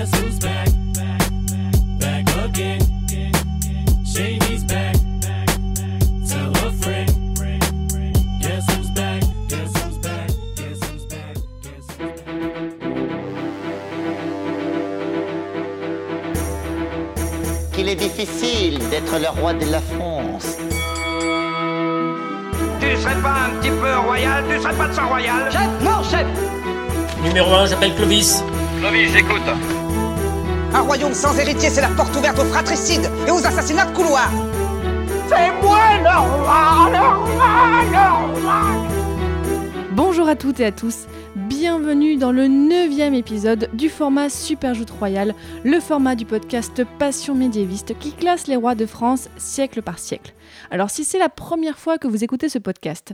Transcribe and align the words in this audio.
Guess 0.00 0.18
who's 0.18 0.38
back? 0.38 0.68
Back 2.00 2.24
again. 2.42 2.80
Shady's 4.02 4.64
back. 4.64 4.96
Tell 6.26 6.50
a 6.56 6.72
friend. 6.80 7.10
Guess 8.40 8.64
who's 8.72 8.90
back? 8.92 9.22
Guess 9.48 9.76
who's 9.76 9.98
back? 9.98 10.30
Guess 10.56 10.80
who's 10.88 11.04
back? 11.04 11.36
Guess 11.60 11.86
who's 11.98 12.16
back? 12.16 12.40
qu'il 17.74 17.90
est 17.90 17.96
difficile 17.96 18.78
d'être 18.88 19.18
le 19.18 19.28
roi 19.38 19.52
de 19.52 19.66
la 19.70 19.80
France. 19.80 20.56
Tu 22.80 22.96
serais 22.96 23.20
pas 23.20 23.34
un 23.34 23.50
petit 23.60 23.68
peu 23.68 23.98
royal 23.98 24.44
Tu 24.48 24.62
serais 24.62 24.72
pas 24.72 24.88
de 24.88 24.94
sang 24.94 25.08
royal 25.08 25.52
Chef 25.52 25.68
Non, 25.82 26.02
chef 26.02 26.26
Numéro 27.22 27.52
1, 27.52 27.66
j'appelle 27.66 27.94
Clovis. 27.96 28.42
Clovis, 28.80 29.12
j'écoute. 29.12 29.79
Un 30.72 30.80
royaume 30.82 31.14
sans 31.14 31.36
héritier, 31.36 31.68
c'est 31.68 31.80
la 31.80 31.88
porte 31.88 32.14
ouverte 32.16 32.38
aux 32.38 32.44
fratricides 32.44 33.10
et 33.26 33.30
aux 33.30 33.44
assassinats 33.44 33.86
de 33.86 33.96
couloir 33.96 34.30
Bonjour 39.92 40.28
à 40.28 40.36
toutes 40.36 40.60
et 40.60 40.66
à 40.66 40.72
tous, 40.72 41.06
bienvenue 41.34 42.16
dans 42.16 42.32
le 42.32 42.46
neuvième 42.46 43.14
épisode 43.14 43.68
du 43.74 43.88
format 43.88 44.28
Super 44.28 44.74
Joute 44.74 44.90
Royal, 44.90 45.34
le 45.64 45.80
format 45.80 46.14
du 46.14 46.24
podcast 46.24 46.82
Passion 46.98 47.34
médiéviste 47.34 47.98
qui 47.98 48.12
classe 48.12 48.46
les 48.46 48.56
rois 48.56 48.74
de 48.74 48.86
France 48.86 49.28
siècle 49.36 49.82
par 49.82 49.98
siècle. 49.98 50.34
Alors 50.70 50.90
si 50.90 51.04
c'est 51.04 51.18
la 51.18 51.28
première 51.28 51.78
fois 51.78 51.98
que 51.98 52.08
vous 52.08 52.24
écoutez 52.24 52.48
ce 52.48 52.58
podcast, 52.58 53.12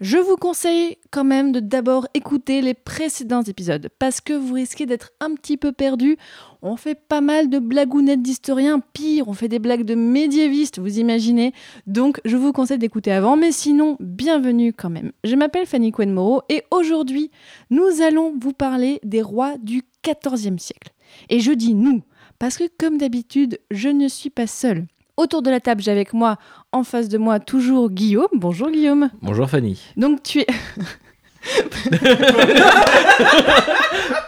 je 0.00 0.16
vous 0.16 0.36
conseille 0.36 0.96
quand 1.10 1.24
même 1.24 1.52
de 1.52 1.60
d'abord 1.60 2.06
écouter 2.14 2.62
les 2.62 2.72
précédents 2.72 3.42
épisodes 3.42 3.90
parce 3.98 4.22
que 4.22 4.32
vous 4.32 4.54
risquez 4.54 4.86
d'être 4.86 5.10
un 5.20 5.34
petit 5.34 5.58
peu 5.58 5.72
perdu. 5.72 6.16
On 6.62 6.76
fait 6.76 6.94
pas 6.94 7.20
mal 7.20 7.50
de 7.50 7.58
blagounettes 7.58 8.22
d'historiens, 8.22 8.80
pire, 8.80 9.28
on 9.28 9.34
fait 9.34 9.48
des 9.48 9.58
blagues 9.58 9.84
de 9.84 9.94
médiévistes, 9.94 10.78
vous 10.78 10.98
imaginez. 10.98 11.52
Donc 11.86 12.18
je 12.24 12.38
vous 12.38 12.52
conseille 12.52 12.78
d'écouter 12.78 13.12
avant, 13.12 13.36
mais 13.36 13.52
sinon, 13.52 13.98
bienvenue 14.00 14.72
quand 14.72 14.88
même. 14.88 15.12
Je 15.22 15.36
m'appelle 15.36 15.66
Fanny 15.66 15.92
Moreau 16.06 16.40
et 16.48 16.64
aujourd'hui, 16.70 17.30
nous 17.68 18.00
allons 18.00 18.34
vous 18.40 18.54
parler 18.54 19.00
des 19.04 19.20
rois 19.20 19.58
du 19.58 19.82
XIVe 20.02 20.58
siècle. 20.58 20.92
Et 21.28 21.40
je 21.40 21.52
dis 21.52 21.74
nous, 21.74 22.02
parce 22.38 22.56
que 22.56 22.64
comme 22.78 22.96
d'habitude, 22.96 23.58
je 23.70 23.90
ne 23.90 24.08
suis 24.08 24.30
pas 24.30 24.46
seule. 24.46 24.86
Autour 25.20 25.42
de 25.42 25.50
la 25.50 25.60
table, 25.60 25.82
j'ai 25.82 25.90
avec 25.90 26.14
moi, 26.14 26.38
en 26.72 26.82
face 26.82 27.10
de 27.10 27.18
moi, 27.18 27.40
toujours 27.40 27.90
Guillaume. 27.90 28.28
Bonjour 28.32 28.70
Guillaume. 28.70 29.10
Bonjour 29.20 29.50
Fanny. 29.50 29.78
Donc 29.98 30.22
tu 30.22 30.40
es... 30.40 30.46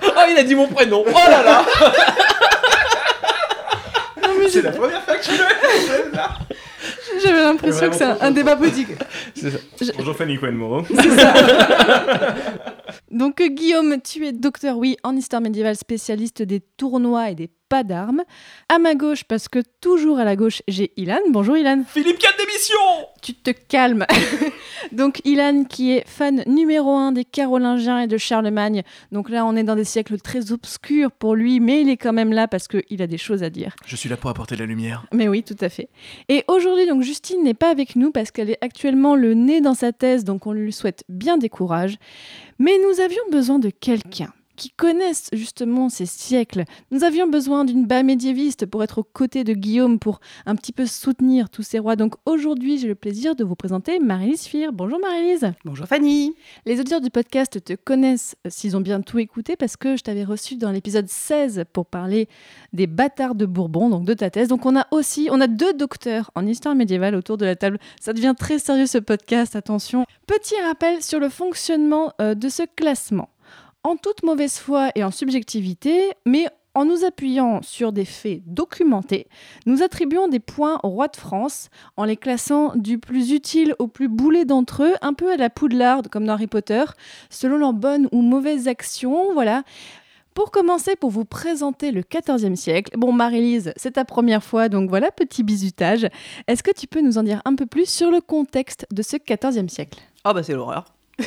Oh, 0.04 0.24
il 0.30 0.36
a 0.38 0.42
dit 0.44 0.54
mon 0.54 0.66
prénom. 0.68 1.02
Oh 1.06 1.10
là 1.14 1.42
là. 1.42 1.64
C'est 4.50 4.60
la 4.60 4.72
première 4.72 5.02
fois 5.02 5.16
que 5.16 5.24
je 5.24 5.30
le 5.30 5.38
fais. 5.38 6.04
J'avais 7.24 7.40
l'impression 7.40 7.88
que 7.88 7.96
c'est 7.96 8.04
un, 8.04 8.18
un 8.20 8.30
débat 8.30 8.56
politique. 8.56 8.88
C'est 9.34 9.50
ça. 9.50 9.58
Bonjour 9.96 10.14
Fanny 10.14 10.36
Cohen-Moreau. 10.36 10.82
Donc 13.10 13.40
euh, 13.40 13.48
Guillaume, 13.48 13.96
tu 14.02 14.26
es 14.26 14.32
docteur, 14.32 14.76
oui, 14.76 14.96
en 15.04 15.16
histoire 15.16 15.40
médiévale, 15.40 15.76
spécialiste 15.76 16.42
des 16.42 16.60
tournois 16.60 17.30
et 17.30 17.34
des 17.34 17.50
pas 17.72 17.84
d'armes. 17.84 18.22
À 18.68 18.78
ma 18.78 18.94
gauche, 18.94 19.24
parce 19.24 19.48
que 19.48 19.60
toujours 19.80 20.18
à 20.18 20.24
la 20.24 20.36
gauche, 20.36 20.60
j'ai 20.68 20.92
Ilan. 20.98 21.20
Bonjour 21.30 21.56
Ilan. 21.56 21.84
Philippe 21.88 22.18
4 22.18 22.36
d'émission 22.36 22.78
Tu 23.22 23.32
te 23.32 23.50
calmes. 23.50 24.04
Donc 24.92 25.22
Ilan 25.24 25.64
qui 25.64 25.92
est 25.92 26.06
fan 26.06 26.44
numéro 26.46 26.90
un 26.90 27.12
des 27.12 27.24
Carolingiens 27.24 28.00
et 28.00 28.06
de 28.06 28.18
Charlemagne. 28.18 28.82
Donc 29.10 29.30
là, 29.30 29.46
on 29.46 29.56
est 29.56 29.62
dans 29.62 29.74
des 29.74 29.84
siècles 29.84 30.18
très 30.18 30.52
obscurs 30.52 31.10
pour 31.10 31.34
lui, 31.34 31.60
mais 31.60 31.80
il 31.80 31.88
est 31.88 31.96
quand 31.96 32.12
même 32.12 32.34
là 32.34 32.46
parce 32.46 32.68
qu'il 32.68 33.00
a 33.00 33.06
des 33.06 33.16
choses 33.16 33.42
à 33.42 33.48
dire. 33.48 33.74
Je 33.86 33.96
suis 33.96 34.10
là 34.10 34.18
pour 34.18 34.28
apporter 34.28 34.54
la 34.54 34.66
lumière. 34.66 35.06
Mais 35.10 35.26
oui, 35.28 35.42
tout 35.42 35.56
à 35.62 35.70
fait. 35.70 35.88
Et 36.28 36.44
aujourd'hui, 36.48 36.86
donc 36.86 37.02
Justine 37.02 37.42
n'est 37.42 37.54
pas 37.54 37.70
avec 37.70 37.96
nous 37.96 38.10
parce 38.10 38.30
qu'elle 38.30 38.50
est 38.50 38.62
actuellement 38.62 39.16
le 39.16 39.32
nez 39.32 39.62
dans 39.62 39.72
sa 39.72 39.92
thèse, 39.92 40.24
donc 40.24 40.46
on 40.46 40.52
lui 40.52 40.74
souhaite 40.74 41.04
bien 41.08 41.38
des 41.38 41.48
courages. 41.48 41.96
Mais 42.58 42.72
nous 42.86 43.00
avions 43.00 43.22
besoin 43.30 43.58
de 43.58 43.70
quelqu'un 43.70 44.30
qui 44.56 44.70
connaisse 44.70 45.28
justement 45.32 45.88
ces 45.88 46.06
siècles. 46.06 46.64
Nous 46.90 47.04
avions 47.04 47.28
besoin 47.28 47.64
d'une 47.64 47.86
bas 47.86 48.02
médiéviste 48.02 48.66
pour 48.66 48.82
être 48.82 48.98
aux 48.98 49.04
côtés 49.04 49.44
de 49.44 49.52
Guillaume, 49.52 49.98
pour 49.98 50.20
un 50.46 50.54
petit 50.56 50.72
peu 50.72 50.86
soutenir 50.86 51.50
tous 51.50 51.62
ces 51.62 51.78
rois. 51.78 51.96
Donc 51.96 52.14
aujourd'hui, 52.26 52.78
j'ai 52.78 52.88
le 52.88 52.94
plaisir 52.94 53.34
de 53.34 53.44
vous 53.44 53.56
présenter 53.56 53.98
Marie-Lise 53.98 54.44
Fir. 54.44 54.72
Bonjour 54.72 54.98
Marie-Lise. 55.00 55.52
Bonjour 55.64 55.86
Fanny 55.86 56.34
Les 56.66 56.78
auditeurs 56.80 57.00
du 57.00 57.10
podcast 57.10 57.62
te 57.64 57.74
connaissent 57.74 58.36
s'ils 58.48 58.76
ont 58.76 58.80
bien 58.80 59.00
tout 59.00 59.18
écouté 59.18 59.56
parce 59.56 59.76
que 59.76 59.96
je 59.96 60.02
t'avais 60.02 60.24
reçu 60.24 60.56
dans 60.56 60.70
l'épisode 60.70 61.08
16 61.08 61.64
pour 61.72 61.86
parler 61.86 62.28
des 62.72 62.86
bâtards 62.86 63.34
de 63.34 63.46
Bourbon, 63.46 63.90
donc 63.90 64.04
de 64.04 64.14
ta 64.14 64.30
thèse. 64.30 64.48
Donc 64.48 64.66
on 64.66 64.76
a 64.76 64.86
aussi, 64.90 65.28
on 65.30 65.40
a 65.40 65.46
deux 65.46 65.72
docteurs 65.72 66.30
en 66.34 66.46
histoire 66.46 66.74
médiévale 66.74 67.14
autour 67.14 67.36
de 67.36 67.44
la 67.44 67.56
table. 67.56 67.78
Ça 68.00 68.12
devient 68.12 68.34
très 68.38 68.58
sérieux 68.58 68.86
ce 68.86 68.98
podcast, 68.98 69.56
attention. 69.56 70.04
Petit 70.26 70.54
rappel 70.66 71.02
sur 71.02 71.20
le 71.20 71.28
fonctionnement 71.28 72.12
euh, 72.20 72.34
de 72.34 72.48
ce 72.48 72.62
classement. 72.76 73.28
En 73.84 73.96
toute 73.96 74.22
mauvaise 74.22 74.58
foi 74.58 74.90
et 74.94 75.02
en 75.02 75.10
subjectivité, 75.10 76.12
mais 76.24 76.46
en 76.74 76.84
nous 76.84 77.04
appuyant 77.04 77.60
sur 77.62 77.92
des 77.92 78.04
faits 78.04 78.42
documentés, 78.46 79.26
nous 79.66 79.82
attribuons 79.82 80.28
des 80.28 80.38
points 80.38 80.78
au 80.84 80.88
roi 80.88 81.08
de 81.08 81.16
France 81.16 81.68
en 81.96 82.04
les 82.04 82.16
classant 82.16 82.76
du 82.76 82.98
plus 82.98 83.32
utile 83.32 83.74
au 83.80 83.88
plus 83.88 84.06
boulet 84.06 84.44
d'entre 84.44 84.84
eux, 84.84 84.94
un 85.02 85.14
peu 85.14 85.32
à 85.32 85.36
la 85.36 85.50
poudlarde 85.50 86.06
comme 86.06 86.26
dans 86.26 86.34
Harry 86.34 86.46
Potter, 86.46 86.84
selon 87.28 87.56
leurs 87.56 87.72
bonnes 87.72 88.08
ou 88.12 88.22
mauvaises 88.22 88.68
actions, 88.68 89.32
voilà. 89.34 89.64
Pour 90.32 90.52
commencer, 90.52 90.94
pour 90.94 91.10
vous 91.10 91.24
présenter 91.24 91.90
le 91.90 92.02
XIVe 92.02 92.54
siècle, 92.54 92.96
bon 92.96 93.12
Marie-Lise, 93.12 93.72
c'est 93.76 93.92
ta 93.92 94.04
première 94.04 94.44
fois, 94.44 94.68
donc 94.68 94.88
voilà, 94.88 95.10
petit 95.10 95.42
bisutage. 95.42 96.06
Est-ce 96.46 96.62
que 96.62 96.70
tu 96.70 96.86
peux 96.86 97.00
nous 97.00 97.18
en 97.18 97.24
dire 97.24 97.42
un 97.44 97.56
peu 97.56 97.66
plus 97.66 97.90
sur 97.90 98.12
le 98.12 98.20
contexte 98.20 98.86
de 98.92 99.02
ce 99.02 99.16
XIVe 99.16 99.68
siècle? 99.68 99.98
Ah 100.22 100.32
bah 100.32 100.44
c'est 100.44 100.54
l'horreur. 100.54 100.84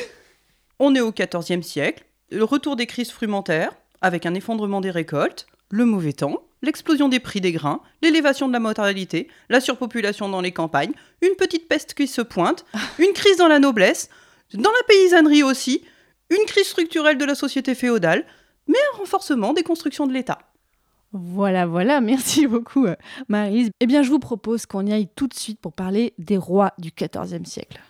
On 0.80 0.94
est 0.94 1.00
au 1.00 1.12
XIVe 1.12 1.62
siècle, 1.62 2.05
le 2.30 2.44
retour 2.44 2.76
des 2.76 2.86
crises 2.86 3.10
frumentaires, 3.10 3.72
avec 4.00 4.26
un 4.26 4.34
effondrement 4.34 4.80
des 4.80 4.90
récoltes, 4.90 5.46
le 5.70 5.84
mauvais 5.84 6.12
temps, 6.12 6.42
l'explosion 6.62 7.08
des 7.08 7.20
prix 7.20 7.40
des 7.40 7.52
grains, 7.52 7.80
l'élévation 8.02 8.48
de 8.48 8.52
la 8.52 8.60
mortalité, 8.60 9.28
la 9.48 9.60
surpopulation 9.60 10.28
dans 10.28 10.40
les 10.40 10.52
campagnes, 10.52 10.92
une 11.22 11.36
petite 11.36 11.68
peste 11.68 11.94
qui 11.94 12.06
se 12.06 12.22
pointe, 12.22 12.64
une 12.98 13.12
crise 13.12 13.36
dans 13.36 13.48
la 13.48 13.58
noblesse, 13.58 14.08
dans 14.54 14.70
la 14.70 14.86
paysannerie 14.88 15.42
aussi, 15.42 15.82
une 16.30 16.44
crise 16.46 16.66
structurelle 16.66 17.18
de 17.18 17.24
la 17.24 17.34
société 17.34 17.74
féodale, 17.74 18.24
mais 18.66 18.78
un 18.94 18.98
renforcement 18.98 19.52
des 19.52 19.62
constructions 19.62 20.06
de 20.06 20.12
l'État. 20.12 20.38
Voilà, 21.12 21.66
voilà, 21.66 22.00
merci 22.00 22.46
beaucoup 22.46 22.86
euh, 22.86 22.96
Marie-Lise. 23.28 23.70
Eh 23.80 23.86
bien, 23.86 24.02
je 24.02 24.10
vous 24.10 24.18
propose 24.18 24.66
qu'on 24.66 24.86
y 24.86 24.92
aille 24.92 25.08
tout 25.14 25.28
de 25.28 25.34
suite 25.34 25.60
pour 25.60 25.72
parler 25.72 26.14
des 26.18 26.36
rois 26.36 26.72
du 26.78 26.90
XIVe 26.90 27.44
siècle. 27.44 27.80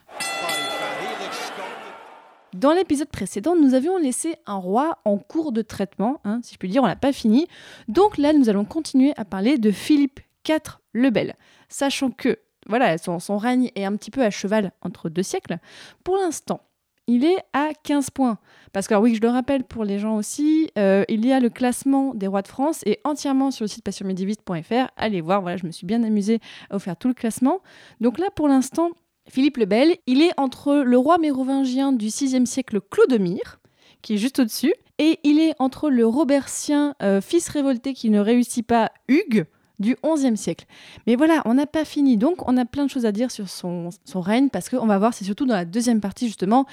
Dans 2.56 2.72
l'épisode 2.72 3.08
précédent, 3.08 3.54
nous 3.54 3.74
avions 3.74 3.98
laissé 3.98 4.36
un 4.46 4.54
roi 4.54 4.96
en 5.04 5.18
cours 5.18 5.52
de 5.52 5.60
traitement, 5.60 6.22
hein, 6.24 6.40
si 6.42 6.54
je 6.54 6.58
puis 6.58 6.70
dire, 6.70 6.82
on 6.82 6.86
l'a 6.86 6.96
pas 6.96 7.12
fini. 7.12 7.46
Donc 7.86 8.16
là, 8.16 8.32
nous 8.32 8.48
allons 8.48 8.64
continuer 8.64 9.12
à 9.18 9.26
parler 9.26 9.58
de 9.58 9.70
Philippe 9.70 10.20
IV 10.48 10.78
le 10.92 11.10
Bel, 11.10 11.34
sachant 11.68 12.10
que 12.10 12.38
voilà, 12.66 12.96
son, 12.96 13.36
règne 13.36 13.70
est 13.74 13.84
un 13.84 13.94
petit 13.94 14.10
peu 14.10 14.22
à 14.22 14.30
cheval 14.30 14.72
entre 14.80 15.10
deux 15.10 15.22
siècles. 15.22 15.58
Pour 16.02 16.16
l'instant, 16.16 16.62
il 17.06 17.26
est 17.26 17.36
à 17.52 17.72
15 17.82 18.08
points. 18.08 18.38
Parce 18.72 18.88
que, 18.88 18.94
oui, 18.94 19.14
je 19.14 19.20
le 19.20 19.28
rappelle 19.28 19.62
pour 19.62 19.84
les 19.84 19.98
gens 19.98 20.16
aussi, 20.16 20.70
euh, 20.78 21.04
il 21.10 21.26
y 21.26 21.32
a 21.32 21.40
le 21.40 21.50
classement 21.50 22.14
des 22.14 22.26
rois 22.26 22.42
de 22.42 22.48
France 22.48 22.80
et 22.86 23.00
entièrement 23.04 23.50
sur 23.50 23.64
le 23.64 23.68
site 23.68 23.84
passionmédiéviste.fr. 23.84 24.90
Allez 24.96 25.20
voir, 25.20 25.42
voilà, 25.42 25.58
je 25.58 25.66
me 25.66 25.72
suis 25.72 25.86
bien 25.86 26.02
amusée 26.02 26.40
à 26.70 26.76
vous 26.76 26.80
faire 26.80 26.96
tout 26.96 27.08
le 27.08 27.14
classement. 27.14 27.60
Donc 28.00 28.18
là, 28.18 28.28
pour 28.34 28.48
l'instant, 28.48 28.92
Philippe 29.28 29.56
le 29.56 29.64
Bel, 29.64 29.96
il 30.06 30.22
est 30.22 30.32
entre 30.36 30.76
le 30.76 30.98
roi 30.98 31.18
mérovingien 31.18 31.92
du 31.92 32.06
6e 32.06 32.46
siècle 32.46 32.80
Clodomir, 32.80 33.60
qui 34.02 34.14
est 34.14 34.18
juste 34.18 34.38
au-dessus, 34.38 34.72
et 34.98 35.18
il 35.24 35.40
est 35.40 35.54
entre 35.58 35.90
le 35.90 36.06
Robertien, 36.06 36.94
euh, 37.02 37.20
fils 37.20 37.48
révolté 37.48 37.92
qui 37.92 38.08
ne 38.10 38.20
réussit 38.20 38.66
pas, 38.66 38.92
Hugues, 39.08 39.46
du 39.78 39.96
11e 40.02 40.36
siècle. 40.36 40.64
Mais 41.06 41.16
voilà, 41.16 41.42
on 41.44 41.54
n'a 41.54 41.66
pas 41.66 41.84
fini, 41.84 42.16
donc 42.16 42.48
on 42.48 42.56
a 42.56 42.64
plein 42.64 42.86
de 42.86 42.90
choses 42.90 43.04
à 43.04 43.12
dire 43.12 43.30
sur 43.30 43.48
son, 43.48 43.90
règne, 44.14 44.48
parce 44.48 44.68
qu'on 44.68 44.86
va 44.86 44.98
voir, 44.98 45.12
c'est 45.12 45.24
surtout 45.24 45.46
dans 45.46 45.54
la 45.54 45.64
deuxième 45.64 46.00
partie 46.00 46.26
justement, 46.26 46.66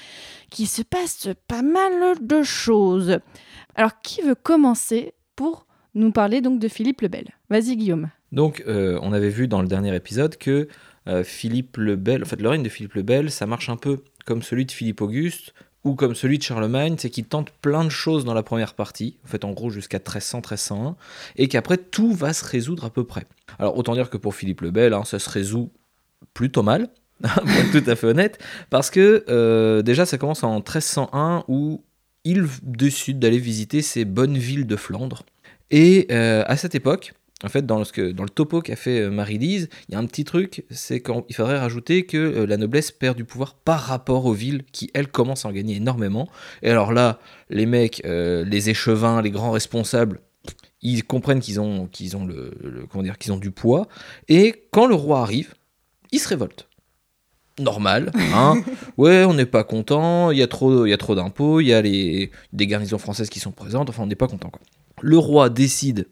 qu'il 0.50 0.66
se 0.66 0.82
passe 0.82 1.28
pas 1.48 1.62
mal 1.62 2.16
de 2.20 2.42
choses. 2.42 3.18
Alors, 3.74 4.00
qui 4.00 4.22
veut 4.22 4.34
commencer 4.34 5.14
pour 5.36 5.66
nous 5.94 6.12
parler 6.12 6.40
donc 6.40 6.58
de 6.58 6.68
Philippe 6.68 7.02
le 7.02 7.08
Bel? 7.08 7.28
Vas-y 7.50 7.76
Guillaume. 7.76 8.10
Donc, 8.32 8.64
euh, 8.66 8.98
on 9.02 9.12
avait 9.12 9.28
vu 9.28 9.48
dans 9.48 9.62
le 9.62 9.68
dernier 9.68 9.94
épisode 9.94 10.36
que 10.36 10.68
Philippe 11.22 11.76
le 11.76 11.96
Bel, 11.96 12.22
en 12.22 12.26
fait, 12.26 12.40
le 12.40 12.48
règne 12.48 12.62
de 12.62 12.68
Philippe 12.68 12.94
le 12.94 13.02
Bel, 13.02 13.30
ça 13.30 13.46
marche 13.46 13.68
un 13.68 13.76
peu 13.76 13.98
comme 14.24 14.42
celui 14.42 14.64
de 14.64 14.72
Philippe 14.72 15.02
Auguste 15.02 15.52
ou 15.84 15.94
comme 15.94 16.14
celui 16.14 16.38
de 16.38 16.42
Charlemagne, 16.42 16.96
c'est 16.98 17.10
qu'il 17.10 17.26
tente 17.26 17.50
plein 17.60 17.84
de 17.84 17.90
choses 17.90 18.24
dans 18.24 18.34
la 18.34 18.42
première 18.42 18.74
partie, 18.74 19.18
en 19.24 19.28
fait, 19.28 19.44
en 19.44 19.52
gros 19.52 19.70
jusqu'à 19.70 19.98
1300-1301, 19.98 20.94
et 21.36 21.48
qu'après 21.48 21.76
tout 21.76 22.12
va 22.12 22.32
se 22.32 22.44
résoudre 22.44 22.86
à 22.86 22.90
peu 22.90 23.04
près. 23.04 23.26
Alors, 23.58 23.76
autant 23.76 23.94
dire 23.94 24.08
que 24.08 24.16
pour 24.16 24.34
Philippe 24.34 24.62
le 24.62 24.70
Bel, 24.70 24.94
hein, 24.94 25.04
ça 25.04 25.18
se 25.18 25.28
résout 25.28 25.70
plutôt 26.32 26.62
mal, 26.62 26.88
pour 27.22 27.50
être 27.50 27.70
tout 27.70 27.90
à 27.90 27.96
fait 27.96 28.06
honnête, 28.06 28.42
parce 28.70 28.90
que 28.90 29.24
euh, 29.28 29.82
déjà, 29.82 30.06
ça 30.06 30.16
commence 30.16 30.42
en 30.42 30.54
1301 30.56 31.44
où 31.48 31.84
il 32.24 32.46
décide 32.62 33.18
d'aller 33.18 33.38
visiter 33.38 33.82
ces 33.82 34.06
bonnes 34.06 34.38
villes 34.38 34.66
de 34.66 34.76
Flandre. 34.76 35.22
Et 35.70 36.06
euh, 36.10 36.44
à 36.46 36.56
cette 36.56 36.74
époque, 36.74 37.12
en 37.42 37.48
fait, 37.48 37.66
dans, 37.66 37.84
ce 37.84 37.92
que, 37.92 38.12
dans 38.12 38.22
le 38.22 38.28
topo 38.28 38.60
qu'a 38.60 38.76
fait 38.76 39.00
euh, 39.00 39.10
Marie-Lise, 39.10 39.68
il 39.88 39.92
y 39.92 39.96
a 39.96 39.98
un 39.98 40.06
petit 40.06 40.24
truc, 40.24 40.64
c'est 40.70 41.02
qu'il 41.02 41.34
faudrait 41.34 41.58
rajouter 41.58 42.06
que 42.06 42.16
euh, 42.16 42.46
la 42.46 42.56
noblesse 42.56 42.90
perd 42.90 43.16
du 43.16 43.24
pouvoir 43.24 43.54
par 43.54 43.80
rapport 43.80 44.24
aux 44.26 44.32
villes 44.32 44.62
qui, 44.72 44.90
elles, 44.94 45.08
commencent 45.08 45.44
à 45.44 45.48
en 45.48 45.52
gagner 45.52 45.76
énormément. 45.76 46.28
Et 46.62 46.70
alors 46.70 46.92
là, 46.92 47.18
les 47.50 47.66
mecs, 47.66 48.02
euh, 48.04 48.44
les 48.44 48.70
échevins, 48.70 49.20
les 49.20 49.30
grands 49.30 49.50
responsables, 49.50 50.20
ils 50.80 51.04
comprennent 51.04 51.40
qu'ils 51.40 51.60
ont, 51.60 51.86
qu'ils 51.86 52.16
ont, 52.16 52.24
le, 52.24 52.52
le- 52.62 52.86
comment 52.86 53.02
dire, 53.02 53.18
qu'ils 53.18 53.32
ont 53.32 53.38
du 53.38 53.50
poids. 53.50 53.88
Et 54.28 54.66
quand 54.70 54.86
le 54.86 54.94
roi 54.94 55.20
arrive, 55.20 55.54
ils 56.12 56.20
se 56.20 56.28
révoltent. 56.28 56.68
Normal, 57.58 58.10
hein. 58.16 58.62
ouais, 58.96 59.24
on 59.24 59.34
n'est 59.34 59.46
pas 59.46 59.62
content, 59.62 60.32
il 60.32 60.38
y 60.38 60.42
a 60.42 60.48
trop, 60.48 60.86
il 60.86 60.90
y 60.90 60.92
a 60.92 60.96
trop 60.96 61.14
d'impôts, 61.14 61.60
il 61.60 61.66
y 61.68 61.72
a 61.72 61.80
les, 61.82 62.32
des 62.52 62.66
garnisons 62.66 62.98
françaises 62.98 63.30
qui 63.30 63.38
sont 63.38 63.52
présentes, 63.52 63.90
enfin 63.90 64.02
on 64.02 64.06
n'est 64.06 64.16
pas 64.16 64.26
content 64.26 64.50
quoi. 64.50 64.60
Le 65.00 65.18
roi 65.18 65.50
décide, 65.50 66.08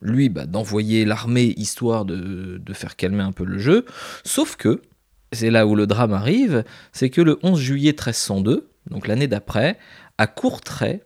lui, 0.00 0.28
bah, 0.28 0.46
d'envoyer 0.46 1.04
l'armée 1.04 1.54
histoire 1.56 2.04
de, 2.04 2.58
de 2.58 2.72
faire 2.72 2.96
calmer 2.96 3.22
un 3.22 3.32
peu 3.32 3.44
le 3.44 3.58
jeu, 3.58 3.84
sauf 4.24 4.56
que, 4.56 4.82
c'est 5.32 5.50
là 5.50 5.66
où 5.66 5.74
le 5.74 5.86
drame 5.86 6.12
arrive, 6.12 6.64
c'est 6.92 7.10
que 7.10 7.20
le 7.20 7.38
11 7.42 7.60
juillet 7.60 7.90
1302, 7.90 8.70
donc 8.90 9.06
l'année 9.06 9.26
d'après, 9.26 9.78
à 10.16 10.26
Courtrai, 10.26 11.02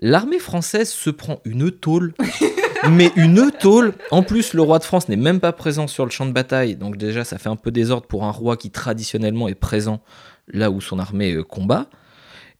l'armée 0.00 0.38
française 0.38 0.90
se 0.90 1.10
prend 1.10 1.40
une 1.44 1.70
tôle 1.70 2.14
mais 2.90 3.10
une 3.16 3.50
tôle. 3.50 3.94
En 4.10 4.22
plus, 4.22 4.54
le 4.54 4.62
roi 4.62 4.78
de 4.78 4.84
France 4.84 5.08
n'est 5.08 5.16
même 5.16 5.40
pas 5.40 5.52
présent 5.52 5.86
sur 5.86 6.04
le 6.04 6.10
champ 6.10 6.26
de 6.26 6.32
bataille, 6.32 6.76
donc 6.76 6.96
déjà 6.96 7.24
ça 7.24 7.38
fait 7.38 7.48
un 7.48 7.56
peu 7.56 7.70
désordre 7.70 8.06
pour 8.06 8.24
un 8.24 8.30
roi 8.30 8.56
qui 8.56 8.70
traditionnellement 8.70 9.48
est 9.48 9.54
présent 9.54 10.00
là 10.48 10.70
où 10.70 10.80
son 10.80 10.98
armée 10.98 11.32
euh, 11.32 11.42
combat. 11.42 11.88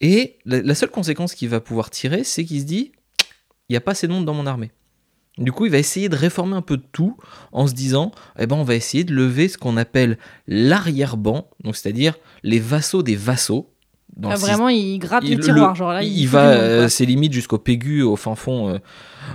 Et 0.01 0.39
la, 0.45 0.61
la 0.61 0.75
seule 0.75 0.91
conséquence 0.91 1.35
qu'il 1.35 1.49
va 1.49 1.61
pouvoir 1.61 1.91
tirer, 1.91 2.25
c'est 2.25 2.45
qu'il 2.45 2.61
se 2.61 2.67
dit 2.67 2.93
il 3.69 3.73
n'y 3.73 3.77
a 3.77 3.81
pas 3.81 3.93
assez 3.93 4.07
de 4.07 4.13
monde 4.13 4.25
dans 4.25 4.35
mon 4.35 4.47
armée. 4.47 4.71
Du 5.39 5.53
coup, 5.53 5.67
il 5.67 5.73
va 5.73 5.79
essayer 5.79 6.09
de 6.09 6.17
réformer 6.17 6.55
un 6.57 6.63
peu 6.63 6.77
de 6.79 6.85
tout 6.93 7.17
en 7.53 7.67
se 7.67 7.75
disant 7.75 8.11
eh 8.39 8.47
ben, 8.47 8.57
on 8.57 8.63
va 8.65 8.75
essayer 8.75 9.05
de 9.05 9.13
lever 9.15 9.49
ce 9.49 9.59
qu'on 9.59 9.77
appelle 9.77 10.17
l'arrière-ban, 10.47 11.47
donc 11.63 11.77
c'est-à-dire 11.77 12.15
les 12.43 12.59
vassaux 12.59 13.03
des 13.03 13.17
vassaux. 13.17 13.71
Ah, 14.25 14.37
vraiment, 14.37 14.71
il 14.71 14.99
gratte 14.99 15.25
il- 15.25 15.31
les 15.31 15.37
le- 15.37 15.43
tiroirs. 15.43 15.75
genre 15.75 15.93
là, 15.93 16.03
il, 16.03 16.27
va, 16.27 16.49
euh, 16.53 16.89
c'est 16.89 17.05
limite 17.05 17.35
jusqu'au 17.35 17.59
Pégu, 17.59 18.01
au 18.01 18.17
fin 18.17 18.35
fond, 18.35 18.71
euh, 18.71 18.79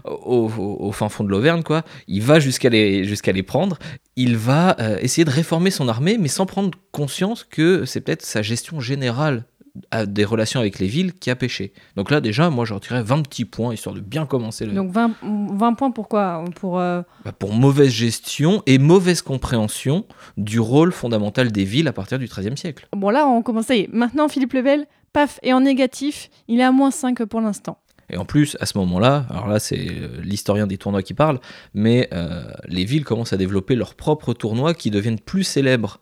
au, 0.06 0.50
au- 0.58 0.78
au 0.88 0.92
fin 0.92 1.08
fond 1.08 1.24
de 1.24 1.30
l'Auvergne, 1.30 1.62
quoi. 1.62 1.84
Il 2.08 2.24
va 2.24 2.40
jusqu'à 2.40 2.70
les, 2.70 3.04
jusqu'à 3.04 3.32
les 3.32 3.44
prendre. 3.44 3.78
Il 4.16 4.38
va 4.38 4.76
euh, 4.80 4.98
essayer 5.02 5.24
de 5.24 5.30
réformer 5.30 5.70
son 5.70 5.88
armée, 5.88 6.18
mais 6.18 6.30
sans 6.30 6.48
prendre 6.48 6.72
conscience 6.92 7.44
que 7.44 7.86
c'est 7.86 8.02
peut-être 8.02 8.24
sa 8.24 8.42
gestion 8.42 8.80
générale 8.80 9.46
à 9.92 10.06
des 10.06 10.26
relations 10.26 10.60
avec 10.60 10.80
les 10.80 10.88
villes 10.88 11.14
qui 11.14 11.30
a 11.30 11.36
pêché. 11.36 11.74
Donc 11.96 12.12
là, 12.12 12.22
déjà, 12.22 12.50
moi, 12.50 12.66
je 12.66 12.74
retirais 12.74 13.04
20 13.04 13.24
petits 13.24 13.46
points, 13.46 13.74
histoire 13.74 13.96
de 13.96 14.02
bien 14.02 14.26
commencer 14.26 14.66
le, 14.66 14.74
Donc 14.74 14.92
20, 14.92 15.12
20 15.22 15.74
points 15.74 15.92
pourquoi 15.92 16.44
Pour 16.56 16.80
euh, 16.80 17.02
bah, 17.26 17.32
pour 17.32 17.54
mauvaise 17.54 17.92
gestion 17.92 18.64
et 18.66 18.78
mauvaise 18.78 19.22
compréhension 19.22 20.06
du 20.38 20.60
rôle 20.60 20.92
fondamental 20.92 21.52
des 21.52 21.64
villes 21.64 21.88
à 21.88 21.94
partir 21.94 22.20
du 22.20 22.26
XIIIe 22.26 22.58
siècle. 22.58 22.88
Bon, 22.96 23.10
là, 23.10 23.26
on 23.28 23.42
commence. 23.42 23.68
ça 23.68 23.76
y 23.76 23.82
est. 23.82 23.90
Maintenant, 23.92 24.28
Philippe 24.28 24.54
Lebel, 24.54 24.88
paf, 25.14 25.40
est 25.44 25.54
en 25.54 25.62
négatif. 25.62 26.30
Il 26.48 26.60
est 26.60 26.64
à 26.64 26.72
moins 26.72 26.92
5 26.92 27.24
pour 27.26 27.42
l'instant. 27.42 27.78
Et 28.12 28.18
en 28.18 28.26
plus, 28.26 28.58
à 28.60 28.66
ce 28.66 28.78
moment-là, 28.78 29.26
alors 29.30 29.48
là, 29.48 29.60
c'est 29.60 29.88
euh, 29.90 30.22
l'historien 30.22 30.68
des 30.68 30.78
tournois 30.78 31.02
qui 31.02 31.14
parle, 31.14 31.40
mais 31.74 32.10
euh, 32.14 32.44
les 32.68 32.84
villes 32.84 33.06
commencent 33.06 33.32
à 33.32 33.38
développer 33.38 33.76
leurs 33.76 33.96
propres 33.96 34.34
tournois 34.34 34.74
qui 34.74 34.92
deviennent 34.92 35.20
plus 35.20 35.46
célèbres 35.46 36.02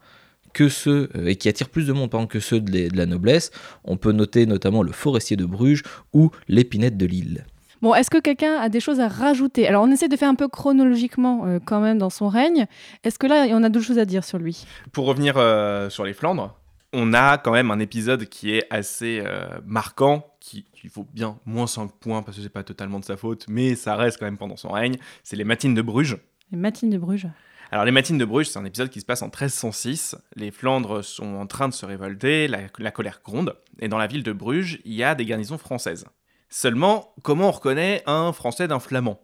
que 0.54 0.70
ceux 0.70 1.10
euh, 1.16 1.28
et 1.28 1.36
qui 1.36 1.50
attirent 1.50 1.70
plus 1.70 1.88
de 1.88 1.94
monde 1.94 2.10
par 2.10 2.20
exemple, 2.22 2.34
que 2.34 2.40
ceux 2.40 2.60
de, 2.62 2.72
les- 2.72 2.90
de 2.90 2.98
la 2.98 3.06
noblesse. 3.06 3.52
On 3.84 3.98
peut 3.98 4.12
noter 4.12 4.46
notamment 4.46 4.84
le 4.84 4.92
Forestier 4.92 5.38
de 5.38 5.46
Bruges 5.46 5.84
ou 6.14 6.32
l'Épinette 6.48 6.98
de 6.98 7.06
Lille. 7.06 7.46
Bon, 7.82 7.96
est-ce 7.96 8.10
que 8.10 8.18
quelqu'un 8.20 8.58
a 8.58 8.68
des 8.68 8.82
choses 8.82 9.00
à 9.00 9.08
rajouter? 9.08 9.66
Alors, 9.68 9.84
on 9.84 9.92
essaie 9.92 10.10
de 10.10 10.18
faire 10.18 10.28
un 10.28 10.36
peu 10.36 10.50
chronologiquement 10.50 11.46
euh, 11.46 11.60
quand 11.64 11.80
même 11.80 11.98
dans 11.98 12.10
son 12.10 12.28
règne. 12.28 12.68
Est-ce 13.06 13.18
que 13.18 13.26
là, 13.28 13.48
on 13.52 13.64
a 13.64 13.70
d'autres 13.70 13.86
choses 13.86 14.00
à 14.00 14.06
dire 14.06 14.24
sur 14.26 14.38
lui? 14.38 14.66
Pour 14.92 15.06
revenir 15.06 15.36
euh, 15.38 15.90
sur 15.90 16.04
les 16.04 16.14
Flandres, 16.14 16.56
on 16.92 17.14
a 17.14 17.38
quand 17.38 17.52
même 17.54 17.72
un 17.72 17.80
épisode 17.80 18.26
qui 18.26 18.52
est 18.54 18.66
assez 18.70 19.22
euh, 19.26 19.48
marquant, 19.66 20.26
qui 20.42 20.66
il 20.84 20.90
faut 20.90 21.06
bien 21.14 21.38
moins 21.46 21.68
5 21.68 21.92
points 22.00 22.22
parce 22.22 22.36
que 22.38 22.44
c'est 22.44 22.50
pas 22.50 22.64
totalement 22.64 23.00
de 23.00 23.06
sa 23.06 23.16
faute, 23.16 23.46
mais 23.50 23.76
ça 23.76 23.96
reste 23.96 24.18
quand 24.20 24.26
même 24.26 24.38
pendant 24.38 24.56
son 24.58 24.70
règne. 24.72 24.96
C'est 25.24 25.36
les 25.38 25.44
Matines 25.44 25.74
de 25.74 25.82
Bruges. 25.82 26.18
Les 26.52 26.58
matines 26.58 26.90
de 26.90 26.98
Bruges. 26.98 27.28
Alors 27.72 27.86
les 27.86 27.92
Matines 27.92 28.18
de 28.18 28.26
Bruges, 28.26 28.48
c'est 28.48 28.58
un 28.58 28.66
épisode 28.66 28.90
qui 28.90 29.00
se 29.00 29.06
passe 29.06 29.22
en 29.22 29.28
1306. 29.28 30.16
Les 30.36 30.50
Flandres 30.50 31.04
sont 31.04 31.36
en 31.36 31.46
train 31.46 31.70
de 31.70 31.74
se 31.74 31.86
révolter, 31.86 32.48
la, 32.48 32.62
la 32.80 32.92
colère 32.92 33.22
gronde, 33.24 33.56
et 33.80 33.88
dans 33.88 34.00
la 34.00 34.08
ville 34.08 34.24
de 34.24 34.32
Bruges, 34.32 34.80
il 34.86 34.94
y 34.94 35.04
a 35.04 35.14
des 35.14 35.26
garnisons 35.26 35.60
françaises. 35.60 36.06
Seulement, 36.50 37.14
comment 37.22 37.50
on 37.50 37.52
reconnaît 37.52 38.02
un 38.08 38.34
Français 38.34 38.68
d'un 38.68 38.80
Flamand? 38.80 39.22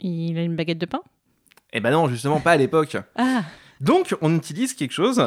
Il 0.00 0.36
a 0.36 0.42
une 0.42 0.54
baguette 0.54 0.78
de 0.78 0.86
pain? 0.86 1.00
Eh 1.72 1.80
ben 1.80 1.90
non, 1.92 2.08
justement 2.08 2.40
pas 2.40 2.52
à 2.52 2.56
l'époque. 2.56 2.96
Ah 3.16 3.44
Donc, 3.80 4.14
on 4.20 4.36
utilise 4.36 4.74
quelque 4.74 4.92
chose 4.92 5.24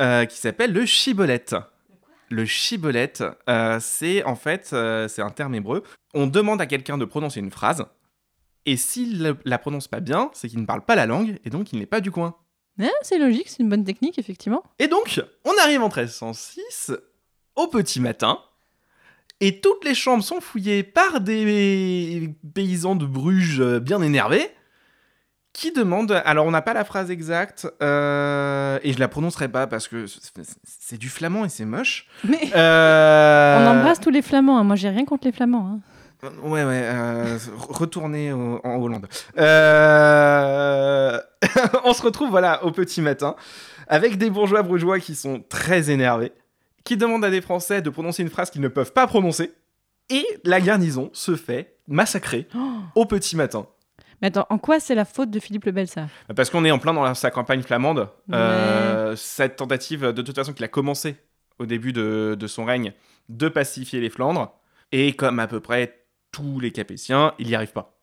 euh, 0.00 0.24
qui 0.26 0.38
s'appelle 0.38 0.72
le 0.72 0.86
chibolette. 0.86 1.56
Le 2.28 2.44
chibolette, 2.44 3.24
euh, 3.48 3.78
c'est 3.80 4.22
en 4.22 4.36
fait, 4.36 4.70
euh, 4.72 5.08
c'est 5.08 5.22
un 5.22 5.30
terme 5.30 5.56
hébreu. 5.56 5.82
On 6.14 6.28
demande 6.28 6.60
à 6.60 6.66
quelqu'un 6.66 6.98
de 6.98 7.04
prononcer 7.04 7.40
une 7.40 7.50
phrase, 7.50 7.84
et 8.66 8.76
s'il 8.76 9.36
la 9.44 9.58
prononce 9.58 9.88
pas 9.88 10.00
bien, 10.00 10.30
c'est 10.34 10.48
qu'il 10.48 10.60
ne 10.60 10.66
parle 10.66 10.84
pas 10.84 10.94
la 10.94 11.06
langue, 11.06 11.38
et 11.44 11.50
donc 11.50 11.72
il 11.72 11.78
n'est 11.78 11.86
pas 11.86 12.00
du 12.00 12.10
coin. 12.10 12.34
Ah, 12.80 12.86
C'est 13.02 13.18
logique, 13.18 13.48
c'est 13.48 13.62
une 13.62 13.68
bonne 13.68 13.84
technique, 13.84 14.18
effectivement. 14.18 14.62
Et 14.78 14.88
donc, 14.88 15.20
on 15.44 15.52
arrive 15.62 15.82
en 15.82 15.88
1306, 15.88 16.92
au 17.56 17.66
petit 17.68 18.00
matin, 18.00 18.38
et 19.40 19.60
toutes 19.60 19.84
les 19.84 19.94
chambres 19.94 20.22
sont 20.24 20.40
fouillées 20.40 20.82
par 20.82 21.20
des 21.20 22.34
paysans 22.54 22.94
de 22.96 23.06
Bruges 23.06 23.62
bien 23.80 24.00
énervés, 24.02 24.50
qui 25.52 25.72
demandent, 25.72 26.12
alors 26.24 26.46
on 26.46 26.52
n'a 26.52 26.62
pas 26.62 26.74
la 26.74 26.84
phrase 26.84 27.10
exacte, 27.10 27.66
euh, 27.82 28.78
et 28.84 28.92
je 28.92 29.00
la 29.00 29.08
prononcerai 29.08 29.48
pas 29.48 29.66
parce 29.66 29.88
que 29.88 30.06
c'est- 30.06 30.30
c'est 30.64 30.96
du 30.96 31.08
flamand 31.08 31.44
et 31.44 31.48
c'est 31.48 31.64
moche. 31.64 32.06
Mais 32.24 32.38
Euh, 32.54 33.58
on 33.66 33.78
embrasse 33.78 33.98
tous 34.00 34.10
les 34.10 34.22
Flamands. 34.22 34.58
hein. 34.58 34.64
Moi, 34.64 34.76
j'ai 34.76 34.90
rien 34.90 35.04
contre 35.04 35.26
les 35.26 35.32
Flamands. 35.32 35.66
hein. 35.66 35.80
Ouais, 36.22 36.64
ouais, 36.64 36.82
euh, 36.84 37.38
retournez 37.68 38.32
au- 38.32 38.60
en 38.64 38.76
Hollande. 38.76 39.06
Euh, 39.38 41.18
on 41.84 41.92
se 41.92 42.02
retrouve, 42.02 42.30
voilà, 42.30 42.64
au 42.64 42.70
petit 42.72 43.00
matin, 43.00 43.36
avec 43.88 44.18
des 44.18 44.30
bourgeois 44.30 44.62
brugeois 44.62 45.00
qui 45.00 45.14
sont 45.14 45.42
très 45.48 45.90
énervés, 45.90 46.32
qui 46.84 46.96
demandent 46.96 47.24
à 47.24 47.30
des 47.30 47.40
Français 47.40 47.82
de 47.82 47.90
prononcer 47.90 48.22
une 48.22 48.28
phrase 48.30 48.50
qu'ils 48.50 48.60
ne 48.60 48.68
peuvent 48.68 48.92
pas 48.92 49.06
prononcer, 49.06 49.52
et 50.10 50.26
la 50.44 50.60
garnison 50.60 51.10
se 51.12 51.36
fait 51.36 51.76
massacrer 51.88 52.46
Oh. 52.54 52.58
au 52.96 53.06
petit 53.06 53.36
matin. 53.36 53.66
Mais 54.20 54.28
attends, 54.28 54.46
en 54.50 54.58
quoi 54.58 54.80
c'est 54.80 54.94
la 54.94 55.06
faute 55.06 55.30
de 55.30 55.40
Philippe 55.40 55.64
le 55.64 55.72
Bel, 55.72 55.88
ça? 55.88 56.06
Parce 56.36 56.50
qu'on 56.50 56.64
est 56.66 56.70
en 56.70 56.78
plein 56.78 56.92
dans 56.92 57.14
sa 57.14 57.30
campagne 57.30 57.62
flamande. 57.62 58.08
Euh, 58.32 59.16
cette 59.16 59.56
tentative, 59.56 60.12
de 60.12 60.20
toute 60.22 60.34
façon, 60.36 60.52
qu'il 60.52 60.64
a 60.64 60.68
commencé 60.68 61.16
au 61.58 61.64
début 61.64 61.94
de, 61.94 62.36
de 62.38 62.46
son 62.46 62.66
règne, 62.66 62.92
de 63.30 63.48
pacifier 63.48 63.98
les 64.00 64.10
Flandres. 64.10 64.52
Et 64.92 65.14
comme 65.14 65.38
à 65.38 65.46
peu 65.46 65.60
près 65.60 65.99
tous 66.32 66.60
les 66.60 66.70
Capétiens, 66.70 67.32
il 67.38 67.46
n'y 67.48 67.54
arrive 67.54 67.72
pas. 67.72 67.96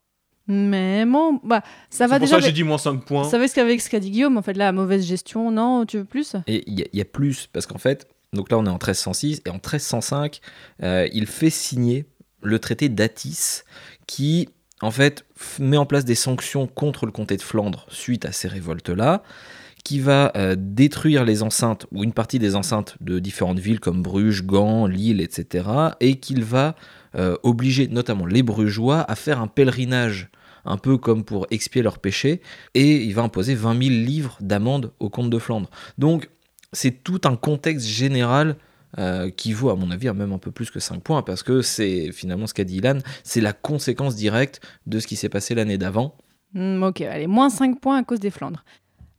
Mais 0.50 1.06
bon, 1.06 1.42
bah, 1.44 1.62
ça 1.90 2.08
va 2.08 2.20
pour 2.20 2.26
déjà. 2.28 2.40
ça 2.40 2.46
j'ai 2.48 2.54
dit 2.54 2.64
moins 2.64 2.78
5 2.78 3.04
points. 3.04 3.26
Ça 3.26 3.38
va 3.38 3.48
ce 3.48 3.90
qu'a 3.90 4.00
dit 4.00 4.12
Guillaume, 4.12 4.38
en 4.38 4.42
fait, 4.42 4.54
là, 4.54 4.72
mauvaise 4.72 5.06
gestion. 5.06 5.52
Non, 5.52 5.86
tu 5.86 5.98
veux 5.98 6.06
plus? 6.06 6.36
Et 6.48 6.64
il 6.68 6.80
y, 6.80 6.84
a- 6.84 6.88
il 6.94 6.98
y 6.98 7.02
a 7.02 7.06
plus, 7.06 7.48
parce 7.52 7.66
qu'en 7.66 7.78
fait, 7.78 8.08
donc 8.34 8.50
là 8.50 8.58
on 8.58 8.66
est 8.66 8.70
en 8.70 8.74
1306, 8.74 9.42
et 9.46 9.50
en 9.50 9.54
1305, 9.56 10.40
euh, 10.84 11.08
il 11.12 11.28
fait 11.28 11.50
signer 11.50 12.06
le 12.42 12.60
traité 12.60 12.88
d'Atis, 12.88 13.64
qui 14.06 14.48
en 14.82 14.92
fait 14.92 15.26
met 15.60 15.76
en 15.78 15.86
place 15.86 16.06
des 16.06 16.16
sanctions 16.16 16.68
contre 16.68 17.06
le 17.06 17.12
comté 17.12 17.36
de 17.36 17.42
Flandre 17.42 17.86
suite 17.90 18.24
à 18.26 18.32
ces 18.32 18.48
révoltes-là, 18.48 19.24
qui 19.84 20.00
va 20.00 20.32
euh, 20.38 20.56
détruire 20.58 21.26
les 21.26 21.44
enceintes, 21.44 21.88
ou 21.92 22.04
une 22.04 22.14
partie 22.14 22.40
des 22.40 22.56
enceintes 22.56 22.96
de 23.02 23.20
différentes 23.20 23.60
villes 23.60 23.80
comme 23.82 24.02
Bruges, 24.02 24.46
Gand, 24.46 24.86
Lille, 24.88 25.20
etc., 25.20 25.68
et 26.00 26.20
qu'il 26.20 26.44
va 26.46 26.76
euh, 27.16 27.38
obliger 27.44 27.88
notamment 27.88 28.26
les 28.26 28.44
Brugeois 28.44 29.10
à 29.10 29.16
faire 29.16 29.42
un 29.42 29.48
pèlerinage 29.48 30.30
un 30.66 30.78
peu 30.78 30.98
comme 30.98 31.24
pour 31.24 31.48
expier 31.50 31.82
leurs 31.82 32.00
péchés, 32.00 32.42
et 32.74 32.98
il 33.04 33.14
va 33.14 33.24
imposer 33.24 33.56
20 33.56 33.82
000 33.82 33.90
livres 33.90 34.38
d'amende 34.42 34.92
au 35.00 35.10
comte 35.10 35.30
de 35.30 35.40
Flandre. 35.40 35.70
Donc, 35.98 36.30
c'est 36.74 37.04
tout 37.04 37.22
un 37.24 37.38
contexte 37.38 37.88
général 37.88 38.58
euh, 39.00 39.30
qui 39.30 39.54
vaut, 39.54 39.70
à 39.70 39.76
mon 39.76 39.92
avis, 39.92 40.12
même 40.12 40.34
un 40.34 40.38
peu 40.38 40.52
plus 40.52 40.70
que 40.70 40.80
5 40.80 41.02
points, 41.02 41.22
parce 41.22 41.44
que 41.44 41.62
c'est 41.62 42.12
finalement 42.12 42.48
ce 42.48 42.54
qu'a 42.54 42.64
dit 42.64 42.78
Ilan, 42.78 43.00
c'est 43.24 43.42
la 43.42 43.54
conséquence 43.54 44.16
directe 44.16 44.62
de 44.86 45.00
ce 45.00 45.08
qui 45.08 45.16
s'est 45.16 45.30
passé 45.30 45.56
l'année 45.56 45.78
d'avant. 45.78 46.16
Hmm, 46.54 46.84
ok, 46.84 47.02
allez, 47.02 47.28
moins 47.28 47.50
5 47.50 47.80
points 47.80 47.98
à 47.98 48.04
cause 48.04 48.20
des 48.20 48.32
Flandres. 48.32 48.64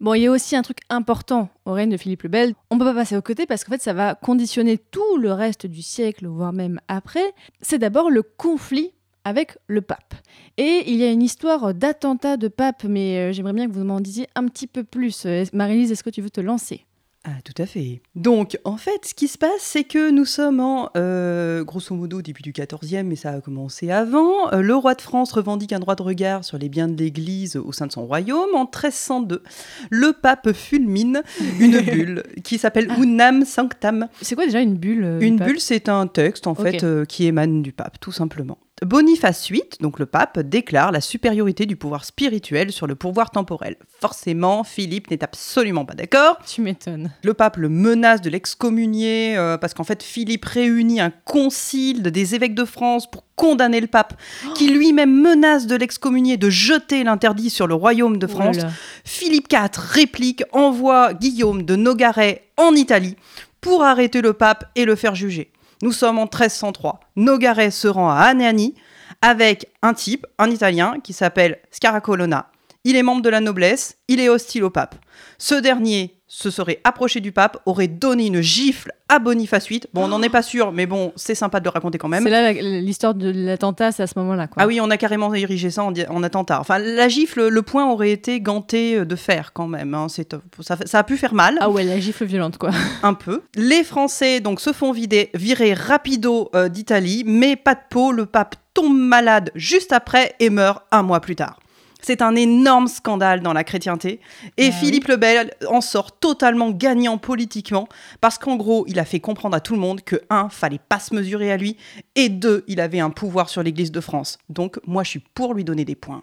Bon, 0.00 0.14
il 0.14 0.22
y 0.22 0.26
a 0.26 0.30
aussi 0.30 0.54
un 0.54 0.62
truc 0.62 0.78
important 0.90 1.48
au 1.64 1.72
règne 1.72 1.90
de 1.90 1.96
Philippe 1.96 2.22
le 2.22 2.28
Bel. 2.28 2.54
On 2.70 2.78
peut 2.78 2.84
pas 2.84 2.94
passer 2.94 3.16
au 3.16 3.22
côté 3.22 3.46
parce 3.46 3.64
qu'en 3.64 3.72
fait, 3.72 3.82
ça 3.82 3.92
va 3.92 4.14
conditionner 4.14 4.78
tout 4.78 5.16
le 5.18 5.32
reste 5.32 5.66
du 5.66 5.82
siècle, 5.82 6.26
voire 6.28 6.52
même 6.52 6.80
après. 6.86 7.34
C'est 7.62 7.78
d'abord 7.78 8.08
le 8.08 8.22
conflit 8.22 8.92
avec 9.24 9.58
le 9.66 9.82
pape. 9.82 10.14
Et 10.56 10.84
il 10.86 10.96
y 10.96 11.04
a 11.04 11.10
une 11.10 11.22
histoire 11.22 11.74
d'attentat 11.74 12.36
de 12.36 12.46
pape, 12.46 12.84
mais 12.84 13.18
euh, 13.18 13.32
j'aimerais 13.32 13.52
bien 13.52 13.66
que 13.66 13.72
vous 13.72 13.84
m'en 13.84 14.00
disiez 14.00 14.28
un 14.36 14.46
petit 14.46 14.68
peu 14.68 14.84
plus. 14.84 15.26
Euh, 15.26 15.44
Marie-Lise, 15.52 15.90
est-ce 15.90 16.04
que 16.04 16.10
tu 16.10 16.22
veux 16.22 16.30
te 16.30 16.40
lancer? 16.40 16.86
Ah, 17.24 17.42
tout 17.44 17.60
à 17.60 17.66
fait. 17.66 18.00
Donc, 18.14 18.58
en 18.64 18.76
fait, 18.76 19.04
ce 19.04 19.12
qui 19.12 19.26
se 19.26 19.36
passe, 19.38 19.60
c'est 19.60 19.82
que 19.82 20.10
nous 20.10 20.24
sommes 20.24 20.60
en, 20.60 20.88
euh, 20.96 21.64
grosso 21.64 21.94
modo, 21.94 22.22
début 22.22 22.42
du 22.42 22.52
XIVe, 22.52 23.04
mais 23.04 23.16
ça 23.16 23.32
a 23.32 23.40
commencé 23.40 23.90
avant. 23.90 24.52
Euh, 24.52 24.62
le 24.62 24.74
roi 24.76 24.94
de 24.94 25.02
France 25.02 25.32
revendique 25.32 25.72
un 25.72 25.80
droit 25.80 25.96
de 25.96 26.02
regard 26.02 26.44
sur 26.44 26.58
les 26.58 26.68
biens 26.68 26.86
de 26.86 26.96
l'Église 26.96 27.56
au 27.56 27.72
sein 27.72 27.86
de 27.86 27.92
son 27.92 28.06
royaume. 28.06 28.54
En 28.54 28.64
1302, 28.64 29.42
le 29.90 30.12
pape 30.12 30.52
fulmine 30.52 31.22
une 31.60 31.80
bulle 31.80 32.22
qui 32.44 32.56
s'appelle 32.56 32.88
Unam 32.98 33.44
Sanctam. 33.44 34.08
C'est 34.22 34.36
quoi 34.36 34.46
déjà 34.46 34.60
une 34.60 34.76
bulle 34.76 35.04
euh, 35.04 35.20
Une 35.20 35.38
bulle, 35.38 35.60
c'est 35.60 35.88
un 35.88 36.06
texte, 36.06 36.46
en 36.46 36.54
fait, 36.54 36.84
euh, 36.84 37.04
qui 37.04 37.26
émane 37.26 37.62
du 37.62 37.72
pape, 37.72 37.98
tout 38.00 38.12
simplement. 38.12 38.58
Boniface 38.84 39.50
VIII, 39.50 39.62
donc 39.80 39.98
le 39.98 40.06
pape, 40.06 40.38
déclare 40.38 40.92
la 40.92 41.00
supériorité 41.00 41.66
du 41.66 41.76
pouvoir 41.76 42.04
spirituel 42.04 42.70
sur 42.72 42.86
le 42.86 42.94
pouvoir 42.94 43.30
temporel. 43.30 43.76
Forcément, 44.00 44.62
Philippe 44.64 45.10
n'est 45.10 45.24
absolument 45.24 45.84
pas 45.84 45.94
d'accord. 45.94 46.38
Tu 46.46 46.60
m'étonnes. 46.60 47.10
Le 47.24 47.34
pape 47.34 47.56
le 47.56 47.68
menace 47.68 48.20
de 48.20 48.30
l'excommunier 48.30 49.36
euh, 49.36 49.58
parce 49.58 49.74
qu'en 49.74 49.84
fait 49.84 50.02
Philippe 50.02 50.44
réunit 50.44 51.00
un 51.00 51.10
concile 51.10 52.02
de- 52.02 52.10
des 52.10 52.34
évêques 52.34 52.54
de 52.54 52.64
France 52.64 53.10
pour 53.10 53.24
condamner 53.34 53.80
le 53.80 53.86
pape, 53.86 54.14
qui 54.54 54.68
lui-même 54.68 55.12
menace 55.20 55.66
de 55.66 55.76
l'excommunier, 55.76 56.36
de 56.36 56.50
jeter 56.50 57.04
l'interdit 57.04 57.50
sur 57.50 57.66
le 57.66 57.74
royaume 57.74 58.16
de 58.18 58.26
France. 58.26 58.56
Oh. 58.62 58.66
Philippe 59.04 59.52
IV 59.52 59.70
réplique, 59.76 60.42
envoie 60.52 61.14
Guillaume 61.14 61.62
de 61.64 61.76
Nogaret 61.76 62.44
en 62.56 62.74
Italie 62.74 63.16
pour 63.60 63.82
arrêter 63.82 64.20
le 64.22 64.32
pape 64.34 64.64
et 64.76 64.84
le 64.84 64.94
faire 64.96 65.14
juger. 65.14 65.50
Nous 65.82 65.92
sommes 65.92 66.18
en 66.18 66.22
1303. 66.22 67.00
Nogaret 67.16 67.70
se 67.70 67.88
rend 67.88 68.10
à 68.10 68.20
Annecy 68.22 68.74
avec 69.22 69.66
un 69.82 69.94
type, 69.94 70.26
un 70.38 70.50
Italien, 70.50 70.96
qui 71.02 71.12
s'appelle 71.12 71.58
Scaracolona. 71.70 72.50
Il 72.84 72.96
est 72.96 73.02
membre 73.02 73.22
de 73.22 73.28
la 73.28 73.40
noblesse, 73.40 73.96
il 74.08 74.20
est 74.20 74.28
hostile 74.28 74.64
au 74.64 74.70
pape. 74.70 74.96
Ce 75.38 75.54
dernier 75.54 76.17
se 76.30 76.50
serait 76.50 76.80
approché 76.84 77.20
du 77.20 77.32
pape, 77.32 77.56
aurait 77.64 77.88
donné 77.88 78.26
une 78.26 78.42
gifle 78.42 78.92
à 79.08 79.18
Boniface 79.18 79.66
VIII. 79.68 79.80
Bon, 79.94 80.04
on 80.04 80.08
n'en 80.08 80.22
est 80.22 80.28
pas 80.28 80.42
sûr, 80.42 80.72
mais 80.72 80.84
bon, 80.84 81.12
c'est 81.16 81.34
sympa 81.34 81.58
de 81.58 81.64
le 81.64 81.70
raconter 81.70 81.96
quand 81.96 82.08
même. 82.08 82.22
C'est 82.22 82.28
là 82.30 82.52
l'histoire 82.52 83.14
de 83.14 83.30
l'attentat, 83.34 83.92
c'est 83.92 84.02
à 84.02 84.06
ce 84.06 84.18
moment-là. 84.18 84.46
Quoi. 84.46 84.62
Ah 84.62 84.66
oui, 84.66 84.78
on 84.82 84.90
a 84.90 84.98
carrément 84.98 85.32
érigé 85.32 85.70
ça 85.70 85.82
en, 85.84 86.22
attentat. 86.22 86.60
Enfin, 86.60 86.78
la 86.78 87.08
gifle, 87.08 87.48
le 87.48 87.62
point 87.62 87.90
aurait 87.90 88.10
été 88.10 88.42
ganté 88.42 88.96
euh, 88.96 89.04
de 89.06 89.16
fer 89.16 89.52
quand 89.54 89.66
même. 89.66 89.94
hein. 89.94 90.08
C'est, 90.10 90.36
ça, 90.60 90.76
fait- 90.76 90.86
ça 90.86 90.98
a 90.98 91.04
pu 91.04 91.16
faire 91.16 91.32
mal, 91.32 91.56
Ah 91.60 91.70
ouais, 91.70 91.82
la 91.84 91.98
gifle 91.98 92.26
violente, 92.26 92.58
quoi. 92.58 92.70
un 93.02 93.14
peu. 93.14 93.42
Les 93.56 93.82
Français 93.82 94.40
donc 94.40 94.60
se 94.60 94.74
font 94.74 94.92
vider, 94.92 95.30
virer 95.32 95.72
rapido 95.72 96.50
euh, 96.54 96.68
d'Italie, 96.68 97.24
mais 97.26 97.56
pas 97.56 97.74
de 97.74 97.80
peau. 97.88 98.12
Le 98.12 98.26
pape 98.26 98.56
tombe 98.74 98.96
malade 98.98 99.50
juste 99.54 99.92
après 99.92 100.34
et 100.40 100.50
meurt 100.50 100.82
un 100.92 101.02
mois 101.02 101.20
plus 101.20 101.36
tard. 101.36 101.58
C'est 102.00 102.22
un 102.22 102.34
énorme 102.36 102.86
scandale 102.86 103.40
dans 103.40 103.52
la 103.52 103.64
chrétienté. 103.64 104.20
Et 104.56 104.68
Ah 104.68 104.72
Philippe 104.72 105.08
le 105.08 105.16
Bel 105.16 105.52
en 105.68 105.80
sort 105.80 106.18
totalement 106.18 106.70
gagnant 106.70 107.18
politiquement 107.18 107.88
parce 108.20 108.38
qu'en 108.38 108.56
gros, 108.56 108.84
il 108.86 108.98
a 108.98 109.04
fait 109.04 109.20
comprendre 109.20 109.56
à 109.56 109.60
tout 109.60 109.74
le 109.74 109.80
monde 109.80 110.02
que, 110.02 110.16
un, 110.30 110.48
fallait 110.48 110.80
pas 110.88 111.00
se 111.00 111.14
mesurer 111.14 111.50
à 111.52 111.56
lui, 111.56 111.76
et 112.14 112.28
deux, 112.28 112.64
il 112.68 112.80
avait 112.80 113.00
un 113.00 113.10
pouvoir 113.10 113.48
sur 113.48 113.62
l'Église 113.62 113.92
de 113.92 114.00
France. 114.00 114.38
Donc, 114.48 114.78
moi, 114.86 115.02
je 115.02 115.10
suis 115.10 115.24
pour 115.34 115.54
lui 115.54 115.64
donner 115.64 115.84
des 115.84 115.94
points. 115.94 116.22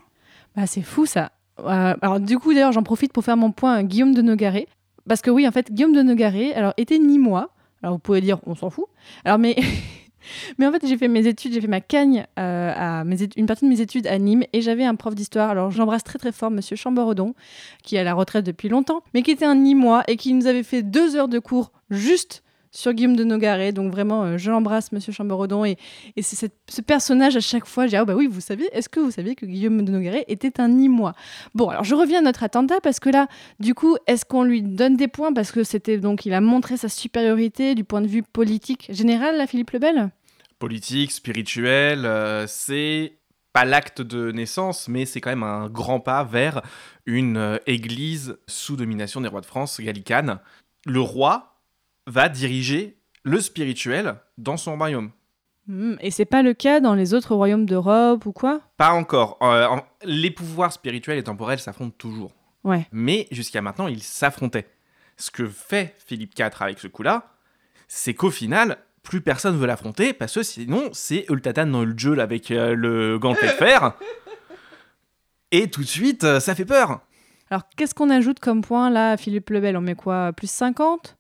Bah, 0.56 0.68
c'est 0.68 0.82
fou 0.82 1.06
ça. 1.06 1.32
Euh, 1.60 1.96
alors 2.02 2.20
du 2.20 2.38
coup 2.38 2.54
d'ailleurs 2.54 2.74
j'en 2.74 2.84
profite 2.84 3.14
pour 3.14 3.24
faire 3.24 3.38
mon 3.38 3.52
point 3.52 3.76
à 3.76 3.84
Guillaume 3.84 4.14
de 4.14 4.22
Nogaret 4.22 4.68
parce 5.08 5.22
que 5.22 5.30
oui 5.30 5.48
en 5.48 5.52
fait 5.52 5.72
Guillaume 5.72 5.94
de 5.94 6.02
Nogaret 6.02 6.54
alors 6.54 6.74
était 6.76 6.98
ni 6.98 7.18
moi 7.18 7.52
alors 7.82 7.96
vous 7.96 8.00
pouvez 8.00 8.20
dire 8.20 8.40
on 8.46 8.56
s'en 8.56 8.70
fout 8.70 8.88
alors 9.24 9.40
mais 9.40 9.56
mais 10.58 10.66
en 10.68 10.72
fait 10.72 10.86
j'ai 10.88 10.98
fait 10.98 11.08
mes 11.08 11.28
études 11.28 11.54
j'ai 11.54 11.62
fait 11.62 11.68
ma 11.68 11.82
cagne 11.82 12.26
euh, 12.40 13.04
une 13.36 13.46
partie 13.46 13.66
de 13.66 13.70
mes 13.70 13.82
études 13.82 14.08
à 14.08 14.18
Nîmes 14.18 14.44
et 14.54 14.62
j'avais 14.62 14.86
un 14.86 14.96
prof 14.96 15.16
d'histoire. 15.16 15.50
Alors 15.50 15.72
j'embrasse 15.72 16.04
très 16.04 16.20
très 16.20 16.32
fort 16.32 16.52
Monsieur 16.52 16.76
Chamberedon 16.76 17.34
qui 17.84 17.96
est 17.96 18.00
à 18.00 18.04
la 18.04 18.14
retraite 18.14 18.46
depuis 18.46 18.70
longtemps 18.70 19.02
mais 19.14 19.22
qui 19.22 19.32
était 19.32 19.46
un 19.46 19.56
Nîmois 19.56 20.04
et 20.08 20.18
qui 20.18 20.34
nous 20.34 20.48
avait 20.48 20.64
fait 20.64 20.84
deux 20.84 21.16
heures 21.16 21.28
de 21.28 21.40
cours 21.40 21.72
juste 21.90 22.44
sur 22.76 22.94
Guillaume 22.94 23.16
de 23.16 23.24
Nogaret. 23.24 23.72
Donc 23.72 23.92
vraiment 23.92 24.24
euh, 24.24 24.38
je 24.38 24.52
l'embrasse 24.52 24.92
Monsieur 24.92 25.14
Chamberedon 25.14 25.66
et 25.66 25.78
et 26.16 26.22
c'est 26.22 26.52
ce 26.70 26.82
personnage 26.82 27.36
à 27.36 27.40
chaque 27.40 27.66
fois, 27.66 27.88
j'ai 27.88 27.98
ah 27.98 28.06
bah 28.06 28.16
oui, 28.16 28.28
vous 28.28 28.42
savez, 28.42 28.68
est-ce 28.72 28.90
que 28.90 29.00
vous 29.00 29.12
saviez 29.12 29.36
que 29.36 29.46
Guillaume 29.46 29.84
de 29.84 29.92
Nogaret 29.92 30.26
était 30.28 30.60
un 30.60 30.70
Nîmois? 30.70 31.14
Bon, 31.54 31.70
alors 31.70 31.84
je 31.84 31.96
reviens 31.96 32.20
à 32.20 32.22
notre 32.22 32.44
attentat 32.44 32.80
parce 32.82 33.00
que 33.00 33.10
là, 33.10 33.28
du 33.60 33.74
coup, 33.74 33.98
est-ce 34.08 34.26
qu'on 34.26 34.44
lui 34.44 34.62
donne 34.62 34.98
des 34.98 35.08
points? 35.08 35.34
Parce 35.34 35.52
que 35.52 35.64
c'était 35.64 35.98
donc 35.98 36.26
il 36.26 36.34
a 36.34 36.42
montré 36.42 36.78
sa 36.78 36.90
supériorité 36.90 37.76
du 37.76 37.84
point 37.84 38.02
de 38.02 38.08
vue 38.08 38.24
politique 38.24 38.88
général, 38.90 39.38
là, 39.38 39.48
Philippe 39.48 39.72
Lebel 39.72 40.12
Politique, 40.60 41.12
spirituel, 41.12 42.06
euh, 42.06 42.46
c'est 42.48 43.18
pas 43.52 43.66
l'acte 43.66 44.02
de 44.02 44.32
naissance, 44.32 44.88
mais 44.88 45.06
c'est 45.06 45.22
quand 45.22 45.30
même 45.30 45.44
un 45.44 45.70
grand 45.70 46.00
pas 46.00 46.24
vers 46.24 46.62
une 47.06 47.38
euh, 47.38 47.58
église 47.68 48.38
sous 48.48 48.76
domination 48.76 49.22
des 49.22 49.28
rois 49.28 49.42
de 49.42 49.46
France, 49.46 49.80
gallicane. 49.80 50.40
Le 50.86 51.00
roi 51.00 51.55
va 52.08 52.30
diriger 52.30 52.98
le 53.24 53.40
spirituel 53.42 54.16
dans 54.38 54.58
son 54.58 54.78
royaume. 54.78 55.12
Hmm, 55.68 55.96
Et 56.00 56.12
c'est 56.12 56.26
pas 56.26 56.44
le 56.44 56.54
cas 56.54 56.80
dans 56.80 56.94
les 56.94 57.14
autres 57.16 57.34
royaumes 57.34 57.66
d'Europe 57.66 58.26
ou 58.28 58.32
quoi? 58.32 58.62
Pas 58.78 58.92
encore. 58.92 59.38
Euh, 59.42 59.66
en- 59.68 59.84
les 60.04 60.30
pouvoirs 60.30 60.72
spirituels 60.72 61.18
et 61.18 61.24
temporels 61.24 61.60
s'affrontent 61.60 61.96
toujours. 61.98 62.32
Ouais. 62.64 62.88
Mais 62.92 63.28
jusqu'à 63.32 63.62
maintenant, 63.62 63.88
ils 63.88 64.04
s'affrontaient. 64.04 64.68
Ce 65.18 65.32
que 65.32 65.48
fait 65.48 65.96
Philippe 66.06 66.38
IV 66.38 66.50
avec 66.60 66.78
ce 66.80 66.88
coup-là, 66.88 67.32
c'est 67.88 68.14
qu'au 68.14 68.30
final, 68.30 68.78
plus 69.02 69.22
personne 69.22 69.58
veut 69.58 69.66
l'affronter 69.66 70.14
parce 70.14 70.36
que 70.36 70.44
sinon, 70.44 70.90
c'est 70.94 71.26
Ultatan 71.30 71.68
dans 71.68 71.84
le 71.84 71.98
jeu 71.98 72.20
avec 72.20 72.52
euh, 72.52 72.76
le 72.76 73.18
gantelet 73.18 73.48
de 73.48 73.54
fer. 73.54 73.94
Et 75.52 75.70
tout 75.70 75.82
de 75.82 75.88
suite, 75.88 76.24
euh, 76.24 76.40
ça 76.40 76.54
fait 76.56 76.66
peur. 76.66 77.00
Alors 77.50 77.64
qu'est-ce 77.78 77.94
qu'on 77.96 78.10
ajoute 78.10 78.40
comme 78.40 78.62
point 78.62 78.90
là 78.90 79.12
à 79.12 79.18
Philippe 79.18 79.50
Lebel 79.52 79.78
On 79.78 79.82
met 79.82 79.96
quoi? 79.96 80.34
Plus 80.34 80.50
50 80.50 81.16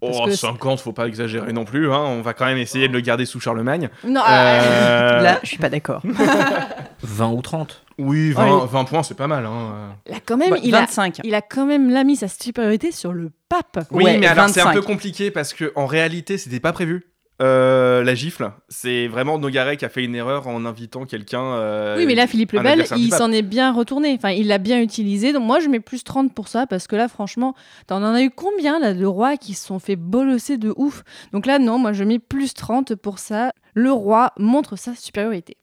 Parce 0.00 0.16
Oh, 0.20 0.24
que 0.26 0.30
50, 0.32 0.80
faut 0.80 0.92
pas 0.92 1.06
exagérer 1.08 1.52
non 1.52 1.64
plus. 1.64 1.92
Hein. 1.92 1.98
On 1.98 2.20
va 2.22 2.32
quand 2.34 2.44
même 2.46 2.58
essayer 2.58 2.86
de 2.88 2.92
le 2.92 3.00
garder 3.00 3.26
sous 3.26 3.40
Charlemagne. 3.40 3.88
Non 4.04 4.20
Euh, 4.28 5.20
Là, 5.22 5.38
je 5.42 5.48
suis 5.48 5.58
pas 5.58 5.68
d'accord. 5.70 6.02
20 7.02 7.28
ou 7.30 7.42
30. 7.42 7.82
Oui, 7.98 8.30
20, 8.32 8.42
Allez. 8.42 8.66
20 8.70 8.84
points, 8.84 9.02
c'est 9.02 9.16
pas 9.16 9.26
mal. 9.26 9.44
Hein. 9.46 9.94
Là, 10.08 10.16
quand 10.24 10.36
même, 10.36 10.50
Bah, 10.50 10.56
il, 10.62 10.74
a, 10.74 10.80
25. 10.80 11.20
il 11.24 11.34
a 11.34 11.42
quand 11.42 11.66
même 11.66 11.90
là 11.90 12.04
mis 12.04 12.16
sa 12.16 12.28
supériorité 12.28 12.92
sur 12.92 13.12
le 13.12 13.30
pape. 13.48 13.86
Oui, 13.90 14.04
Ouais, 14.04 14.18
mais 14.18 14.26
alors 14.28 14.48
c'est 14.48 14.60
un 14.60 14.66
25. 14.66 14.80
peu 14.80 14.86
compliqué 14.86 15.30
parce 15.30 15.52
que 15.52 15.72
en 15.74 15.86
réalité, 15.86 16.38
c'était 16.38 16.60
pas 16.60 16.72
prévu. 16.72 17.06
Euh, 17.40 18.02
la 18.02 18.14
gifle, 18.16 18.50
c'est 18.68 19.06
vraiment 19.06 19.38
Nogaret 19.38 19.76
qui 19.76 19.84
a 19.84 19.88
fait 19.88 20.02
une 20.04 20.16
erreur 20.16 20.48
en 20.48 20.64
invitant 20.64 21.04
quelqu'un. 21.06 21.42
euh, 21.54 21.96
Oui, 21.96 22.04
mais 22.04 22.16
là, 22.16 22.26
Philippe 22.26 22.50
Lebel, 22.52 22.84
il 22.96 23.12
s'en 23.14 23.30
est 23.30 23.42
bien 23.42 23.72
retourné. 23.72 24.12
Enfin, 24.14 24.30
il 24.30 24.48
l'a 24.48 24.58
bien 24.58 24.80
utilisé. 24.80 25.32
Donc, 25.32 25.44
moi, 25.44 25.60
je 25.60 25.68
mets 25.68 25.78
plus 25.78 26.02
30 26.02 26.34
pour 26.34 26.48
ça 26.48 26.66
parce 26.66 26.88
que 26.88 26.96
là, 26.96 27.06
franchement, 27.06 27.54
t'en 27.86 28.02
en 28.02 28.14
as 28.14 28.22
eu 28.22 28.30
combien 28.30 28.80
là, 28.80 28.92
de 28.92 29.04
rois 29.06 29.36
qui 29.36 29.54
se 29.54 29.64
sont 29.66 29.78
fait 29.78 29.94
bolosser 29.94 30.58
de 30.58 30.74
ouf? 30.76 31.04
Donc 31.32 31.46
là, 31.46 31.60
non, 31.60 31.78
moi, 31.78 31.92
je 31.92 32.02
mets 32.02 32.18
plus 32.18 32.54
30 32.54 32.96
pour 32.96 33.20
ça. 33.20 33.52
Le 33.74 33.92
roi 33.92 34.32
montre 34.38 34.74
sa 34.76 34.96
supériorité. 34.96 35.56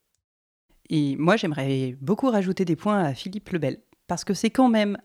Et 0.89 1.15
moi, 1.17 1.35
j'aimerais 1.35 1.97
beaucoup 1.99 2.29
rajouter 2.29 2.63
des 2.63 2.75
points 2.77 3.03
à 3.03 3.13
Philippe 3.13 3.49
le 3.49 3.59
Bel, 3.59 3.79
parce 4.07 4.23
que 4.23 4.33
c'est 4.33 4.51
quand 4.51 4.69
même 4.69 4.97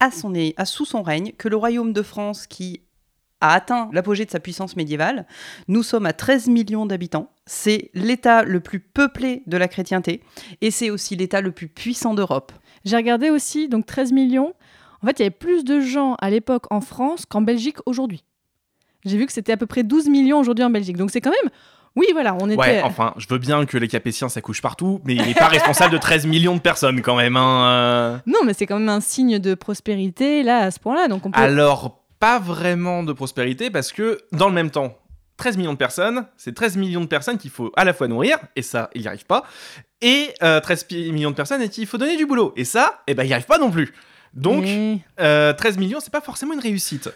à, 0.00 0.10
son, 0.10 0.32
à 0.56 0.64
sous 0.64 0.84
son 0.84 1.02
règne 1.02 1.32
que 1.36 1.48
le 1.48 1.56
royaume 1.56 1.92
de 1.92 2.02
France, 2.02 2.46
qui 2.46 2.80
a 3.40 3.52
atteint 3.52 3.88
l'apogée 3.92 4.24
de 4.24 4.30
sa 4.30 4.40
puissance 4.40 4.76
médiévale, 4.76 5.26
nous 5.68 5.82
sommes 5.82 6.06
à 6.06 6.12
13 6.12 6.48
millions 6.48 6.86
d'habitants. 6.86 7.30
C'est 7.46 7.90
l'État 7.94 8.42
le 8.42 8.60
plus 8.60 8.80
peuplé 8.80 9.42
de 9.46 9.56
la 9.56 9.68
chrétienté, 9.68 10.22
et 10.60 10.70
c'est 10.70 10.90
aussi 10.90 11.16
l'État 11.16 11.40
le 11.40 11.52
plus 11.52 11.68
puissant 11.68 12.14
d'Europe. 12.14 12.52
J'ai 12.84 12.96
regardé 12.96 13.30
aussi, 13.30 13.68
donc 13.68 13.86
13 13.86 14.12
millions. 14.12 14.54
En 15.02 15.06
fait, 15.06 15.18
il 15.18 15.22
y 15.22 15.26
avait 15.26 15.30
plus 15.30 15.64
de 15.64 15.80
gens 15.80 16.14
à 16.20 16.30
l'époque 16.30 16.64
en 16.70 16.80
France 16.80 17.26
qu'en 17.26 17.42
Belgique 17.42 17.78
aujourd'hui. 17.84 18.24
J'ai 19.04 19.18
vu 19.18 19.26
que 19.26 19.32
c'était 19.32 19.52
à 19.52 19.56
peu 19.56 19.66
près 19.66 19.84
12 19.84 20.08
millions 20.08 20.38
aujourd'hui 20.38 20.64
en 20.64 20.70
Belgique. 20.70 20.96
Donc, 20.96 21.10
c'est 21.10 21.20
quand 21.20 21.30
même. 21.30 21.50
Oui, 21.94 22.06
voilà, 22.12 22.36
on 22.40 22.50
était. 22.50 22.58
Ouais, 22.58 22.82
enfin, 22.82 23.14
je 23.16 23.26
veux 23.30 23.38
bien 23.38 23.64
que 23.64 23.78
les 23.78 23.88
Capétiens 23.88 24.28
s'accouchent 24.28 24.60
partout, 24.60 25.00
mais 25.04 25.14
il 25.14 25.22
n'est 25.22 25.34
pas 25.34 25.48
responsable 25.48 25.92
de 25.92 25.98
13 25.98 26.26
millions 26.26 26.54
de 26.54 26.60
personnes 26.60 27.00
quand 27.00 27.16
même. 27.16 27.36
Hein. 27.36 27.66
euh. 27.66 28.18
Non, 28.26 28.40
mais 28.44 28.52
c'est 28.52 28.66
quand 28.66 28.78
même 28.78 28.88
un 28.88 29.00
signe 29.00 29.38
de 29.38 29.54
prospérité, 29.54 30.42
là, 30.42 30.58
à 30.58 30.70
ce 30.70 30.80
point-là. 30.80 31.08
Donc, 31.08 31.24
on 31.24 31.30
peut. 31.30 31.40
Alors, 31.40 32.05
pas 32.26 32.38
vraiment 32.40 33.04
de 33.04 33.12
prospérité 33.12 33.70
parce 33.70 33.92
que 33.92 34.18
dans 34.32 34.48
le 34.48 34.54
même 34.54 34.70
temps, 34.72 34.98
13 35.36 35.58
millions 35.58 35.74
de 35.74 35.78
personnes, 35.78 36.26
c'est 36.36 36.52
13 36.54 36.76
millions 36.76 37.02
de 37.02 37.06
personnes 37.06 37.38
qu'il 37.38 37.50
faut 37.52 37.70
à 37.76 37.84
la 37.84 37.92
fois 37.94 38.08
nourrir, 38.08 38.36
et 38.56 38.62
ça, 38.62 38.90
il 38.96 39.02
n'y 39.02 39.06
arrive 39.06 39.26
pas, 39.26 39.44
et 40.00 40.30
euh, 40.42 40.58
13 40.60 40.84
pi- 40.84 41.12
millions 41.12 41.30
de 41.30 41.36
personnes 41.36 41.60
à 41.60 41.68
qui 41.68 41.82
il 41.82 41.86
faut 41.86 41.98
donner 41.98 42.16
du 42.16 42.26
boulot, 42.26 42.52
et 42.56 42.64
ça, 42.64 43.02
eh 43.06 43.14
ben, 43.14 43.22
il 43.22 43.26
n'y 43.28 43.32
arrive 43.32 43.46
pas 43.46 43.58
non 43.58 43.70
plus. 43.70 43.92
Donc, 44.34 44.64
euh, 45.20 45.52
13 45.52 45.78
millions, 45.78 46.00
c'est 46.00 46.12
pas 46.12 46.20
forcément 46.20 46.54
une 46.54 46.60
réussite. 46.60 47.08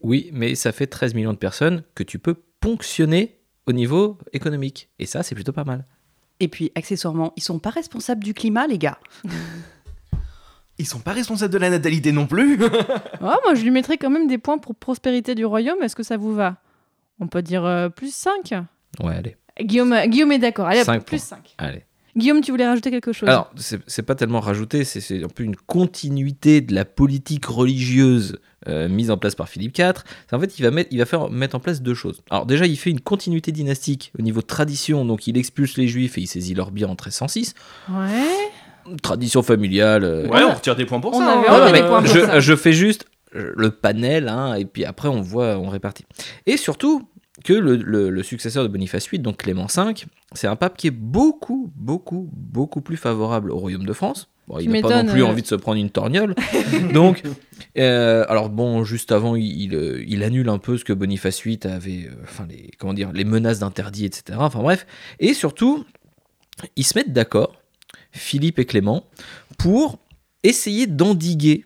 Oui, 0.00 0.30
mais 0.32 0.54
ça 0.54 0.70
fait 0.70 0.86
13 0.86 1.14
millions 1.14 1.32
de 1.32 1.38
personnes 1.38 1.82
que 1.96 2.04
tu 2.04 2.20
peux 2.20 2.34
ponctionner 2.60 3.40
au 3.66 3.72
niveau 3.72 4.16
économique. 4.32 4.90
Et 5.00 5.06
ça, 5.06 5.24
c'est 5.24 5.34
plutôt 5.34 5.52
pas 5.52 5.64
mal. 5.64 5.86
Et 6.38 6.46
puis, 6.46 6.70
accessoirement, 6.76 7.32
ils 7.36 7.42
sont 7.42 7.58
pas 7.58 7.70
responsables 7.70 8.22
du 8.22 8.32
climat, 8.32 8.66
les 8.68 8.78
gars. 8.78 8.98
Ils 10.82 10.86
sont 10.86 10.98
pas 10.98 11.12
responsables 11.12 11.52
de 11.52 11.58
la 11.58 11.70
natalité 11.70 12.10
non 12.12 12.26
plus. 12.26 12.58
Oh, 12.62 12.66
moi, 13.20 13.54
je 13.54 13.62
lui 13.62 13.70
mettrais 13.70 13.98
quand 13.98 14.10
même 14.10 14.26
des 14.26 14.38
points 14.38 14.58
pour 14.58 14.74
prospérité 14.74 15.34
du 15.36 15.44
royaume. 15.44 15.80
Est-ce 15.82 15.94
que 15.96 16.02
ça 16.02 16.16
vous 16.16 16.34
va? 16.34 16.56
On 17.20 17.28
peut 17.28 17.40
dire 17.42 17.64
euh, 17.64 17.88
plus 17.88 18.12
5 18.12 18.52
Ouais, 19.02 19.14
allez. 19.14 19.36
Guillaume, 19.60 19.96
Guillaume 20.06 20.32
est 20.32 20.38
d'accord. 20.40 20.66
Allez, 20.66 20.80
hop, 20.80 20.86
Cinq 20.86 21.04
plus 21.04 21.18
points. 21.18 21.38
5. 21.38 21.54
Allez. 21.58 21.84
Guillaume, 22.16 22.40
tu 22.42 22.50
voulais 22.50 22.66
rajouter 22.66 22.90
quelque 22.90 23.12
chose? 23.12 23.28
Alors, 23.28 23.50
c'est 23.56 23.80
c'est 23.86 24.02
pas 24.02 24.14
tellement 24.14 24.40
rajouté, 24.40 24.84
c'est- 24.84 25.00
c'est 25.00 25.24
un 25.24 25.28
peu 25.28 25.44
une 25.44 25.56
continuité 25.56 26.60
de 26.60 26.74
la 26.74 26.84
politique 26.84 27.46
religieuse 27.46 28.38
euh, 28.68 28.88
mise 28.88 29.10
en 29.10 29.16
place 29.16 29.34
par 29.34 29.48
Philippe 29.48 29.78
IV. 29.78 29.92
C'est 30.28 30.36
En 30.36 30.40
fait, 30.40 30.58
il 30.58 30.62
va, 30.62 30.70
mettre, 30.70 30.88
il 30.92 30.98
va 30.98 31.06
faire 31.06 31.30
mettre 31.30 31.54
en 31.56 31.60
place 31.60 31.80
deux 31.80 31.94
choses. 31.94 32.20
Alors, 32.30 32.44
déjà, 32.44 32.66
il 32.66 32.76
fait 32.76 32.90
une 32.90 33.00
continuité 33.00 33.50
dynastique 33.50 34.12
au 34.18 34.22
niveau 34.22 34.40
de 34.42 34.46
tradition, 34.46 35.04
donc 35.06 35.26
il 35.26 35.38
expulse 35.38 35.76
les 35.78 35.88
juifs 35.88 36.18
et 36.18 36.20
il 36.22 36.26
saisit 36.26 36.54
leurs 36.54 36.70
biens 36.70 36.88
en 36.88 36.90
1306. 36.90 37.54
Ouais. 37.88 38.28
Tradition 39.02 39.42
familiale. 39.42 40.04
euh, 40.04 40.26
Ouais, 40.28 40.42
on 40.42 40.54
retire 40.54 40.76
des 40.76 40.86
points 40.86 41.00
pour 41.00 41.14
On 41.14 41.18
ça. 41.20 41.38
avait 41.38 41.48
hein. 41.48 41.52
enlevé 41.52 41.66
Ouais, 41.66 41.72
des 41.72 41.82
mais 41.82 41.88
points 41.88 42.02
pour 42.02 42.12
je, 42.14 42.20
ça. 42.20 42.40
je 42.40 42.56
fais 42.56 42.72
juste 42.72 43.06
le 43.32 43.70
panel, 43.70 44.28
hein, 44.28 44.54
et 44.54 44.64
puis 44.66 44.84
après 44.84 45.08
on 45.08 45.20
voit, 45.22 45.56
on 45.58 45.68
répartit. 45.68 46.04
Et 46.46 46.56
surtout 46.56 47.08
que 47.44 47.54
le, 47.54 47.76
le- 47.76 48.10
le 48.10 48.22
successeur 48.22 48.62
de 48.62 48.68
Boniface 48.68 49.08
VIII, 49.10 49.20
donc 49.22 49.38
Clément 49.38 49.66
V, 49.74 49.94
c'est 50.34 50.46
un 50.46 50.56
pape 50.56 50.76
qui 50.76 50.86
est 50.88 50.90
beaucoup, 50.92 51.72
beaucoup, 51.74 52.28
beaucoup 52.32 52.82
plus 52.82 52.96
favorable 52.98 53.50
au 53.50 53.56
royaume 53.56 53.86
de 53.86 53.92
France. 53.94 54.28
Bon, 54.48 54.58
il 54.58 54.68
n'a 54.70 54.82
pas 54.82 55.02
non 55.02 55.12
plus 55.12 55.22
euh. 55.22 55.26
envie 55.26 55.40
de 55.42 55.46
se 55.46 55.54
prendre 55.54 55.78
une 55.78 55.88
torgnole. 55.90 56.34
donc, 56.92 57.22
euh, 57.78 58.24
alors 58.28 58.50
bon, 58.50 58.84
juste 58.84 59.12
avant, 59.12 59.34
il, 59.36 59.44
il, 59.62 59.74
euh, 59.74 60.04
il 60.06 60.22
annule 60.24 60.48
un 60.48 60.58
peu 60.58 60.76
ce 60.76 60.84
que 60.84 60.92
Boniface 60.92 61.42
VIII 61.42 61.60
avait, 61.64 62.08
euh, 62.10 62.14
enfin 62.24 62.46
les, 62.50 62.70
comment 62.78 62.92
dire, 62.92 63.12
les 63.14 63.24
menaces 63.24 63.60
d'interdit, 63.60 64.04
etc. 64.04 64.38
Enfin 64.38 64.60
bref, 64.60 64.86
et 65.20 65.32
surtout, 65.32 65.84
ils 66.76 66.84
se 66.84 66.98
mettent 66.98 67.12
d'accord, 67.12 67.54
Philippe 68.12 68.58
et 68.58 68.64
Clément, 68.64 69.04
pour 69.58 69.98
essayer 70.44 70.86
d'endiguer 70.86 71.64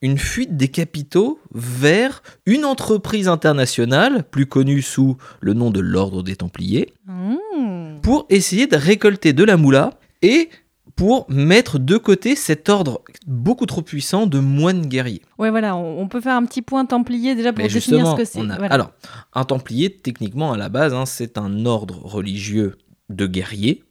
une 0.00 0.16
fuite 0.18 0.56
des 0.56 0.68
capitaux 0.68 1.40
vers 1.52 2.22
une 2.46 2.64
entreprise 2.64 3.26
internationale, 3.28 4.22
plus 4.30 4.46
connue 4.46 4.80
sous 4.82 5.16
le 5.40 5.54
nom 5.54 5.70
de 5.72 5.80
l'Ordre 5.80 6.22
des 6.22 6.36
Templiers, 6.36 6.92
Mmh. 7.06 8.00
pour 8.02 8.26
essayer 8.30 8.66
de 8.68 8.76
récolter 8.76 9.32
de 9.32 9.42
la 9.42 9.56
moula 9.56 9.90
et 10.22 10.50
pour 10.94 11.26
mettre 11.30 11.78
de 11.78 11.96
côté 11.96 12.34
cet 12.36 12.68
ordre 12.68 13.02
beaucoup 13.26 13.66
trop 13.66 13.82
puissant 13.82 14.26
de 14.26 14.38
moines 14.38 14.86
guerriers. 14.86 15.22
Ouais, 15.38 15.50
voilà, 15.50 15.76
on, 15.76 16.00
on 16.00 16.08
peut 16.08 16.20
faire 16.20 16.34
un 16.36 16.44
petit 16.44 16.62
point 16.62 16.84
templier 16.86 17.34
déjà 17.34 17.52
pour 17.52 17.62
Mais 17.64 17.68
définir 17.68 18.12
ce 18.12 18.16
que 18.16 18.24
c'est. 18.24 18.38
on 18.40 18.50
a- 18.50 18.56
Voilà. 18.58 18.74
alors, 18.74 18.92
un 19.34 19.44
templier, 19.44 19.90
techniquement, 19.90 20.52
à 20.52 20.56
la 20.56 20.68
base, 20.68 20.94
hein, 20.94 21.06
c'est 21.06 21.38
un 21.38 21.66
ordre 21.66 21.98
religieux 22.04 22.78
de 23.10 23.26
guerriers 23.26 23.82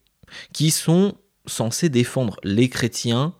qui 0.53 0.71
sont 0.71 1.15
censés 1.47 1.89
défendre 1.89 2.37
les 2.43 2.69
chrétiens 2.69 3.33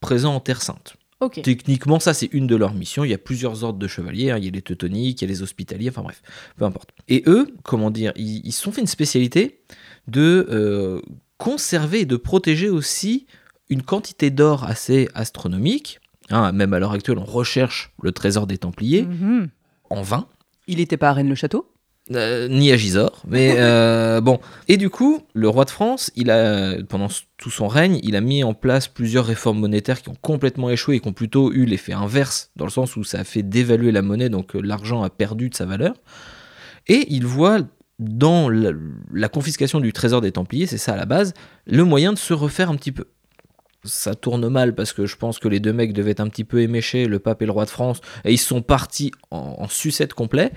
présents 0.00 0.34
en 0.34 0.40
Terre 0.40 0.62
Sainte. 0.62 0.96
Techniquement, 1.42 2.00
ça, 2.00 2.14
c'est 2.14 2.32
une 2.32 2.46
de 2.46 2.56
leurs 2.56 2.72
missions. 2.72 3.04
Il 3.04 3.10
y 3.10 3.14
a 3.14 3.18
plusieurs 3.18 3.62
ordres 3.62 3.78
de 3.78 3.86
chevaliers. 3.86 4.30
hein. 4.30 4.38
Il 4.38 4.44
y 4.44 4.48
a 4.48 4.50
les 4.50 4.62
teutoniques, 4.62 5.20
il 5.20 5.24
y 5.26 5.28
a 5.28 5.28
les 5.28 5.42
hospitaliers, 5.42 5.90
enfin 5.90 6.00
bref, 6.02 6.22
peu 6.56 6.64
importe. 6.64 6.90
Et 7.08 7.22
eux, 7.26 7.48
comment 7.62 7.90
dire, 7.90 8.12
ils 8.16 8.40
ils 8.46 8.52
se 8.52 8.62
sont 8.62 8.72
fait 8.72 8.80
une 8.80 8.86
spécialité 8.86 9.60
de 10.08 10.46
euh, 10.50 11.02
conserver 11.36 12.00
et 12.00 12.06
de 12.06 12.16
protéger 12.16 12.70
aussi 12.70 13.26
une 13.68 13.82
quantité 13.82 14.30
d'or 14.30 14.64
assez 14.64 15.08
astronomique. 15.14 16.00
Hein, 16.30 16.52
même 16.52 16.72
à 16.72 16.78
l'heure 16.78 16.92
actuelle, 16.92 17.18
on 17.18 17.24
recherche 17.24 17.92
le 18.02 18.12
trésor 18.12 18.46
des 18.46 18.56
Templiers 18.56 19.02
Mhm. 19.02 19.48
en 19.90 20.00
vain. 20.02 20.26
Il 20.68 20.78
n'était 20.78 20.96
pas 20.96 21.10
à 21.10 21.12
Rennes-le-Château? 21.12 21.70
Euh, 22.12 22.48
ni 22.48 22.72
à 22.72 22.76
Gisors, 22.76 23.22
mais 23.28 23.54
euh, 23.58 24.20
bon. 24.20 24.40
Et 24.66 24.76
du 24.76 24.90
coup, 24.90 25.20
le 25.32 25.48
roi 25.48 25.64
de 25.64 25.70
France, 25.70 26.10
il 26.16 26.30
a, 26.30 26.74
pendant 26.88 27.06
tout 27.36 27.50
son 27.50 27.68
règne, 27.68 28.00
il 28.02 28.16
a 28.16 28.20
mis 28.20 28.42
en 28.42 28.52
place 28.52 28.88
plusieurs 28.88 29.24
réformes 29.24 29.60
monétaires 29.60 30.02
qui 30.02 30.08
ont 30.08 30.16
complètement 30.20 30.70
échoué 30.70 30.96
et 30.96 31.00
qui 31.00 31.06
ont 31.06 31.12
plutôt 31.12 31.52
eu 31.52 31.66
l'effet 31.66 31.92
inverse, 31.92 32.50
dans 32.56 32.64
le 32.64 32.70
sens 32.70 32.96
où 32.96 33.04
ça 33.04 33.20
a 33.20 33.24
fait 33.24 33.44
dévaluer 33.44 33.92
la 33.92 34.02
monnaie, 34.02 34.28
donc 34.28 34.56
euh, 34.56 34.60
l'argent 34.60 35.04
a 35.04 35.10
perdu 35.10 35.50
de 35.50 35.54
sa 35.54 35.66
valeur. 35.66 35.94
Et 36.88 37.06
il 37.10 37.26
voit 37.26 37.60
dans 38.00 38.48
la, 38.48 38.72
la 39.12 39.28
confiscation 39.28 39.78
du 39.78 39.92
trésor 39.92 40.20
des 40.20 40.32
Templiers, 40.32 40.66
c'est 40.66 40.78
ça 40.78 40.94
à 40.94 40.96
la 40.96 41.06
base, 41.06 41.32
le 41.66 41.84
moyen 41.84 42.12
de 42.12 42.18
se 42.18 42.34
refaire 42.34 42.70
un 42.70 42.76
petit 42.76 42.92
peu. 42.92 43.04
Ça 43.84 44.14
tourne 44.14 44.48
mal 44.48 44.74
parce 44.74 44.92
que 44.92 45.06
je 45.06 45.16
pense 45.16 45.38
que 45.38 45.48
les 45.48 45.58
deux 45.60 45.72
mecs 45.72 45.92
devaient 45.92 46.10
être 46.10 46.20
un 46.20 46.28
petit 46.28 46.44
peu 46.44 46.60
éméchés, 46.60 47.06
le 47.06 47.18
pape 47.18 47.40
et 47.42 47.46
le 47.46 47.52
roi 47.52 47.64
de 47.64 47.70
France, 47.70 48.00
et 48.24 48.32
ils 48.32 48.38
sont 48.38 48.60
partis 48.62 49.10
en, 49.30 49.56
en 49.58 49.68
sucette 49.68 50.12
complet. 50.12 50.52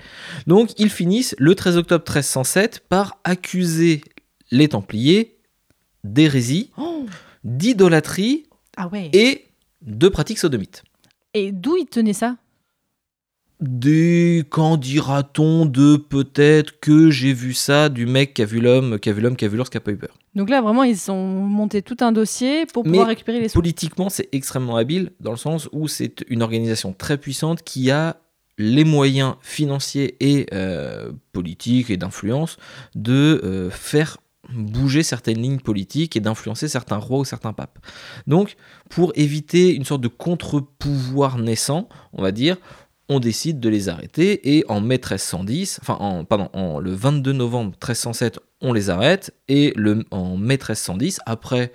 Donc 0.46 0.78
ils 0.78 0.90
finissent 0.90 1.34
le 1.38 1.54
13 1.54 1.78
octobre 1.78 2.04
1307 2.04 2.84
par 2.88 3.18
accuser 3.24 4.02
les 4.50 4.68
Templiers 4.68 5.38
d'hérésie, 6.04 6.70
Oh 6.76 7.06
d'idolâtrie 7.44 8.46
Ah 8.76 8.88
ouais. 8.88 9.10
Et, 9.12 9.18
et 9.28 9.46
de 9.82 10.08
pratiques 10.08 10.38
sodomites. 10.38 10.82
d'où 11.34 11.76
il 11.76 11.86
tenait 11.86 12.12
ça? 12.12 12.36
Des, 13.66 14.44
qu'en 14.50 14.76
dira-t-on 14.76 15.64
de 15.64 15.96
peut-être 15.96 16.78
que 16.80 17.10
j'ai 17.10 17.32
vu 17.32 17.54
ça 17.54 17.88
du 17.88 18.04
mec 18.04 18.34
qui 18.34 18.42
a 18.42 18.44
vu 18.44 18.60
l'homme, 18.60 18.98
qui 18.98 19.08
a 19.08 19.12
vu 19.12 19.22
l'homme, 19.22 19.36
qui 19.36 19.46
a 19.46 19.48
vu 19.48 19.56
l'ours, 19.56 19.70
qui 19.70 19.78
a 19.78 19.80
pas 19.80 19.92
eu 19.92 19.96
peur. 19.96 20.18
Donc 20.34 20.50
là, 20.50 20.60
vraiment, 20.60 20.82
ils 20.82 21.10
ont 21.10 21.26
monté 21.26 21.80
tout 21.80 21.96
un 22.00 22.12
dossier 22.12 22.66
pour 22.66 22.84
Mais 22.84 22.90
pouvoir 22.90 23.08
récupérer 23.08 23.40
les 23.40 23.48
sous. 23.48 23.58
Politiquement, 23.58 24.10
c'est 24.10 24.28
extrêmement 24.32 24.76
habile 24.76 25.12
dans 25.20 25.30
le 25.30 25.38
sens 25.38 25.68
où 25.72 25.88
c'est 25.88 26.24
une 26.28 26.42
organisation 26.42 26.92
très 26.92 27.16
puissante 27.16 27.62
qui 27.62 27.90
a 27.90 28.16
les 28.58 28.84
moyens 28.84 29.34
financiers 29.40 30.16
et 30.20 30.46
euh, 30.52 31.10
politiques 31.32 31.90
et 31.90 31.96
d'influence 31.96 32.56
de 32.94 33.40
euh, 33.44 33.70
faire 33.70 34.18
bouger 34.52 35.02
certaines 35.02 35.40
lignes 35.40 35.58
politiques 35.58 36.16
et 36.16 36.20
d'influencer 36.20 36.68
certains 36.68 36.98
rois 36.98 37.20
ou 37.20 37.24
certains 37.24 37.52
papes. 37.52 37.78
Donc, 38.26 38.56
pour 38.90 39.12
éviter 39.14 39.74
une 39.74 39.84
sorte 39.84 40.02
de 40.02 40.08
contre-pouvoir 40.08 41.38
naissant, 41.38 41.88
on 42.12 42.22
va 42.22 42.30
dire, 42.30 42.58
on 43.08 43.20
décide 43.20 43.60
de 43.60 43.68
les 43.68 43.88
arrêter 43.88 44.56
et 44.56 44.64
en 44.68 44.80
mai 44.80 44.94
1310, 44.96 45.78
enfin, 45.82 45.94
en, 46.00 46.24
pardon, 46.24 46.48
en, 46.54 46.78
le 46.80 46.90
22 46.92 47.32
novembre 47.32 47.70
1307, 47.72 48.40
on 48.62 48.72
les 48.72 48.88
arrête 48.90 49.34
et 49.48 49.72
le, 49.76 50.04
en 50.10 50.36
mai 50.36 50.54
1310, 50.54 51.20
après 51.26 51.72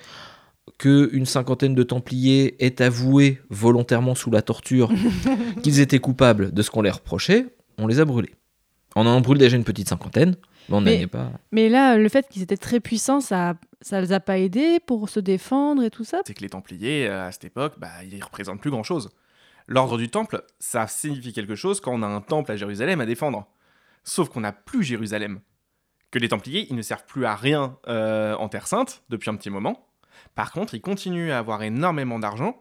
que 0.78 1.10
une 1.13 1.26
cinquantaine 1.26 1.76
de 1.76 1.84
Templiers 1.84 2.56
aient 2.63 2.82
avoué 2.82 3.42
volontairement 3.50 4.15
sous 4.15 4.32
la 4.32 4.42
torture 4.42 4.92
qu'ils 5.63 5.80
étaient 5.80 6.00
coupables 6.00 6.52
de 6.54 6.62
ce 6.62 6.72
qu'on 6.72 6.82
les 6.82 6.89
reprochait, 6.89 7.48
on 7.78 7.86
les 7.88 8.00
a 8.00 8.06
brûlés. 8.06 8.34
On 8.96 9.06
en 9.06 9.22
brûle 9.22 9.38
déjà 9.38 9.56
une 9.56 9.63
petite 9.63 9.89
cinquantaine, 9.89 10.36
mais 10.70 10.76
on 10.76 10.82
Mais- 10.82 10.96
n'en 10.98 11.04
est 11.04 11.08
pas. 11.08 11.32
Mais 11.52 11.70
là, 11.70 11.96
le 11.98 12.10
fait 12.10 12.28
qu'ils 12.30 12.42
étaient 12.42 12.58
très 12.58 12.80
puissants, 12.80 13.20
ça, 13.22 13.54
ça 13.82 14.02
les 14.02 14.13
a 14.13 14.20
pas 14.20 14.39
aidés 14.39 14.80
pour 14.86 15.10
se 15.10 15.20
défendre 15.20 15.84
et 15.84 15.89
tout 15.92 16.04
ça? 16.04 16.22
C'est 16.26 16.34
que 16.34 16.42
les 16.42 16.50
Templiers, 16.50 17.08
euh, 17.08 17.28
à 17.28 17.32
cette 17.32 17.46
époque, 17.46 17.74
bah, 17.78 17.89
ils 18.10 18.24
représentent 18.24 18.62
plus 18.62 18.72
grand-chose. 18.72 19.10
L'ordre 19.70 20.00
du 20.00 20.10
Temple, 20.10 20.44
ça 20.58 20.88
signifie 20.88 21.32
quelque 21.32 21.54
chose 21.54 21.80
quand 21.80 21.94
on 21.94 22.02
a 22.02 22.08
un 22.08 22.22
temple 22.22 22.52
à 22.52 22.56
Jérusalem 22.56 23.02
à 23.02 23.06
défendre. 23.06 23.46
Sauf 24.04 24.28
qu'on 24.30 24.40
n'a 24.40 24.52
plus 24.52 24.82
Jérusalem. 24.82 25.42
Que 26.10 26.18
les 26.18 26.30
Templiers, 26.30 26.66
ils 26.72 26.76
ne 26.76 26.82
servent 26.82 27.06
plus 27.06 27.28
à 27.28 27.36
rien 27.36 27.78
euh, 27.88 28.34
en 28.34 28.50
Terre 28.50 28.66
Sainte 28.66 29.04
depuis 29.10 29.30
un 29.30 29.36
petit 29.36 29.52
moment. 29.52 29.88
Par 30.34 30.52
contre, 30.52 30.74
ils 30.74 30.82
continuent 30.82 31.30
à 31.30 31.38
avoir 31.38 31.62
énormément 31.62 32.18
d'argent. 32.18 32.60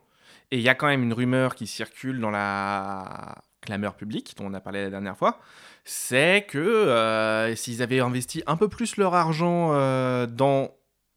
Et 0.50 0.58
il 0.58 0.62
y 0.62 0.68
a 0.68 0.74
quand 0.74 0.86
même 0.86 1.02
une 1.02 1.14
rumeur 1.14 1.54
qui 1.54 1.66
circule 1.66 2.20
dans 2.20 2.30
la 2.30 3.36
clameur 3.62 3.94
publique, 3.94 4.34
dont 4.36 4.44
on 4.44 4.52
a 4.52 4.60
parlé 4.60 4.82
la 4.82 4.90
dernière 4.90 5.16
fois, 5.16 5.38
c'est 5.86 6.44
que 6.46 6.58
euh, 6.58 7.54
s'ils 7.56 7.82
avaient 7.82 8.00
investi 8.00 8.42
un 8.46 8.58
peu 8.58 8.68
plus 8.68 8.98
leur 8.98 9.14
argent 9.14 9.70
euh, 9.72 10.26
dans 10.26 10.74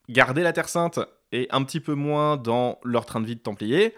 garder 0.08 0.42
la 0.42 0.54
Terre 0.54 0.70
Sainte 0.70 1.02
et 1.34 1.50
un 1.52 1.64
petit 1.66 1.82
peu 1.82 1.96
moins 1.96 2.38
dans 2.38 2.80
leur 2.86 3.06
train 3.06 3.20
de 3.20 3.26
vie 3.26 3.36
de 3.36 3.42
Templiers, 3.42 3.94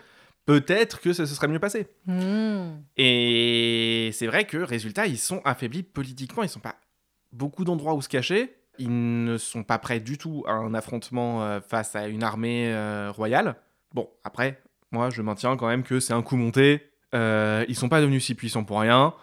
peut-être 0.46 1.00
que 1.02 1.14
ça 1.14 1.26
se 1.26 1.36
serait 1.36 1.48
mieux 1.48 1.60
passé. 1.60 1.88
Hmm. 2.06 2.78
Et 2.98 4.10
c'est 4.14 4.28
vrai 4.28 4.46
que, 4.46 4.58
résultat, 4.58 5.08
ils 5.08 5.18
sont 5.18 5.42
affaiblis 5.46 5.84
politiquement, 5.84 6.44
ils 6.44 6.50
sont 6.50 6.60
pas 6.60 6.76
beaucoup 7.32 7.64
d'endroits 7.64 7.94
où 7.94 8.02
se 8.02 8.10
cacher, 8.10 8.54
ils 8.80 9.24
ne 9.24 9.38
sont 9.38 9.64
pas 9.64 9.78
prêts 9.78 10.00
du 10.00 10.18
tout 10.18 10.44
à 10.48 10.52
un 10.54 10.74
affrontement 10.74 11.44
euh, 11.44 11.60
face 11.62 11.96
à 11.96 12.08
une 12.08 12.24
armée 12.24 12.72
euh, 12.74 13.12
royale. 13.12 13.56
Bon, 13.94 14.10
après, 14.24 14.62
moi 14.92 15.10
je 15.10 15.22
maintiens 15.22 15.56
quand 15.58 15.68
même 15.68 15.84
que 15.84 16.00
c'est 16.00 16.14
un 16.14 16.22
coup 16.22 16.36
monté, 16.38 16.82
euh, 17.14 17.64
ils 17.68 17.76
sont 17.76 17.90
pas 17.90 18.02
devenus 18.02 18.26
si 18.26 18.36
puissants 18.36 18.64
pour 18.64 18.80
rien. 18.80 19.14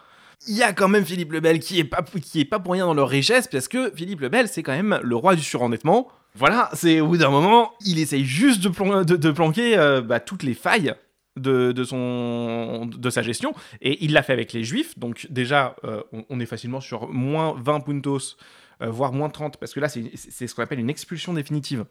Il 0.47 0.55
y 0.55 0.63
a 0.63 0.73
quand 0.73 0.87
même 0.87 1.05
Philippe 1.05 1.33
le 1.33 1.39
Bel 1.39 1.59
qui 1.59 1.79
est 1.79 1.83
pas, 1.83 2.01
qui 2.01 2.39
est 2.39 2.45
pas 2.45 2.59
pour 2.59 2.73
rien 2.73 2.85
dans 2.85 2.93
leur 2.93 3.09
richesse, 3.09 3.47
parce 3.47 3.67
que 3.67 3.91
Philippe 3.95 4.21
le 4.21 4.29
Bel, 4.29 4.47
c'est 4.47 4.63
quand 4.63 4.71
même 4.71 4.99
le 5.03 5.15
roi 5.15 5.35
du 5.35 5.43
surendettement. 5.43 6.07
Voilà, 6.33 6.69
c'est 6.73 7.01
au 7.01 7.07
bout 7.07 7.17
d'un 7.17 7.29
moment, 7.29 7.73
il 7.85 7.99
essaye 7.99 8.23
juste 8.25 8.61
de, 8.63 8.69
plan- 8.69 9.03
de- 9.03 9.17
de 9.17 9.31
planquer 9.31 9.77
euh, 9.77 10.01
bah, 10.01 10.19
toutes 10.21 10.43
les 10.43 10.53
failles 10.53 10.95
de, 11.37 11.71
de 11.71 11.83
son, 11.83 12.85
de 12.85 13.09
sa 13.09 13.21
gestion. 13.21 13.53
Et 13.81 14.03
il 14.03 14.13
l'a 14.13 14.23
fait 14.23 14.33
avec 14.33 14.53
les 14.53 14.63
juifs. 14.63 14.97
Donc 14.99 15.27
déjà, 15.29 15.75
euh, 15.83 16.01
on, 16.11 16.25
on 16.29 16.39
est 16.39 16.45
facilement 16.45 16.81
sur 16.81 17.07
moins 17.09 17.53
20 17.57 17.79
puntos, 17.81 18.37
euh, 18.81 18.89
voire 18.89 19.13
moins 19.13 19.29
30, 19.29 19.57
parce 19.57 19.73
que 19.73 19.79
là, 19.79 19.89
c'est 19.89 20.47
ce 20.47 20.55
qu'on 20.55 20.63
appelle 20.63 20.79
une 20.79 20.89
expulsion 20.89 21.33
définitive. 21.33 21.85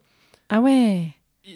Ah 0.48 0.60
ouais. 0.60 1.08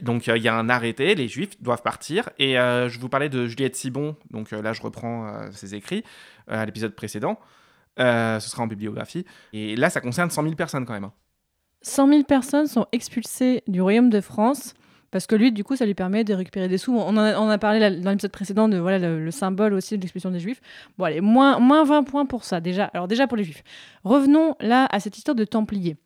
Donc 0.03 0.29
euh, 0.29 0.37
il 0.39 0.43
y 0.43 0.49
a 0.49 0.55
un 0.55 0.69
arrêté, 0.71 1.15
les 1.15 1.29
juifs 1.29 1.61
doivent 1.61 1.83
partir. 1.83 2.31
Et 2.39 2.55
je 2.55 2.99
vous 2.99 3.09
parlais 3.09 3.29
de 3.29 3.47
Juliette 3.47 3.77
Sibon, 3.77 4.17
donc 4.31 4.51
là 4.51 4.73
je 4.73 4.81
reprends 4.83 5.51
ses 5.53 5.75
écrits 5.75 6.03
à 6.49 6.65
l'épisode 6.65 6.95
précédent. 6.95 7.39
Ce 7.99 8.39
sera 8.41 8.63
en 8.63 8.67
bibliographie. 8.67 9.25
Et 9.53 9.77
là, 9.77 9.91
ça 9.91 10.01
concerne 10.01 10.31
100 10.31 10.43
000 10.43 10.55
personnes 10.55 10.87
quand 10.87 10.95
même. 10.95 11.05
hein. 11.05 11.13
100 11.83 12.09
000 12.09 12.23
personnes 12.25 12.67
sont 12.67 12.87
expulsées 12.93 13.63
du 13.69 13.83
royaume 13.83 14.09
de 14.09 14.23
France 14.23 14.75
parce 15.15 15.29
que 15.29 15.37
lui, 15.37 15.53
du 15.53 15.63
coup, 15.63 15.77
ça 15.77 15.87
lui 15.87 15.95
permet 15.95 16.25
de 16.25 16.35
récupérer 16.35 16.67
des 16.67 16.77
sous. 16.77 16.93
On 16.93 17.17
a, 17.17 17.59
parlé 17.59 17.79
dans 17.79 18.11
l'épisode 18.11 18.33
précédent 18.33 18.69
de 18.69 18.79
voilà 18.79 18.99
le, 18.99 19.25
le 19.25 19.31
symbole 19.31 19.73
aussi 19.73 19.97
de 19.97 20.03
l'expulsion 20.03 20.33
des 20.33 20.41
juifs. 20.41 20.61
Bon, 20.99 21.05
allez, 21.05 21.21
moins, 21.21 21.61
moins 21.61 21.85
20 21.85 22.03
points 22.03 22.27
pour 22.27 22.43
ça, 22.43 22.61
déjà. 22.61 22.87
Alors, 22.87 23.07
déjà 23.07 23.29
pour 23.29 23.37
les 23.37 23.45
juifs. 23.45 23.63
Revenons 24.03 24.57
là 24.59 24.89
à 24.91 24.99
cette 24.99 25.17
histoire 25.17 25.37
de 25.37 25.45
Templiers. 25.45 25.97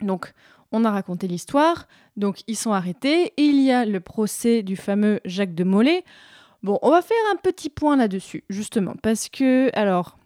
Donc, 0.00 0.32
On 0.72 0.84
a 0.84 0.90
raconté 0.90 1.28
l'histoire, 1.28 1.86
donc 2.16 2.42
ils 2.48 2.56
sont 2.56 2.72
arrêtés. 2.72 3.32
Et 3.36 3.44
il 3.44 3.62
y 3.62 3.70
a 3.70 3.84
le 3.84 4.00
procès 4.00 4.64
du 4.64 4.74
fameux 4.74 5.20
Jacques 5.24 5.54
de 5.54 5.62
Molay. 5.62 6.02
Bon, 6.64 6.80
on 6.82 6.90
va 6.90 7.00
faire 7.00 7.16
un 7.32 7.36
petit 7.36 7.70
point 7.70 7.96
là-dessus, 7.96 8.42
justement, 8.48 8.94
parce 9.02 9.28
que, 9.28 9.70
alors, 9.78 10.18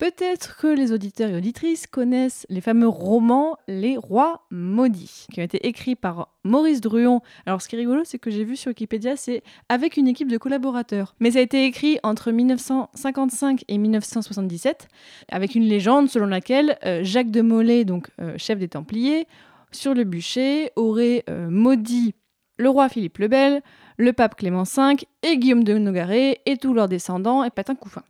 peut-être 0.00 0.56
que 0.56 0.66
les 0.66 0.92
auditeurs 0.92 1.28
et 1.28 1.36
auditrices 1.36 1.86
connaissent 1.86 2.46
les 2.48 2.62
fameux 2.62 2.88
romans 2.88 3.58
Les 3.68 3.98
Rois 3.98 4.46
Maudits, 4.50 5.26
qui 5.30 5.40
ont 5.40 5.44
été 5.44 5.66
écrits 5.66 5.94
par 5.94 6.28
Maurice 6.42 6.80
Druon. 6.80 7.20
Alors, 7.44 7.60
ce 7.60 7.68
qui 7.68 7.76
est 7.76 7.80
rigolo, 7.80 8.00
c'est 8.04 8.18
que 8.18 8.30
j'ai 8.30 8.44
vu 8.44 8.56
sur 8.56 8.70
Wikipédia, 8.70 9.16
c'est 9.16 9.42
avec 9.68 9.98
une 9.98 10.08
équipe 10.08 10.28
de 10.28 10.38
collaborateurs. 10.38 11.14
Mais 11.20 11.32
ça 11.32 11.40
a 11.40 11.42
été 11.42 11.66
écrit 11.66 11.98
entre 12.02 12.32
1955 12.32 13.64
et 13.68 13.76
1977, 13.76 14.88
avec 15.30 15.54
une 15.54 15.64
légende 15.64 16.08
selon 16.08 16.26
laquelle 16.26 16.78
euh, 16.86 17.04
Jacques 17.04 17.30
de 17.30 17.42
Molay, 17.42 17.84
donc 17.84 18.08
euh, 18.22 18.38
chef 18.38 18.58
des 18.58 18.68
Templiers, 18.68 19.26
sur 19.70 19.92
le 19.92 20.04
bûcher, 20.04 20.70
aurait 20.76 21.24
euh, 21.28 21.50
maudit 21.50 22.14
le 22.56 22.70
roi 22.70 22.88
Philippe 22.88 23.18
le 23.18 23.28
Bel, 23.28 23.62
le 23.98 24.14
pape 24.14 24.36
Clément 24.36 24.62
V 24.62 25.06
et 25.24 25.36
Guillaume 25.36 25.62
de 25.62 25.76
Nogaret 25.76 26.40
et 26.46 26.56
tous 26.56 26.72
leurs 26.72 26.88
descendants 26.88 27.44
et 27.44 27.50
Patin 27.50 27.74
Couffin. 27.74 28.02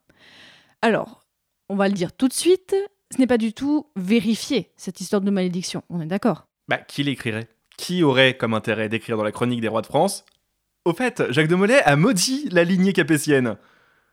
Alors, 0.82 1.19
on 1.70 1.76
va 1.76 1.86
le 1.88 1.94
dire 1.94 2.12
tout 2.12 2.26
de 2.26 2.32
suite, 2.32 2.74
ce 3.12 3.18
n'est 3.18 3.28
pas 3.28 3.38
du 3.38 3.52
tout 3.52 3.86
vérifié, 3.94 4.72
cette 4.76 5.00
histoire 5.00 5.22
de 5.22 5.30
malédiction, 5.30 5.82
on 5.88 6.00
est 6.00 6.06
d'accord 6.06 6.46
Bah, 6.68 6.78
qui 6.78 7.04
l'écrirait? 7.04 7.48
Qui 7.78 8.02
aurait 8.02 8.36
comme 8.36 8.54
intérêt 8.54 8.88
d'écrire 8.88 9.16
dans 9.16 9.22
la 9.22 9.30
chronique 9.30 9.60
des 9.60 9.68
rois 9.68 9.80
de 9.80 9.86
France? 9.86 10.24
Au 10.84 10.92
fait, 10.92 11.22
Jacques 11.30 11.46
de 11.48 11.54
Molay 11.54 11.80
a 11.84 11.94
maudit 11.94 12.48
la 12.50 12.64
lignée 12.64 12.92
capétienne. 12.92 13.56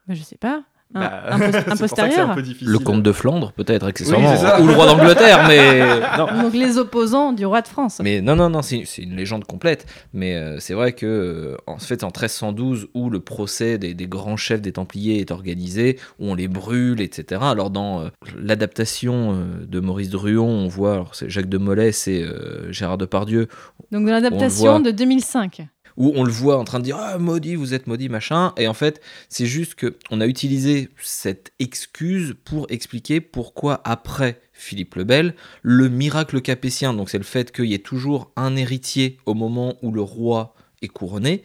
Bah, 0.07 0.13
Je 0.13 0.21
sais 0.21 0.37
pas. 0.37 0.63
Un, 0.93 0.99
Bah, 1.01 1.23
un 1.67 1.75
postérieur. 1.77 2.35
Le 2.61 2.79
comte 2.79 3.03
de 3.03 3.11
Flandre, 3.11 3.51
peut-être, 3.53 3.85
accessoirement. 3.85 4.31
Oui, 4.33 4.63
ou 4.63 4.67
le 4.67 4.73
roi 4.73 4.85
d'Angleterre, 4.85 5.45
mais. 5.47 5.83
Non. 6.17 6.43
Donc 6.43 6.53
les 6.53 6.77
opposants 6.77 7.33
du 7.33 7.45
roi 7.45 7.61
de 7.61 7.67
France. 7.67 7.99
Mais 8.03 8.21
non, 8.21 8.35
non, 8.35 8.49
non, 8.49 8.61
c'est 8.61 8.83
c'est 8.85 9.03
une 9.03 9.15
légende 9.15 9.43
complète. 9.45 9.85
Mais 10.13 10.35
euh, 10.35 10.57
c'est 10.59 10.73
vrai 10.73 10.93
que, 10.93 11.05
euh, 11.05 11.57
en 11.67 11.77
fait, 11.77 12.03
en 12.03 12.07
1312, 12.07 12.87
où 12.93 13.09
le 13.09 13.19
procès 13.19 13.77
des, 13.77 13.93
des 13.93 14.07
grands 14.07 14.37
chefs 14.37 14.61
des 14.61 14.71
Templiers 14.71 15.19
est 15.19 15.31
organisé, 15.31 15.99
où 16.19 16.31
on 16.31 16.35
les 16.35 16.47
brûle, 16.47 17.01
etc. 17.01 17.41
Alors, 17.43 17.69
dans 17.69 18.01
euh, 18.01 18.07
l'adaptation 18.41 19.33
euh, 19.33 19.65
de 19.65 19.79
Maurice 19.79 20.09
Druon, 20.09 20.47
on 20.47 20.67
voit, 20.67 20.93
alors, 20.93 21.13
c'est 21.15 21.29
Jacques 21.29 21.49
de 21.49 21.57
Molay, 21.57 21.91
c'est 21.91 22.23
euh, 22.23 22.71
Gérard 22.71 22.97
Depardieu, 22.97 23.47
Donc 23.91 24.01
dans 24.01 24.01
voit. 24.01 24.11
l'adaptation 24.11 24.79
de 24.79 24.91
2005. 24.91 25.67
Où 25.97 26.13
on 26.15 26.23
le 26.23 26.31
voit 26.31 26.57
en 26.57 26.63
train 26.63 26.79
de 26.79 26.83
dire 26.85 26.97
ah 26.97 27.17
maudit 27.17 27.55
vous 27.55 27.73
êtes 27.73 27.87
maudit 27.87 28.07
machin 28.07 28.53
et 28.55 28.67
en 28.67 28.73
fait 28.73 29.01
c'est 29.29 29.47
juste 29.47 29.75
que 29.75 29.97
on 30.11 30.21
a 30.21 30.27
utilisé 30.27 30.89
cette 31.01 31.51
excuse 31.59 32.35
pour 32.45 32.67
expliquer 32.69 33.19
pourquoi 33.19 33.81
après 33.83 34.39
Philippe 34.53 34.95
le 34.95 35.03
Bel 35.03 35.35
le 35.63 35.89
miracle 35.89 36.39
capétien 36.41 36.93
donc 36.93 37.09
c'est 37.09 37.17
le 37.17 37.23
fait 37.23 37.51
qu'il 37.51 37.65
y 37.65 37.73
ait 37.73 37.79
toujours 37.79 38.31
un 38.35 38.55
héritier 38.55 39.17
au 39.25 39.33
moment 39.33 39.75
où 39.81 39.91
le 39.91 40.01
roi 40.01 40.53
est 40.81 40.87
couronné 40.87 41.41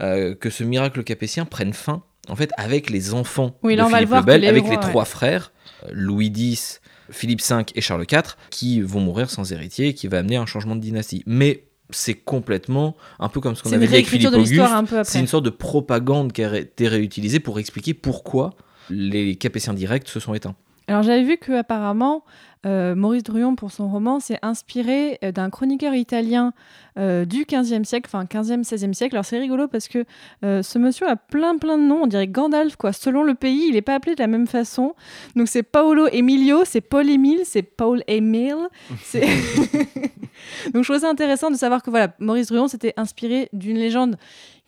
euh, 0.00 0.34
que 0.34 0.50
ce 0.50 0.64
miracle 0.64 1.04
capétien 1.04 1.44
prenne 1.44 1.74
fin 1.74 2.02
en 2.28 2.36
fait 2.36 2.50
avec 2.56 2.88
les 2.88 3.14
enfants 3.14 3.56
Oui, 3.62 3.74
de 3.74 3.78
là, 3.78 3.88
le 3.88 3.94
Philippe 3.94 4.10
le 4.14 4.22
Bel 4.22 4.40
les 4.40 4.48
avec 4.48 4.62
rois, 4.62 4.70
les 4.72 4.76
ouais. 4.78 4.82
trois 4.82 5.04
frères 5.04 5.52
euh, 5.84 5.88
Louis 5.92 6.32
X 6.34 6.80
Philippe 7.10 7.42
V 7.42 7.64
et 7.74 7.80
Charles 7.82 8.06
IV 8.10 8.36
qui 8.48 8.80
vont 8.80 9.00
mourir 9.00 9.28
sans 9.28 9.52
héritier 9.52 9.88
et 9.88 9.94
qui 9.94 10.06
va 10.08 10.18
amener 10.18 10.36
un 10.36 10.46
changement 10.46 10.76
de 10.76 10.80
dynastie 10.80 11.22
mais 11.26 11.64
c'est 11.92 12.14
complètement 12.14 12.96
un 13.18 13.28
peu 13.28 13.40
comme 13.40 13.54
ce 13.54 13.62
qu'on 13.62 13.72
avait 13.72 13.86
dit 13.86 13.94
avec 13.94 14.08
Philippe 14.08 14.30
de 14.30 14.36
l'histoire 14.36 14.78
Auguste 14.78 14.94
un 14.94 15.04
c'est 15.04 15.20
une 15.20 15.26
sorte 15.26 15.44
de 15.44 15.50
propagande 15.50 16.32
qui 16.32 16.42
a 16.44 16.56
été 16.56 16.88
réutilisée 16.88 17.40
pour 17.40 17.58
expliquer 17.58 17.94
pourquoi 17.94 18.50
les 18.90 19.36
Capétiens 19.36 19.74
directs 19.74 20.08
se 20.08 20.20
sont 20.20 20.34
éteints. 20.34 20.54
Alors 20.88 21.02
j'avais 21.02 21.22
vu 21.22 21.38
que 21.38 21.52
apparemment 21.52 22.24
euh, 22.64 22.94
Maurice 22.94 23.22
Druon 23.22 23.54
pour 23.56 23.72
son 23.72 23.88
roman 23.88 24.20
s'est 24.20 24.38
inspiré 24.42 25.18
euh, 25.24 25.32
d'un 25.32 25.50
chroniqueur 25.50 25.94
italien 25.94 26.52
euh, 26.98 27.24
du 27.24 27.44
15e 27.44 27.84
siècle, 27.84 28.08
enfin 28.12 28.24
15e 28.24 28.62
16e 28.62 28.92
siècle. 28.92 29.16
Alors 29.16 29.24
c'est 29.24 29.38
rigolo 29.38 29.68
parce 29.68 29.88
que 29.88 30.04
euh, 30.44 30.62
ce 30.62 30.78
monsieur 30.78 31.08
a 31.08 31.16
plein 31.16 31.58
plein 31.58 31.78
de 31.78 31.82
noms, 31.82 32.02
on 32.02 32.06
dirait 32.06 32.28
Gandalf 32.28 32.76
quoi. 32.76 32.92
Selon 32.92 33.22
le 33.22 33.34
pays, 33.34 33.66
il 33.68 33.74
n'est 33.74 33.82
pas 33.82 33.94
appelé 33.94 34.14
de 34.14 34.20
la 34.20 34.26
même 34.26 34.46
façon. 34.46 34.94
Donc 35.36 35.48
c'est 35.48 35.62
Paolo 35.62 36.06
Emilio, 36.12 36.64
c'est 36.64 36.80
Paul 36.80 37.08
Émile, 37.08 37.40
c'est 37.44 37.62
Paul. 37.62 38.02
C'est 39.02 39.26
Donc 40.72 40.84
je 40.84 40.88
trouve 40.88 41.00
ça 41.00 41.10
intéressant 41.10 41.50
de 41.50 41.56
savoir 41.56 41.82
que 41.82 41.90
voilà, 41.90 42.14
Maurice 42.18 42.48
Druon 42.48 42.68
s'était 42.68 42.94
inspiré 42.96 43.48
d'une 43.52 43.76
légende 43.76 44.16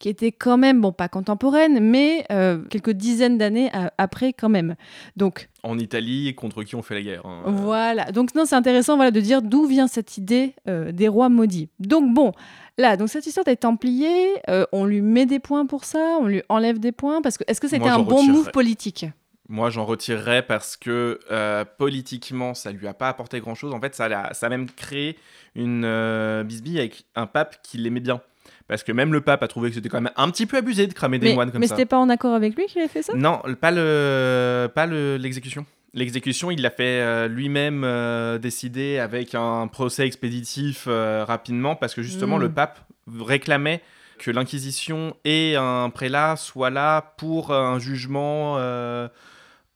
qui 0.04 0.10
était 0.10 0.32
quand 0.32 0.58
même 0.58 0.82
bon 0.82 0.92
pas 0.92 1.08
contemporaine 1.08 1.80
mais 1.80 2.26
euh, 2.30 2.58
quelques 2.68 2.90
dizaines 2.90 3.38
d'années 3.38 3.70
après 3.96 4.34
quand 4.34 4.50
même. 4.50 4.76
Donc 5.16 5.48
En 5.62 5.78
Italie, 5.78 6.34
contre 6.34 6.62
qui 6.62 6.76
on 6.76 6.82
fait 6.82 6.96
la 6.96 7.00
guerre. 7.00 7.24
hein. 7.24 7.44
voilà. 7.46 8.12
Donc 8.12 8.34
non, 8.34 8.44
c'est 8.44 8.54
intéressant 8.54 8.96
voilà 8.96 9.10
de 9.10 9.20
dire 9.20 9.40
d'où 9.40 9.64
vient 9.64 9.86
cette 9.86 10.18
idée 10.18 10.56
euh, 10.68 10.92
des 10.92 11.08
rois 11.08 11.30
maudits. 11.30 11.70
Donc 11.78 12.12
bon, 12.12 12.32
là, 12.76 12.98
donc 12.98 13.08
cette 13.08 13.26
histoire 13.26 13.46
des 13.46 13.56
Templiers, 13.56 14.28
euh, 14.50 14.66
on 14.72 14.84
lui 14.84 15.00
met 15.00 15.24
des 15.24 15.38
points 15.38 15.64
pour 15.64 15.86
ça, 15.86 16.18
on 16.20 16.26
lui 16.26 16.42
enlève 16.50 16.78
des 16.78 16.92
points 16.92 17.22
parce 17.22 17.38
que 17.38 17.44
est-ce 17.46 17.62
que 17.62 17.68
c'était 17.68 17.88
un 17.88 18.00
bon 18.00 18.24
move 18.24 18.50
politique? 18.50 19.06
Moi, 19.48 19.70
j'en 19.70 19.86
retirerais 19.86 20.42
parce 20.42 20.76
que 20.76 21.18
euh, 21.30 21.64
politiquement, 21.78 22.52
ça 22.52 22.72
lui 22.72 22.86
a 22.86 22.92
pas 22.92 23.08
apporté 23.08 23.40
grand-chose. 23.40 23.72
En 23.72 23.80
fait, 23.80 23.94
ça 23.94 24.04
a, 24.04 24.34
ça 24.34 24.46
a 24.46 24.48
même 24.50 24.68
créé 24.70 25.16
une 25.54 25.84
euh, 25.86 26.44
bisbille 26.44 26.78
avec 26.78 27.06
un 27.14 27.26
pape 27.26 27.62
qui 27.62 27.78
l'aimait 27.78 28.00
bien. 28.00 28.20
Parce 28.66 28.82
que 28.82 28.92
même 28.92 29.12
le 29.12 29.20
pape 29.20 29.42
a 29.42 29.48
trouvé 29.48 29.68
que 29.68 29.74
c'était 29.74 29.88
quand 29.90 30.00
même 30.00 30.12
un 30.16 30.30
petit 30.30 30.46
peu 30.46 30.56
abusé 30.56 30.86
de 30.86 30.94
cramer 30.94 31.18
des 31.18 31.28
Mais, 31.28 31.34
moines 31.34 31.50
comme 31.52 31.60
mais 31.60 31.66
ça. 31.66 31.74
c'était 31.76 31.86
pas 31.86 31.98
en 31.98 32.08
accord 32.08 32.34
avec 32.34 32.56
lui 32.56 32.66
qu'il 32.66 32.80
a 32.82 32.88
fait 32.88 33.02
ça? 33.02 33.12
Non, 33.14 33.40
pas 33.60 33.70
le, 33.70 34.68
pas 34.74 34.86
le- 34.86 35.16
l'exécution. 35.16 35.66
L'exécution, 35.92 36.50
il 36.50 36.60
l'a 36.62 36.70
fait 36.70 37.00
euh, 37.02 37.28
lui-même 37.28 37.84
euh, 37.84 38.38
décider 38.38 38.98
avec 38.98 39.34
un 39.34 39.68
procès 39.68 40.06
expéditif 40.06 40.86
euh, 40.88 41.24
rapidement 41.24 41.76
parce 41.76 41.94
que 41.94 42.02
justement 42.02 42.36
le 42.38 42.50
pape 42.50 42.80
réclamait 43.20 43.80
que 44.18 44.30
l'Inquisition 44.30 45.14
et 45.24 45.56
un 45.56 45.90
prélat 45.90 46.36
soient 46.36 46.70
là 46.70 47.14
pour 47.18 47.52
un 47.52 47.78
jugement 47.78 48.58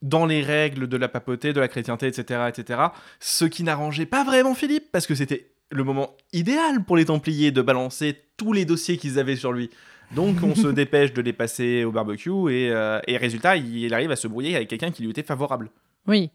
dans 0.00 0.26
les 0.26 0.42
règles 0.42 0.86
de 0.86 0.96
la 0.96 1.08
papauté, 1.08 1.52
de 1.52 1.60
la 1.60 1.68
chrétienté, 1.68 2.06
etc., 2.06 2.40
etc. 2.48 2.80
Ce 3.20 3.44
qui 3.44 3.64
n'arrangeait 3.64 4.06
pas 4.06 4.24
vraiment 4.24 4.54
Philippe 4.54 4.90
parce 4.92 5.06
que 5.06 5.14
c'était 5.14 5.50
le 5.70 5.84
moment 5.84 6.10
idéal 6.32 6.84
pour 6.84 6.96
les 6.96 7.04
Templiers 7.06 7.50
de 7.50 7.62
balancer 7.62 8.16
tous 8.36 8.52
les 8.52 8.64
dossiers 8.64 8.96
qu'ils 8.96 9.18
avaient 9.18 9.36
sur 9.36 9.52
lui. 9.52 9.70
Donc 10.14 10.36
on 10.42 10.54
se 10.54 10.68
dépêche 10.72 11.12
de 11.12 11.20
les 11.20 11.32
passer 11.32 11.84
au 11.84 11.92
barbecue 11.92 12.30
et, 12.50 12.70
euh, 12.70 13.00
et 13.06 13.16
résultat, 13.16 13.56
il, 13.56 13.76
il 13.76 13.92
arrive 13.94 14.10
à 14.10 14.16
se 14.16 14.26
brouiller 14.28 14.56
avec 14.56 14.68
quelqu'un 14.68 14.90
qui 14.90 15.02
lui 15.02 15.10
était 15.10 15.22
favorable. 15.22 15.70
Oui. 16.06 16.30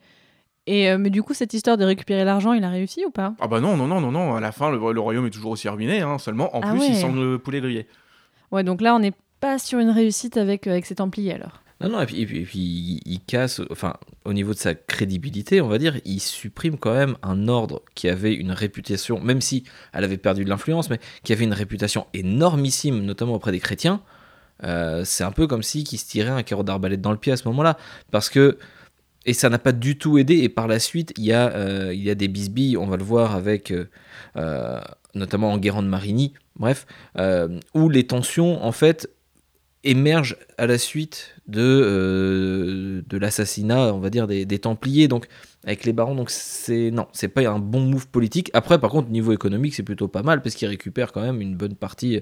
Et 0.65 0.89
euh, 0.89 0.97
mais 0.97 1.09
du 1.09 1.23
coup, 1.23 1.33
cette 1.33 1.53
histoire 1.53 1.77
de 1.77 1.83
récupérer 1.83 2.23
l'argent, 2.23 2.53
il 2.53 2.63
a 2.63 2.69
réussi 2.69 3.03
ou 3.05 3.11
pas? 3.11 3.33
Ah 3.41 3.47
bah 3.47 3.59
non, 3.59 3.75
non, 3.75 3.87
non, 3.87 3.99
non, 3.99 4.11
non, 4.11 4.35
à 4.35 4.39
la 4.39 4.51
fin, 4.51 4.71
le, 4.71 4.77
le 4.93 4.99
royaume 5.01 5.25
est 5.25 5.29
toujours 5.31 5.51
aussi 5.51 5.67
ruiné, 5.67 6.01
hein, 6.01 6.17
seulement 6.19 6.55
en 6.55 6.61
Ah 6.63 6.69
plus, 6.71 6.79
ouais. 6.79 6.87
ils 6.89 6.95
sont 6.95 7.11
le 7.13 7.37
poulet 7.37 7.59
grillé. 7.59 7.87
Ouais, 8.51 8.63
donc 8.63 8.81
là, 8.81 8.95
on 8.95 8.99
n'est 8.99 9.13
pas 9.41 9.57
sur 9.59 9.79
une 9.79 9.89
réussite 9.89 10.37
avec, 10.37 10.67
euh, 10.67 10.71
avec 10.71 10.85
ces 10.85 10.95
Templiers 10.95 11.33
alors. 11.33 11.61
Non, 11.83 11.89
non, 11.89 12.01
et 12.01 12.05
puis, 12.05 13.01
il, 13.05 13.19
casse, 13.27 13.61
enfin, 13.69 13.95
au 14.23 14.31
niveau 14.31 14.53
de 14.53 14.57
sa 14.57 14.73
crédibilité, 14.73 15.59
on 15.59 15.67
va 15.67 15.77
dire, 15.77 15.99
il 16.05 16.21
supprime 16.21 16.77
quand 16.77 16.93
même 16.93 17.17
un 17.23 17.49
ordre 17.49 17.81
qui 17.93 18.07
avait 18.07 18.33
une 18.33 18.51
réputation, 18.51 19.19
même 19.19 19.41
si 19.41 19.65
elle 19.91 20.05
avait 20.05 20.17
perdu 20.17 20.45
de 20.45 20.49
l'influence, 20.49 20.89
mais 20.89 20.99
qui 21.23 21.33
avait 21.33 21.43
une 21.43 21.53
réputation 21.53 22.07
énormissime, 22.13 23.03
notamment 23.03 23.33
auprès 23.33 23.51
des 23.51 23.59
chrétiens. 23.59 24.01
Euh, 24.63 25.03
c'est 25.03 25.25
un 25.25 25.31
peu 25.31 25.45
comme 25.45 25.61
si 25.61 25.83
qui 25.83 25.97
se 25.97 26.07
tirait 26.07 26.29
un 26.29 26.43
carreau 26.43 26.63
d'arbalète 26.63 27.01
dans 27.01 27.11
le 27.11 27.17
pied 27.17 27.33
à 27.33 27.37
ce 27.37 27.47
moment-là, 27.49 27.77
parce 28.11 28.29
que 28.29 28.57
et 29.25 29.33
ça 29.33 29.49
n'a 29.49 29.59
pas 29.59 29.73
du 29.73 29.97
tout 29.97 30.17
aidé. 30.17 30.35
Et 30.37 30.49
par 30.49 30.67
la 30.67 30.79
suite, 30.79 31.13
il 31.17 31.25
y 31.25 31.33
a, 31.33 31.53
euh, 31.53 31.93
il 31.93 32.03
y 32.03 32.09
a 32.09 32.15
des 32.15 32.29
bisbilles, 32.29 32.77
on 32.77 32.85
va 32.85 32.95
le 32.95 33.03
voir 33.03 33.35
avec, 33.35 33.73
euh, 34.37 34.81
notamment 35.15 35.51
en 35.51 35.57
Guérande 35.57 35.87
Marigny, 35.87 36.33
bref, 36.55 36.85
où 37.73 37.89
les 37.89 38.05
tensions, 38.05 38.63
en 38.63 38.71
fait, 38.71 39.09
émergent 39.83 40.37
à 40.57 40.65
la 40.67 40.77
suite 40.77 41.35
de, 41.47 41.61
euh, 41.61 43.01
de 43.07 43.17
l'assassinat, 43.17 43.93
on 43.93 43.99
va 43.99 44.09
dire, 44.09 44.27
des, 44.27 44.45
des 44.45 44.59
Templiers, 44.59 45.07
donc 45.07 45.27
avec 45.65 45.83
les 45.85 45.93
barons. 45.93 46.15
Donc 46.15 46.29
c'est 46.29 46.91
non, 46.91 47.07
c'est 47.13 47.27
pas 47.27 47.41
un 47.47 47.59
bon 47.59 47.81
move 47.81 48.07
politique. 48.07 48.49
Après, 48.53 48.79
par 48.79 48.89
contre, 48.91 49.09
niveau 49.09 49.31
économique, 49.33 49.75
c'est 49.75 49.83
plutôt 49.83 50.07
pas 50.07 50.23
mal 50.23 50.41
parce 50.41 50.55
qu'ils 50.55 50.67
récupèrent 50.67 51.11
quand 51.11 51.21
même 51.21 51.41
une 51.41 51.55
bonne 51.55 51.75
partie, 51.75 52.21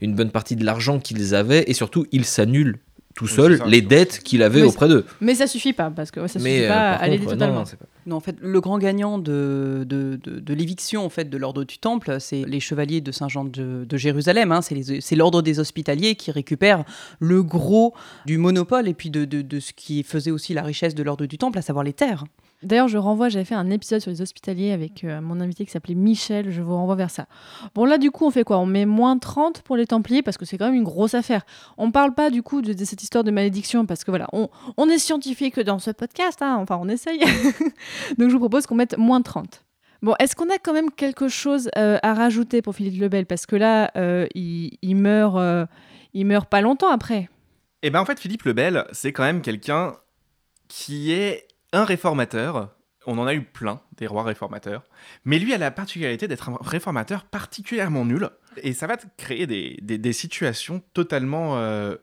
une 0.00 0.14
bonne 0.14 0.30
partie 0.30 0.56
de 0.56 0.64
l'argent 0.64 0.98
qu'ils 1.00 1.34
avaient 1.34 1.64
et 1.66 1.74
surtout 1.74 2.06
ils 2.12 2.24
s'annulent 2.24 2.78
tout 3.16 3.24
Oui, 3.24 3.30
seuls 3.30 3.62
les 3.66 3.82
dettes 3.82 4.20
qu'il 4.22 4.42
avait 4.42 4.60
Mais 4.60 4.66
auprès 4.66 4.88
d'eux. 4.88 5.04
Mais 5.20 5.34
ça 5.34 5.48
suffit 5.48 5.72
pas, 5.72 5.90
parce 5.90 6.12
que 6.12 6.20
ouais, 6.20 6.28
ça 6.28 6.38
Mais 6.40 6.50
suffit 6.58 6.64
euh, 6.66 6.68
pas 6.68 6.90
à 6.92 7.08
l'aider 7.08 7.24
non, 7.24 7.30
totalement. 7.32 7.58
non, 7.60 7.64
c'est 7.64 7.76
pas- 7.76 7.86
Non, 8.06 8.16
en 8.16 8.20
fait, 8.20 8.36
le 8.40 8.60
grand 8.60 8.78
gagnant 8.78 9.18
de, 9.18 9.84
de, 9.86 10.54
l'éviction 10.54 11.04
en 11.04 11.08
fait, 11.08 11.28
de 11.28 11.36
l'ordre 11.36 11.64
du 11.64 11.78
Temple, 11.78 12.16
c'est 12.20 12.44
les 12.44 12.60
chevaliers 12.60 13.00
de 13.00 13.12
Saint-Jean 13.12 13.44
de, 13.44 13.86
Jérusalem. 13.96 14.52
hein. 14.52 14.60
C'est 14.62 15.16
l'ordre 15.16 15.42
des 15.42 15.60
hospitaliers 15.60 16.14
qui 16.14 16.30
récupère 16.30 16.84
le 17.18 17.42
gros 17.42 17.94
du 18.26 18.38
monopole 18.38 18.88
et 18.88 18.94
puis 18.94 19.10
de 19.10 19.60
ce 19.60 19.72
qui 19.72 20.02
faisait 20.02 20.30
aussi 20.30 20.54
la 20.54 20.62
richesse 20.62 20.94
de 20.94 21.02
l'ordre 21.02 21.26
du 21.26 21.38
Temple, 21.38 21.58
à 21.58 21.62
savoir 21.62 21.84
les 21.84 21.92
terres. 21.92 22.24
D'ailleurs, 22.62 22.88
je 22.88 22.98
renvoie, 22.98 23.30
j'avais 23.30 23.46
fait 23.46 23.54
un 23.54 23.70
épisode 23.70 24.00
sur 24.00 24.10
les 24.10 24.20
hospitaliers 24.20 24.72
avec 24.72 25.02
euh, 25.04 25.22
mon 25.22 25.40
invité 25.40 25.64
qui 25.64 25.70
s'appelait 25.70 25.94
Michel, 25.94 26.50
je 26.50 26.60
vous 26.60 26.74
renvoie 26.74 26.94
vers 26.94 27.10
ça. 27.10 27.26
Bon, 27.74 27.86
là, 27.86 27.96
du 27.96 28.10
coup, 28.10 28.26
on 28.26 28.30
fait 28.30 28.44
quoi? 28.44 28.58
On 28.58 28.66
met 28.66 28.84
moins 28.84 29.16
30 29.16 29.62
pour 29.62 29.76
les 29.76 29.86
Templiers? 29.86 30.22
Parce 30.22 30.36
que 30.36 30.44
c'est 30.44 30.58
quand 30.58 30.66
même 30.66 30.74
une 30.74 30.84
grosse 30.84 31.14
affaire. 31.14 31.46
On 31.78 31.90
parle 31.90 32.14
pas, 32.14 32.28
du 32.28 32.42
coup, 32.42 32.60
de, 32.60 32.72
cette 32.84 33.02
histoire 33.02 33.24
de 33.24 33.30
malédiction 33.30 33.86
parce 33.86 34.04
que 34.04 34.10
voilà, 34.10 34.28
on, 34.32 34.88
est 34.90 34.98
scientifique 34.98 35.58
dans 35.60 35.78
ce 35.78 35.90
podcast, 35.90 36.42
hein, 36.42 36.56
enfin, 36.60 36.78
on 36.82 36.88
essaye. 36.88 37.20
Donc, 38.18 38.28
je 38.28 38.34
vous 38.34 38.40
propose 38.40 38.66
qu'on 38.66 38.74
mette 38.74 38.98
moins 38.98 39.22
30. 39.22 39.64
Bon, 40.02 40.14
est-ce 40.18 40.36
qu'on 40.36 40.50
a 40.50 40.58
quand 40.58 40.74
même 40.74 40.90
quelque 40.90 41.28
chose 41.28 41.70
euh, 41.78 41.98
à 42.02 42.12
rajouter 42.12 42.60
pour 42.60 42.74
Philippe 42.74 43.00
le 43.00 43.08
Bel 43.08 43.24
Parce 43.24 43.46
que 43.46 43.56
là, 43.56 43.90
euh, 43.96 44.26
il, 44.34 44.96
meurt, 44.96 45.68
il 46.12 46.26
meurt 46.26 46.48
pas 46.48 46.60
longtemps 46.60 46.90
après. 46.90 47.30
Et 47.82 47.88
ben 47.88 48.00
en 48.00 48.04
fait, 48.04 48.20
Philippe 48.20 48.42
le 48.42 48.52
Bel, 48.52 48.84
c'est 48.92 49.12
quand 49.12 49.22
même 49.22 49.40
quelqu'un 49.40 49.94
qui 50.68 51.12
est 51.12 51.46
un 51.72 51.84
réformateur. 51.84 52.74
On 53.06 53.16
en 53.18 53.26
a 53.26 53.34
eu 53.34 53.42
plein, 53.42 53.80
des 53.96 54.06
rois 54.06 54.22
réformateurs. 54.24 54.82
Mais 55.24 55.38
lui 55.38 55.54
a 55.54 55.58
la 55.58 55.70
particularité 55.70 56.28
d'être 56.28 56.50
un 56.50 56.58
réformateur 56.60 57.24
particulièrement 57.24 58.04
nul. 58.04 58.28
Et 58.58 58.74
ça 58.74 58.86
va 58.86 58.96
créer 59.16 59.46
des, 59.46 59.78
des- 59.80 60.12
situations 60.12 60.82
totalement 60.92 61.56
euh, 61.56 61.96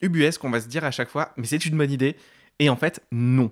ubuesques, 0.00 0.44
on 0.44 0.50
va 0.50 0.60
se 0.60 0.68
dire 0.68 0.84
à 0.84 0.90
chaque 0.92 1.08
fois, 1.08 1.32
mais 1.36 1.46
c'est 1.46 1.64
une 1.66 1.76
bonne 1.76 1.90
idée. 1.90 2.16
Et 2.60 2.68
en 2.68 2.76
fait, 2.76 3.02
non. 3.10 3.50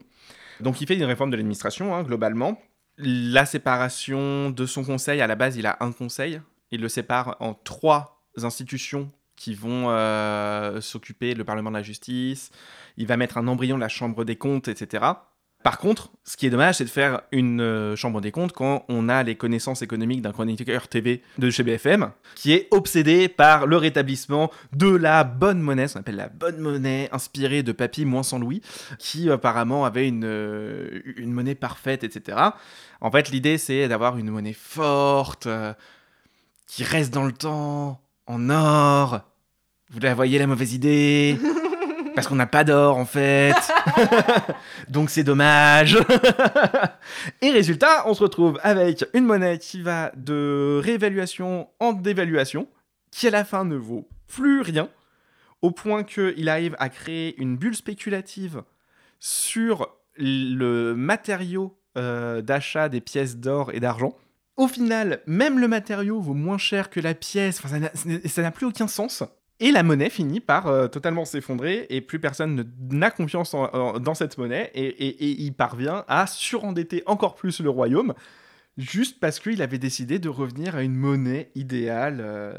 Donc 0.60 0.80
il 0.80 0.86
fait 0.86 0.94
une 0.94 1.04
réforme 1.04 1.30
de 1.30 1.36
l'administration, 1.36 1.94
hein, 1.94 2.04
globalement. 2.04 2.60
La 2.98 3.46
séparation 3.46 4.50
de 4.50 4.66
son 4.66 4.84
conseil, 4.84 5.20
à 5.20 5.26
la 5.26 5.34
base, 5.34 5.56
il 5.56 5.66
a 5.66 5.76
un 5.80 5.90
conseil. 5.90 6.40
Il 6.70 6.80
le 6.82 6.88
sépare 6.88 7.36
en 7.40 7.54
trois 7.54 8.22
institutions 8.36 9.10
qui 9.34 9.54
vont 9.54 9.86
euh, 9.88 10.80
s'occuper, 10.80 11.34
le 11.34 11.44
Parlement 11.44 11.70
de 11.70 11.76
la 11.76 11.82
justice. 11.82 12.50
Il 12.96 13.06
va 13.06 13.16
mettre 13.16 13.38
un 13.38 13.48
embryon 13.48 13.76
de 13.76 13.80
la 13.80 13.88
Chambre 13.88 14.24
des 14.24 14.36
comptes, 14.36 14.68
etc. 14.68 15.04
Par 15.62 15.76
contre, 15.76 16.10
ce 16.24 16.38
qui 16.38 16.46
est 16.46 16.50
dommage, 16.50 16.76
c'est 16.76 16.84
de 16.84 16.90
faire 16.90 17.20
une 17.32 17.60
euh, 17.60 17.94
Chambre 17.94 18.22
des 18.22 18.30
comptes 18.30 18.52
quand 18.52 18.84
on 18.88 19.10
a 19.10 19.22
les 19.22 19.34
connaissances 19.34 19.82
économiques 19.82 20.22
d'un 20.22 20.32
chroniqueur 20.32 20.88
TV 20.88 21.22
de 21.36 21.50
chez 21.50 21.62
BFM, 21.62 22.12
qui 22.34 22.52
est 22.52 22.66
obsédé 22.70 23.28
par 23.28 23.66
le 23.66 23.76
rétablissement 23.76 24.50
de 24.72 24.88
la 24.88 25.22
bonne 25.22 25.60
monnaie, 25.60 25.86
ce 25.86 25.94
qu'on 25.94 26.00
appelle 26.00 26.16
la 26.16 26.30
bonne 26.30 26.58
monnaie, 26.58 27.10
inspirée 27.12 27.62
de 27.62 27.72
Papy 27.72 28.06
moins 28.06 28.22
sans 28.22 28.38
Louis, 28.38 28.62
qui 28.98 29.30
apparemment 29.30 29.84
avait 29.84 30.08
une, 30.08 30.24
euh, 30.24 31.02
une 31.16 31.32
monnaie 31.32 31.54
parfaite, 31.54 32.04
etc. 32.04 32.38
En 33.02 33.10
fait, 33.10 33.28
l'idée, 33.28 33.58
c'est 33.58 33.86
d'avoir 33.86 34.16
une 34.16 34.30
monnaie 34.30 34.54
forte, 34.54 35.46
euh, 35.46 35.74
qui 36.66 36.84
reste 36.84 37.12
dans 37.12 37.26
le 37.26 37.32
temps, 37.32 38.00
en 38.26 38.48
or. 38.48 39.20
Vous 39.90 40.00
la 40.00 40.14
voyez, 40.14 40.38
la 40.38 40.46
mauvaise 40.46 40.72
idée? 40.72 41.36
Parce 42.14 42.26
qu'on 42.26 42.34
n'a 42.36 42.46
pas 42.46 42.64
d'or, 42.64 42.96
en 42.96 43.04
fait. 43.06 43.54
Donc 44.88 45.10
c'est 45.10 45.22
dommage. 45.24 45.96
Et 47.42 47.50
résultat, 47.50 48.04
on 48.06 48.14
se 48.14 48.22
retrouve 48.22 48.58
avec 48.62 49.04
une 49.14 49.24
monnaie 49.24 49.58
qui 49.58 49.80
va 49.82 50.12
de 50.16 50.80
réévaluation 50.82 51.68
en 51.80 51.92
dévaluation, 51.92 52.66
qui 53.10 53.26
à 53.28 53.30
la 53.30 53.44
fin 53.44 53.64
ne 53.64 53.76
vaut 53.76 54.08
plus 54.26 54.60
rien, 54.60 54.88
au 55.62 55.70
point 55.70 56.04
qu'il 56.04 56.48
arrive 56.48 56.76
à 56.78 56.88
créer 56.88 57.40
une 57.40 57.56
bulle 57.56 57.76
spéculative 57.76 58.62
sur 59.18 59.88
le 60.16 60.94
matériau 60.94 61.76
euh, 61.98 62.40
d'achat 62.42 62.88
des 62.88 63.00
pièces 63.00 63.36
d'or 63.36 63.70
et 63.72 63.80
d'argent. 63.80 64.14
Au 64.56 64.68
final, 64.68 65.20
même 65.26 65.58
le 65.58 65.68
matériau 65.68 66.20
vaut 66.20 66.34
moins 66.34 66.58
cher 66.58 66.90
que 66.90 67.00
la 67.00 67.14
pièce, 67.14 67.58
enfin, 67.58 67.68
ça 67.68 67.78
n'a- 67.78 68.28
ça 68.28 68.42
n'a 68.42 68.50
plus 68.50 68.66
aucun 68.66 68.86
sens. 68.88 69.22
Et 69.62 69.70
la 69.72 69.82
monnaie 69.82 70.08
finit 70.10 70.40
par 70.40 70.66
euh, 70.68 70.88
totalement 70.88 71.24
s'effondrer 71.26 71.86
et 71.90 72.00
plus 72.00 72.18
personne 72.18 72.54
ne- 72.54 72.96
n'a 72.96 73.10
confiance 73.10 73.52
en- 73.54 73.64
en- 73.72 73.98
dans 74.00 74.14
cette 74.14 74.38
monnaie 74.38 74.70
et, 74.74 74.86
et- 74.86 75.24
et 75.24 75.40
il 75.42 75.52
parvient 75.52 76.04
à 76.08 76.26
surendetter 76.26 77.02
encore 77.06 77.34
plus 77.34 77.60
le 77.60 77.68
royaume 77.70 78.14
juste 78.78 79.20
parce 79.20 79.38
qu'il 79.38 79.60
avait 79.60 79.78
décidé 79.78 80.18
de 80.18 80.28
revenir 80.30 80.76
à 80.76 80.82
une 80.82 80.94
monnaie 80.96 81.50
idéale. 81.54 82.18
euh. 82.20 82.52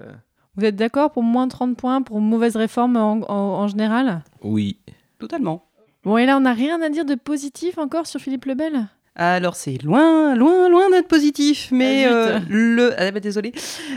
Vous 0.56 0.66
êtes 0.66 0.76
d'accord 0.76 1.12
pour 1.12 1.24
moins 1.24 1.48
de 1.48 1.52
30 1.52 1.76
points 1.78 2.02
pour 2.04 2.20
mauvaise 2.22 2.56
réforme 2.56 2.98
en, 2.98 3.14
en- 3.14 3.62
en 3.64 3.68
général? 3.68 4.24
Oui. 4.44 4.78
Totalement. 5.18 5.66
Bon, 6.04 6.18
et 6.18 6.26
là, 6.26 6.38
on 6.38 6.42
n'a 6.42 6.54
rien 6.54 6.82
à 6.82 6.90
dire 6.90 7.06
de 7.06 7.16
positif 7.16 7.78
encore 7.78 8.06
sur 8.08 8.20
Philippe 8.20 8.46
le 8.46 8.56
Bel? 8.56 8.88
Alors 9.16 9.56
c'est 9.56 9.82
loin, 9.84 10.36
loin, 10.36 10.70
loin 10.70 10.90
d'être 10.90 11.08
positif, 11.10 11.68
mais 11.72 12.06
Ah, 12.06 12.10
zut. 12.10 12.14
euh, 12.14 12.40
le, 12.50 12.94
ah, 12.98 13.12
bah, 13.12 13.20
désolé, 13.20 13.52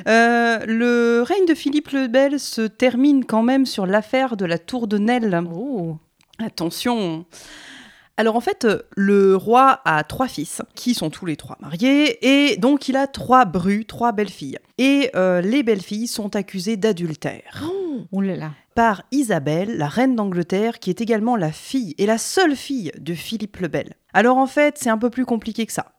Euh, 0.09 0.59
le 0.67 1.23
règne 1.23 1.47
de 1.47 1.55
Philippe 1.55 1.91
le 1.91 2.09
Bel 2.09 2.41
se 2.41 2.63
termine 2.63 3.25
quand 3.25 3.43
même 3.43 3.65
sur 3.65 3.87
l'affaire 3.87 4.37
de 4.37 4.45
la 4.45 4.59
tour 4.59 4.89
de 4.89 4.99
Nesle. 4.99 5.41
Oh 5.55 5.99
Attention. 6.45 7.25
Alors 8.17 8.37
en 8.37 8.41
fait, 8.41 8.67
le 8.97 9.35
roi 9.37 9.81
a 9.85 10.03
trois 10.05 10.29
fils, 10.29 10.63
qui 10.75 10.95
sont 10.95 11.11
tous 11.11 11.27
les 11.27 11.37
trois 11.37 11.57
mariés, 11.61 12.19
et 12.53 12.57
donc 12.57 12.89
il 12.89 12.97
a 12.97 13.07
trois 13.09 13.45
brus, 13.45 13.87
trois 13.87 14.13
belles-filles. 14.13 14.59
Et 14.79 15.11
euh, 15.17 15.41
les 15.41 15.63
belles-filles 15.65 16.07
sont 16.07 16.35
accusées 16.37 16.77
d'adultère 16.77 17.65
Oh 18.13 18.21
là 18.21 18.37
là 18.37 18.51
par 18.75 19.03
Isabelle, 19.13 19.77
la 19.77 19.89
reine 19.89 20.17
d'Angleterre, 20.17 20.79
qui 20.79 20.91
est 20.91 21.01
également 21.01 21.37
la 21.37 21.53
fille 21.53 21.95
et 21.99 22.07
la 22.07 22.19
seule 22.19 22.57
fille 22.57 22.91
de 22.99 23.15
Philippe 23.15 23.59
le 23.59 23.69
Bel. 23.69 23.95
Alors 24.13 24.37
en 24.37 24.47
fait, 24.47 24.77
c'est 24.79 24.91
un 24.91 24.99
peu 24.99 25.11
plus 25.11 25.25
compliqué 25.25 25.67
que 25.67 25.73
ça. 25.73 25.93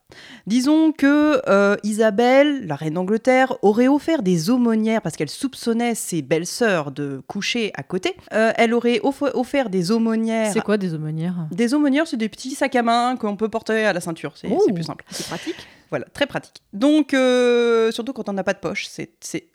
Disons 0.45 0.91
que 0.91 1.41
euh, 1.49 1.75
Isabelle, 1.83 2.67
la 2.67 2.75
reine 2.75 2.93
d'Angleterre, 2.93 3.53
aurait 3.63 3.87
offert 3.87 4.21
des 4.21 4.49
aumônières 4.49 5.01
parce 5.01 5.15
qu'elle 5.15 5.29
soupçonnait 5.29 5.95
ses 5.95 6.21
belles-sœurs 6.21 6.91
de 6.91 7.21
coucher 7.27 7.71
à 7.75 7.83
côté. 7.83 8.15
Euh, 8.33 8.51
elle 8.55 8.73
aurait 8.73 8.99
off- 9.03 9.23
offert 9.33 9.69
des 9.69 9.91
aumônières. 9.91 10.51
C'est 10.53 10.61
quoi 10.61 10.77
des 10.77 10.93
aumônières? 10.93 11.47
Des 11.51 11.73
aumônières, 11.73 12.07
c'est 12.07 12.17
des 12.17 12.29
petits 12.29 12.51
sacs 12.55 12.75
à 12.75 12.83
main 12.83 13.15
qu'on 13.17 13.35
peut 13.35 13.49
porter 13.49 13.85
à 13.85 13.93
la 13.93 13.99
ceinture. 13.99 14.33
C'est 14.35 14.47
Oh. 14.51 14.61
c'est 14.65 14.73
plus 14.73 14.83
simple. 14.83 15.03
C'est 15.09 15.25
pratique 15.27 15.67
Voilà, 15.89 16.05
très 16.13 16.25
pratique. 16.25 16.61
Donc, 16.73 17.13
euh, 17.13 17.91
surtout 17.91 18.13
quand 18.13 18.29
on 18.29 18.33
n'a 18.33 18.43
pas 18.43 18.53
de 18.53 18.59
poche, 18.59 18.87
c'est 18.89 19.09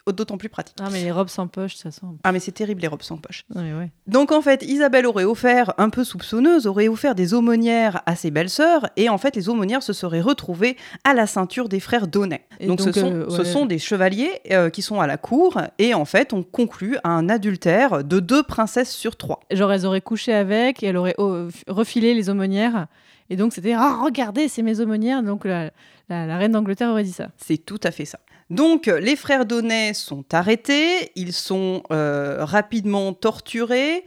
d'autant 0.07 0.39
plus 0.39 0.49
pratique. 0.49 0.77
Ah, 0.81 0.89
mais 0.91 1.03
les 1.03 1.13
robes 1.13 1.29
sans 1.29 1.47
poche, 1.47 1.77
ça 1.77 1.91
sent. 1.91 2.07
Ah, 2.25 2.33
mais 2.33 2.41
c'est 2.41 2.53
terrible 2.53 2.83
les 2.83 2.89
robes 2.89 3.03
sans 3.03 3.17
poche. 3.17 3.45
Non, 3.55 3.63
mais 3.63 3.73
ouais. 3.73 3.91
Donc 4.07 4.33
en 4.33 4.41
fait, 4.41 4.63
Isabelle 4.63 5.07
aurait 5.07 5.25
offert, 5.25 5.73
un 5.79 5.91
peu 5.91 6.05
soupçonneuse, 6.05 6.67
aurait 6.67 6.89
offert 6.89 7.15
des 7.15 7.35
aumônières 7.35 8.03
à 8.07 8.17
ses 8.17 8.31
belles-sœurs, 8.31 8.89
et 8.97 9.09
en 9.09 9.19
fait, 9.19 9.37
les 9.37 9.49
aumônières 9.49 9.83
se 9.83 9.93
seraient 9.93 10.21
retrouvées 10.21 10.77
à 11.05 11.15
la 11.15 11.27
ceinture 11.27 11.69
des 11.69 11.81
frères 11.81 12.07
Donnet. 12.07 12.47
Et 12.59 12.67
Donc, 12.67 12.79
donc, 12.79 12.95
ce, 12.95 13.01
sont, 13.01 13.13
euh, 13.13 13.31
ce 13.31 13.45
sont 13.45 13.67
des 13.67 13.79
chevaliers 13.79 14.41
euh, 14.51 14.71
qui 14.71 14.83
sont 14.83 15.01
à 15.01 15.07
la 15.07 15.17
cour, 15.17 15.61
et 15.79 15.95
en 15.95 16.05
fait, 16.05 16.33
on 16.33 16.43
conclut 16.43 16.97
à 17.05 17.11
un 17.11 17.29
adultère 17.29 18.05
de 18.05 18.21
deux 18.21 18.43
princesses 18.43 18.91
sur 18.91 19.17
trois. 19.17 19.41
Genre, 19.51 19.73
elles 19.73 19.87
auraient 19.87 20.01
couché 20.01 20.33
avec 20.33 20.83
et 20.83 20.87
elle 20.87 20.97
aurait 20.97 21.15
oh, 21.19 21.49
refilé 21.69 22.15
les 22.15 22.31
aumônières. 22.31 22.87
Et 23.33 23.37
donc, 23.37 23.53
c'était 23.53 23.75
Ah, 23.75 24.01
regardez, 24.03 24.49
c'est 24.49 24.63
mes 24.63 24.81
aumônières. 24.81 25.23
Donc, 25.23 25.45
la, 25.45 25.71
la- 26.11 26.27
la 26.27 26.37
reine 26.37 26.53
d'Angleterre 26.53 26.91
aurait 26.91 27.05
dit 27.05 27.13
ça. 27.13 27.29
C'est 27.39 27.57
tout 27.59 27.81
à 27.85 27.91
fait 27.91 28.05
ça. 28.05 28.19
Donc, 28.51 28.89
euh, 28.89 28.99
les 29.01 29.17
frères 29.17 29.47
Donnet 29.47 29.95
sont 29.95 30.25
arrêtés, 30.35 31.13
ils 31.15 31.33
sont 31.33 31.83
euh, 31.93 32.45
rapidement 32.45 33.13
torturés 33.15 34.05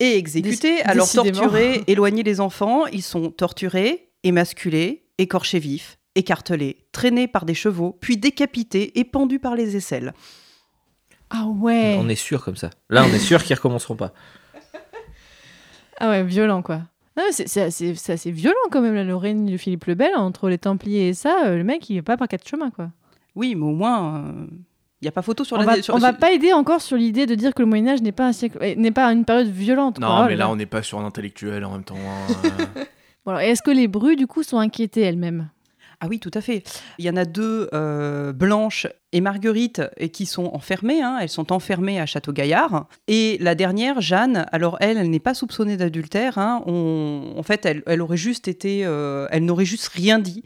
et 0.00 0.16
exécutés. 0.18 0.76
Déc- 0.78 0.82
Alors, 0.84 1.06
décidément. 1.06 1.38
torturés, 1.40 1.84
éloignés 1.86 2.22
les 2.24 2.40
enfants, 2.40 2.86
ils 2.86 3.02
sont 3.02 3.30
torturés, 3.30 4.10
émasculés, 4.24 5.04
écorchés 5.18 5.60
vifs, 5.60 5.98
écartelés, 6.16 6.84
traînés 6.92 7.28
par 7.28 7.44
des 7.44 7.54
chevaux, 7.54 7.96
puis 8.00 8.16
décapités 8.16 8.98
et 8.98 9.04
pendus 9.04 9.38
par 9.38 9.54
les 9.54 9.76
aisselles. 9.76 10.12
Ah 11.30 11.46
ouais 11.46 11.96
On 11.98 12.08
est 12.08 12.14
sûr 12.16 12.44
comme 12.44 12.56
ça. 12.56 12.70
Là, 12.90 13.04
on 13.04 13.14
est 13.14 13.18
sûr 13.20 13.42
qu'ils 13.42 13.56
recommenceront 13.56 13.96
pas. 13.96 14.12
Ah 15.98 16.10
ouais, 16.10 16.22
violent, 16.24 16.62
quoi. 16.62 16.82
Non, 17.16 17.22
mais 17.26 17.32
c'est- 17.32 17.46
c'est 17.48 18.12
assez, 18.12 18.30
violent, 18.30 18.56
quand 18.70 18.80
même, 18.82 18.94
là, 18.94 19.04
le 19.04 19.16
règne 19.16 19.50
de 19.50 19.56
Philippe 19.56 19.86
le 19.86 19.94
Bel. 19.94 20.14
Entre 20.16 20.48
les 20.48 20.58
Templiers 20.58 21.08
et 21.08 21.14
ça, 21.14 21.46
euh, 21.46 21.56
le 21.56 21.64
mec, 21.64 21.88
il 21.88 21.96
est 21.96 22.02
pas 22.02 22.16
par 22.16 22.28
quatre 22.28 22.46
chemins, 22.46 22.70
quoi. 22.70 22.90
Oui, 23.34 23.54
mais 23.54 23.64
au 23.64 23.72
moins, 23.72 24.24
il 25.00 25.04
n'y 25.04 25.08
a 25.08 25.12
pas 25.12 25.22
photo 25.22 25.42
sur 25.44 25.56
on 25.56 25.60
la... 25.60 25.66
va, 25.66 25.82
sur- 25.82 25.94
on 25.94 25.98
va 25.98 26.10
sur- 26.10 26.18
pas 26.18 26.32
aider 26.32 26.52
encore 26.52 26.80
sur 26.82 26.96
l'idée 26.96 27.24
de 27.26 27.34
dire 27.34 27.54
que 27.54 27.62
le 27.62 27.66
Moyen-Âge 27.68 28.02
n'est 28.02 28.12
pas, 28.12 28.26
un 28.26 28.32
siècle- 28.32 28.58
n'est 28.76 28.90
pas 28.90 29.10
une 29.12 29.24
période 29.24 29.48
violente. 29.48 29.98
Non, 29.98 30.24
mais 30.26 30.30
là, 30.32 30.44
là. 30.44 30.50
on 30.50 30.56
n'est 30.56 30.66
pas 30.66 30.82
sur 30.82 30.98
un 30.98 31.04
intellectuel 31.06 31.64
en 31.64 31.72
même 31.72 31.84
temps. 31.84 31.94
hein. 31.96 32.34
Bon, 33.24 33.36
Est-ce 33.38 33.60
que 33.62 33.72
les 33.72 33.88
brus, 33.88 34.16
du 34.16 34.26
coup, 34.28 34.42
sont 34.44 34.58
inquiétées 34.58 35.00
elles-mêmes? 35.00 35.48
Ah 36.00 36.06
oui, 36.08 36.18
tout 36.20 36.30
à 36.34 36.40
fait. 36.40 36.62
Il 36.98 37.04
y 37.04 37.10
en 37.10 37.16
a 37.16 37.24
deux, 37.24 37.68
euh, 37.72 38.32
Blanche 38.32 38.86
et 39.12 39.20
Marguerite, 39.20 39.82
et 39.96 40.10
qui 40.10 40.26
sont 40.26 40.50
enfermées. 40.52 41.02
hein. 41.02 41.18
Elles 41.20 41.28
sont 41.30 41.52
enfermées 41.52 42.00
à 42.00 42.06
Château-Gaillard. 42.06 42.86
Et 43.08 43.38
la 43.40 43.54
dernière, 43.54 44.00
Jeanne, 44.00 44.46
alors 44.52 44.76
elle, 44.80 44.98
elle 44.98 45.08
n'est 45.10 45.20
pas 45.20 45.34
soupçonnée 45.34 45.76
d'adultère. 45.76 46.36
hein. 46.38 46.62
En 46.66 47.42
fait, 47.42 47.64
elle, 47.64 47.82
elle 47.86 48.02
aurait 48.02 48.16
juste 48.18 48.46
été... 48.48 48.82
euh, 48.84 49.26
Elle 49.30 49.44
n'aurait 49.46 49.64
juste 49.64 49.88
rien 49.88 50.18
dit. 50.18 50.42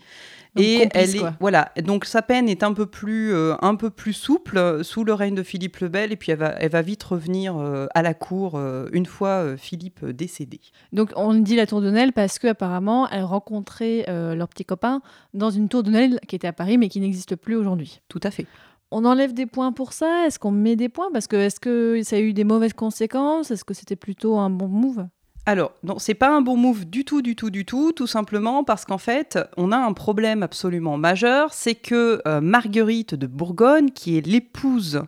Donc, 0.54 0.64
et 0.64 0.80
complice, 0.82 0.90
elle 0.94 1.16
est 1.16 1.18
quoi. 1.20 1.34
voilà 1.38 1.72
donc 1.84 2.04
sa 2.04 2.22
peine 2.22 2.48
est 2.48 2.62
un 2.62 2.72
peu 2.72 2.86
plus 2.86 3.32
euh, 3.32 3.54
un 3.62 3.76
peu 3.76 3.90
plus 3.90 4.12
souple 4.12 4.58
euh, 4.58 4.82
sous 4.82 5.04
le 5.04 5.14
règne 5.14 5.34
de 5.34 5.42
Philippe 5.42 5.76
le 5.78 5.88
Bel 5.88 6.10
et 6.12 6.16
puis 6.16 6.32
elle 6.32 6.38
va 6.38 6.54
elle 6.58 6.70
va 6.70 6.82
vite 6.82 7.02
revenir 7.04 7.56
euh, 7.56 7.86
à 7.94 8.02
la 8.02 8.14
cour 8.14 8.56
euh, 8.56 8.88
une 8.92 9.06
fois 9.06 9.56
Philippe 9.56 10.04
décédé. 10.04 10.60
Donc, 10.92 11.12
on 11.16 11.34
dit 11.34 11.56
la 11.56 11.66
tour 11.66 11.80
de 11.80 11.90
Nesle 11.90 12.12
parce 12.12 12.38
qu'apparemment, 12.38 13.08
elles 13.10 13.24
rencontraient 13.24 14.04
euh, 14.08 14.34
leur 14.34 14.48
petit 14.48 14.64
copain 14.64 15.02
dans 15.34 15.50
une 15.50 15.68
tour 15.68 15.82
de 15.82 15.90
Nesle 15.90 16.18
qui 16.26 16.36
était 16.36 16.48
à 16.48 16.52
Paris, 16.52 16.78
mais 16.78 16.88
qui 16.88 17.00
n'existe 17.00 17.36
plus 17.36 17.56
aujourd'hui. 17.56 18.00
Tout 18.08 18.20
à 18.22 18.30
fait. 18.30 18.46
On 18.90 19.04
enlève 19.04 19.32
des 19.34 19.46
points 19.46 19.72
pour 19.72 19.92
ça? 19.92 20.26
Est-ce 20.26 20.38
qu'on 20.38 20.50
met 20.50 20.76
des 20.76 20.88
points? 20.88 21.10
Parce 21.12 21.26
que 21.28 21.36
est-ce 21.36 21.60
que 21.60 22.02
ça 22.02 22.16
a 22.16 22.18
eu 22.18 22.32
des 22.32 22.44
mauvaises 22.44 22.72
conséquences? 22.72 23.50
Est-ce 23.50 23.64
que 23.64 23.74
c'était 23.74 23.96
plutôt 23.96 24.36
un 24.38 24.50
bon 24.50 24.68
move? 24.68 25.06
Alors, 25.50 25.72
non, 25.82 25.98
c'est 25.98 26.14
pas 26.14 26.30
un 26.30 26.42
bon 26.42 26.56
move 26.56 26.84
du 26.84 27.04
tout, 27.04 27.22
du 27.22 27.34
tout, 27.34 27.50
du 27.50 27.64
tout, 27.64 27.90
tout 27.90 28.06
simplement 28.06 28.62
parce 28.62 28.84
qu'en 28.84 28.98
fait, 28.98 29.36
on 29.56 29.72
a 29.72 29.76
un 29.76 29.92
problème 29.92 30.44
absolument 30.44 30.96
majeur, 30.96 31.52
c'est 31.52 31.74
que 31.74 32.22
euh, 32.28 32.40
Marguerite 32.40 33.16
de 33.16 33.26
Bourgogne, 33.26 33.90
qui 33.90 34.16
est 34.16 34.24
l'épouse 34.24 35.02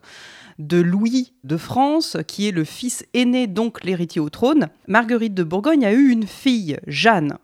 de 0.59 0.81
Louis 0.81 1.33
de 1.45 1.57
France, 1.57 2.17
qui 2.27 2.49
est 2.49 2.51
le 2.51 2.65
fils 2.65 3.07
aîné, 3.15 3.47
donc 3.47 3.85
l'héritier 3.85 4.21
au 4.21 4.31
trône, 4.31 4.67
Marguerite 4.89 5.35
de 5.35 5.45
Bourgogne 5.45 5.85
a 5.85 5.93
eu 5.93 6.09
une 6.09 6.27
fille, 6.27 6.77
Jeanne. 6.89 7.39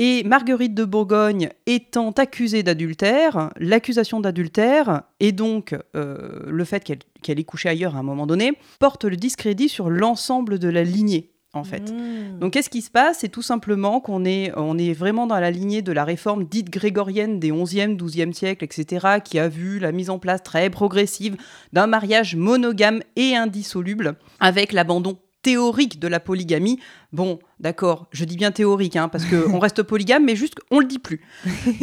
Et 0.00 0.24
Marguerite 0.24 0.74
de 0.74 0.84
Bourgogne 0.84 1.50
étant 1.66 2.10
accusée 2.10 2.64
d'adultère, 2.64 3.50
l'accusation 3.56 4.18
d'adultère 4.18 5.02
et 5.20 5.30
donc 5.30 5.76
euh, 5.94 6.40
le 6.48 6.64
fait 6.64 6.82
qu'elle 6.82 6.98
qu'elle 7.22 7.38
ait 7.38 7.44
couché 7.44 7.68
ailleurs 7.68 7.94
à 7.94 8.00
un 8.00 8.02
moment 8.02 8.26
donné 8.26 8.58
porte 8.80 9.04
le 9.04 9.14
discrédit 9.16 9.68
sur 9.68 9.90
l'ensemble 9.90 10.58
de 10.58 10.68
la 10.68 10.82
lignée 10.82 11.31
en 11.54 11.64
fait. 11.64 11.92
Mmh. 11.92 12.38
Donc 12.38 12.52
qu'est-ce 12.52 12.70
qui 12.70 12.82
se 12.82 12.90
passe? 12.90 13.18
C'est 13.20 13.28
tout 13.28 13.42
simplement 13.42 14.00
qu'on 14.00 14.24
est, 14.24 14.52
on 14.56 14.78
est 14.78 14.92
vraiment 14.92 15.26
dans 15.26 15.38
la 15.38 15.50
lignée 15.50 15.82
de 15.82 15.92
la 15.92 16.04
réforme 16.04 16.44
dite 16.44 16.70
grégorienne 16.70 17.38
des 17.38 17.52
11e, 17.52 17.96
12e 17.96 18.32
siècles, 18.32 18.64
etc., 18.64 19.18
qui 19.22 19.38
a 19.38 19.48
vu 19.48 19.78
la 19.78 19.92
mise 19.92 20.10
en 20.10 20.18
place 20.18 20.42
très 20.42 20.70
progressive 20.70 21.36
d'un 21.72 21.86
mariage 21.86 22.36
monogame 22.36 23.02
et 23.16 23.36
indissoluble, 23.36 24.14
avec 24.40 24.72
l'abandon 24.72 25.18
théorique 25.42 25.98
de 25.98 26.08
la 26.08 26.20
polygamie. 26.20 26.78
Bon, 27.12 27.38
d'accord, 27.60 28.06
je 28.12 28.24
dis 28.24 28.36
bien 28.36 28.52
théorique, 28.52 28.96
hein, 28.96 29.08
parce 29.08 29.24
qu'on 29.24 29.58
reste 29.60 29.82
polygame, 29.82 30.24
mais 30.24 30.36
juste 30.36 30.54
on 30.70 30.78
le 30.78 30.86
dit 30.86 31.00
plus. 31.00 31.20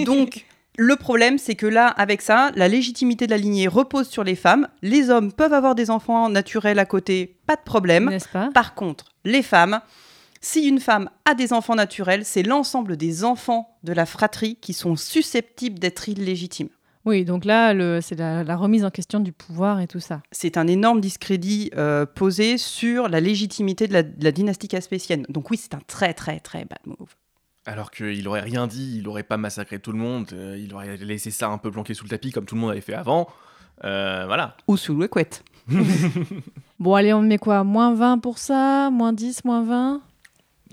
Donc... 0.06 0.46
Le 0.82 0.96
problème, 0.96 1.38
c'est 1.38 1.56
que 1.56 1.66
là, 1.66 1.88
avec 1.88 2.22
ça, 2.22 2.52
la 2.56 2.70
légitimité 2.70 3.26
de 3.26 3.32
la 3.32 3.38
lignée 3.38 3.68
repose 3.68 4.08
sur 4.08 4.24
les 4.24 4.36
femmes. 4.36 4.70
Les 4.82 5.10
hommes 5.10 5.34
peuvent 5.34 5.52
avoir 5.52 5.76
des 5.76 5.90
enfants 5.90 6.30
naturels 6.30 6.80
à 6.80 6.86
côté, 6.86 7.36
pas 7.48 7.58
de 7.58 7.62
problème. 7.66 8.18
Pas? 8.32 8.50
Par 8.54 8.76
contre, 8.76 9.09
les 9.26 9.44
femmes, 9.44 9.82
si 10.42 10.68
une 10.68 10.80
femme 10.80 11.10
a 11.26 11.36
des 11.36 11.54
enfants 11.54 11.76
naturels, 11.76 12.26
c'est 12.26 12.44
l'ensemble 12.44 12.96
des 12.98 13.24
enfants 13.24 13.78
de 13.84 13.94
la 13.94 14.06
fratrie 14.06 14.56
qui 14.56 14.74
sont 14.74 14.96
susceptibles 14.96 15.80
d'être 15.80 16.08
illégitimes. 16.08 16.70
Oui, 17.06 17.26
donc 17.26 17.46
là, 17.46 17.74
c'est 18.02 18.18
la, 18.18 18.44
la 18.44 18.56
remise 18.56 18.86
en 18.86 18.90
question 18.90 19.20
du 19.20 19.32
pouvoir 19.32 19.80
et 19.80 19.88
tout 19.88 20.00
ça. 20.00 20.22
C'est 20.32 20.58
un 20.58 20.68
énorme 20.68 21.02
discrédit 21.02 21.72
euh, 21.76 22.06
posé 22.06 22.58
sur 22.58 23.08
la 23.08 23.20
légitimité 23.20 23.88
de 23.88 23.94
la, 23.94 24.04
de 24.04 24.24
la 24.24 24.32
dynastie 24.32 24.68
caspécienne. 24.68 25.26
Donc 25.30 25.50
oui, 25.50 25.58
c'est 25.58 25.74
un 25.74 25.82
très 25.88 26.14
très 26.14 26.40
très 26.40 26.66
bad 26.66 26.80
move. 26.86 27.16
Alors 27.66 27.92
qu'il 27.92 28.28
aurait 28.28 28.42
rien 28.42 28.68
dit, 28.68 28.98
il 28.98 29.08
aurait 29.08 29.24
pas 29.24 29.38
massacré 29.38 29.80
tout 29.80 29.92
le 29.92 29.98
monde, 29.98 30.30
euh, 30.34 30.58
il 30.60 30.74
aurait 30.74 30.98
laissé 30.98 31.32
ça 31.32 31.50
un 31.50 31.58
peu 31.58 31.72
planqué 31.72 31.94
sous 31.94 32.04
le 32.04 32.10
tapis 32.10 32.32
comme 32.32 32.46
tout 32.46 32.56
le 32.56 32.62
monde 32.62 32.72
avait 32.72 32.82
fait 32.82 32.94
avant. 32.94 33.28
Euh, 33.84 34.26
voilà. 34.26 34.58
Ou 34.68 34.76
sous 34.78 34.96
le 34.98 35.08
couette. 35.08 35.44
Bon, 36.80 36.96
allez, 36.96 37.14
on 37.14 37.22
met 37.22 37.38
quoi? 37.38 37.64
Moins 37.64 37.94
20 37.94 38.20
pour 38.20 38.38
ça? 38.38 38.90
Moins 38.92 39.14
10, 39.14 39.44
moins 39.46 39.64
20 39.64 40.02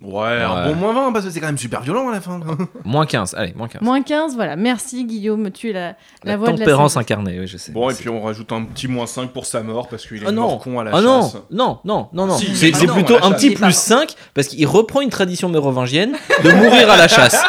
Ouais, 0.03 0.42
un 0.42 0.66
bon 0.69 0.75
moins 0.75 0.92
20 0.92 1.12
parce 1.12 1.25
que 1.25 1.31
c'est 1.31 1.40
quand 1.40 1.47
même 1.47 1.57
super 1.57 1.81
violent 1.81 2.11
à 2.11 2.12
la 2.12 2.21
fin. 2.21 2.38
Moins 2.85 3.07
15, 3.07 3.33
allez, 3.35 3.55
moins 3.55 3.66
15. 3.66 3.81
Moins 3.81 4.03
15, 4.03 4.35
voilà. 4.35 4.55
Merci 4.55 5.07
Guillaume, 5.07 5.51
tu 5.51 5.71
es 5.71 5.73
la, 5.73 5.81
la, 5.88 5.95
La 6.33 6.37
voix 6.37 6.49
de 6.49 6.53
la 6.53 6.59
tempérance 6.59 6.99
incarnée, 6.99 7.40
oui, 7.40 7.47
je 7.47 7.57
sais. 7.57 7.73
bon, 7.73 7.88
et 7.88 7.95
puis 7.95 8.11
on 8.11 8.21
rajoute 8.21 8.53
un 8.53 8.62
petit 8.64 8.88
moins 8.88 9.07
5 9.07 9.31
pour 9.31 9.47
sa 9.47 9.62
mort 9.62 9.88
parce 9.88 10.07
qu'il 10.07 10.23
est 10.23 10.27
Ah 10.27 10.33
non. 10.33 10.42
mort 10.42 10.59
con 10.59 10.79
à 10.81 10.85
la 10.85 10.90
Ah 10.95 11.01
non, 11.01 11.23
chasse. 11.23 11.37
non, 11.51 11.79
non, 11.87 12.11
non, 12.12 12.27
non. 12.27 12.37
Si, 12.37 12.55
c'est 12.55 12.73
ah 12.75 12.92
plutôt 12.92 13.16
un 13.23 13.31
petit 13.33 13.53
plus 13.53 13.73
5 13.75 14.14
parce 14.35 14.49
qu'il 14.49 14.66
reprend 14.66 15.01
une 15.01 15.09
tradition 15.09 15.49
mérovingienne 15.49 16.14
de 16.45 16.51
mourir 16.53 16.90
à 16.90 16.99
la 16.99 17.09
chasse. 17.09 17.42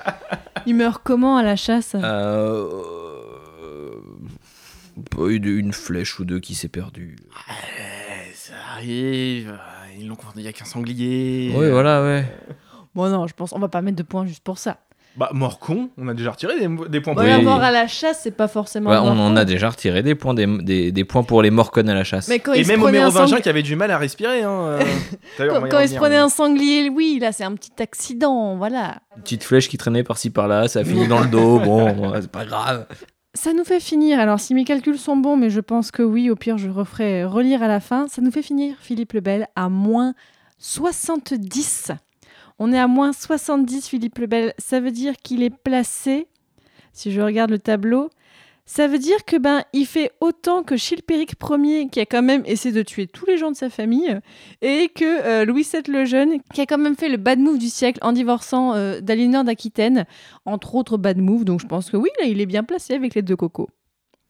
Il 0.66 0.74
meurt 0.74 1.00
comment 1.02 1.38
à 1.38 1.42
la 1.42 1.56
chasse? 1.56 1.92
Euh, 1.94 2.66
pas 5.16 5.22
eu 5.28 5.40
de- 5.40 5.48
une 5.48 5.72
flèche 5.72 6.20
ou 6.20 6.26
deux 6.26 6.40
qui 6.40 6.54
s'est 6.54 6.68
perdue. 6.68 7.16
Arrive. 8.78 9.50
euh, 9.50 9.98
Ils 10.00 10.06
l'ont 10.08 10.14
confondu 10.16 10.40
avec 10.44 10.62
un 10.62 10.64
sanglier. 10.64 11.52
Oui, 11.56 11.70
voilà, 11.70 12.02
ouais. 12.02 12.24
Bon, 12.94 13.08
non, 13.10 13.26
je 13.26 13.34
pense 13.34 13.52
on 13.52 13.58
va 13.60 13.68
pas 13.68 13.80
mettre 13.82 13.96
de 13.98 14.02
points 14.02 14.26
juste 14.26 14.42
pour 14.42 14.58
ça. 14.58 14.78
Bah, 15.16 15.30
mort 15.32 15.58
con, 15.58 15.90
on 15.98 16.06
a 16.08 16.14
déjà 16.14 16.30
retiré 16.30 16.58
des, 16.60 16.68
des 16.88 17.00
points 17.00 17.14
pour 17.14 17.22
Oui. 17.24 17.42
mort 17.42 17.60
à 17.60 17.70
la 17.72 17.86
chasse, 17.88 18.20
c'est 18.22 18.30
pas 18.36 18.46
forcément. 18.48 18.90
Ouais, 18.90 18.96
on 18.96 19.08
en 19.18 19.30
con. 19.30 19.36
a 19.36 19.44
déjà 19.44 19.68
retiré 19.70 20.02
des 20.02 20.14
points, 20.14 20.32
des, 20.34 20.46
des, 20.46 20.92
des 20.92 21.04
points 21.04 21.22
pour 21.24 21.42
les 21.42 21.50
morconnes 21.50 21.88
à 21.88 21.94
la 21.94 22.04
chasse. 22.04 22.28
Mais 22.28 22.38
quand 22.38 22.54
Et 22.54 22.60
il 22.60 22.64
se 22.64 22.70
même 22.70 22.80
au 22.80 22.84
prenait 22.84 22.98
un 23.00 23.10
qui 23.40 23.48
avait 23.48 23.62
du 23.62 23.74
mal 23.76 23.90
à 23.90 23.98
respirer. 23.98 24.42
Hein, 24.42 24.50
euh. 24.50 24.78
D'ailleurs, 25.38 25.56
on 25.56 25.56
quand, 25.56 25.60
va 25.62 25.66
y 25.68 25.70
quand 25.70 25.78
il 25.80 25.88
se 25.88 25.94
revenir, 25.94 26.00
prenait 26.00 26.16
mais- 26.16 26.22
un 26.22 26.28
sanglier, 26.28 26.88
oui, 26.88 27.18
là 27.20 27.32
c'est 27.32 27.44
un 27.44 27.54
petit 27.54 27.82
accident, 27.82 28.56
voilà. 28.56 28.96
Une 29.16 29.22
petite 29.22 29.44
flèche 29.44 29.68
qui 29.68 29.76
traînait 29.76 30.04
par-ci 30.04 30.30
par-là, 30.30 30.68
ça 30.68 30.80
a 30.80 30.84
fini 30.84 31.06
dans 31.08 31.20
le 31.20 31.26
dos, 31.28 31.58
bon, 31.60 32.12
c'est 32.20 32.30
pas 32.30 32.44
grave. 32.44 32.86
Ça 33.40 33.52
nous 33.52 33.62
fait 33.62 33.78
finir, 33.78 34.18
alors 34.18 34.40
si 34.40 34.52
mes 34.52 34.64
calculs 34.64 34.98
sont 34.98 35.16
bons, 35.16 35.36
mais 35.36 35.48
je 35.48 35.60
pense 35.60 35.92
que 35.92 36.02
oui, 36.02 36.28
au 36.28 36.34
pire 36.34 36.58
je 36.58 36.68
referai 36.68 37.24
relire 37.24 37.62
à 37.62 37.68
la 37.68 37.78
fin, 37.78 38.08
ça 38.08 38.20
nous 38.20 38.32
fait 38.32 38.42
finir 38.42 38.74
Philippe 38.80 39.12
Lebel 39.12 39.46
à 39.54 39.68
moins 39.68 40.14
70. 40.58 41.92
On 42.58 42.72
est 42.72 42.78
à 42.80 42.88
moins 42.88 43.12
70 43.12 43.86
Philippe 43.86 44.18
Lebel, 44.18 44.54
ça 44.58 44.80
veut 44.80 44.90
dire 44.90 45.14
qu'il 45.22 45.44
est 45.44 45.56
placé, 45.56 46.26
si 46.92 47.12
je 47.12 47.20
regarde 47.20 47.50
le 47.50 47.60
tableau, 47.60 48.10
ça 48.70 48.86
veut 48.86 48.98
dire 48.98 49.24
que 49.24 49.36
ben 49.36 49.62
il 49.72 49.86
fait 49.86 50.12
autant 50.20 50.62
que 50.62 50.76
Chilpéric 50.76 51.32
Ier 51.50 51.88
qui 51.88 52.00
a 52.00 52.06
quand 52.06 52.22
même 52.22 52.42
essayé 52.44 52.74
de 52.74 52.82
tuer 52.82 53.06
tous 53.06 53.24
les 53.24 53.38
gens 53.38 53.50
de 53.50 53.56
sa 53.56 53.70
famille 53.70 54.20
et 54.60 54.90
que 54.94 55.24
euh, 55.24 55.46
Louis 55.46 55.66
VII 55.72 55.82
le 55.90 56.04
jeune 56.04 56.42
qui 56.52 56.60
a 56.60 56.66
quand 56.66 56.76
même 56.76 56.94
fait 56.94 57.08
le 57.08 57.16
bad 57.16 57.38
move 57.38 57.56
du 57.58 57.70
siècle 57.70 57.98
en 58.02 58.12
divorçant 58.12 58.74
euh, 58.74 59.00
d'Aliénor 59.00 59.42
d'Aquitaine 59.42 60.04
entre 60.44 60.74
autres 60.74 60.98
bad 60.98 61.16
moves. 61.16 61.46
Donc 61.46 61.62
je 61.62 61.66
pense 61.66 61.90
que 61.90 61.96
oui, 61.96 62.10
là, 62.20 62.26
il 62.26 62.42
est 62.42 62.46
bien 62.46 62.62
placé 62.62 62.92
avec 62.92 63.14
les 63.14 63.22
deux 63.22 63.36
cocos. 63.36 63.70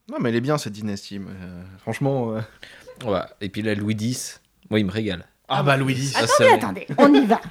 Non, 0.08 0.18
mais 0.20 0.28
elle 0.28 0.36
est 0.36 0.40
bien 0.40 0.56
cette 0.56 0.72
dynastie. 0.72 1.18
mais, 1.18 1.32
euh, 1.42 1.62
franchement. 1.78 2.32
euh. 2.36 2.40
Ouais. 3.04 3.20
Et 3.40 3.48
puis 3.48 3.62
là, 3.62 3.74
Louis 3.74 3.96
X, 3.98 4.40
moi, 4.70 4.78
il 4.78 4.86
me 4.86 4.92
régale. 4.92 5.26
Ah, 5.48 5.64
bah, 5.64 5.76
Louis 5.76 5.94
X. 5.94 6.14
Ah, 6.16 6.26
ça 6.28 6.44
attendez, 6.54 6.86
on 6.96 7.12
y 7.12 7.26
va. 7.26 7.40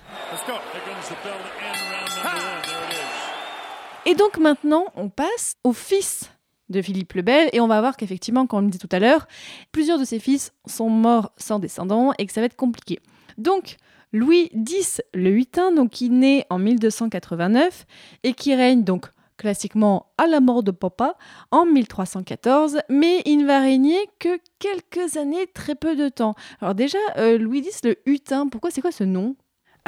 Et 4.06 4.16
donc 4.16 4.38
maintenant, 4.38 4.86
on 4.96 5.10
passe 5.10 5.56
au 5.66 5.74
fils 5.74 6.32
de 6.70 6.82
Philippe 6.82 7.14
le 7.14 7.22
Bel 7.22 7.50
et 7.54 7.62
on 7.62 7.68
va 7.68 7.80
voir 7.80 7.98
qu'effectivement, 7.98 8.46
comme 8.48 8.60
on 8.60 8.62
le 8.64 8.70
disait 8.70 8.86
tout 8.86 8.96
à 8.96 9.00
l'heure, 9.00 9.28
plusieurs 9.72 10.00
de 10.00 10.06
ses 10.06 10.20
fils 10.20 10.54
sont 10.66 10.90
morts 10.90 11.32
sans 11.38 11.60
descendants 11.60 12.14
et 12.18 12.26
que 12.26 12.34
ça 12.34 12.42
va 12.42 12.46
être 12.46 12.56
compliqué. 12.56 13.00
Donc, 13.38 13.78
Louis 14.14 14.50
X 14.54 15.02
le 15.14 15.30
Huitain, 15.30 15.72
donc 15.72 15.92
qui 15.92 16.10
naît 16.10 16.46
en 16.50 16.60
1289 16.60 17.86
et 18.24 18.34
qui 18.34 18.56
règne 18.56 18.84
donc 18.84 19.08
classiquement 19.38 20.08
à 20.18 20.28
la 20.28 20.40
mort 20.40 20.64
de 20.64 20.72
Papa 20.72 21.16
en 21.52 21.66
1314, 21.66 22.80
mais 22.90 23.22
il 23.26 23.38
ne 23.40 23.46
va 23.46 23.60
régner 23.60 23.98
que 24.20 24.40
quelques 24.60 25.18
années, 25.18 25.46
très 25.54 25.76
peu 25.76 25.96
de 25.96 26.10
temps. 26.10 26.36
Alors 26.60 26.74
déjà, 26.74 26.98
euh, 27.18 27.38
Louis 27.38 27.60
X 27.60 27.82
le 27.84 27.98
Hutin, 28.06 28.48
pourquoi 28.48 28.72
c'est 28.72 28.82
quoi 28.82 28.92
ce 28.92 29.04
nom? 29.04 29.36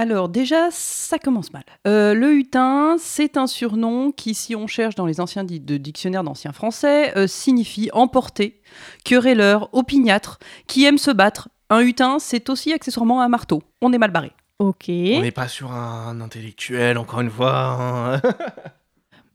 Alors 0.02 0.30
déjà, 0.30 0.70
ça 0.72 1.20
commence 1.20 1.52
mal. 1.52 1.64
Euh, 1.86 2.14
le 2.14 2.32
hutin, 2.34 2.96
c'est 2.98 3.36
un 3.36 3.48
surnom 3.48 4.14
qui, 4.14 4.34
si 4.34 4.56
on 4.56 4.66
cherche 4.66 4.96
dans 4.96 5.06
les 5.06 5.20
anciens 5.20 5.44
di- 5.44 5.60
de 5.60 5.76
dictionnaires 5.76 6.24
d'anciens 6.24 6.54
français, 6.54 7.12
euh, 7.18 7.28
signifie 7.28 7.90
emporté, 7.92 8.62
querelleur, 9.04 9.68
opiniâtre, 9.74 10.40
qui 10.68 10.86
aime 10.86 10.98
se 10.98 11.12
battre. 11.12 11.50
Un 11.70 11.82
hutin, 11.82 12.18
c'est 12.20 12.50
aussi 12.50 12.72
accessoirement 12.72 13.22
un 13.22 13.28
marteau. 13.28 13.62
On 13.82 13.92
est 13.92 13.98
mal 13.98 14.12
barré. 14.12 14.32
Ok. 14.60 14.86
On 14.88 15.22
n'est 15.22 15.32
pas 15.32 15.50
sur 15.50 15.74
un 15.74 16.22
intellectuel, 16.22 16.98
encore 16.98 17.20
une 17.20 17.30
fois. 17.30 17.54
hein. 17.80 18.22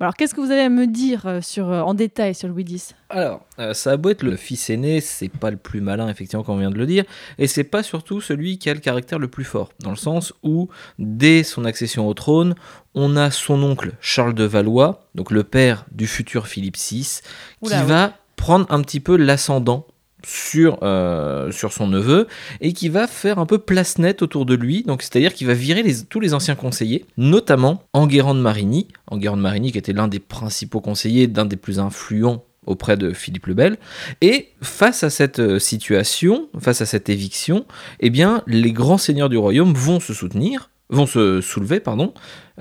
Alors 0.00 0.14
qu'est-ce 0.14 0.35
que 0.35 0.40
vous 0.40 0.50
avez 0.50 0.62
à 0.62 0.68
me 0.68 0.87
dire 0.87 1.24
euh, 1.26 1.40
sur, 1.40 1.70
euh, 1.70 1.80
en 1.80 1.94
détail 1.94 2.35
sur 2.35 2.48
Louis 2.48 2.64
X? 2.68 2.94
Alors, 3.11 3.42
euh, 3.61 3.74
ça 3.74 3.92
a 3.92 3.96
beau 3.96 4.11
être 4.11 4.24
le 4.24 4.37
fils 4.37 4.68
aîné, 4.68 5.00
c'est 5.00 5.28
pas 5.28 5.52
le 5.52 5.57
plus 5.57 5.80
malin, 5.80 6.09
effectivement, 6.09 6.42
comme 6.42 6.57
on 6.57 6.59
vient 6.59 6.70
de 6.70 6.78
le 6.78 6.87
dire, 6.87 7.04
et 7.38 7.46
c'est 7.46 7.64
pas 7.64 7.85
surtout 7.85 8.20
celui 8.20 8.59
qui 8.59 8.68
a 8.68 8.74
le 8.74 8.80
caractère 8.80 9.20
le 9.20 9.28
plus 9.28 9.44
fort, 9.44 9.70
dans 9.80 9.90
le 9.90 9.96
sens 9.96 10.33
où, 10.42 10.68
dès 10.98 11.44
son 11.44 11.64
accession 11.64 12.09
au 12.09 12.14
trône, 12.14 12.57
on 12.94 13.16
a 13.16 13.30
son 13.30 13.62
oncle 13.62 13.92
Charles 14.00 14.35
de 14.35 14.44
Valois, 14.44 15.07
donc 15.14 15.30
le 15.30 15.44
père 15.44 15.87
du 15.92 16.09
futur 16.09 16.48
Philippe 16.48 16.76
VI, 16.76 17.20
qui 17.62 17.70
ouais. 17.70 17.83
va 17.85 18.14
prendre 18.35 18.66
un 18.70 18.83
petit 18.83 19.00
peu 19.00 19.16
l'ascendant 19.16 19.87
sur, 20.26 20.78
euh, 20.82 21.50
sur 21.50 21.72
son 21.72 21.87
neveu 21.87 22.26
et 22.60 22.72
qui 22.72 22.88
va 22.88 23.06
faire 23.06 23.38
un 23.38 23.46
peu 23.46 23.58
place 23.58 23.98
nette 23.98 24.22
autour 24.22 24.46
de 24.46 24.54
lui. 24.54 24.82
Donc, 24.82 25.02
c'est-à-dire 25.02 25.34
qu'il 25.34 25.46
va 25.46 25.54
virer 25.54 25.84
tous 26.08 26.20
les 26.20 26.34
anciens 26.34 26.54
conseillers, 26.54 27.06
notamment 27.16 27.82
Enguerrand 27.92 28.34
de 28.34 28.40
Marigny. 28.40 28.88
Enguerrand 29.10 29.37
de 29.37 29.42
Marigny 29.42 29.72
qui 29.72 29.78
était 29.78 29.92
l'un 29.92 30.08
des 30.08 30.20
principaux 30.20 30.80
conseillers, 30.80 31.26
d'un 31.26 31.46
des 31.46 31.56
plus 31.56 31.78
influents 31.78 32.44
auprès 32.66 32.96
de 32.96 33.12
Philippe 33.12 33.46
le 33.46 33.54
Bel. 33.54 33.76
Et 34.20 34.48
face 34.62 35.02
à 35.02 35.10
cette 35.10 35.38
euh, 35.38 35.58
situation, 35.58 36.48
face 36.60 36.80
à 36.80 36.87
cette 36.87 37.08
éviction, 37.08 37.66
eh 38.00 38.10
bien, 38.10 38.42
les 38.46 38.72
grands 38.72 38.98
seigneurs 38.98 39.28
du 39.28 39.37
royaume 39.37 39.74
vont 39.74 40.00
se 40.00 40.14
soutenir, 40.14 40.70
vont 40.90 41.06
se 41.06 41.40
soulever, 41.40 41.80
pardon, 41.80 42.12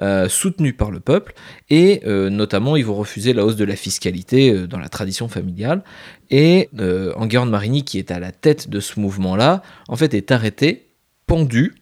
euh, 0.01 0.29
soutenus 0.29 0.75
par 0.75 0.91
le 0.91 0.99
peuple, 0.99 1.33
et 1.69 2.01
euh, 2.07 2.29
notamment 2.29 2.75
ils 2.75 2.85
vont 2.85 2.95
refuser 2.95 3.33
la 3.33 3.45
hausse 3.45 3.55
de 3.57 3.65
la 3.65 3.75
fiscalité 3.75 4.51
euh, 4.51 4.67
dans 4.67 4.79
la 4.79 4.89
tradition 4.89 5.27
familiale. 5.27 5.83
Et 6.31 6.69
euh, 6.79 7.13
Enguerrand 7.15 7.45
de 7.45 7.51
Marigny, 7.51 7.83
qui 7.83 7.99
est 7.99 8.11
à 8.11 8.19
la 8.19 8.31
tête 8.31 8.69
de 8.69 8.79
ce 8.79 8.99
mouvement-là, 8.99 9.61
en 9.89 9.95
fait 9.95 10.13
est 10.13 10.31
arrêté, 10.31 10.87
pendu. 11.27 11.75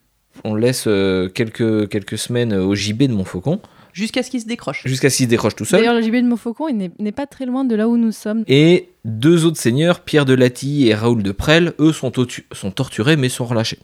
On 0.43 0.53
le 0.53 0.61
laisse 0.61 0.85
euh, 0.87 1.29
quelques, 1.29 1.87
quelques 1.89 2.17
semaines 2.17 2.53
au 2.53 2.73
gibet 2.75 3.07
de 3.07 3.13
Montfaucon, 3.13 3.61
Jusqu'à 3.93 4.23
ce 4.23 4.31
qu'il 4.31 4.39
se 4.39 4.45
décroche. 4.47 4.83
jusqu'à 4.85 5.09
ce 5.09 5.17
qu'il 5.17 5.25
se 5.25 5.29
décroche 5.29 5.53
tout 5.53 5.65
seul. 5.65 5.81
D'ailleurs, 5.81 5.95
le 5.95 6.01
gibet 6.01 6.21
de 6.21 6.27
Montfaucon, 6.27 6.71
n'est- 6.73 6.91
n'est 6.97 7.11
pas 7.11 7.27
très 7.27 7.45
loin 7.45 7.65
de 7.65 7.75
là 7.75 7.89
où 7.89 7.97
nous 7.97 8.13
sommes. 8.13 8.45
Et 8.47 8.87
deux 9.03 9.45
autres 9.45 9.57
seigneurs, 9.59 9.99
Pierre 9.99 10.23
de 10.23 10.33
Laty 10.33 10.87
et 10.87 10.95
Raoul 10.95 11.21
de 11.23 11.33
Presles, 11.33 11.73
eux 11.77 11.91
sont, 11.91 12.09
sont 12.53 12.71
torturés 12.71 13.17
mais 13.17 13.27
sont 13.27 13.43
relâchés. 13.45 13.79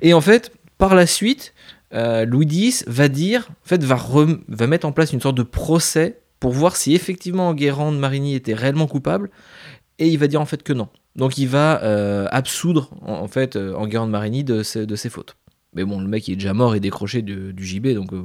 Et 0.00 0.14
en 0.14 0.22
fait, 0.22 0.52
par 0.78 0.94
la 0.94 1.06
suite, 1.06 1.52
euh, 1.94 2.24
Louis 2.24 2.46
X 2.46 2.84
va 2.86 3.08
dire, 3.08 3.48
en 3.50 3.68
fait, 3.68 3.82
va, 3.84 3.96
rem- 3.96 4.42
va 4.48 4.66
mettre 4.66 4.86
en 4.86 4.92
place 4.92 5.12
une 5.12 5.20
sorte 5.20 5.36
de 5.36 5.42
procès 5.42 6.20
pour 6.40 6.52
voir 6.52 6.76
si 6.76 6.94
effectivement 6.94 7.48
Enguerrand 7.48 7.92
de 7.92 7.98
Marigny 7.98 8.34
était 8.34 8.54
réellement 8.54 8.86
coupable, 8.86 9.30
et 9.98 10.08
il 10.08 10.18
va 10.18 10.26
dire 10.26 10.40
en 10.40 10.46
fait 10.46 10.62
que 10.62 10.72
non. 10.72 10.88
Donc 11.14 11.38
il 11.38 11.46
va 11.46 11.82
euh, 11.82 12.26
absoudre 12.30 12.90
en, 13.02 13.12
en 13.14 13.28
fait 13.28 13.56
euh, 13.56 13.74
Enguerrand 13.74 14.06
de 14.06 14.12
Marigny 14.12 14.42
de 14.42 14.62
ses, 14.62 14.86
de 14.86 14.96
ses 14.96 15.10
fautes. 15.10 15.36
Mais 15.74 15.84
bon, 15.84 16.00
le 16.00 16.08
mec 16.08 16.26
il 16.28 16.32
est 16.32 16.36
déjà 16.36 16.54
mort 16.54 16.74
et 16.74 16.80
décroché 16.80 17.22
du, 17.22 17.52
du 17.52 17.64
gibet, 17.64 17.94
donc 17.94 18.12
euh, 18.12 18.22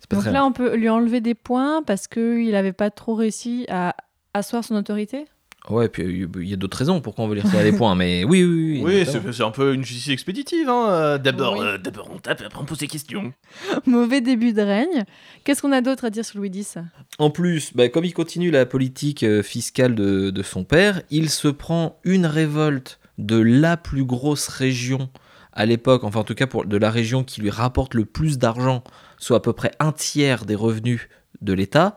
c'est 0.00 0.08
Pas 0.08 0.16
Donc 0.16 0.24
très 0.24 0.32
là, 0.32 0.44
on 0.44 0.52
peut 0.52 0.76
lui 0.76 0.88
enlever 0.88 1.20
des 1.20 1.34
points 1.34 1.82
parce 1.82 2.06
qu'il 2.06 2.50
n'avait 2.50 2.72
pas 2.72 2.90
trop 2.90 3.14
réussi 3.14 3.66
à 3.68 3.96
asseoir 4.34 4.62
son 4.62 4.76
autorité? 4.76 5.24
Ouais, 5.70 5.88
puis 5.88 6.02
euh, 6.24 6.28
il 6.40 6.48
y 6.48 6.52
a 6.52 6.56
d'autres 6.56 6.76
raisons 6.76 7.00
pourquoi 7.00 7.24
on 7.24 7.28
veut 7.28 7.34
lui 7.36 7.40
retirer 7.42 7.70
des 7.70 7.76
points, 7.76 7.94
mais 7.94 8.24
oui, 8.24 8.42
oui, 8.44 8.82
oui. 8.84 9.04
Oui, 9.06 9.22
c'est 9.32 9.42
un 9.44 9.50
peu 9.52 9.74
une 9.74 9.84
justice 9.84 10.08
expéditive. 10.12 10.68
Hein. 10.68 10.88
euh, 10.90 11.18
D'abord, 11.18 11.54
Oui. 11.54 11.60
euh, 11.64 11.78
d'abord 11.78 12.08
on 12.12 12.18
tape, 12.18 12.42
après 12.44 12.60
on 12.60 12.64
pose 12.64 12.78
des 12.78 12.88
questions. 12.88 13.32
Mauvais 13.86 14.20
début 14.20 14.52
de 14.52 14.60
règne. 14.62 15.04
Qu'est-ce 15.44 15.62
qu'on 15.62 15.70
a 15.72 15.80
d'autre 15.80 16.04
à 16.04 16.10
dire 16.10 16.24
sur 16.24 16.38
Louis 16.38 16.50
X? 16.52 16.78
En 17.18 17.30
plus, 17.30 17.72
bah, 17.76 17.88
comme 17.88 18.04
il 18.04 18.12
continue 18.12 18.50
la 18.50 18.66
politique 18.66 19.22
euh, 19.22 19.42
fiscale 19.44 19.94
de, 19.94 20.30
de 20.30 20.42
son 20.42 20.64
père, 20.64 21.00
il 21.10 21.30
se 21.30 21.46
prend 21.48 22.00
une 22.02 22.26
révolte 22.26 22.98
de 23.18 23.38
la 23.38 23.76
plus 23.76 24.04
grosse 24.04 24.48
région 24.48 25.10
à 25.52 25.64
l'époque, 25.66 26.02
enfin 26.02 26.20
en 26.20 26.24
tout 26.24 26.34
cas 26.34 26.46
pour, 26.46 26.64
de 26.64 26.76
la 26.76 26.90
région 26.90 27.22
qui 27.24 27.40
lui 27.40 27.50
rapporte 27.50 27.94
le 27.94 28.04
plus 28.06 28.38
d'argent, 28.38 28.82
soit 29.18 29.36
à 29.36 29.40
peu 29.40 29.52
près 29.52 29.70
un 29.80 29.92
tiers 29.92 30.44
des 30.46 30.54
revenus 30.54 31.08
de 31.42 31.52
l'État. 31.52 31.96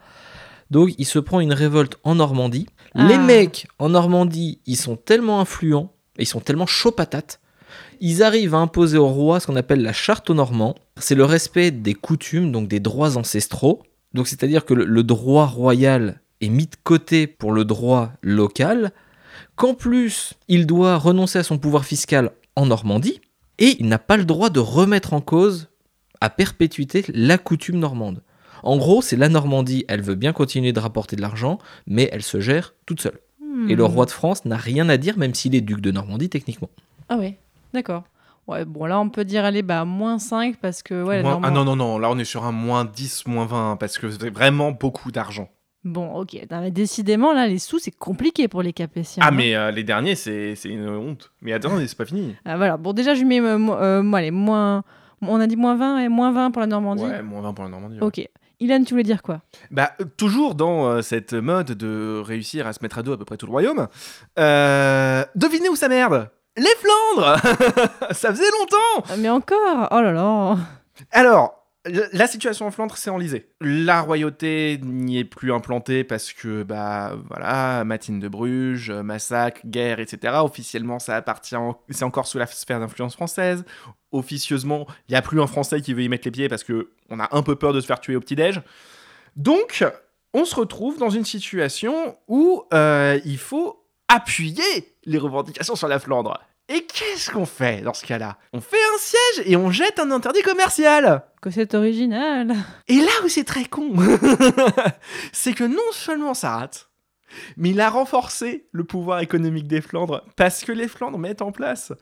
Donc 0.71 0.89
il 0.97 1.05
se 1.05 1.19
prend 1.19 1.39
une 1.39 1.53
révolte 1.53 1.97
en 2.03 2.15
Normandie. 2.15 2.67
Ah. 2.95 3.07
Les 3.07 3.17
mecs 3.17 3.67
en 3.77 3.89
Normandie, 3.89 4.59
ils 4.65 4.77
sont 4.77 4.95
tellement 4.95 5.41
influents, 5.41 5.93
et 6.17 6.23
ils 6.23 6.27
sont 6.27 6.39
tellement 6.39 6.65
chauds 6.65 6.91
patates, 6.91 7.41
ils 7.99 8.23
arrivent 8.23 8.55
à 8.55 8.59
imposer 8.59 8.97
au 8.97 9.07
roi 9.07 9.39
ce 9.39 9.47
qu'on 9.47 9.55
appelle 9.55 9.81
la 9.81 9.93
charte 9.93 10.29
aux 10.29 10.33
Normands. 10.33 10.75
C'est 10.97 11.15
le 11.15 11.25
respect 11.25 11.71
des 11.71 11.93
coutumes, 11.93 12.51
donc 12.51 12.67
des 12.67 12.79
droits 12.79 13.17
ancestraux. 13.17 13.83
Donc 14.13 14.27
c'est-à-dire 14.27 14.65
que 14.65 14.73
le, 14.73 14.85
le 14.85 15.03
droit 15.03 15.45
royal 15.45 16.21
est 16.41 16.49
mis 16.49 16.67
de 16.67 16.75
côté 16.83 17.27
pour 17.27 17.51
le 17.51 17.65
droit 17.65 18.11
local, 18.21 18.91
qu'en 19.55 19.73
plus 19.73 20.33
il 20.47 20.65
doit 20.65 20.97
renoncer 20.97 21.39
à 21.39 21.43
son 21.43 21.57
pouvoir 21.57 21.85
fiscal 21.85 22.31
en 22.55 22.65
Normandie, 22.65 23.21
et 23.59 23.75
il 23.79 23.87
n'a 23.87 23.99
pas 23.99 24.17
le 24.17 24.25
droit 24.25 24.49
de 24.49 24.59
remettre 24.59 25.13
en 25.13 25.21
cause 25.21 25.69
à 26.21 26.29
perpétuité 26.29 27.05
la 27.09 27.37
coutume 27.37 27.79
normande. 27.79 28.21
En 28.65 28.77
gros, 28.77 29.01
c'est 29.01 29.15
la 29.15 29.29
Normandie, 29.29 29.85
elle 29.87 30.01
veut 30.01 30.15
bien 30.15 30.33
continuer 30.33 30.73
de 30.73 30.79
rapporter 30.79 31.15
de 31.15 31.21
l'argent, 31.21 31.59
mais 31.87 32.09
elle 32.11 32.23
se 32.23 32.39
gère 32.41 32.73
toute 32.85 32.99
seule. 33.01 33.19
Et 33.69 33.75
le 33.75 33.83
Hmm. 33.83 33.87
roi 33.87 34.05
de 34.05 34.11
France 34.11 34.43
n'a 34.45 34.57
rien 34.57 34.89
à 34.89 34.97
dire, 34.97 35.17
même 35.17 35.33
s'il 35.33 35.55
est 35.55 35.61
duc 35.61 35.79
de 35.79 35.91
Normandie 35.91 36.29
techniquement. 36.29 36.69
Ah 37.07 37.17
ouais, 37.17 37.37
d'accord. 37.73 38.03
Ouais, 38.47 38.65
bon, 38.65 38.85
là, 38.85 38.99
on 38.99 39.09
peut 39.09 39.23
dire, 39.25 39.45
allez, 39.45 39.61
bah, 39.63 39.85
moins 39.85 40.19
5 40.19 40.57
parce 40.57 40.83
que, 40.83 41.03
ouais, 41.03 41.17
la 41.17 41.23
Moins- 41.23 41.31
Normand- 41.31 41.47
Ah 41.47 41.51
non, 41.51 41.63
non, 41.65 41.75
non, 41.75 41.97
là 41.97 42.09
on 42.11 42.17
est 42.19 42.25
sur 42.25 42.43
un 42.43 42.51
moins 42.51 42.85
10, 42.85 43.25
moins 43.27 43.45
20, 43.45 43.77
parce 43.77 43.97
que 43.97 44.09
c'est 44.11 44.29
vraiment 44.29 44.71
beaucoup 44.71 45.11
d'argent. 45.11 45.49
Bon, 45.83 46.13
ok. 46.15 46.33
Non, 46.51 46.61
mais 46.61 46.71
décidément, 46.71 47.33
là, 47.33 47.47
les 47.47 47.59
sous, 47.59 47.79
c'est 47.79 47.91
compliqué 47.95 48.47
pour 48.47 48.61
les 48.63 48.73
Capétiens. 48.73 49.23
Ah, 49.23 49.29
hein. 49.29 49.31
mais 49.35 49.55
euh, 49.55 49.71
les 49.71 49.83
derniers, 49.83 50.15
c'est 50.15 50.55
c'est 50.55 50.69
une 50.69 50.87
honte. 50.89 51.31
Mais 51.41 51.53
attendez, 51.53 51.87
c'est 51.87 51.97
pas 51.97 52.05
fini. 52.05 52.35
Ah, 52.43 52.57
voilà. 52.57 52.77
Bon, 52.77 52.91
déjà, 52.93 53.13
je 53.13 53.19
lui 53.21 53.27
mets, 53.27 53.39
euh, 53.39 53.57
euh, 53.69 54.13
allez, 54.13 54.31
moins... 54.31 54.83
On 55.21 55.39
a 55.39 55.47
dit 55.47 55.55
moins 55.55 55.75
20 55.75 55.99
et 55.99 56.09
moins 56.09 56.31
20 56.31 56.51
pour 56.51 56.59
la 56.61 56.67
Normandie 56.67 57.03
Ouais, 57.03 57.21
moins 57.23 57.41
20 57.41 57.53
pour 57.53 57.63
la 57.63 57.69
Normandie. 57.71 57.95
ouais. 57.99 58.03
Ok. 58.03 58.27
Ilan, 58.59 58.83
tu 58.83 58.93
voulais 58.93 59.03
dire 59.03 59.21
quoi? 59.21 59.41
Bah, 59.71 59.91
euh, 59.99 60.05
toujours 60.17 60.55
dans 60.55 60.85
euh, 60.87 61.01
cette 61.01 61.33
mode 61.33 61.71
de 61.71 62.21
réussir 62.25 62.67
à 62.67 62.73
se 62.73 62.79
mettre 62.81 62.97
à 62.99 63.03
dos 63.03 63.13
à 63.13 63.17
peu 63.17 63.25
près 63.25 63.37
tout 63.37 63.45
le 63.45 63.51
royaume. 63.51 63.87
Euh, 64.39 65.23
devinez 65.35 65.69
où 65.69 65.75
ça 65.75 65.89
merde? 65.89 66.29
Les 66.57 66.73
Flandres! 66.79 67.37
Ça 68.11 68.31
faisait 68.31 68.49
longtemps! 68.59 69.05
Ah, 69.09 69.17
Mais 69.17 69.29
encore! 69.29 69.89
Oh 69.91 70.01
là 70.01 70.13
là! 70.13 70.57
Alors, 71.11 71.64
la 72.13 72.27
situation 72.27 72.65
en 72.67 72.71
Flandre 72.71 72.97
s'est 72.97 73.09
enlisée. 73.09 73.49
La 73.61 74.01
royauté 74.01 74.79
n'y 74.83 75.19
est 75.19 75.23
plus 75.25 75.53
implantée 75.53 76.03
parce 76.03 76.33
que, 76.33 76.63
bah, 76.63 77.15
voilà, 77.29 77.83
Matine 77.85 78.19
de 78.19 78.27
Bruges, 78.27 78.89
euh, 78.89 79.03
massacre, 79.03 79.61
guerre, 79.65 79.99
etc. 79.99 80.33
Officiellement, 80.43 80.99
ça 80.99 81.15
appartient, 81.15 81.55
en- 81.55 81.79
c'est 81.89 82.03
encore 82.03 82.27
sous 82.27 82.37
la 82.37 82.47
sphère 82.47 82.79
d'influence 82.79 83.13
française. 83.15 83.63
Officieusement, 84.11 84.87
il 85.07 85.11
n'y 85.11 85.15
a 85.17 85.21
plus 85.21 85.41
un 85.41 85.47
Français 85.47 85.81
qui 85.81 85.93
veut 85.93 86.01
y 86.03 86.09
mettre 86.09 86.25
les 86.25 86.31
pieds 86.31 86.47
parce 86.49 86.63
que 86.63 86.89
on 87.09 87.19
a 87.19 87.27
un 87.35 87.43
peu 87.43 87.55
peur 87.55 87.73
de 87.73 87.81
se 87.81 87.85
faire 87.85 87.99
tuer 87.99 88.15
au 88.15 88.19
petit-déj. 88.19 88.61
Donc, 89.35 89.83
on 90.33 90.45
se 90.45 90.55
retrouve 90.55 90.97
dans 90.97 91.09
une 91.09 91.25
situation 91.25 92.17
où 92.27 92.63
euh, 92.73 93.19
il 93.25 93.37
faut 93.37 93.83
appuyer 94.07 94.95
les 95.05 95.17
revendications 95.17 95.75
sur 95.75 95.87
la 95.87 95.99
Flandre. 95.99 96.39
Et 96.67 96.83
qu'est-ce 96.85 97.29
qu'on 97.29 97.45
fait 97.45 97.81
dans 97.81 97.93
ce 97.93 98.05
cas-là? 98.05 98.37
On 98.51 98.59
fait 98.59 98.75
un 98.95 98.97
siège 98.97 99.43
et 99.47 99.55
on 99.55 99.69
jette 99.69 99.99
un 99.99 100.09
interdit 100.11 100.41
commercial! 100.41 101.23
Que 101.41 101.51
c'est 101.51 101.75
original. 101.75 102.55
Et 102.87 102.95
là 102.97 103.11
où 103.23 103.27
c'est 103.27 103.43
très 103.43 103.65
con, 103.65 103.93
c'est 105.31 105.53
que 105.53 105.63
non 105.63 105.91
seulement 105.91 106.33
ça 106.33 106.57
rate, 106.57 106.89
mais 107.55 107.69
il 107.69 107.79
a 107.81 107.89
renforcé 107.89 108.65
le 108.71 108.83
pouvoir 108.83 109.19
économique 109.19 109.67
des 109.67 109.81
Flandres 109.81 110.23
parce 110.37 110.63
que 110.63 110.71
les 110.71 110.87
Flandres 110.87 111.19
mettent 111.19 111.43
en 111.43 111.51
place 111.51 111.93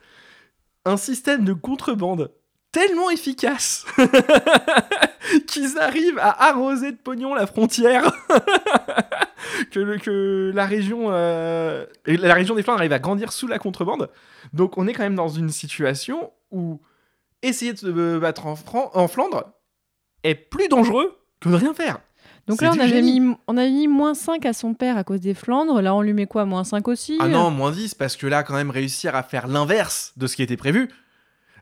un 0.86 0.96
système 0.96 1.44
de 1.44 1.52
contrebande 1.52 2.32
tellement 2.72 3.10
efficace 3.10 3.84
qu'ils 5.46 5.78
arrivent 5.78 6.18
à 6.18 6.48
arroser 6.48 6.92
de 6.92 6.96
pognon 6.96 7.34
la 7.34 7.46
frontière 7.46 8.10
que, 9.70 9.80
le- 9.80 9.98
que 9.98 10.50
la 10.54 10.66
région 10.66 11.06
euh, 11.10 11.84
la 12.06 12.34
région 12.34 12.54
des 12.54 12.62
Flandres 12.62 12.80
arrive 12.80 12.92
à 12.92 12.98
grandir 12.98 13.30
sous 13.32 13.46
la 13.46 13.58
contrebande. 13.58 14.08
Donc 14.54 14.78
on 14.78 14.86
est 14.86 14.92
quand 14.94 15.02
même 15.02 15.14
dans 15.14 15.28
une 15.28 15.50
situation 15.50 16.30
où 16.50 16.80
essayer 17.42 17.72
de 17.72 17.78
se 17.78 18.18
battre 18.18 18.46
en, 18.46 18.56
Fran- 18.56 18.90
en 18.94 19.08
Flandre 19.08 19.44
est 20.22 20.34
plus 20.34 20.68
dangereux 20.68 21.18
que 21.40 21.48
de 21.50 21.54
rien 21.54 21.74
faire. 21.74 21.98
Donc 22.46 22.60
là, 22.60 22.72
on 22.74 22.78
avait, 22.80 23.00
mis, 23.02 23.20
on 23.46 23.56
avait 23.56 23.70
mis 23.70 23.88
moins 23.88 24.14
5 24.14 24.44
à 24.46 24.52
son 24.52 24.74
père 24.74 24.96
à 24.98 25.04
cause 25.04 25.20
des 25.20 25.32
Flandres. 25.34 25.80
Là, 25.80 25.94
on 25.94 26.02
lui 26.02 26.12
met 26.12 26.26
quoi 26.26 26.44
Moins 26.44 26.64
5 26.64 26.86
aussi 26.88 27.16
Ah 27.20 27.28
non, 27.28 27.50
moins 27.50 27.70
10, 27.70 27.94
parce 27.94 28.16
que 28.16 28.26
là, 28.26 28.42
quand 28.42 28.52
même, 28.54 28.70
réussir 28.70 29.14
à 29.14 29.22
faire 29.22 29.46
l'inverse 29.48 30.12
de 30.18 30.26
ce 30.26 30.36
qui 30.36 30.42
était 30.42 30.56
prévu. 30.58 30.90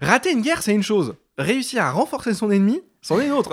Rater 0.01 0.33
une 0.33 0.41
guerre, 0.41 0.61
c'est 0.63 0.75
une 0.75 0.83
chose. 0.83 1.15
Réussir 1.39 1.83
à 1.85 1.93
renforcer 1.93 2.35
son 2.35 2.51
ennemi, 2.51 2.81
c'en 3.01 3.21
est 3.21 3.27
une 3.27 3.33
autre. 3.33 3.53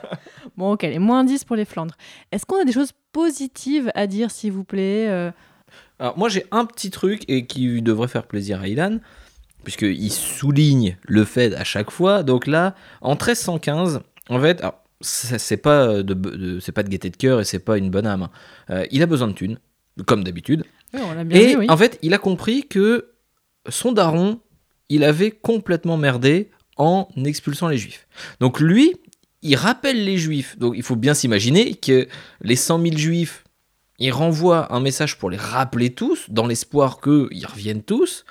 Bon, 0.56 0.72
ok, 0.72 0.82
les 0.82 0.98
moins 0.98 1.24
10 1.24 1.44
pour 1.44 1.56
les 1.56 1.64
Flandres. 1.66 1.94
Est-ce 2.32 2.46
qu'on 2.46 2.60
a 2.60 2.64
des 2.64 2.72
choses 2.72 2.92
positives 3.12 3.90
à 3.94 4.06
dire, 4.06 4.30
s'il 4.30 4.52
vous 4.52 4.64
plaît 4.64 5.06
euh, 5.08 5.30
Alors 5.98 6.18
moi 6.18 6.28
j'ai 6.28 6.44
un 6.50 6.64
petit 6.66 6.90
truc 6.90 7.22
et 7.28 7.46
qui 7.46 7.80
devrait 7.82 8.08
faire 8.08 8.26
plaisir 8.26 8.60
à 8.60 8.68
Ilan, 8.68 8.98
puisqu'il 9.64 10.10
souligne 10.12 10.96
le 11.04 11.24
fait 11.24 11.54
à 11.54 11.64
chaque 11.64 11.90
fois. 11.90 12.22
Donc 12.22 12.46
là, 12.46 12.74
en 13.00 13.12
1315, 13.14 14.00
en 14.28 14.40
fait, 14.40 14.60
alors, 14.60 14.82
c'est 15.00 15.56
pas 15.58 16.02
de, 16.02 16.14
de- 16.14 16.60
c'est 16.60 16.72
pas 16.72 16.82
de 16.82 16.88
gaieté 16.88 17.10
de 17.10 17.16
cœur 17.16 17.40
et 17.40 17.44
c'est 17.44 17.58
pas 17.58 17.78
une 17.78 17.90
bonne 17.90 18.06
âme. 18.06 18.22
hein. 18.24 18.30
Euh, 18.70 18.86
il 18.90 19.02
a 19.02 19.06
besoin 19.06 19.28
de 19.28 19.32
thunes, 19.32 19.58
comme 20.06 20.24
d'habitude. 20.24 20.64
Oui, 20.94 21.00
Et 21.32 21.56
oui. 21.56 21.66
en 21.68 21.76
fait, 21.76 21.98
il 22.02 22.14
a 22.14 22.18
compris 22.18 22.66
que 22.66 23.10
son 23.68 23.92
daron, 23.92 24.40
il 24.88 25.02
avait 25.04 25.30
complètement 25.32 25.96
merdé 25.96 26.50
en 26.76 27.08
expulsant 27.24 27.68
les 27.68 27.76
juifs. 27.78 28.06
Donc 28.40 28.60
lui, 28.60 28.94
il 29.42 29.56
rappelle 29.56 30.04
les 30.04 30.16
juifs. 30.16 30.56
Donc 30.58 30.74
il 30.76 30.82
faut 30.82 30.96
bien 30.96 31.12
s'imaginer 31.14 31.74
que 31.74 32.06
les 32.40 32.56
100 32.56 32.80
000 32.82 32.96
juifs, 32.96 33.44
il 33.98 34.12
renvoie 34.12 34.72
un 34.74 34.80
message 34.80 35.18
pour 35.18 35.30
les 35.30 35.36
rappeler 35.36 35.94
tous, 35.94 36.28
dans 36.28 36.46
l'espoir 36.46 37.00
qu'ils 37.00 37.46
reviennent 37.46 37.82
tous. 37.82 38.24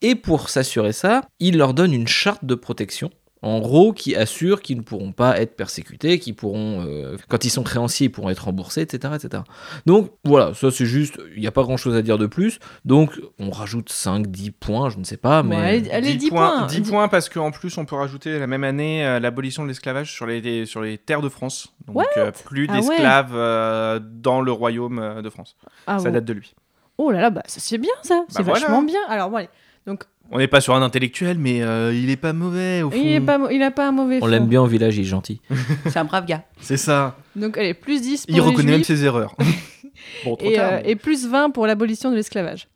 Et 0.00 0.14
pour 0.14 0.48
s'assurer 0.48 0.92
ça, 0.92 1.22
il 1.40 1.58
leur 1.58 1.74
donne 1.74 1.92
une 1.92 2.06
charte 2.06 2.44
de 2.44 2.54
protection. 2.54 3.10
En 3.40 3.60
gros, 3.60 3.92
qui 3.92 4.16
assure 4.16 4.60
qu'ils 4.62 4.78
ne 4.78 4.82
pourront 4.82 5.12
pas 5.12 5.40
être 5.40 5.54
persécutés, 5.54 6.18
qu'ils 6.18 6.34
pourront, 6.34 6.84
euh, 6.84 7.16
quand 7.28 7.44
ils 7.44 7.50
sont 7.50 7.62
créanciers, 7.62 8.06
ils 8.06 8.10
pourront 8.10 8.30
être 8.30 8.44
remboursés, 8.44 8.80
etc., 8.82 9.14
etc. 9.14 9.44
Donc 9.86 10.10
voilà, 10.24 10.54
ça 10.54 10.70
c'est 10.72 10.86
juste, 10.86 11.20
il 11.34 11.40
n'y 11.40 11.46
a 11.46 11.52
pas 11.52 11.62
grand 11.62 11.76
chose 11.76 11.94
à 11.94 12.02
dire 12.02 12.18
de 12.18 12.26
plus. 12.26 12.58
Donc 12.84 13.12
on 13.38 13.50
rajoute 13.50 13.90
5, 13.90 14.26
10 14.26 14.50
points, 14.50 14.90
je 14.90 14.98
ne 14.98 15.04
sais 15.04 15.16
pas, 15.16 15.42
mais. 15.44 15.56
allez, 15.56 15.90
allez, 15.90 16.14
10 16.14 16.30
points. 16.30 16.66
10 16.66 16.80
points 16.82 17.06
parce 17.08 17.28
qu'en 17.28 17.50
plus, 17.52 17.78
on 17.78 17.84
peut 17.84 17.96
rajouter 17.96 18.38
la 18.38 18.46
même 18.48 18.64
année 18.64 19.06
euh, 19.06 19.20
l'abolition 19.20 19.62
de 19.62 19.68
l'esclavage 19.68 20.12
sur 20.12 20.26
les, 20.26 20.66
sur 20.66 20.82
les 20.82 20.98
terres 20.98 21.22
de 21.22 21.28
France. 21.28 21.72
Donc 21.86 21.96
What? 21.96 22.04
euh, 22.16 22.32
plus 22.44 22.66
Ah 22.68 22.74
ouais. 22.74 22.80
d'esclaves 22.80 23.32
euh, 23.34 24.00
dans 24.02 24.40
le 24.40 24.50
royaume 24.50 25.22
de 25.22 25.30
France. 25.30 25.56
Ah, 25.86 25.98
ça 26.00 26.10
date 26.10 26.24
de 26.24 26.32
lui. 26.32 26.54
Oh 26.98 27.12
là 27.12 27.20
là, 27.20 27.30
bah, 27.30 27.42
ça 27.46 27.60
c'est 27.60 27.78
bien 27.78 27.92
ça, 28.02 28.24
c'est 28.28 28.42
voilà. 28.42 28.58
vachement 28.60 28.82
bien. 28.82 28.98
Alors 29.08 29.30
bon, 29.30 29.36
allez. 29.36 29.48
Donc, 29.86 30.04
On 30.30 30.38
n'est 30.38 30.48
pas 30.48 30.60
sur 30.60 30.74
un 30.74 30.82
intellectuel, 30.82 31.38
mais 31.38 31.62
euh, 31.62 31.92
il 31.94 32.10
est 32.10 32.16
pas 32.16 32.32
mauvais 32.34 32.82
au 32.82 32.90
fond. 32.90 32.98
il, 33.00 33.08
est 33.12 33.20
pas, 33.20 33.38
mo- 33.38 33.48
il 33.50 33.62
a 33.62 33.70
pas 33.70 33.88
un 33.88 33.92
mauvais 33.92 34.16
On 34.18 34.20
fond. 34.20 34.26
l'aime 34.26 34.46
bien 34.46 34.60
au 34.60 34.66
village, 34.66 34.96
il 34.98 35.02
est 35.02 35.04
gentil. 35.04 35.40
C'est 35.86 35.96
un 35.98 36.04
brave 36.04 36.26
gars. 36.26 36.44
C'est 36.60 36.76
ça. 36.76 37.16
Donc 37.34 37.56
allez, 37.56 37.72
plus 37.74 38.02
10 38.02 38.26
pour 38.26 38.30
Il 38.30 38.34
les 38.34 38.40
reconnaît 38.42 38.72
même 38.72 38.84
Juifs 38.84 38.86
ses 38.98 39.04
erreurs. 39.04 39.34
bon, 40.24 40.36
trop 40.36 40.50
et, 40.50 40.54
tard. 40.54 40.72
euh, 40.72 40.80
mais- 40.84 40.90
et 40.90 40.96
plus 40.96 41.26
20 41.26 41.50
pour 41.50 41.66
l'abolition 41.66 42.10
de 42.10 42.16
l'esclavage. 42.16 42.68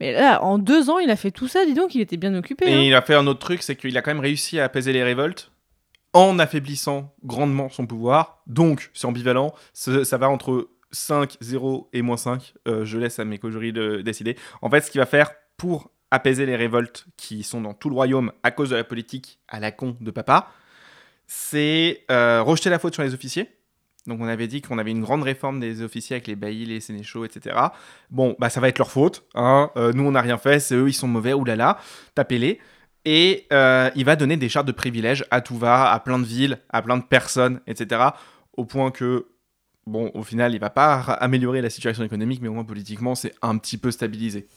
Mais 0.00 0.12
là, 0.12 0.42
en 0.42 0.58
deux 0.58 0.88
ans, 0.90 0.98
il 0.98 1.10
a 1.10 1.16
fait 1.16 1.30
tout 1.30 1.46
ça, 1.46 1.64
dis 1.66 1.74
donc, 1.74 1.94
il 1.94 2.00
était 2.00 2.16
bien 2.16 2.34
occupé. 2.34 2.66
Et 2.68 2.74
hein. 2.74 2.80
il 2.80 2.94
a 2.94 3.02
fait 3.02 3.14
un 3.14 3.26
autre 3.26 3.40
truc, 3.40 3.62
c'est 3.62 3.76
qu'il 3.76 3.96
a 3.98 4.02
quand 4.02 4.10
même 4.10 4.20
réussi 4.20 4.58
à 4.58 4.64
apaiser 4.64 4.92
les 4.92 5.02
révoltes 5.02 5.52
en 6.12 6.38
affaiblissant 6.38 7.14
grandement 7.24 7.68
son 7.68 7.86
pouvoir. 7.86 8.42
Donc, 8.46 8.90
c'est 8.94 9.06
ambivalent. 9.06 9.54
Ça, 9.74 10.04
ça 10.04 10.16
va 10.18 10.28
entre 10.30 10.70
5, 10.90 11.36
0 11.40 11.88
et 11.92 12.02
moins 12.02 12.16
5. 12.16 12.54
Euh, 12.66 12.84
je 12.84 12.98
laisse 12.98 13.18
à 13.20 13.24
mes 13.24 13.38
cogeries 13.38 13.72
de 13.72 14.00
décider. 14.00 14.36
En 14.62 14.70
fait, 14.70 14.80
ce 14.80 14.90
qu'il 14.90 15.00
va 15.00 15.06
faire 15.06 15.30
pour 15.56 15.90
apaiser 16.10 16.46
les 16.46 16.56
révoltes 16.56 17.06
qui 17.16 17.42
sont 17.42 17.60
dans 17.60 17.74
tout 17.74 17.88
le 17.88 17.94
royaume 17.94 18.32
à 18.42 18.50
cause 18.50 18.70
de 18.70 18.76
la 18.76 18.84
politique 18.84 19.38
à 19.48 19.60
la 19.60 19.70
con 19.72 19.96
de 20.00 20.10
papa, 20.10 20.50
c'est 21.26 22.04
euh, 22.10 22.42
rejeter 22.42 22.70
la 22.70 22.78
faute 22.78 22.94
sur 22.94 23.02
les 23.02 23.14
officiers. 23.14 23.48
Donc 24.06 24.20
on 24.20 24.26
avait 24.26 24.48
dit 24.48 24.62
qu'on 24.62 24.78
avait 24.78 24.90
une 24.90 25.02
grande 25.02 25.22
réforme 25.22 25.60
des 25.60 25.82
officiers 25.82 26.14
avec 26.16 26.26
les 26.26 26.36
baillis, 26.36 26.64
les 26.64 26.80
sénéchaux, 26.80 27.24
etc. 27.24 27.56
Bon, 28.10 28.34
bah 28.38 28.50
ça 28.50 28.60
va 28.60 28.68
être 28.68 28.78
leur 28.78 28.90
faute. 28.90 29.24
Hein. 29.34 29.70
Euh, 29.76 29.92
nous 29.92 30.04
on 30.04 30.12
n'a 30.12 30.22
rien 30.22 30.38
fait, 30.38 30.58
c'est 30.58 30.74
eux, 30.74 30.88
ils 30.88 30.94
sont 30.94 31.08
mauvais, 31.08 31.32
oulala, 31.32 31.78
tapez-les. 32.14 32.58
Et 33.04 33.46
euh, 33.52 33.90
il 33.94 34.04
va 34.04 34.16
donner 34.16 34.36
des 34.36 34.48
chartes 34.48 34.66
de 34.66 34.72
privilèges 34.72 35.24
à 35.30 35.40
tout 35.40 35.56
va, 35.56 35.92
à 35.92 36.00
plein 36.00 36.18
de 36.18 36.24
villes, 36.24 36.58
à 36.68 36.82
plein 36.82 36.98
de 36.98 37.02
personnes, 37.02 37.60
etc. 37.66 38.02
Au 38.56 38.64
point 38.64 38.90
que, 38.90 39.28
bon, 39.86 40.10
au 40.14 40.22
final, 40.22 40.54
il 40.54 40.60
va 40.60 40.70
pas 40.70 41.00
améliorer 41.00 41.62
la 41.62 41.70
situation 41.70 42.04
économique, 42.04 42.42
mais 42.42 42.48
au 42.48 42.52
moins 42.52 42.64
politiquement, 42.64 43.14
c'est 43.14 43.34
un 43.40 43.56
petit 43.56 43.78
peu 43.78 43.90
stabilisé. 43.90 44.48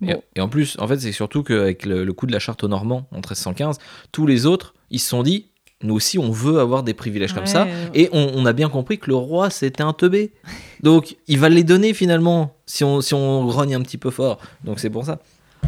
Et, 0.00 0.40
en 0.40 0.48
plus, 0.48 0.76
en 0.80 0.88
fait, 0.88 0.98
c'est 0.98 1.12
surtout 1.12 1.42
qu'avec 1.42 1.86
le, 1.86 2.04
le 2.04 2.12
coup 2.12 2.26
de 2.26 2.32
la 2.32 2.38
charte 2.38 2.64
aux 2.64 2.68
Normands 2.68 3.06
en 3.12 3.16
1315, 3.16 3.78
tous 4.10 4.26
les 4.26 4.46
autres, 4.46 4.74
ils 4.90 4.98
se 4.98 5.08
sont 5.08 5.22
dit, 5.22 5.46
nous 5.82 5.94
aussi, 5.94 6.18
on 6.18 6.30
veut 6.30 6.58
avoir 6.58 6.82
des 6.82 6.94
privilèges 6.94 7.32
comme 7.32 7.46
ça. 7.46 7.64
Ouais, 7.64 7.70
Et 7.94 8.08
on, 8.12 8.32
on 8.34 8.46
a 8.46 8.52
bien 8.52 8.68
compris 8.68 8.98
que 8.98 9.08
le 9.08 9.16
roi, 9.16 9.50
c'était 9.50 9.82
un 9.82 9.92
teubé. 9.92 10.32
Donc, 10.82 11.16
il 11.28 11.38
va 11.38 11.48
les 11.48 11.64
donner 11.64 11.94
finalement, 11.94 12.54
si 12.66 12.84
on, 12.84 13.00
si 13.00 13.14
on 13.14 13.44
grogne 13.44 13.74
un 13.74 13.80
petit 13.80 13.98
peu 13.98 14.10
fort. 14.10 14.38
Donc, 14.64 14.80
c'est 14.80 14.90
pour 14.90 15.04
ça. 15.04 15.18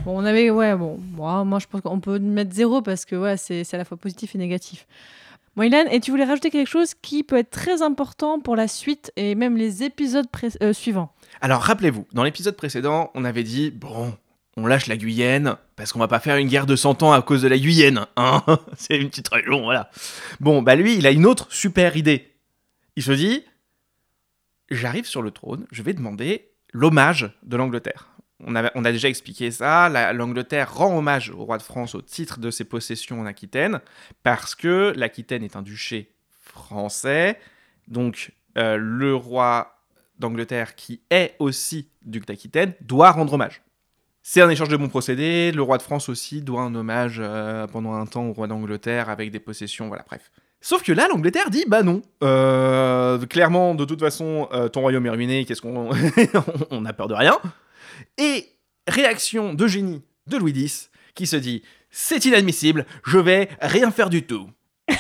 Bon, 0.04 0.20
on 0.20 0.24
avait, 0.24 0.50
ouais, 0.50 0.74
bon, 0.76 0.98
moi, 1.12 1.44
moi 1.44 1.58
je 1.60 1.66
pense 1.66 1.80
qu'on 1.80 2.00
peut 2.00 2.18
mettre 2.18 2.52
zéro 2.52 2.82
parce 2.82 3.04
que 3.04 3.16
ouais, 3.16 3.36
c'est 3.36 3.72
à 3.72 3.78
la 3.78 3.84
fois 3.84 3.96
positif 3.96 4.34
et 4.34 4.38
négatif. 4.38 4.86
Bon, 5.56 5.62
Ilan, 5.62 5.84
et 5.90 6.00
tu 6.00 6.10
voulais 6.10 6.24
rajouter 6.24 6.50
quelque 6.50 6.68
chose 6.68 6.94
qui 7.00 7.22
peut 7.22 7.36
être 7.36 7.50
très 7.50 7.80
important 7.80 8.40
pour 8.40 8.56
la 8.56 8.66
suite 8.66 9.12
et 9.14 9.36
même 9.36 9.56
les 9.56 9.84
épisodes 9.84 10.26
euh, 10.62 10.72
suivants. 10.72 11.12
Alors 11.40 11.62
rappelez-vous, 11.62 12.06
dans 12.12 12.24
l'épisode 12.24 12.56
précédent, 12.56 13.12
on 13.14 13.24
avait 13.24 13.44
dit 13.44 13.70
bon, 13.70 14.12
on 14.56 14.66
lâche 14.66 14.88
la 14.88 14.96
Guyenne 14.96 15.56
parce 15.76 15.92
qu'on 15.92 16.00
va 16.00 16.08
pas 16.08 16.18
faire 16.18 16.38
une 16.38 16.48
guerre 16.48 16.66
de 16.66 16.74
100 16.74 17.04
ans 17.04 17.12
à 17.12 17.22
cause 17.22 17.42
de 17.42 17.48
la 17.48 17.56
Guyenne, 17.56 18.06
hein 18.16 18.42
C'est 18.76 18.96
une 18.96 19.10
petite 19.10 19.28
région, 19.28 19.62
voilà. 19.62 19.90
Bon, 20.40 20.60
bah 20.60 20.74
lui, 20.74 20.96
il 20.96 21.06
a 21.06 21.12
une 21.12 21.26
autre 21.26 21.52
super 21.52 21.96
idée. 21.96 22.32
Il 22.96 23.04
se 23.04 23.12
dit 23.12 23.44
j'arrive 24.70 25.06
sur 25.06 25.22
le 25.22 25.30
trône, 25.30 25.66
je 25.70 25.82
vais 25.82 25.92
demander 25.92 26.50
l'hommage 26.72 27.30
de 27.44 27.56
l'Angleterre. 27.56 28.08
On 28.46 28.54
a, 28.56 28.92
déjà 28.92 29.08
expliqué 29.08 29.50
ça, 29.50 29.88
la- 29.88 30.12
l'Angleterre 30.12 30.74
rend 30.74 30.98
hommage 30.98 31.30
au 31.30 31.44
roi 31.44 31.58
de 31.58 31.62
France 31.62 31.94
au 31.94 32.02
titre 32.02 32.38
de 32.40 32.50
ses 32.50 32.64
possessions 32.64 33.20
en 33.20 33.26
Aquitaine, 33.26 33.80
parce 34.22 34.54
que 34.54 34.92
l'Aquitaine 34.96 35.42
est 35.42 35.56
un 35.56 35.62
duché 35.62 36.10
français, 36.42 37.38
donc 37.88 38.32
euh, 38.58 38.76
le 38.76 39.14
roi 39.14 39.78
d'Angleterre, 40.18 40.74
qui 40.74 41.00
est 41.10 41.34
aussi 41.38 41.88
duc 42.04 42.26
d'Aquitaine, 42.26 42.74
doit 42.80 43.10
rendre 43.10 43.32
hommage. 43.32 43.62
C'est 44.22 44.40
un 44.40 44.48
échange 44.48 44.68
de 44.68 44.76
bons 44.76 44.88
procédés. 44.88 45.52
Le 45.52 45.60
roi 45.60 45.76
de 45.76 45.82
France 45.82 46.08
aussi 46.08 46.40
doit 46.40 46.62
un 46.62 46.74
hommage 46.74 47.16
euh, 47.20 47.66
pendant 47.66 47.92
un 47.94 48.06
temps 48.06 48.24
au 48.26 48.32
roi 48.32 48.46
d'Angleterre 48.46 49.10
avec 49.10 49.30
des 49.30 49.40
possessions, 49.40 49.88
voilà, 49.88 50.04
bref. 50.06 50.30
Sauf 50.60 50.82
que 50.82 50.92
là, 50.92 51.08
l'Angleterre 51.08 51.50
dit 51.50 51.64
bah 51.68 51.82
non. 51.82 52.00
Euh, 52.22 53.18
clairement, 53.26 53.74
de 53.74 53.84
toute 53.84 54.00
façon, 54.00 54.48
ton 54.72 54.80
royaume 54.80 55.04
est 55.04 55.10
ruiné. 55.10 55.44
Qu'est-ce 55.44 55.60
qu'on, 55.60 55.90
on 56.70 56.84
a 56.86 56.92
peur 56.94 57.06
de 57.08 57.12
rien. 57.12 57.38
Et 58.18 58.48
réaction 58.86 59.54
de 59.54 59.66
génie 59.66 60.02
de 60.26 60.36
Louis 60.36 60.52
X 60.52 60.90
qui 61.14 61.26
se 61.26 61.36
dit 61.36 61.62
c'est 61.90 62.24
inadmissible. 62.24 62.86
Je 63.04 63.18
vais 63.18 63.48
rien 63.60 63.90
faire 63.90 64.10
du 64.10 64.26
tout. 64.26 64.48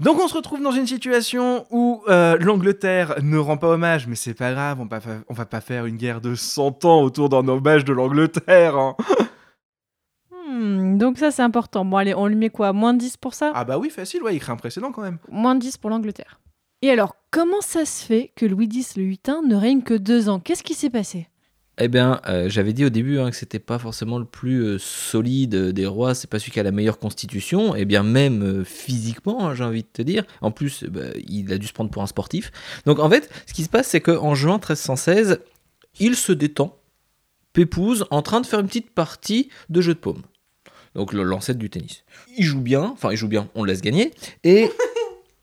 Donc 0.00 0.18
on 0.20 0.28
se 0.28 0.34
retrouve 0.34 0.60
dans 0.60 0.70
une 0.72 0.86
situation 0.86 1.66
où 1.70 2.02
euh, 2.08 2.36
l'Angleterre 2.38 3.14
ne 3.22 3.38
rend 3.38 3.56
pas 3.56 3.68
hommage, 3.68 4.06
mais 4.06 4.16
c'est 4.16 4.34
pas 4.34 4.52
grave, 4.52 4.80
on 4.80 4.84
va, 4.84 5.00
on 5.28 5.34
va 5.34 5.46
pas 5.46 5.62
faire 5.62 5.86
une 5.86 5.96
guerre 5.96 6.20
de 6.20 6.34
100 6.34 6.84
ans 6.84 7.00
autour 7.02 7.30
d'un 7.30 7.46
hommage 7.48 7.86
de 7.86 7.94
l'Angleterre. 7.94 8.76
hein. 8.76 8.96
Hmm, 10.30 10.98
donc 10.98 11.18
ça, 11.18 11.30
c'est 11.30 11.42
important. 11.42 11.84
Bon, 11.86 11.96
allez, 11.96 12.14
on 12.14 12.26
lui 12.26 12.36
met 12.36 12.50
quoi 12.50 12.72
Moins 12.74 12.92
10 12.94 13.16
pour 13.16 13.32
ça? 13.32 13.52
Ah 13.54 13.64
bah 13.64 13.78
oui, 13.78 13.88
facile, 13.90 14.22
ouais, 14.22 14.34
il 14.36 14.40
crée 14.40 14.52
un 14.52 14.56
précédent 14.56 14.92
quand 14.92 15.02
même. 15.02 15.18
Moins 15.30 15.54
10 15.54 15.78
pour 15.78 15.88
l'Angleterre. 15.88 16.38
Et 16.82 16.90
alors, 16.90 17.16
comment 17.30 17.60
ça 17.60 17.84
se 17.84 18.04
fait 18.04 18.30
que 18.36 18.46
Louis 18.46 18.68
X 18.72 18.96
le 18.96 19.02
Huitain 19.02 19.42
ne 19.42 19.56
règne 19.56 19.82
que 19.82 19.94
deux 19.94 20.28
ans? 20.28 20.38
Qu'est-ce 20.40 20.62
qui 20.62 20.74
s'est 20.74 20.90
passé? 20.90 21.26
Eh 21.80 21.86
bien, 21.88 22.20
euh, 22.28 22.48
j'avais 22.48 22.72
dit 22.72 22.84
au 22.84 22.88
début 22.88 23.18
hein, 23.20 23.30
que 23.30 23.36
c'était 23.36 23.60
pas 23.60 23.78
forcément 23.78 24.18
le 24.18 24.24
plus 24.24 24.62
euh, 24.64 24.78
solide 24.78 25.54
euh, 25.54 25.72
des 25.72 25.86
rois, 25.86 26.14
c'est 26.16 26.28
pas 26.28 26.40
celui 26.40 26.50
qui 26.50 26.58
a 26.58 26.64
la 26.64 26.72
meilleure 26.72 26.98
constitution, 26.98 27.76
et 27.76 27.84
bien 27.84 28.02
même 28.02 28.42
euh, 28.42 28.64
physiquement, 28.64 29.46
hein, 29.48 29.54
j'ai 29.54 29.62
envie 29.62 29.82
de 29.82 29.88
te 29.92 30.02
dire. 30.02 30.24
En 30.40 30.50
plus, 30.50 30.82
euh, 30.84 30.88
bah, 30.88 31.00
il 31.28 31.52
a 31.52 31.58
dû 31.58 31.68
se 31.68 31.72
prendre 31.72 31.90
pour 31.90 32.02
un 32.02 32.08
sportif. 32.08 32.50
Donc 32.84 32.98
en 32.98 33.08
fait, 33.08 33.30
ce 33.46 33.52
qui 33.54 33.62
se 33.62 33.68
passe, 33.68 33.86
c'est 33.88 34.00
qu'en 34.00 34.34
juin 34.34 34.54
1316, 34.54 35.40
il 36.00 36.16
se 36.16 36.32
détend, 36.32 36.76
pépouze, 37.52 38.06
en 38.10 38.22
train 38.22 38.40
de 38.40 38.46
faire 38.46 38.58
une 38.58 38.66
petite 38.66 38.90
partie 38.90 39.48
de 39.68 39.80
jeu 39.80 39.94
de 39.94 40.00
paume. 40.00 40.22
Donc 40.96 41.12
le- 41.12 41.22
l'ancêtre 41.22 41.60
du 41.60 41.70
tennis. 41.70 42.02
Il 42.36 42.44
joue 42.44 42.60
bien, 42.60 42.82
enfin 42.82 43.12
il 43.12 43.16
joue 43.16 43.28
bien, 43.28 43.48
on 43.54 43.62
le 43.62 43.70
laisse 43.70 43.82
gagner, 43.82 44.12
et 44.42 44.68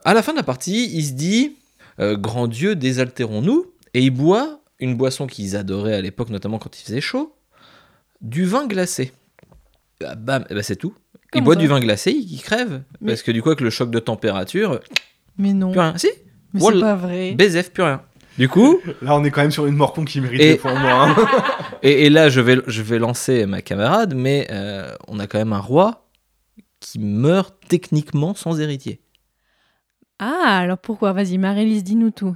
à 0.05 0.13
la 0.13 0.21
fin 0.23 0.31
de 0.31 0.37
la 0.37 0.43
partie, 0.43 0.89
il 0.95 1.03
se 1.05 1.13
dit 1.13 1.55
euh, 1.99 2.15
Grand 2.15 2.47
Dieu, 2.47 2.75
désaltérons-nous, 2.75 3.65
et 3.93 4.01
il 4.01 4.11
boit 4.11 4.61
une 4.79 4.95
boisson 4.95 5.27
qu'ils 5.27 5.55
adoraient 5.55 5.95
à 5.95 6.01
l'époque, 6.01 6.29
notamment 6.29 6.57
quand 6.59 6.77
il 6.79 6.83
faisait 6.83 7.01
chaud, 7.01 7.33
du 8.21 8.45
vin 8.45 8.67
glacé. 8.67 9.11
Ah, 10.03 10.15
bam, 10.15 10.45
ben, 10.49 10.61
c'est 10.61 10.75
tout. 10.75 10.93
il 11.33 11.41
boit 11.41 11.55
du 11.55 11.67
vin 11.67 11.79
glacé, 11.79 12.11
il, 12.11 12.33
il 12.33 12.41
crève. 12.41 12.83
Mais- 13.01 13.13
Parce 13.13 13.23
que 13.23 13.31
du 13.31 13.41
coup, 13.41 13.49
avec 13.49 13.61
le 13.61 13.69
choc 13.69 13.89
de 13.91 13.99
température, 13.99 14.79
Mais 15.37 15.53
non. 15.53 15.71
plus 15.71 15.79
rien. 15.79 15.97
Si, 15.97 16.09
Mais 16.53 16.59
Voilà. 16.59 16.77
c'est 16.77 16.81
pas 16.83 16.95
vrai. 16.95 17.31
BZF, 17.33 17.71
plus 17.71 17.83
rien. 17.83 18.01
Du 18.37 18.49
coup, 18.49 18.79
Là, 19.01 19.15
on 19.15 19.23
est 19.23 19.31
quand 19.31 19.41
même 19.41 19.51
sur 19.51 19.65
une 19.65 19.75
mort 19.77 19.93
con 19.93 20.03
qui 20.03 20.19
mérite 20.19 20.41
Et- 20.41 20.51
des 20.53 20.57
points 20.57 20.73
en 20.75 20.79
moins. 20.79 21.09
hein. 21.11 21.15
et, 21.83 22.05
et 22.05 22.09
là, 22.09 22.27
je 22.27 22.41
vais, 22.41 22.57
je 22.67 22.81
vais 22.81 22.99
lancer 22.99 23.45
ma 23.45 23.61
camarade, 23.61 24.13
mais 24.13 24.47
euh, 24.51 24.93
on 25.07 25.19
a 25.19 25.27
quand 25.27 25.37
même 25.37 25.53
un 25.53 25.59
roi 25.59 26.05
qui 26.81 26.99
meurt 26.99 27.55
techniquement 27.69 28.35
sans 28.35 28.59
héritier. 28.59 28.99
Ah, 30.19 30.59
alors 30.59 30.77
pourquoi? 30.77 31.13
Vas-y, 31.13 31.37
Marie-Lise, 31.37 31.83
dis-nous 31.83 32.11
tout. 32.11 32.35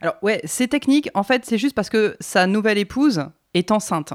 Alors 0.00 0.16
ouais, 0.22 0.40
c'est 0.44 0.68
technique. 0.68 1.08
En 1.14 1.22
fait, 1.22 1.44
c'est 1.44 1.58
juste 1.58 1.74
parce 1.74 1.90
que 1.90 2.16
sa 2.20 2.46
nouvelle 2.46 2.78
épouse 2.78 3.24
est 3.54 3.70
enceinte. 3.70 4.12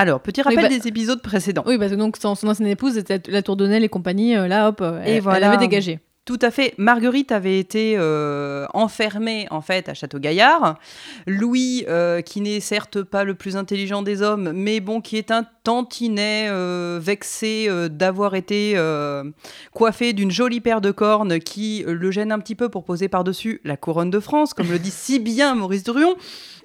Alors, 0.00 0.20
petit 0.20 0.42
rappel 0.42 0.62
bah- 0.62 0.68
des 0.68 0.86
épisodes 0.86 1.20
précédents. 1.20 1.64
Oui, 1.66 1.76
parce 1.76 1.90
que 1.90 1.96
donc 1.96 2.16
son, 2.16 2.36
son 2.36 2.46
ancienne 2.48 2.68
épouse 2.68 2.96
était 2.96 3.20
la 3.28 3.42
Tour 3.42 3.56
de 3.56 3.66
Nesle 3.66 3.82
et 3.82 3.88
compagnie, 3.88 4.36
euh, 4.36 4.46
là, 4.46 4.68
hop, 4.68 4.80
euh, 4.80 5.02
Et 5.04 5.14
elle, 5.16 5.22
voilà. 5.22 5.38
elle 5.38 5.44
avait 5.44 5.56
dégagé. 5.56 5.98
Tout 6.24 6.38
à 6.42 6.50
fait. 6.50 6.74
Marguerite 6.76 7.32
avait 7.32 7.58
été 7.58 7.94
euh, 7.96 8.66
enfermée 8.74 9.46
en 9.50 9.62
fait 9.62 9.88
à 9.88 9.94
Château-Gaillard. 9.94 10.78
Louis, 11.26 11.84
euh, 11.88 12.20
qui 12.20 12.42
n'est 12.42 12.60
certes 12.60 13.02
pas 13.02 13.24
le 13.24 13.34
plus 13.34 13.56
intelligent 13.56 14.02
des 14.02 14.20
hommes, 14.20 14.52
mais 14.52 14.80
bon, 14.80 15.00
qui 15.00 15.16
est 15.16 15.30
un 15.30 15.46
tantinet 15.68 16.46
euh, 16.48 16.98
vexé 16.98 17.66
euh, 17.68 17.90
d'avoir 17.90 18.34
été 18.34 18.72
euh, 18.76 19.22
coiffé 19.74 20.14
d'une 20.14 20.30
jolie 20.30 20.62
paire 20.62 20.80
de 20.80 20.90
cornes 20.90 21.40
qui 21.40 21.84
le 21.86 22.10
gêne 22.10 22.32
un 22.32 22.38
petit 22.38 22.54
peu 22.54 22.70
pour 22.70 22.84
poser 22.84 23.08
par-dessus 23.08 23.60
la 23.64 23.76
couronne 23.76 24.08
de 24.08 24.18
France, 24.18 24.54
comme 24.54 24.70
le 24.70 24.78
dit 24.78 24.90
si 24.90 25.18
bien 25.18 25.54
Maurice 25.54 25.82
Durion. 25.82 26.16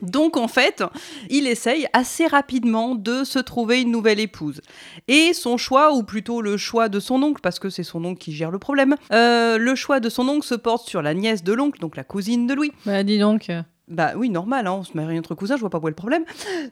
Donc 0.01 0.37
en 0.37 0.47
fait, 0.47 0.85
il 1.29 1.47
essaye 1.47 1.85
assez 1.91 2.27
rapidement 2.27 2.95
de 2.95 3.25
se 3.25 3.39
trouver 3.39 3.81
une 3.81 3.91
nouvelle 3.91 4.21
épouse. 4.21 4.61
Et 5.09 5.33
son 5.33 5.57
choix, 5.57 5.93
ou 5.93 6.03
plutôt 6.03 6.41
le 6.41 6.55
choix 6.55 6.87
de 6.87 7.01
son 7.01 7.21
oncle, 7.23 7.41
parce 7.41 7.59
que 7.59 7.69
c'est 7.69 7.83
son 7.83 8.05
oncle 8.05 8.21
qui 8.21 8.31
gère 8.31 8.51
le 8.51 8.59
problème, 8.59 8.95
le 9.11 9.75
choix 9.75 9.99
de 9.99 10.07
son 10.07 10.29
oncle 10.29 10.47
se 10.47 10.55
porte 10.55 10.87
sur 10.87 11.01
la 11.01 11.13
nièce 11.13 11.43
de 11.43 11.51
l'oncle, 11.51 11.81
donc 11.81 11.97
la 11.97 12.05
cousine 12.05 12.47
de 12.47 12.53
Louis. 12.53 12.71
Bah, 12.85 13.03
dis 13.03 13.19
donc. 13.19 13.51
Bah 13.89 14.13
oui, 14.15 14.29
normal, 14.29 14.67
hein, 14.67 14.73
on 14.73 14.83
se 14.83 14.95
marie 14.95 15.19
entre 15.19 15.35
cousins, 15.35 15.55
je 15.55 15.61
vois 15.61 15.69
pas 15.69 15.77
où 15.77 15.87
est 15.87 15.91
le 15.91 15.95
problème. 15.95 16.23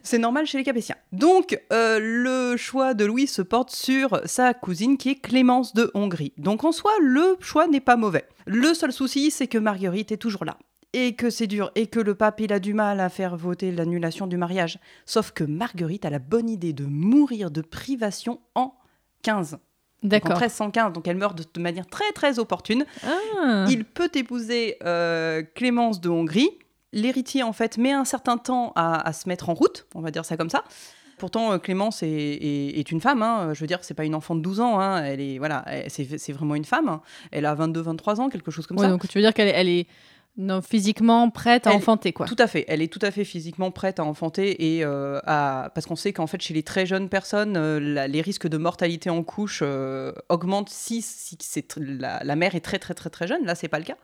C'est 0.02 0.18
normal 0.18 0.46
chez 0.46 0.56
les 0.56 0.64
Capétiens. 0.64 0.96
Donc, 1.12 1.60
euh, 1.72 1.98
le 2.00 2.56
choix 2.56 2.94
de 2.94 3.04
Louis 3.04 3.26
se 3.26 3.42
porte 3.42 3.70
sur 3.70 4.20
sa 4.24 4.54
cousine 4.54 4.96
qui 4.96 5.10
est 5.10 5.14
Clémence 5.16 5.74
de 5.74 5.90
Hongrie. 5.94 6.32
Donc 6.38 6.64
en 6.64 6.72
soi, 6.72 6.92
le 7.00 7.36
choix 7.40 7.66
n'est 7.68 7.80
pas 7.80 7.96
mauvais. 7.96 8.24
Le 8.46 8.72
seul 8.72 8.92
souci, 8.92 9.30
c'est 9.30 9.46
que 9.46 9.58
Marguerite 9.58 10.10
est 10.10 10.16
toujours 10.16 10.44
là. 10.44 10.56
Et 10.94 11.14
que 11.14 11.30
c'est 11.30 11.46
dur, 11.46 11.70
et 11.74 11.86
que 11.86 12.00
le 12.00 12.14
pape, 12.14 12.40
il 12.40 12.52
a 12.52 12.58
du 12.58 12.74
mal 12.74 13.00
à 13.00 13.08
faire 13.08 13.36
voter 13.36 13.72
l'annulation 13.72 14.26
du 14.26 14.36
mariage. 14.36 14.78
Sauf 15.06 15.32
que 15.32 15.44
Marguerite 15.44 16.04
a 16.04 16.10
la 16.10 16.18
bonne 16.18 16.50
idée 16.50 16.72
de 16.72 16.84
mourir 16.84 17.50
de 17.50 17.62
privation 17.62 18.40
en 18.54 18.74
15. 19.22 19.52
Donc 19.52 19.58
en 20.04 20.08
D'accord. 20.08 20.30
1315, 20.32 20.92
donc 20.92 21.06
elle 21.06 21.16
meurt 21.16 21.36
de, 21.36 21.44
de 21.52 21.60
manière 21.60 21.86
très 21.86 22.10
très 22.12 22.38
opportune. 22.38 22.84
Ah. 23.06 23.66
Il 23.70 23.84
peut 23.84 24.10
épouser 24.14 24.76
euh, 24.84 25.42
Clémence 25.54 26.00
de 26.00 26.08
Hongrie. 26.08 26.50
L'héritier, 26.92 27.42
en 27.42 27.52
fait, 27.52 27.78
met 27.78 27.92
un 27.92 28.04
certain 28.04 28.36
temps 28.38 28.72
à, 28.76 29.06
à 29.06 29.12
se 29.12 29.28
mettre 29.28 29.48
en 29.48 29.54
route, 29.54 29.86
on 29.94 30.00
va 30.00 30.10
dire 30.10 30.24
ça 30.24 30.36
comme 30.36 30.50
ça. 30.50 30.62
Pourtant, 31.18 31.52
euh, 31.52 31.58
Clémence 31.58 32.02
est, 32.02 32.08
est- 32.08 32.78
est 32.80 32.90
une 32.90 33.00
femme, 33.00 33.22
hein. 33.22 33.54
je 33.54 33.60
veux 33.60 33.66
dire, 33.66 33.78
c'est 33.82 33.94
pas 33.94 34.04
une 34.04 34.14
enfant 34.14 34.34
de 34.34 34.40
12 34.42 34.60
ans, 34.60 34.80
hein. 34.80 35.02
elle 35.04 35.20
est, 35.20 35.38
voilà, 35.38 35.64
c'est 35.88 36.32
vraiment 36.32 36.54
une 36.56 36.64
femme. 36.64 36.98
Elle 37.30 37.46
a 37.46 37.54
22-23 37.54 38.20
ans, 38.20 38.28
quelque 38.28 38.50
chose 38.50 38.66
comme 38.66 38.78
Ouais, 38.78 38.84
ça. 38.86 38.90
donc 38.90 39.06
tu 39.08 39.18
veux 39.18 39.22
dire 39.22 39.32
qu'elle 39.32 39.48
est, 39.48 39.52
elle 39.54 39.68
est 39.68 39.86
non, 40.38 40.62
physiquement 40.62 41.28
prête 41.30 41.66
à 41.66 41.70
Elle- 41.70 41.76
enfanter, 41.76 42.12
quoi. 42.12 42.26
Tout 42.26 42.36
à 42.38 42.46
fait, 42.46 42.64
elle 42.66 42.80
est 42.82 42.90
tout 42.92 42.98
à 43.02 43.10
fait 43.10 43.22
physiquement 43.24 43.70
prête 43.70 44.00
à 44.00 44.04
enfanter 44.04 44.76
et 44.76 44.82
euh, 44.84 45.20
à... 45.26 45.70
parce 45.74 45.86
qu'on 45.86 45.94
sait 45.94 46.12
qu'en 46.14 46.26
fait 46.26 46.40
chez 46.40 46.54
les 46.54 46.62
très 46.62 46.86
jeunes 46.86 47.08
personnes, 47.10 47.56
euh, 47.56 47.78
la- 47.78 48.08
les 48.08 48.22
risques 48.22 48.48
de 48.48 48.56
mortalité 48.56 49.10
en 49.10 49.22
couche 49.22 49.60
euh, 49.62 50.12
augmentent 50.30 50.70
si, 50.70 51.04
la, 51.76 52.24
la 52.24 52.34
mère 52.36 52.54
est 52.54 52.60
très 52.60 52.78
très 52.78 52.94
très 52.94 53.10
très 53.10 53.26
jeune. 53.26 53.44
Là, 53.44 53.54
c'est 53.54 53.68
pas 53.68 53.78
le 53.78 53.84
cas. 53.84 53.96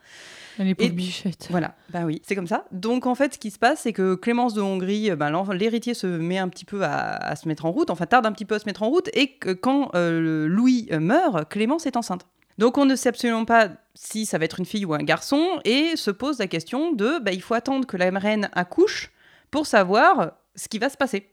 Elle 0.58 0.68
est 0.68 0.74
pauvre 0.74 0.90
Et- 0.90 0.92
bichette. 0.92 1.46
Voilà, 1.50 1.74
bah 1.90 2.00
oui, 2.04 2.20
c'est 2.24 2.34
comme 2.34 2.46
ça. 2.46 2.64
Donc 2.72 3.06
en 3.06 3.14
fait, 3.14 3.34
ce 3.34 3.38
qui 3.38 3.50
se 3.50 3.58
passe, 3.58 3.80
c'est 3.82 3.92
que 3.92 4.14
Clémence 4.14 4.54
de 4.54 4.60
Hongrie, 4.60 5.10
euh, 5.10 5.16
l'enfant- 5.30 5.52
l'héritier 5.52 5.94
se 5.94 6.06
met 6.06 6.38
un 6.38 6.48
petit 6.48 6.64
peu 6.64 6.82
à, 6.84 7.14
à 7.16 7.36
se 7.36 7.46
mettre 7.48 7.64
en 7.64 7.70
route, 7.70 7.90
enfin 7.90 8.06
tarde 8.06 8.26
un 8.26 8.32
petit 8.32 8.44
peu 8.44 8.56
à 8.56 8.58
se 8.58 8.66
mettre 8.66 8.82
en 8.82 8.88
route, 8.88 9.08
et 9.14 9.32
que 9.36 9.50
quand 9.52 9.90
euh, 9.94 10.46
Louis 10.48 10.88
euh, 10.92 10.98
meurt, 11.00 11.48
Clémence 11.48 11.86
est 11.86 11.96
enceinte. 11.96 12.26
Donc 12.58 12.76
on 12.76 12.84
ne 12.84 12.96
sait 12.96 13.10
absolument 13.10 13.44
pas 13.44 13.68
si 13.94 14.26
ça 14.26 14.36
va 14.38 14.44
être 14.44 14.58
une 14.58 14.66
fille 14.66 14.84
ou 14.84 14.92
un 14.94 14.98
garçon, 14.98 15.60
et 15.64 15.96
se 15.96 16.10
pose 16.10 16.38
la 16.40 16.48
question 16.48 16.92
de, 16.92 17.18
bah, 17.20 17.32
il 17.32 17.40
faut 17.42 17.54
attendre 17.54 17.86
que 17.86 17.96
la 17.96 18.10
reine 18.10 18.48
accouche 18.52 19.12
pour 19.50 19.66
savoir 19.66 20.32
ce 20.56 20.68
qui 20.68 20.78
va 20.80 20.88
se 20.88 20.96
passer. 20.96 21.28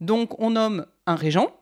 Donc 0.00 0.40
on 0.40 0.50
nomme 0.50 0.86
un 1.06 1.14
régent, 1.16 1.54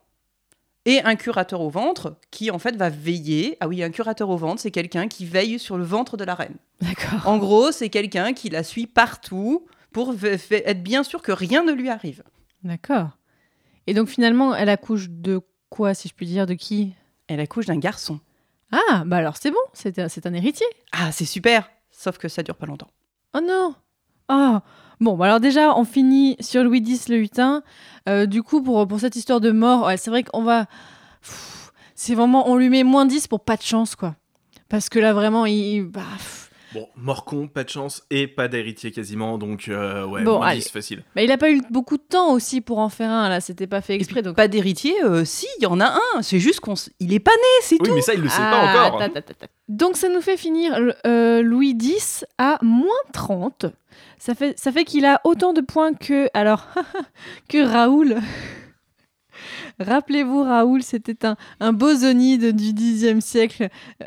Et 0.84 1.00
un 1.02 1.14
curateur 1.14 1.60
au 1.60 1.70
ventre 1.70 2.16
qui 2.30 2.50
en 2.50 2.58
fait 2.58 2.76
va 2.76 2.88
veiller. 2.88 3.56
Ah 3.60 3.68
oui, 3.68 3.82
un 3.82 3.90
curateur 3.90 4.28
au 4.30 4.36
ventre, 4.36 4.60
c'est 4.60 4.72
quelqu'un 4.72 5.06
qui 5.06 5.24
veille 5.24 5.58
sur 5.58 5.78
le 5.78 5.84
ventre 5.84 6.16
de 6.16 6.24
la 6.24 6.34
reine. 6.34 6.56
D'accord. 6.80 7.26
En 7.26 7.38
gros, 7.38 7.70
c'est 7.70 7.88
quelqu'un 7.88 8.32
qui 8.32 8.50
la 8.50 8.64
suit 8.64 8.88
partout 8.88 9.64
pour 9.92 10.14
être 10.24 10.82
bien 10.82 11.04
sûr 11.04 11.22
que 11.22 11.30
rien 11.30 11.62
ne 11.62 11.72
lui 11.72 11.88
arrive. 11.88 12.24
D'accord. 12.64 13.10
Et 13.86 13.94
donc 13.94 14.08
finalement, 14.08 14.54
elle 14.54 14.68
accouche 14.68 15.08
de 15.08 15.40
quoi, 15.68 15.94
si 15.94 16.08
je 16.08 16.14
puis 16.14 16.26
dire, 16.26 16.46
de 16.46 16.54
qui? 16.54 16.94
Elle 17.28 17.40
accouche 17.40 17.66
d'un 17.66 17.78
garçon. 17.78 18.20
Ah, 18.72 19.04
bah 19.06 19.18
alors 19.18 19.36
c'est 19.36 19.50
bon, 19.50 19.58
c'est 19.72 19.98
un, 19.98 20.34
héritier. 20.34 20.66
Ah, 20.92 21.12
c'est 21.12 21.24
super 21.24 21.70
Sauf 21.90 22.16
que 22.16 22.28
ça 22.28 22.42
dure 22.42 22.56
pas 22.56 22.66
longtemps. 22.66 22.90
Oh 23.34 23.40
non 23.40 23.74
Ah 24.28 24.62
Bon, 25.02 25.16
bah 25.16 25.24
alors 25.24 25.40
déjà, 25.40 25.76
on 25.76 25.84
finit 25.84 26.36
sur 26.38 26.62
Louis 26.62 26.78
X 26.78 27.08
le 27.08 27.18
hutin. 27.18 27.64
Euh, 28.08 28.24
du 28.24 28.44
coup, 28.44 28.62
pour, 28.62 28.86
pour 28.86 29.00
cette 29.00 29.16
histoire 29.16 29.40
de 29.40 29.50
mort, 29.50 29.90
c'est 29.96 30.10
vrai 30.10 30.22
qu'on 30.22 30.44
va... 30.44 30.66
C'est 31.96 32.14
vraiment... 32.14 32.48
On 32.48 32.54
lui 32.54 32.68
met 32.68 32.84
moins 32.84 33.04
10 33.04 33.26
pour 33.26 33.40
pas 33.40 33.56
de 33.56 33.62
chance, 33.62 33.96
quoi. 33.96 34.14
Parce 34.68 34.88
que 34.88 35.00
là, 35.00 35.12
vraiment, 35.12 35.44
il... 35.44 35.82
bah. 35.82 36.02
Bon, 36.74 36.88
mort 36.96 37.24
con, 37.24 37.48
pas 37.48 37.64
de 37.64 37.68
chance 37.68 38.02
et 38.10 38.26
pas 38.26 38.48
d'héritier 38.48 38.92
quasiment, 38.92 39.36
donc 39.36 39.68
euh, 39.68 40.06
ouais, 40.06 40.22
Bon. 40.24 40.40
10, 40.48 40.70
facile. 40.70 41.02
Bah, 41.14 41.22
il 41.22 41.30
a 41.30 41.36
pas 41.36 41.50
eu 41.50 41.60
beaucoup 41.70 41.96
de 41.98 42.02
temps 42.02 42.32
aussi 42.32 42.60
pour 42.60 42.78
en 42.78 42.88
faire 42.88 43.10
un, 43.10 43.28
là. 43.28 43.40
C'était 43.40 43.66
pas 43.66 43.80
fait 43.82 43.94
exprès, 43.94 44.22
donc... 44.22 44.36
Pas 44.36 44.48
d'héritier 44.48 44.94
euh, 45.04 45.24
Si, 45.24 45.46
il 45.58 45.64
y 45.64 45.66
en 45.66 45.80
a 45.80 45.98
un. 46.14 46.22
C'est 46.22 46.38
juste 46.38 46.60
qu'on 46.60 46.72
s- 46.72 46.90
il 47.00 47.12
est 47.12 47.20
pas 47.20 47.30
né, 47.32 47.62
c'est 47.62 47.76
Oui, 47.80 47.88
tout. 47.88 47.94
mais 47.94 48.00
ça, 48.00 48.14
il 48.14 48.20
le 48.22 48.28
sait 48.28 48.36
Ah, 48.40 48.50
pas 48.50 48.86
encore. 48.88 49.02
attends, 49.02 49.18
attends. 49.18 49.46
Donc 49.68 49.96
ça 49.96 50.08
nous 50.08 50.20
fait 50.20 50.36
finir 50.36 50.78
euh, 51.06 51.42
Louis 51.42 51.76
X 51.80 52.24
à 52.38 52.58
moins 52.62 52.88
30. 53.12 53.66
Ça 54.18 54.34
fait, 54.34 54.58
ça 54.58 54.72
fait 54.72 54.84
qu'il 54.84 55.04
a 55.04 55.20
autant 55.24 55.52
de 55.52 55.60
points 55.60 55.92
que, 55.94 56.28
alors, 56.34 56.68
que 57.48 57.62
Raoul. 57.64 58.16
Rappelez-vous, 59.80 60.42
Raoul, 60.44 60.82
c'était 60.82 61.26
un, 61.26 61.36
un 61.60 61.72
bosonide 61.72 62.54
du 62.54 62.72
Xe 62.72 63.18
siècle 63.24 63.68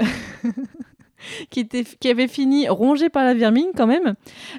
qui, 1.50 1.62
était, 1.62 1.84
qui 1.84 2.10
avait 2.10 2.28
fini 2.28 2.68
rongé 2.70 3.10
par 3.10 3.24
la 3.24 3.34
vermine 3.34 3.70
quand 3.76 3.88
même. 3.88 4.16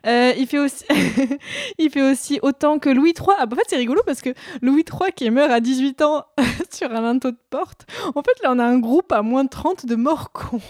Euh, 0.07 0.33
il, 0.39 0.47
fait 0.47 0.59
aussi 0.59 0.85
il 1.79 1.91
fait 1.91 2.03
aussi 2.03 2.39
autant 2.43 2.79
que 2.79 2.89
Louis 2.89 3.15
III. 3.17 3.37
Ah, 3.39 3.47
bah, 3.47 3.57
en 3.57 3.59
fait, 3.59 3.67
c'est 3.69 3.77
rigolo 3.77 4.03
parce 4.07 4.23
que 4.23 4.31
Louis 4.63 4.85
III 4.91 5.13
qui 5.13 5.31
meurt 5.31 5.51
à 5.51 5.61
18 5.61 6.03
ans 6.03 6.25
sur 6.71 6.91
un 6.93 7.01
linteau 7.01 7.31
de 7.31 7.39
porte, 7.51 7.87
en 8.15 8.23
fait, 8.23 8.43
là, 8.43 8.53
on 8.53 8.59
a 8.59 8.65
un 8.65 8.79
groupe 8.79 9.13
à 9.13 9.23
moins 9.23 9.45
de 9.45 9.51
30 9.51 9.87
de 9.87 9.95
morts 9.97 10.33
cons. 10.33 10.61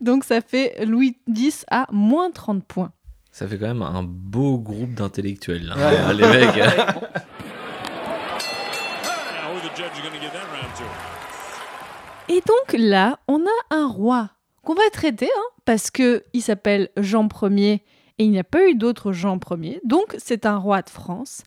Donc, 0.00 0.24
ça 0.24 0.40
fait 0.40 0.84
Louis 0.84 1.18
X 1.28 1.64
à 1.70 1.86
moins 1.90 2.30
30 2.30 2.64
points. 2.64 2.92
Ça 3.32 3.46
fait 3.46 3.58
quand 3.58 3.68
même 3.68 3.82
un 3.82 4.02
beau 4.02 4.58
groupe 4.58 4.94
d'intellectuels. 4.94 5.72
Ah, 5.76 6.12
les 6.12 6.26
mecs. 6.26 6.60
Et 12.30 12.40
donc, 12.46 12.78
là, 12.78 13.18
on 13.26 13.40
a 13.40 13.74
un 13.74 13.88
roi 13.88 14.30
qu'on 14.62 14.74
va 14.74 14.88
traiter, 14.92 15.28
hein, 15.36 15.48
parce 15.64 15.90
que 15.90 16.22
il 16.32 16.42
s'appelle 16.42 16.90
Jean 16.96 17.26
Ier 17.42 17.82
et 18.18 18.24
il 18.24 18.30
n'y 18.30 18.38
a 18.38 18.44
pas 18.44 18.68
eu 18.68 18.76
d'autre 18.76 19.10
Jean 19.10 19.40
Ier. 19.50 19.80
Donc, 19.84 20.14
c'est 20.16 20.46
un 20.46 20.56
roi 20.56 20.82
de 20.82 20.90
France. 20.90 21.42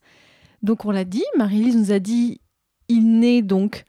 Donc, 0.62 0.84
on 0.84 0.92
l'a 0.92 1.06
dit, 1.06 1.24
Marie-Lise 1.38 1.78
nous 1.78 1.92
a 1.94 2.00
dit, 2.00 2.42
il 2.90 3.18
naît 3.20 3.42
donc 3.42 3.86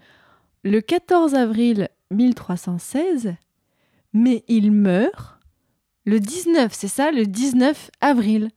le 0.62 0.80
14 0.80 1.34
avril 1.34 1.88
1316, 2.12 3.34
mais 4.12 4.44
il 4.46 4.70
meurt 4.70 5.40
le 6.04 6.20
19, 6.20 6.72
c'est 6.72 6.86
ça, 6.86 7.10
le 7.10 7.26
19 7.26 7.90
avril. 8.02 8.50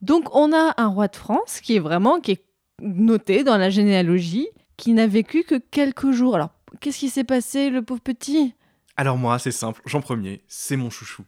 Donc, 0.00 0.32
on 0.32 0.52
a 0.52 0.74
un 0.76 0.86
roi 0.86 1.08
de 1.08 1.16
France 1.16 1.60
qui 1.60 1.74
est 1.74 1.80
vraiment, 1.80 2.20
qui 2.20 2.32
est 2.32 2.44
noté 2.80 3.42
dans 3.42 3.56
la 3.56 3.70
généalogie, 3.70 4.46
qui 4.76 4.92
n'a 4.92 5.08
vécu 5.08 5.42
que 5.42 5.56
quelques 5.56 6.12
jours. 6.12 6.36
Alors, 6.36 6.53
qu'est-ce 6.80 6.98
qui 6.98 7.10
s'est 7.10 7.24
passé, 7.24 7.70
le 7.70 7.82
pauvre 7.82 8.00
petit? 8.00 8.54
Alors 8.96 9.16
moi, 9.16 9.38
c'est 9.38 9.52
simple, 9.52 9.80
Jean 9.86 10.02
Ier, 10.10 10.42
c'est 10.48 10.76
mon 10.76 10.90
chouchou. 10.90 11.24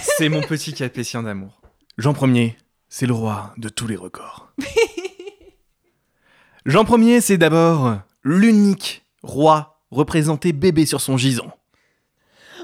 C'est 0.00 0.28
mon 0.28 0.40
petit 0.40 0.72
capétien 0.72 1.22
d'amour. 1.22 1.60
Jean 1.98 2.14
Ier, 2.26 2.56
c'est 2.88 3.06
le 3.06 3.12
roi 3.12 3.52
de 3.58 3.68
tous 3.68 3.86
les 3.86 3.96
records. 3.96 4.52
Jean 6.66 6.84
Ier, 6.98 7.20
c'est 7.20 7.36
d'abord 7.38 7.98
l'unique 8.22 9.04
roi 9.22 9.80
représenté 9.90 10.52
bébé 10.52 10.86
sur 10.86 11.00
son 11.00 11.16
gisant. 11.16 11.52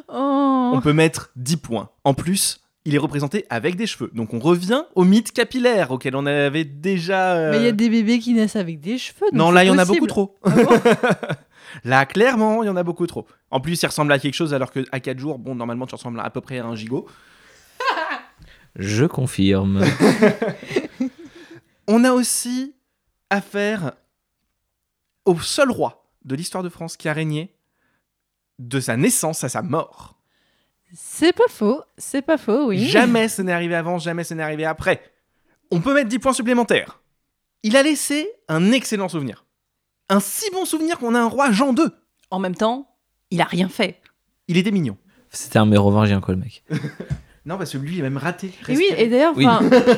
Oh 0.09 0.73
On 0.75 0.81
peut 0.81 0.93
mettre 0.95 1.31
10 1.37 1.57
points. 1.59 1.91
En 2.05 2.15
plus, 2.15 2.61
il 2.87 2.95
est 2.95 2.99
représenté 2.99 3.45
avec 3.51 3.77
des 3.77 3.87
cheveux. 3.87 4.11
Donc 4.15 4.33
on 4.33 4.39
revient 4.39 4.83
au 4.95 5.05
mythe 5.05 5.33
capillaire 5.33 5.91
auquel 5.91 6.17
on 6.17 6.25
avait 6.27 6.65
déjà... 6.65 7.35
euh, 7.37 7.51
Mais 7.53 7.59
il 7.59 7.65
y 7.65 7.69
a 7.69 7.73
des 7.73 7.91
bébés 7.91 8.19
qui 8.19 8.33
naissent 8.33 8.57
avec 8.57 8.81
des 8.81 8.97
cheveux. 8.99 9.27
donc 9.31 9.35
Non, 9.35 9.51
là, 9.51 9.65
il 9.65 9.69
y 9.69 9.71
en 9.71 9.79
a 9.79 9.85
beaucoup 9.85 10.07
trop. 10.07 10.39
Ah 10.43 10.51
bon 10.51 10.65
Là, 11.85 12.07
clairement, 12.07 12.63
il 12.63 12.67
y 12.67 12.69
en 12.69 12.77
a 12.77 12.83
beaucoup 12.83 13.07
trop. 13.07 13.27
En 13.51 13.61
plus, 13.61 13.81
il 13.83 13.87
ressemble 13.87 14.13
à 14.13 14.19
quelque 14.19 14.35
chose 14.35 14.55
alors 14.55 14.71
que 14.71 14.85
à 14.93 15.01
4 15.01 15.19
jours, 15.19 15.39
bon, 15.39 15.55
normalement, 15.55 15.87
tu 15.87 15.95
ressembles 15.95 16.21
à 16.21 16.31
peu 16.31 16.41
près 16.41 16.59
à 16.59 16.67
un 16.67 16.75
gigot. 16.75 17.07
Je 18.77 19.05
confirme. 19.05 19.85
On 21.89 22.05
a 22.05 22.13
aussi 22.13 22.75
affaire 23.31 23.93
au 25.25 25.39
seul 25.39 25.71
roi 25.71 26.09
de 26.25 26.35
l'histoire 26.35 26.63
de 26.63 26.69
France 26.69 26.97
qui 26.97 27.09
a 27.09 27.13
régné 27.13 27.55
de 28.59 28.81
sa 28.81 28.97
naissance 28.97 29.43
à 29.45 29.49
sa 29.49 29.63
mort. 29.63 30.17
C'est 30.95 31.33
pas 31.33 31.49
faux, 31.49 31.83
c'est 31.97 32.23
pas 32.23 32.37
faux, 32.37 32.67
oui. 32.69 32.87
Jamais 32.89 33.29
ce 33.29 33.43
n'est 33.43 33.53
arrivé 33.53 33.75
avant, 33.75 33.99
jamais 33.99 34.25
ce 34.25 34.35
n'est 34.35 34.43
arrivé 34.43 34.65
après. 34.65 35.03
On 35.71 35.81
peut 35.81 35.95
mettre 35.95 36.09
10 36.09 36.19
points 36.19 36.33
supplémentaires. 36.33 37.01
Il 37.63 37.77
a 37.77 37.83
laissé 37.83 38.29
un 38.49 38.73
excellent 38.73 39.09
souvenir. 39.09 39.45
Un 40.11 40.21
si 40.21 40.45
bon 40.53 40.65
souvenir 40.67 40.99
qu'on 40.99 41.15
a 41.15 41.21
un 41.21 41.27
roi 41.29 41.51
Jean 41.53 41.75
II. 41.75 41.87
En 42.31 42.39
même 42.39 42.55
temps, 42.55 42.89
il 43.31 43.41
a 43.41 43.45
rien 43.45 43.69
fait. 43.69 44.01
Il 44.49 44.57
était 44.59 44.71
mignon. 44.73 44.97
C'était 45.31 45.59
un 45.59 45.67
mérovingien, 45.67 46.21
quoi, 46.21 46.35
le 46.35 46.41
mec. 46.41 46.63
Non, 47.47 47.57
parce 47.57 47.73
que 47.73 47.79
lui, 47.79 47.95
il 47.97 48.01
a 48.01 48.03
même 48.03 48.19
raté. 48.19 48.53
Et 48.69 48.77
oui, 48.77 48.85
et 48.99 49.09
d'ailleurs, 49.09 49.33
Oui. 49.35 49.47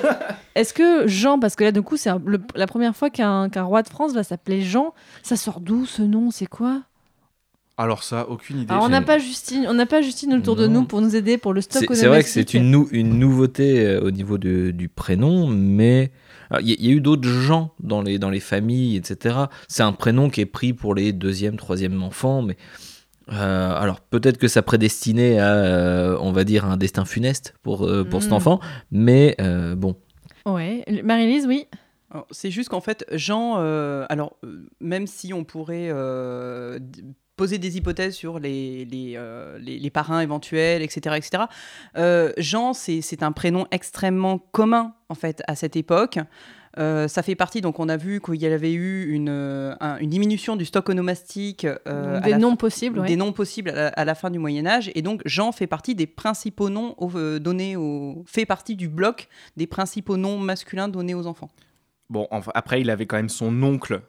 est-ce 0.55 0.73
que 0.73 1.09
Jean, 1.09 1.41
parce 1.41 1.57
que 1.57 1.65
là, 1.65 1.73
du 1.73 1.83
coup, 1.83 1.97
c'est 1.97 2.09
la 2.55 2.67
première 2.69 2.95
fois 2.95 3.11
qu'un 3.11 3.49
qu'un 3.49 3.65
roi 3.65 3.83
de 3.83 3.89
France 3.89 4.13
va 4.15 4.23
s'appeler 4.23 4.63
Jean, 4.63 4.95
ça 5.25 5.35
sort 5.37 5.61
d'où 5.61 5.85
ce 5.85 6.03
nom? 6.03 6.31
C'est 6.31 6.47
quoi? 6.47 6.83
Alors 7.77 8.05
ça, 8.05 8.29
aucune 8.29 8.61
idée. 8.61 8.71
Alors, 8.73 8.85
on 8.85 8.89
n'a 8.89 9.03
pas 9.03 9.19
Justine, 9.19 9.67
on 9.69 9.75
n'a 9.75 9.87
pas 9.87 10.03
Justine 10.03 10.33
autour 10.35 10.55
de 10.55 10.69
nous 10.69 10.85
pour 10.85 11.01
nous 11.01 11.17
aider 11.17 11.37
pour 11.37 11.53
le 11.53 11.63
stock 11.63 11.85
C'est 11.89 11.95
c'est 11.97 12.07
vrai 12.07 12.23
que 12.23 12.29
c'est 12.29 12.55
une, 12.55 12.71
nou- 12.71 12.89
une 12.93 13.19
nouveauté 13.19 13.85
euh, 13.87 14.01
au 14.03 14.13
niveau 14.13 14.39
de- 14.39 14.71
du 14.71 14.89
prénom, 14.89 15.49
mais 15.49 16.13
il 16.61 16.69
y, 16.69 16.73
a- 16.73 16.77
il 16.79 16.87
y 16.87 16.89
a 16.91 16.93
eu 16.93 17.01
d'autres 17.01 17.29
gens 17.29 17.73
dans 17.81 18.03
les, 18.03 18.19
dans 18.19 18.31
les 18.31 18.41
familles, 18.41 18.97
etc. 18.97 19.37
C'est 19.69 19.83
un 19.83 19.93
prénom 19.93 20.29
qui 20.31 20.41
est 20.41 20.47
pris 20.47 20.73
pour 20.73 20.95
les 20.95 21.13
deuxième, 21.13 21.57
troisième 21.57 22.03
enfants, 22.03 22.43
mais 22.43 22.57
euh, 23.33 23.75
alors 23.75 24.01
peut-être 24.01 24.37
que 24.39 24.49
ça 24.49 24.63
prédestinait 24.63 25.39
à, 25.39 25.53
euh, 25.55 26.17
on 26.21 26.33
va 26.33 26.45
dire, 26.45 26.65
un 26.65 26.77
destin 26.77 27.05
funeste 27.05 27.55
pour, 27.63 27.87
euh, 27.87 28.05
pour 28.05 28.21
cet 28.23 28.33
Mm. 28.33 28.35
enfant, 28.35 28.61
mais 28.91 29.37
euh, 29.41 29.75
bon, 29.75 29.97
Ouais, 30.45 30.85
Marie-Lise, 31.05 31.47
oui. 31.47 31.67
C'est 32.31 32.51
juste 32.51 32.69
qu'en 32.69 32.81
fait, 32.83 33.07
Jean, 33.13 33.55
euh, 33.59 34.05
alors 34.11 34.37
euh, 34.45 34.67
même 34.81 35.07
si 35.07 35.33
on 35.33 35.45
pourrait 35.45 35.89
euh, 35.91 36.79
poser 37.43 37.59
des 37.59 37.77
hypothèses 37.77 38.15
sur 38.15 38.39
les, 38.39 38.85
les, 38.85 39.15
euh, 39.17 39.59
les- 39.59 39.79
les 39.85 39.91
parrains 39.91 40.21
éventuels, 40.21 40.81
etc., 40.83 41.17
etc., 41.17 41.45
euh, 41.97 42.33
Jean, 42.39 42.73
c'est 42.73 43.01
c'est 43.01 43.23
un 43.25 43.33
prénom 43.33 43.67
extrêmement 43.73 44.39
commun 44.39 44.95
en 45.09 45.15
fait 45.23 45.43
à 45.49 45.55
cette 45.57 45.75
époque. 45.77 46.19
Euh, 46.79 47.07
ça 47.09 47.23
fait 47.23 47.35
partie, 47.35 47.61
donc 47.61 47.81
on 47.81 47.89
a 47.91 47.99
vu 47.99 48.21
qu'il 48.25 48.41
y 48.41 48.47
avait 48.47 48.73
eu 48.73 49.13
une, 49.13 49.29
un- 49.81 49.99
une 49.99 50.09
diminution 50.09 50.57
du 50.57 50.65
stock 50.65 50.89
onomastique 50.89 51.67
euh, 51.87 52.21
Des 52.21 52.37
noms 52.37 52.57
possibles, 52.57 53.01
ouais. 53.01 53.07
des 53.09 53.17
noms 53.17 53.33
possibles 53.33 53.69
à 53.71 53.75
la, 53.75 53.89
à 53.89 54.05
la 54.07 54.15
fin 54.15 54.31
du 54.31 54.39
Moyen 54.39 54.65
Âge 54.67 54.91
et 54.95 55.03
donc 55.03 55.21
Jean 55.27 55.53
fait 55.53 55.67
partie 55.67 55.95
des 55.95 56.07
principaux 56.07 56.71
noms 56.71 56.95
au- 56.97 57.11
euh, 57.17 57.39
donnés 57.41 57.75
au 57.77 58.25
fait 58.27 58.47
partie 58.47 58.75
du 58.77 58.89
bloc 58.89 59.29
des 59.59 59.67
principaux 59.67 60.17
noms 60.17 60.39
masculins 60.39 60.89
donnés 60.89 61.15
aux 61.15 61.27
enfants. 61.27 61.51
Bon, 62.09 62.27
enfin, 62.31 62.53
après, 62.55 62.81
il 62.81 62.89
avait 62.91 63.07
quand 63.07 63.17
même 63.17 63.29
son 63.31 63.63
oncle, 63.63 64.01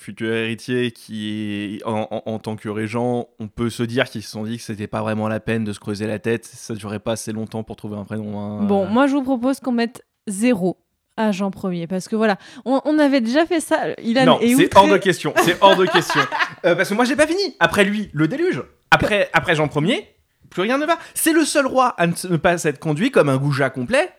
futur 0.00 0.32
héritier, 0.32 0.90
qui, 0.92 1.80
en, 1.84 2.08
en- 2.10 2.22
en 2.24 2.38
tant 2.38 2.56
que 2.56 2.68
régent, 2.68 3.28
on 3.38 3.48
peut 3.48 3.68
se 3.70 3.82
dire 3.82 4.06
qu'ils 4.08 4.22
se 4.22 4.30
sont 4.30 4.44
dit 4.44 4.56
que 4.56 4.62
c'était 4.62 4.86
pas 4.86 5.02
vraiment 5.02 5.28
la 5.28 5.40
peine 5.40 5.62
de 5.64 5.72
se 5.72 5.78
creuser 5.80 6.06
la 6.06 6.18
tête. 6.18 6.46
Ça 6.46 6.74
durait 6.74 6.98
pas 7.00 7.12
assez 7.12 7.32
longtemps 7.32 7.62
pour 7.62 7.76
trouver 7.76 7.96
un 7.96 8.04
prénom. 8.04 8.38
hein. 8.40 8.62
Bon, 8.64 8.86
moi, 8.86 9.06
je 9.06 9.12
vous 9.14 9.22
propose 9.22 9.60
qu'on 9.60 9.72
mette 9.72 10.02
zéro 10.26 10.78
à 11.16 11.32
Jean 11.32 11.50
Ier, 11.64 11.86
parce 11.86 12.08
que 12.08 12.16
voilà, 12.16 12.36
on, 12.64 12.80
on 12.86 12.98
avait 12.98 13.20
déjà 13.20 13.44
fait 13.44 13.60
ça. 13.60 13.88
Il 14.02 14.16
a 14.16 14.24
non, 14.24 14.40
est 14.40 14.48
c'est 14.54 14.64
outré- 14.68 14.78
hors 14.78 14.88
de 14.88 14.96
question. 14.96 15.34
C'est 15.44 15.58
hors 15.60 15.76
de 15.76 15.84
question. 15.86 16.20
Euh, 16.66 16.74
parce 16.74 16.90
que 16.90 16.94
moi, 16.94 17.06
j'ai 17.06 17.16
pas 17.16 17.26
fini. 17.26 17.56
Après 17.58 17.84
lui, 17.84 18.10
le 18.12 18.28
déluge. 18.28 18.62
Après, 18.90 19.30
après 19.32 19.54
Jean 19.54 19.68
Ier, 19.82 20.06
plus 20.50 20.60
rien 20.62 20.76
ne 20.76 20.84
va. 20.84 20.98
C'est 21.14 21.32
le 21.32 21.46
seul 21.46 21.66
roi 21.66 21.94
à 21.96 22.06
ne 22.06 22.36
pas 22.36 22.58
s'être 22.58 22.78
conduit 22.78 23.10
comme 23.10 23.30
un 23.30 23.38
goujat 23.38 23.70
complet 23.70 24.10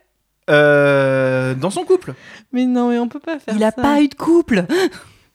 euh, 0.49 1.53
dans 1.53 1.69
son 1.69 1.83
couple. 1.83 2.13
Mais 2.51 2.65
non, 2.65 2.89
mais 2.89 2.97
on 2.97 3.07
peut 3.07 3.19
pas 3.19 3.37
faire 3.37 3.53
Il 3.55 3.63
a 3.63 3.69
ça. 3.71 3.81
pas 3.81 4.01
eu 4.01 4.07
de 4.07 4.15
couple. 4.15 4.65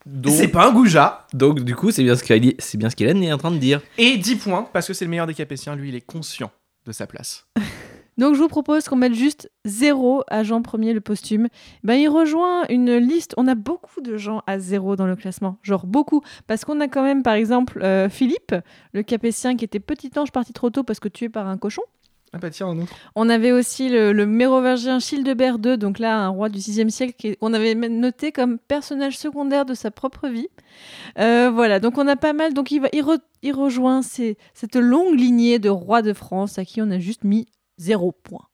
Donc, 0.07 0.33
C'est 0.33 0.49
pas 0.49 0.69
un 0.69 0.73
goujat. 0.73 1.27
donc 1.35 1.61
du 1.61 1.75
coup, 1.75 1.91
c'est 1.91 2.05
bien 2.05 2.15
ce 2.15 2.23
qu'Hélène 2.23 2.55
c'est 2.59 2.79
bien 2.79 2.89
ce 2.89 2.97
qu'Hélène 2.97 3.23
est 3.23 3.33
en 3.33 3.39
train 3.39 3.51
de 3.51 3.59
dire. 3.59 3.81
Et 3.99 4.17
10 4.17 4.37
points, 4.37 4.69
parce 4.73 4.87
que 4.87 4.95
c'est 4.95 5.05
le 5.05 5.11
meilleur 5.11 5.27
des 5.27 5.35
Capétiens. 5.35 5.75
Lui, 5.75 5.89
il 5.89 5.95
est 5.97 6.01
conscient 6.01 6.51
de 6.87 6.93
sa 6.93 7.07
place. 7.07 7.47
Donc 8.19 8.35
je 8.35 8.41
vous 8.41 8.49
propose 8.49 8.89
qu'on 8.89 8.97
mette 8.97 9.15
juste 9.15 9.51
zéro 9.67 10.23
à 10.29 10.43
Jean 10.43 10.63
Ier 10.79 10.95
le 10.95 11.03
posthume. 11.03 11.49
Ben, 11.83 11.95
il 11.95 12.09
rejoint 12.09 12.65
une 12.71 12.97
liste. 12.97 13.35
On 13.37 13.47
a 13.47 13.55
beaucoup 13.55 14.01
de 14.01 14.17
gens 14.17 14.43
à 14.47 14.59
zéro 14.59 14.97
dans 14.97 15.07
le 15.07 15.17
classement. 15.17 15.59
Genre 15.63 15.87
beaucoup. 15.87 16.23
Parce 16.47 16.65
qu'on 16.65 16.81
a 16.81 16.89
quand 16.89 17.03
même, 17.03 17.23
par 17.23 17.35
exemple, 17.35 17.79
euh, 17.83 18.09
Philippe, 18.09 18.55
le 18.95 19.03
Capétien, 19.03 19.57
qui 19.57 19.67
était 19.67 19.81
petit 19.81 20.11
ange 20.17 20.33
parti 20.33 20.55
trop 20.55 20.71
tôt 20.71 20.83
parce 20.83 20.99
que 20.99 21.09
tué 21.09 21.29
par 21.29 21.47
un 21.47 21.59
cochon. 21.59 21.83
Ah 22.37 22.49
bah. 22.49 22.49
On 23.15 23.29
avait 23.29 23.53
aussi 23.53 23.89
le, 23.89 24.13
mérovingien 24.27 24.99
Childebert 24.99 25.57
II, 25.65 25.79
donc 25.79 25.99
là 25.99 26.19
un 26.19 26.29
roi 26.29 26.49
du 26.49 26.59
VIe 26.59 26.91
siècle, 26.91 27.37
qu'on 27.41 27.55
avait 27.55 27.75
noté 27.75 28.33
comme 28.33 28.59
personnage 28.59 29.19
secondaire 29.19 29.65
de 29.65 29.75
sa 29.75 29.91
propre 29.91 30.29
vie. 30.29 30.49
Euh, 31.19 31.51
voilà, 31.51 31.81
donc 31.81 31.99
on 31.99 32.07
a 32.07 32.17
pas 32.17 32.33
mal. 32.33 32.55
Donc 32.55 32.71
il, 32.71 32.81
va, 32.81 32.89
il, 32.93 33.03
re- 33.03 33.21
il 33.43 33.53
rejoint 33.53 34.03
cette 34.03 34.77
longue 34.77 35.19
lignée 35.19 35.59
de 35.59 35.69
rois 35.69 36.03
de 36.03 36.13
France 36.13 36.59
à 36.59 36.65
qui 36.65 36.83
on 36.83 36.91
a 36.91 36.99
juste 36.99 37.25
mis 37.25 37.47
zéro 37.79 38.13
point. 38.13 38.47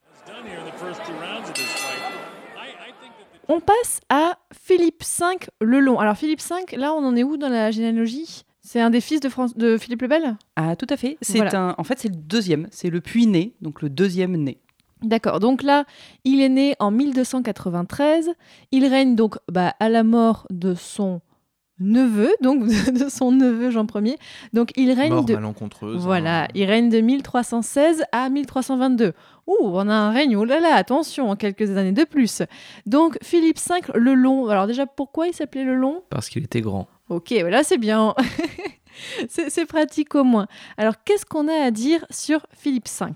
On 3.49 3.59
passe 3.59 3.99
à 4.09 4.37
Philippe 4.53 5.03
V 5.03 5.47
le 5.61 5.79
Long. 5.79 5.99
Alors 5.99 6.15
Philippe 6.15 6.41
V, 6.41 6.77
là 6.77 6.93
on 6.93 7.05
en 7.05 7.15
est 7.15 7.23
où 7.23 7.35
dans 7.37 7.49
la 7.49 7.71
généalogie? 7.71 8.45
C'est 8.73 8.81
un 8.81 8.89
des 8.89 9.01
fils 9.01 9.19
de, 9.19 9.29
France, 9.29 9.55
de 9.55 9.77
Philippe 9.77 10.01
le 10.01 10.07
Bel? 10.07 10.35
Ah, 10.55 10.75
tout 10.75 10.87
à 10.89 10.97
fait. 10.97 11.19
C'est 11.21 11.37
Voilà. 11.37 11.61
un. 11.61 11.75
En 11.77 11.83
fait, 11.83 11.99
c'est 11.99 12.07
le 12.07 12.15
deuxième. 12.15 12.67
C'est 12.71 12.89
le 12.89 13.01
puits 13.01 13.27
né, 13.27 13.53
donc 13.61 13.83
le 13.83 13.89
deuxième 13.91 14.35
né. 14.35 14.57
D'accord, 15.03 15.39
donc 15.39 15.61
là, 15.61 15.85
il 16.23 16.41
est 16.41 16.49
né 16.49 16.75
en 16.79 16.89
1293. 16.89 18.31
Il 18.71 18.87
règne 18.87 19.15
donc 19.15 19.35
bah, 19.47 19.75
à 19.79 19.89
la 19.89 20.01
mort 20.03 20.47
de 20.49 20.73
son 20.73 21.21
neveu, 21.77 22.31
donc 22.41 22.65
de 22.91 23.09
son 23.09 23.31
neveu 23.31 23.69
Jean 23.69 23.85
Ier. 23.93 24.17
Donc 24.53 24.71
il 24.75 24.91
règne 24.91 25.13
Mort 25.13 25.25
de 25.25 25.35
malencontreuse. 25.35 26.01
voilà, 26.01 26.45
hein. 26.45 26.47
il 26.55 26.65
règne 26.65 26.89
de 26.89 26.99
1316 26.99 28.05
à 28.11 28.27
1322. 28.29 29.13
Ouh, 29.45 29.55
on 29.61 29.87
a 29.87 29.93
un 29.93 30.09
règne, 30.09 30.35
oh 30.35 30.45
là 30.45 30.59
là, 30.59 30.73
attention, 30.73 31.29
en 31.29 31.35
quelques 31.35 31.77
années 31.77 31.91
de 31.91 32.05
plus. 32.05 32.41
Donc 32.87 33.19
Philippe 33.21 33.59
V 33.59 33.81
le 33.93 34.15
Long. 34.15 34.47
Alors 34.47 34.65
déjà, 34.65 34.87
pourquoi 34.87 35.27
il 35.27 35.35
s'appelait 35.35 35.63
le 35.63 35.75
Long? 35.75 36.01
Parce 36.09 36.27
qu'il 36.27 36.43
était 36.43 36.61
grand. 36.61 36.87
Ok, 37.09 37.33
voilà, 37.39 37.63
c'est 37.63 37.77
bien. 37.77 38.15
c'est 39.27 39.65
pratique 39.65 40.15
au 40.15 40.23
moins. 40.23 40.47
Alors 40.77 40.95
qu'est-ce 41.03 41.25
qu'on 41.25 41.47
a 41.47 41.65
à 41.65 41.71
dire 41.71 42.05
sur 42.09 42.45
Philippe 42.55 42.87
V? 42.87 43.07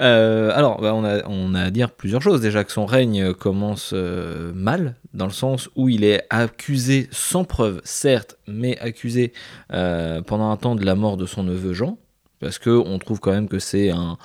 Euh, 0.00 0.50
alors, 0.54 0.80
bah, 0.80 0.94
on, 0.94 1.04
a, 1.04 1.24
on 1.26 1.54
a 1.54 1.62
à 1.62 1.70
dire 1.70 1.90
plusieurs 1.90 2.22
choses. 2.22 2.40
Déjà 2.40 2.64
que 2.64 2.72
son 2.72 2.86
règne 2.86 3.32
commence 3.34 3.92
euh, 3.94 4.52
mal, 4.54 4.96
dans 5.14 5.26
le 5.26 5.32
sens 5.32 5.68
où 5.76 5.88
il 5.88 6.04
est 6.04 6.24
accusé 6.30 7.08
sans 7.10 7.44
preuve, 7.44 7.80
certes, 7.84 8.38
mais 8.46 8.78
accusé 8.78 9.32
euh, 9.72 10.20
pendant 10.22 10.50
un 10.50 10.56
temps 10.56 10.74
de 10.74 10.84
la 10.84 10.94
mort 10.94 11.16
de 11.16 11.26
son 11.26 11.44
neveu 11.44 11.74
Jean, 11.74 11.98
parce 12.40 12.58
que 12.58 12.70
on 12.70 12.98
trouve 12.98 13.20
quand 13.20 13.32
même 13.32 13.48
que 13.48 13.58
c'est 13.58 13.90
un, 13.90 14.18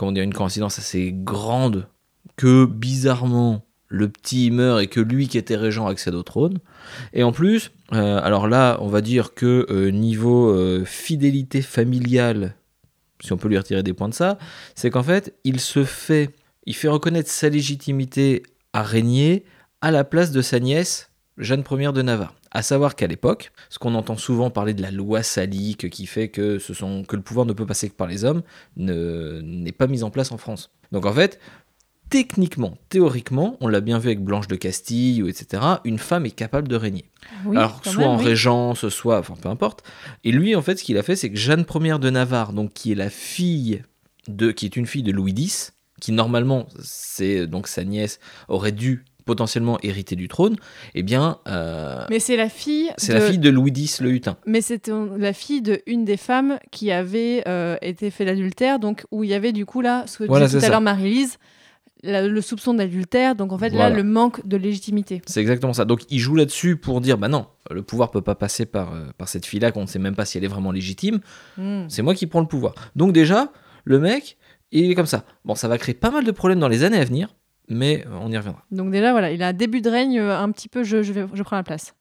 une 0.00 0.34
coïncidence 0.34 0.78
assez 0.78 1.12
grande 1.12 1.88
que 2.36 2.64
bizarrement 2.66 3.64
le 3.88 4.08
petit 4.08 4.50
meurt 4.50 4.82
et 4.82 4.88
que 4.88 5.00
lui 5.00 5.28
qui 5.28 5.38
était 5.38 5.56
régent 5.56 5.86
accède 5.86 6.14
au 6.14 6.22
trône. 6.22 6.58
Et 7.12 7.22
en 7.22 7.32
plus, 7.32 7.70
euh, 7.92 8.20
alors 8.22 8.48
là, 8.48 8.78
on 8.80 8.88
va 8.88 9.00
dire 9.00 9.34
que 9.34 9.66
euh, 9.70 9.90
niveau 9.90 10.48
euh, 10.50 10.84
fidélité 10.84 11.62
familiale, 11.62 12.54
si 13.20 13.32
on 13.32 13.36
peut 13.36 13.48
lui 13.48 13.58
retirer 13.58 13.82
des 13.82 13.92
points 13.92 14.08
de 14.08 14.14
ça, 14.14 14.38
c'est 14.74 14.90
qu'en 14.90 15.02
fait, 15.02 15.34
il 15.44 15.60
se 15.60 15.84
fait, 15.84 16.30
il 16.66 16.74
fait 16.74 16.88
reconnaître 16.88 17.30
sa 17.30 17.48
légitimité 17.48 18.42
à 18.72 18.82
régner 18.82 19.44
à 19.80 19.90
la 19.90 20.04
place 20.04 20.30
de 20.30 20.40
sa 20.42 20.60
nièce, 20.60 21.10
Jeanne 21.36 21.64
Ier 21.70 21.92
de 21.92 22.02
Navarre. 22.02 22.34
À 22.50 22.62
savoir 22.62 22.94
qu'à 22.94 23.06
l'époque, 23.06 23.52
ce 23.68 23.78
qu'on 23.78 23.94
entend 23.96 24.16
souvent 24.16 24.48
parler 24.48 24.74
de 24.74 24.82
la 24.82 24.92
loi 24.92 25.22
salique 25.22 25.90
qui 25.90 26.06
fait 26.06 26.28
que, 26.28 26.58
ce 26.58 26.72
sont, 26.72 27.02
que 27.02 27.16
le 27.16 27.22
pouvoir 27.22 27.46
ne 27.46 27.52
peut 27.52 27.66
passer 27.66 27.88
que 27.88 27.94
par 27.94 28.06
les 28.06 28.24
hommes, 28.24 28.42
ne- 28.76 29.40
n'est 29.42 29.72
pas 29.72 29.88
mis 29.88 30.04
en 30.04 30.10
place 30.10 30.30
en 30.30 30.38
France. 30.38 30.70
Donc 30.92 31.04
en 31.04 31.12
fait, 31.12 31.40
techniquement, 32.10 32.74
théoriquement, 32.88 33.56
on 33.60 33.68
l'a 33.68 33.80
bien 33.80 33.98
vu 33.98 34.08
avec 34.08 34.20
Blanche 34.22 34.46
de 34.48 34.56
Castille, 34.56 35.22
ou 35.22 35.28
etc., 35.28 35.62
une 35.84 35.98
femme 35.98 36.26
est 36.26 36.30
capable 36.30 36.68
de 36.68 36.76
régner. 36.76 37.04
Oui, 37.44 37.56
Alors, 37.56 37.80
soit 37.84 37.98
même, 37.98 38.08
en 38.08 38.18
oui. 38.18 38.24
régence, 38.24 38.88
soit, 38.88 39.18
enfin 39.18 39.34
peu 39.40 39.48
importe. 39.48 39.82
Et 40.24 40.30
lui, 40.32 40.54
en 40.54 40.62
fait, 40.62 40.76
ce 40.76 40.84
qu'il 40.84 40.98
a 40.98 41.02
fait, 41.02 41.16
c'est 41.16 41.30
que 41.30 41.36
Jeanne 41.36 41.64
Ier 41.80 41.98
de 41.98 42.10
Navarre, 42.10 42.52
donc 42.52 42.72
qui 42.72 42.92
est 42.92 42.96
la 42.96 43.10
fille 43.10 43.82
de, 44.28 44.50
qui 44.52 44.66
est 44.66 44.76
une 44.76 44.86
fille 44.86 45.02
de 45.02 45.12
Louis 45.12 45.32
X, 45.36 45.72
qui 46.00 46.12
normalement, 46.12 46.66
c'est 46.82 47.46
donc 47.46 47.66
sa 47.68 47.84
nièce, 47.84 48.20
aurait 48.48 48.72
dû 48.72 49.04
potentiellement 49.24 49.78
hériter 49.82 50.16
du 50.16 50.28
trône, 50.28 50.56
eh 50.94 51.02
bien, 51.02 51.38
euh, 51.48 52.04
Mais 52.10 52.18
c'est 52.20 52.36
la 52.36 52.50
fille. 52.50 52.90
c'est 52.98 53.14
de- 53.14 53.18
la 53.18 53.26
fille 53.26 53.38
de 53.38 53.48
Louis 53.48 53.72
X 53.74 54.02
le 54.02 54.10
Hutin. 54.10 54.36
Mais 54.44 54.60
c'était 54.60 54.92
la 55.16 55.32
fille 55.32 55.62
de 55.62 55.80
une 55.86 56.04
des 56.04 56.18
femmes 56.18 56.58
qui 56.70 56.90
avait 56.92 57.42
euh, 57.48 57.78
été 57.80 58.10
fait 58.10 58.26
l'adultère, 58.26 58.78
donc 58.78 59.06
où 59.10 59.24
il 59.24 59.30
y 59.30 59.34
avait 59.34 59.52
du 59.52 59.64
coup 59.64 59.80
là, 59.80 60.04
ce 60.06 60.18
que 60.18 60.24
Voilà, 60.24 60.46
tout 60.46 60.58
à 60.62 60.68
l'heure 60.68 60.82
Marie-Lise, 60.82 61.38
la- 62.04 62.26
le 62.28 62.40
soupçon 62.40 62.74
d'adultère. 62.74 63.34
Donc 63.34 63.52
en 63.52 63.58
fait 63.58 63.70
Voilà. 63.70 63.90
là, 63.90 63.96
le 63.96 64.02
manque 64.04 64.46
de 64.46 64.56
légitimité. 64.56 65.22
C'est 65.26 65.40
exactement 65.40 65.72
ça. 65.72 65.84
Donc 65.84 66.02
il 66.10 66.18
joue 66.18 66.36
là-dessus 66.36 66.76
pour 66.76 67.00
dire, 67.00 67.18
bah 67.18 67.28
non, 67.28 67.46
le 67.70 67.82
pouvoir 67.82 68.10
peut 68.10 68.20
pas 68.22 68.34
passer 68.34 68.66
par, 68.66 68.92
euh, 68.94 69.06
par 69.18 69.28
cette 69.28 69.46
fille-là, 69.46 69.72
qu'on 69.72 69.82
ne 69.82 69.86
sait 69.86 69.98
même 69.98 70.14
pas 70.14 70.24
si 70.24 70.38
elle 70.38 70.44
est 70.44 70.48
vraiment 70.48 70.70
légitime. 70.72 71.20
Hmm. 71.58 71.86
C'est 71.88 72.02
moi 72.02 72.14
qui 72.14 72.26
prends 72.26 72.40
le 72.40 72.46
pouvoir. 72.46 72.74
Donc 72.94 73.12
déjà, 73.12 73.50
le 73.84 73.98
mec, 73.98 74.36
il 74.70 74.90
est 74.90 74.94
comme 74.94 75.06
ça. 75.06 75.24
Bon, 75.44 75.54
ça 75.54 75.68
va 75.68 75.78
créer 75.78 75.94
pas 75.94 76.10
mal 76.10 76.24
de 76.24 76.30
problèmes 76.30 76.60
dans 76.60 76.68
les 76.68 76.84
années 76.84 76.98
à 76.98 77.04
venir, 77.04 77.34
mais 77.68 78.04
euh, 78.06 78.18
on 78.20 78.30
y 78.30 78.36
reviendra. 78.36 78.64
Donc 78.70 78.90
déjà 78.90 79.12
voilà, 79.12 79.30
il 79.32 79.42
a 79.42 79.48
un 79.48 79.52
début 79.52 79.80
de 79.80 79.90
règne 79.90 80.18
euh, 80.18 80.38
un 80.38 80.50
petit 80.52 80.68
peu. 80.68 80.82
Je, 80.84 81.02
je, 81.02 81.12
vais, 81.12 81.24
je 81.32 81.42
prends 81.42 81.56
la 81.56 81.62
place. 81.62 81.94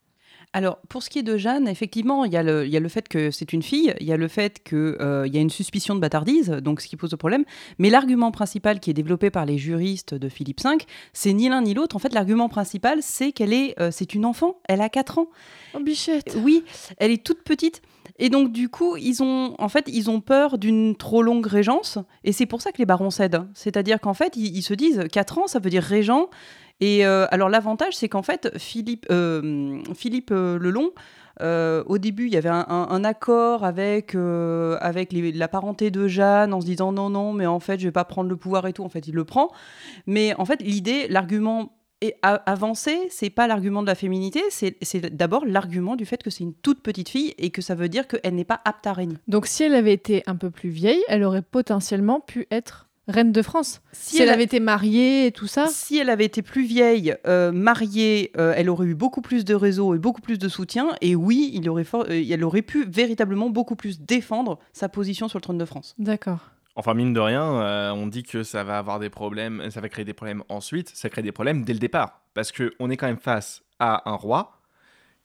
Alors, 0.56 0.78
pour 0.88 1.02
ce 1.02 1.10
qui 1.10 1.18
est 1.20 1.24
de 1.24 1.36
Jeanne, 1.36 1.68
effectivement, 1.68 2.26
il 2.26 2.32
y, 2.32 2.38
a 2.38 2.44
le- 2.44 2.66
il 2.68 2.72
y 2.72 2.78
a 2.78 2.80
le 2.80 2.88
fait 2.88 3.08
que 3.08 3.32
c'est 3.32 3.54
une 3.54 3.64
fille, 3.64 3.94
il 4.00 4.06
y 4.06 4.12
a 4.14 4.18
le 4.18 4.28
fait 4.28 4.62
qu'il 4.64 4.96
y 5.00 5.38
a 5.38 5.42
une 5.42 5.50
suspicion 5.50 5.96
de 5.96 6.00
bâtardise, 6.00 6.50
donc 6.52 6.80
ce 6.80 6.88
qui 6.88 6.96
pose 6.96 7.10
le 7.12 7.18
problème. 7.18 7.44
Mais 7.80 7.90
l'argument 7.90 8.30
principal 8.32 8.80
qui 8.80 8.92
est 8.92 8.94
développé 8.94 9.32
par 9.32 9.46
les 9.48 9.58
juristes 9.58 10.14
de 10.14 10.30
Philippe 10.30 10.62
V, 10.64 10.78
c'est 11.12 11.34
ni 11.34 11.50
l'un 11.50 11.62
ni 11.64 11.74
l'autre. 11.74 11.96
En 11.96 12.00
fait, 12.00 12.14
l'argument 12.14 12.50
principal, 12.50 13.00
c'est 13.02 13.32
qu'elle 13.32 13.52
est, 13.52 13.74
euh, 13.82 13.90
c'est 13.92 14.14
une 14.14 14.26
enfant, 14.26 14.60
elle 14.70 14.82
a 14.82 14.90
4 14.90 15.18
ans. 15.18 15.28
Oh 15.76 15.80
bichette. 15.80 16.38
Oui, 16.44 16.64
elle 17.00 17.10
est 17.10 17.24
toute 17.26 17.42
petite. 17.44 17.82
Et 18.20 18.30
donc, 18.30 18.52
du 18.52 18.70
coup, 18.70 18.96
ils 18.96 19.24
ont, 19.24 19.56
en 19.58 19.70
fait, 19.70 19.86
ils 19.92 20.12
ont 20.12 20.22
peur 20.22 20.60
d'une 20.60 20.96
trop 20.96 21.24
longue 21.24 21.48
régence. 21.48 21.98
Et 22.24 22.32
c'est 22.32 22.46
pour 22.46 22.62
ça 22.62 22.72
que 22.72 22.78
les 22.78 22.86
barons 22.86 23.10
cèdent. 23.10 23.42
C'est-à-dire 23.56 24.00
qu'en 24.00 24.14
fait, 24.14 24.34
ils, 24.38 24.56
ils 24.56 24.62
se 24.62 24.76
disent 24.76 25.02
4 25.12 25.40
ans, 25.40 25.48
ça 25.48 25.58
veut 25.58 25.72
dire 25.72 25.82
régent. 25.82 26.30
Et 26.80 27.06
euh, 27.06 27.26
alors, 27.32 27.50
l'avantage, 27.50 27.96
c'est 27.96 28.10
qu'en 28.10 28.24
fait, 28.24 28.58
Philippe, 28.58 29.06
euh, 29.12 29.82
Philippe 29.96 30.32
euh, 30.32 30.60
euh, 31.42 31.84
au 31.88 31.98
début, 31.98 32.28
il 32.28 32.34
y 32.34 32.38
avait 32.38 32.50
un, 32.50 33.04
accord 33.04 33.64
avec, 33.64 34.16
euh, 34.16 34.78
avec 34.82 35.12
la 35.14 35.48
parenté 35.48 35.92
de 35.92 36.08
Jeanne 36.08 36.54
en 36.54 36.62
se 36.62 36.66
disant 36.66 36.92
non, 36.92 37.10
non, 37.10 37.34
mais 37.34 37.46
en 37.46 37.60
fait, 37.60 37.80
je 37.80 37.86
vais 37.86 37.92
pas 37.92 38.06
prendre 38.06 38.30
le 38.30 38.38
pouvoir 38.38 38.68
et 38.68 38.74
tout. 38.74 38.84
En 38.84 38.90
fait, 38.90 39.08
il 39.08 39.16
le 39.16 39.26
prend. 39.26 39.50
Mais 40.06 40.34
en 40.38 40.46
fait, 40.46 40.62
l'idée, 40.62 41.08
l'argument 41.08 41.74
avancé, 42.22 43.08
c'est 43.10 43.30
pas 43.30 43.48
l'argument 43.48 43.82
de 43.82 43.88
la 43.88 43.96
féminité, 43.96 44.42
c'est 44.50 45.16
d'abord 45.16 45.46
l'argument 45.46 45.96
du 45.96 46.06
fait 46.06 46.22
que 46.22 46.30
c'est 46.30 46.44
une 46.44 46.54
toute 46.54 46.84
petite 46.84 47.08
fille 47.08 47.34
et 47.38 47.50
que 47.50 47.62
ça 47.62 47.76
veut 47.76 47.88
dire 47.88 48.10
qu'elle 48.10 48.36
n'est 48.36 48.44
pas 48.44 48.60
apte 48.66 48.86
à 48.88 48.92
régner. 48.92 49.16
Donc 49.30 49.48
si 49.48 49.64
elle 49.64 49.74
avait 49.74 49.94
été 49.94 50.22
un 50.26 50.36
peu 50.36 50.50
plus 50.50 50.70
vieille, 50.70 51.02
elle 51.08 51.24
aurait 51.24 51.42
potentiellement 51.42 52.20
pu 52.20 52.46
être 52.52 52.90
reine 53.08 53.32
de 53.32 53.42
France. 53.42 53.82
Si, 53.92 54.16
Si 54.18 54.22
elle 54.22 54.30
avait 54.30 54.44
été 54.44 54.60
mariée 54.60 55.26
et 55.28 55.32
tout 55.32 55.48
ça. 55.48 55.68
Si 55.68 55.98
elle 55.98 56.10
avait 56.10 56.26
été 56.26 56.42
plus 56.42 56.64
vieille, 56.66 57.16
euh, 57.28 57.52
mariée, 57.52 58.32
euh, 58.38 58.54
elle 58.56 58.70
aurait 58.70 58.88
eu 58.88 58.96
beaucoup 58.96 59.22
plus 59.22 59.44
de 59.46 59.54
réseau 59.56 59.94
et 59.96 60.00
beaucoup 60.00 60.22
plus 60.22 60.40
de 60.40 60.48
soutien. 60.48 60.90
Et 61.02 61.16
oui, 61.16 61.52
il 61.54 61.68
aurait 61.70 61.84
for- 61.84 62.06
euh, 62.10 62.24
elle 62.30 62.44
aurait 62.44 62.62
pu 62.62 62.86
véritablement 62.86 63.50
beaucoup 63.50 63.76
plus 63.76 64.00
défendre 64.00 64.60
sa 64.72 64.90
position 64.90 65.28
sur 65.28 65.38
le 65.40 65.42
trône 65.44 65.58
de 65.58 65.66
France. 65.66 65.96
D'accord. 65.98 66.40
Enfin, 66.76 66.94
mine 66.96 67.14
de 67.14 67.20
rien, 67.20 67.44
euh, 67.44 67.92
on 67.92 68.08
dit 68.08 68.24
que 68.24 68.42
ça 68.42 68.64
va 68.64 68.80
avoir 68.80 69.00
des 69.00 69.10
problèmes, 69.12 69.70
ça 69.70 69.80
va 69.80 69.90
créer 69.90 70.06
des 70.06 70.14
problèmes 70.14 70.44
ensuite, 70.50 70.90
ça 70.96 71.08
crée 71.10 71.22
des 71.22 71.32
problèmes 71.32 71.64
dès 71.64 71.74
le 71.74 71.80
départ. 71.80 72.22
Parce 72.34 72.52
qu'on 72.52 72.90
est 72.90 72.98
quand 72.98 73.06
même 73.06 73.20
face 73.20 73.62
à 73.80 74.10
un 74.10 74.16
roi 74.16 74.60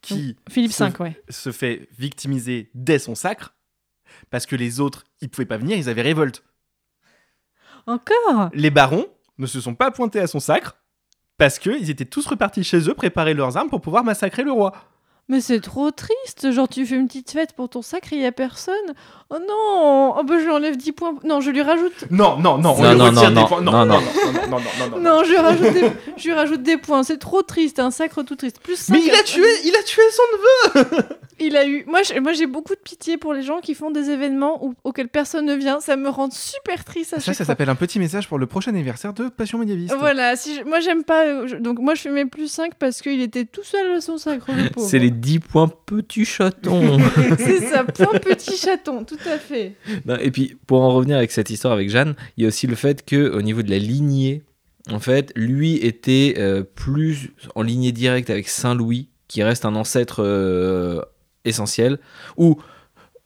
qui 0.03 0.37
Philippe 0.51 0.73
se, 0.73 0.85
V, 0.85 0.91
ouais. 1.01 1.23
se 1.31 1.51
fait 1.51 1.89
victimiser 1.99 2.71
dès 2.75 2.99
son 2.99 3.15
sacre, 3.15 3.55
parce 4.31 4.47
que 4.47 4.57
les 4.57 4.79
autres, 4.81 5.05
ils 5.23 5.29
pouvaient 5.29 5.47
pas 5.47 5.57
venir, 5.57 5.77
ils 5.79 5.89
avaient 5.89 6.03
révolte. 6.03 6.45
Encore 7.89 8.51
Les 8.53 8.69
barons 8.69 9.07
ne 9.39 9.47
se 9.47 9.63
sont 9.63 9.75
pas 9.75 9.91
pointés 9.91 10.21
à 10.21 10.27
son 10.27 10.41
sacre, 10.41 10.77
parce 11.39 11.59
qu'ils 11.59 11.89
étaient 11.89 12.05
tous 12.05 12.27
repartis 12.27 12.63
chez 12.63 12.87
eux, 12.87 12.93
préparer 12.93 13.33
leurs 13.33 13.57
armes 13.57 13.71
pour 13.71 13.81
pouvoir 13.81 14.05
massacrer 14.05 14.43
le 14.43 14.53
roi. 14.53 14.75
Mais 15.29 15.41
c'est 15.41 15.61
trop 15.61 15.91
triste, 15.91 16.53
genre 16.53 16.69
tu 16.69 16.85
fais 16.85 16.97
une 16.97 17.07
petite 17.07 17.31
fête 17.31 17.55
pour 17.55 17.71
ton 17.71 17.81
sacre 17.81 18.13
et 18.13 18.17
il 18.17 18.23
y 18.23 18.27
a 18.27 18.33
personne. 18.33 18.75
Oh 19.31 19.37
non 19.47 20.15
Oh 20.19 20.25
bah 20.25 20.37
je 20.39 20.45
lui 20.45 20.51
enlève 20.51 20.77
10 20.77 20.93
points. 20.93 21.15
Non, 21.25 21.41
je 21.43 21.51
lui 21.51 21.61
rajoute... 21.61 21.93
Non, 22.11 22.39
non, 22.39 22.57
non, 22.59 22.75
on 22.79 22.83
Non, 22.83 22.91
lui 22.93 22.99
non, 22.99 23.05
retire 23.07 23.23
non, 23.25 23.29
des 23.29 23.35
non, 23.35 23.47
points. 23.47 23.61
non, 23.61 23.73
non, 23.73 23.85
non. 23.87 24.01
non, 24.01 24.01
non, 24.01 24.49
non, 24.49 24.59
non, 24.59 24.59
non, 24.91 24.97
non. 24.97 25.17
Non, 25.19 25.25
je 25.25 25.31
lui 25.31 25.37
rajoute 25.39 25.73
des, 25.75 25.91
je 26.17 26.25
lui 26.29 26.33
rajoute 26.33 26.63
des 26.63 26.77
points. 26.79 27.03
C'est 27.03 27.19
trop 27.19 27.43
triste, 27.43 27.79
un 27.79 27.91
sacre 27.91 28.23
tout 28.23 28.37
triste. 28.37 28.59
Plus 28.63 28.89
Mais 28.89 29.01
5 29.01 29.07
il 29.07 29.15
a 29.15 29.23
tué, 29.23 29.47
il 29.65 29.77
a 29.77 29.83
tué 29.83 30.03
son 30.11 30.81
neveu 30.81 30.93
Il 31.41 31.57
a 31.57 31.65
eu. 31.69 31.85
Moi, 31.87 32.03
j'ai- 32.03 32.19
moi, 32.19 32.33
j'ai 32.33 32.49
beaucoup 32.49 32.75
de 32.75 32.81
pitié 32.81 33.17
pour 33.17 33.33
les 33.33 33.43
gens 33.43 33.61
qui 33.61 33.75
font 33.77 33.93
des 33.93 34.11
événements 34.11 34.65
où- 34.65 34.75
auxquels 34.83 35.07
personne 35.09 35.45
ne 35.47 35.55
vient. 35.55 35.79
Ça 35.79 35.95
me 35.95 36.09
rend 36.09 36.29
super 36.33 36.85
triste 36.85 37.13
à 37.15 37.21
Ça, 37.21 37.33
ça 37.33 37.45
s'appelle 37.45 37.69
un 37.69 37.77
petit 37.77 38.01
message 38.01 38.27
pour 38.29 38.39
le 38.41 38.47
prochain 38.47 38.73
anniversaire 38.73 39.13
de 39.13 39.29
Passion 39.29 39.59
médiéviste. 39.59 39.95
Voilà, 40.01 40.35
si 40.35 40.57
je- 40.57 40.65
moi 40.65 40.81
j'aime 40.81 41.05
pas. 41.05 41.27
euh, 41.27 41.47
je- 41.47 41.55
Donc 41.55 41.79
moi 41.79 41.95
je 41.95 42.01
fais 42.03 42.11
mes 42.11 42.25
plus 42.25 42.49
5 42.49 42.75
parce 42.75 43.01
qu'il 43.03 43.21
était 43.21 43.45
tout 43.45 43.63
seul 43.63 43.93
à 43.93 44.01
son 44.01 44.19
sacre. 44.19 44.47
C'est 44.79 44.99
les 44.99 45.11
10 45.13 45.39
points 45.39 45.69
petits 45.87 46.25
chatons. 46.25 46.99
C'est 47.39 47.61
ça, 47.69 47.85
point 47.85 48.19
petit 48.19 48.57
chaton, 48.57 49.05
tout 49.05 49.17
et 50.21 50.31
puis, 50.31 50.57
pour 50.67 50.83
en 50.83 50.91
revenir 50.91 51.17
avec 51.17 51.31
cette 51.31 51.51
histoire 51.51 51.73
avec 51.73 51.91
Jeanne, 51.91 52.15
il 52.37 52.43
y 52.43 52.45
a 52.45 52.49
aussi 52.49 52.67
le 52.67 52.75
fait 52.75 53.05
que 53.05 53.31
au 53.31 53.43
niveau 53.43 53.63
de 53.63 53.71
la 53.71 53.79
lignée, 53.79 54.43
en 54.91 55.01
fait, 55.01 55.33
lui 55.37 55.77
était 55.77 56.35
euh, 56.39 56.63
plus 56.63 57.31
en 57.55 57.63
lignée 57.63 57.93
directe 57.93 58.31
avec 58.31 58.49
Saint 58.49 58.75
Louis, 58.75 59.09
qui 59.29 59.43
reste 59.43 59.65
un 59.65 59.75
ancêtre 59.75 60.23
euh, 60.25 61.03
essentiel, 61.45 61.99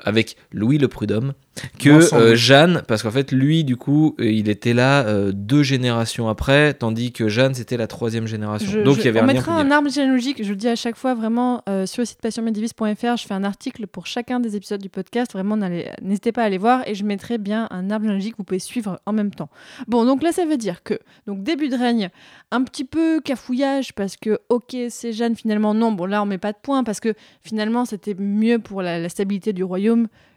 avec 0.05 0.37
Louis 0.53 0.79
le 0.79 0.89
Prud'homme, 0.89 1.33
que 1.79 1.91
euh, 2.15 2.35
Jeanne, 2.35 2.83
parce 2.89 3.03
qu'en 3.03 3.11
fait, 3.11 3.31
lui, 3.33 3.63
du 3.65 3.77
coup, 3.77 4.15
euh, 4.21 4.31
il 4.31 4.49
était 4.49 4.73
là 4.75 5.05
euh, 5.07 5.33
deux 5.35 5.63
générations 5.63 6.29
après, 6.29 6.73
tandis 6.75 7.13
que 7.13 7.29
Jeanne, 7.29 7.55
c'était 7.55 7.77
la 7.77 7.87
troisième 7.87 8.27
génération. 8.27 8.71
Je- 8.71 8.81
Donc, 8.81 8.97
je- 8.97 9.01
il 9.01 9.05
y 9.05 9.09
avait 9.09 9.21
on 9.21 9.27
mettra 9.27 9.53
un 9.59 9.71
arbre 9.71 9.91
généalogique, 9.91 10.43
je 10.43 10.49
le 10.51 10.57
dis 10.57 10.69
à 10.69 10.77
chaque 10.77 10.97
fois 10.97 11.15
vraiment 11.15 11.63
euh, 11.69 11.85
sur 11.87 12.01
le 12.01 12.07
site 12.07 12.21
passionmédivis.fr, 12.23 13.17
je 13.17 13.27
fais 13.27 13.35
un 13.35 13.45
article 13.45 13.87
pour 13.87 14.07
chacun 14.07 14.41
des 14.41 14.57
épisodes 14.57 14.81
du 14.81 14.89
podcast, 14.89 15.33
vraiment 15.33 15.57
n'hésitez 16.03 16.33
pas 16.33 16.43
à 16.43 16.47
aller 16.47 16.59
voir 16.59 16.87
et 16.89 16.95
je 16.95 17.05
mettrai 17.05 17.39
bien 17.39 17.69
un 17.71 17.91
arbre 17.91 18.05
généalogique 18.05 18.33
que 18.33 18.39
vous 18.39 18.45
pouvez 18.45 18.59
suivre 18.59 19.01
en 19.07 19.13
même 19.13 19.31
temps. 19.33 19.51
Bon, 19.89 20.05
donc 20.05 20.23
là 20.23 20.33
ça 20.33 20.45
veut 20.47 20.57
dire 20.57 20.83
que 20.83 20.95
donc 21.27 21.43
début 21.43 21.69
de 21.69 21.77
règne, 21.77 22.09
un 22.51 22.63
petit 22.65 22.85
peu 22.85 23.21
cafouillage 23.21 23.93
parce 23.95 24.17
que 24.17 24.39
ok 24.49 24.75
c'est 24.89 25.13
Jeanne 25.13 25.37
finalement 25.37 25.75
non, 25.75 25.93
bon 25.93 26.07
là 26.07 26.23
on 26.23 26.27
met 26.27 26.39
pas 26.39 26.53
de 26.53 26.59
points 26.63 26.83
parce 26.85 27.01
que 27.01 27.15
finalement 27.43 27.85
c'était 27.85 28.15
mieux 28.15 28.59
pour 28.59 28.81
la, 28.83 28.99
la 28.99 29.09
stabilité 29.09 29.53
du 29.53 29.65
royaume 29.65 29.92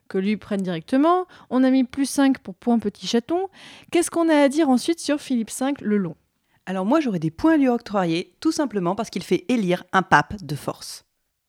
que 0.07 0.17
lui 0.17 0.37
prenne 0.37 0.61
directement. 0.61 1.25
On 1.49 1.63
a 1.63 1.69
mis 1.69 1.83
plus 1.83 2.05
5 2.05 2.39
pour 2.39 2.55
point 2.55 2.79
petit 2.79 3.07
chaton. 3.07 3.47
Qu'est-ce 3.91 4.11
qu'on 4.11 4.29
a 4.29 4.35
à 4.35 4.49
dire 4.49 4.69
ensuite 4.69 4.99
sur 4.99 5.19
Philippe 5.19 5.51
V 5.51 5.73
le 5.81 5.97
long? 5.97 6.15
Alors 6.65 6.85
moi, 6.85 6.99
j'aurais 6.99 7.19
des 7.19 7.31
points 7.31 7.53
à 7.53 7.57
lui 7.57 7.67
octroyer, 7.67 8.35
tout 8.39 8.51
simplement 8.51 8.95
parce 8.95 9.09
qu'il 9.09 9.23
fait 9.23 9.45
élire 9.49 9.83
un 9.93 10.01
pape 10.01 10.35
de 10.41 10.55
force. 10.55 11.05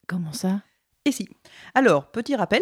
Comment 0.07 0.33
ça? 0.33 0.61
Et 1.05 1.11
si. 1.11 1.27
Alors, 1.73 2.11
petit 2.11 2.35
rappel, 2.35 2.61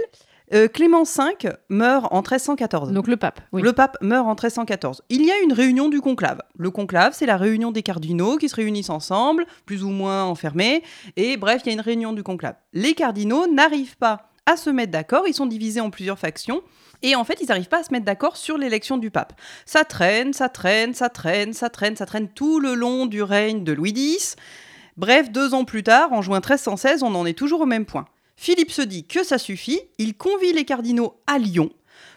euh, 0.54 0.68
Clément 0.68 1.04
V 1.04 1.50
meurt 1.70 2.08
en 2.12 2.18
1314. 2.18 2.92
Donc 2.92 3.08
le 3.08 3.18
pape, 3.18 3.42
oui. 3.52 3.62
Le 3.62 3.74
pape 3.74 3.98
meurt 4.02 4.26
en 4.26 4.32
1314. 4.32 5.02
Il 5.10 5.26
y 5.26 5.32
a 5.32 5.40
une 5.42 5.52
réunion 5.52 5.90
du 5.90 6.02
conclave. 6.02 6.42
Le 6.58 6.72
conclave, 6.72 7.14
c'est 7.14 7.26
la 7.26 7.38
réunion 7.38 7.72
des 7.72 7.84
cardinaux 7.84 8.38
qui 8.38 8.48
se 8.48 8.56
réunissent 8.56 8.90
ensemble, 8.90 9.46
plus 9.66 9.84
ou 9.84 9.90
moins 9.90 10.24
enfermés. 10.24 10.84
Et 11.18 11.38
bref, 11.38 11.64
il 11.66 11.68
y 11.68 11.72
a 11.72 11.74
une 11.74 11.82
réunion 11.82 12.14
du 12.14 12.24
conclave. 12.24 12.56
Les 12.74 12.94
cardinaux 12.94 13.48
n'arrivent 13.48 13.98
pas 13.98 14.30
à 14.46 14.58
se 14.58 14.70
mettre 14.70 14.92
d'accord. 14.92 15.28
Ils 15.28 15.34
sont 15.34 15.46
divisés 15.46 15.82
en 15.82 15.90
plusieurs 15.90 16.20
factions. 16.20 16.62
Et 17.02 17.16
en 17.16 17.24
fait, 17.24 17.40
ils 17.42 17.48
n'arrivent 17.48 17.68
pas 17.68 17.82
à 17.82 17.84
se 17.84 17.92
mettre 17.92 18.06
d'accord 18.06 18.38
sur 18.38 18.58
l'élection 18.58 18.98
du 18.98 19.12
pape. 19.12 19.34
Ça 19.66 19.84
traîne, 19.84 20.34
ça 20.34 20.50
traîne, 20.50 20.94
ça 20.94 21.10
traîne, 21.10 21.54
ça 21.54 21.70
traîne, 21.70 21.96
ça 21.96 22.06
traîne 22.06 22.30
tout 22.30 22.60
le 22.60 22.74
long 22.74 23.06
du 23.06 23.22
règne 23.22 23.64
de 23.64 23.74
Louis 23.74 23.94
X. 23.96 24.36
Bref, 24.98 25.32
deux 25.32 25.54
ans 25.54 25.66
plus 25.66 25.84
tard, 25.84 26.14
en 26.14 26.22
juin 26.22 26.38
1316, 26.38 27.04
on 27.04 27.14
en 27.16 27.26
est 27.26 27.38
toujours 27.38 27.62
au 27.62 27.66
même 27.66 27.86
point. 27.86 28.06
Philippe 28.38 28.72
se 28.72 28.82
dit 28.82 29.06
que 29.06 29.24
ça 29.24 29.38
suffit, 29.38 29.82
il 29.98 30.16
convie 30.16 30.54
les 30.54 30.66
cardinaux 30.66 31.22
à 31.28 31.38
Lyon 31.38 31.70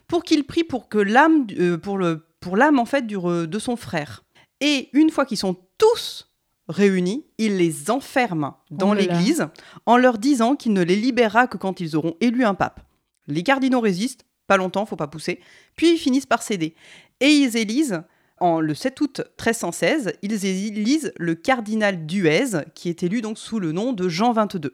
pour 0.06 0.24
qu'ils 0.24 0.44
prient 0.44 0.64
pour 0.64 0.88
que 0.88 0.98
l'âme, 0.98 1.46
euh, 1.58 1.76
pour 1.76 1.98
en 2.00 2.84
fait 2.84 3.06
du 3.06 3.16
de 3.16 3.58
son 3.58 3.76
frère. 3.76 4.24
Et 4.60 4.88
une 4.92 5.10
fois 5.10 5.26
qu'ils 5.26 5.38
sont 5.38 5.56
tous 5.76 6.27
réunis, 6.68 7.24
il 7.38 7.56
les 7.56 7.90
enferme 7.90 8.52
dans 8.70 8.90
Oh 8.90 8.94
l'église 8.94 9.46
en 9.86 9.96
leur 9.96 10.18
disant 10.18 10.56
qu'il 10.56 10.72
ne 10.72 10.82
les 10.82 10.96
libérera 10.96 11.46
que 11.46 11.56
quand 11.56 11.80
ils 11.80 11.96
auront 11.96 12.16
élu 12.20 12.44
un 12.44 12.54
pape. 12.54 12.80
Les 13.26 13.42
cardinaux 13.42 13.80
résistent, 13.80 14.24
pas 14.46 14.56
longtemps, 14.56 14.86
faut 14.86 14.96
pas 14.96 15.06
pousser, 15.06 15.40
puis 15.76 15.92
ils 15.92 15.98
finissent 15.98 16.26
par 16.26 16.42
céder. 16.42 16.74
Et 17.20 17.30
ils 17.30 17.56
élisent, 17.56 18.02
en 18.40 18.60
le 18.60 18.74
7 18.74 19.00
août 19.00 19.20
1316, 19.38 20.12
ils 20.22 20.46
élisent 20.46 21.12
le 21.18 21.34
cardinal 21.34 22.06
Duez, 22.06 22.62
qui 22.74 22.88
est 22.88 23.02
élu 23.02 23.20
donc 23.20 23.38
sous 23.38 23.60
le 23.60 23.72
nom 23.72 23.92
de 23.92 24.08
Jean 24.08 24.32
XXII. 24.32 24.70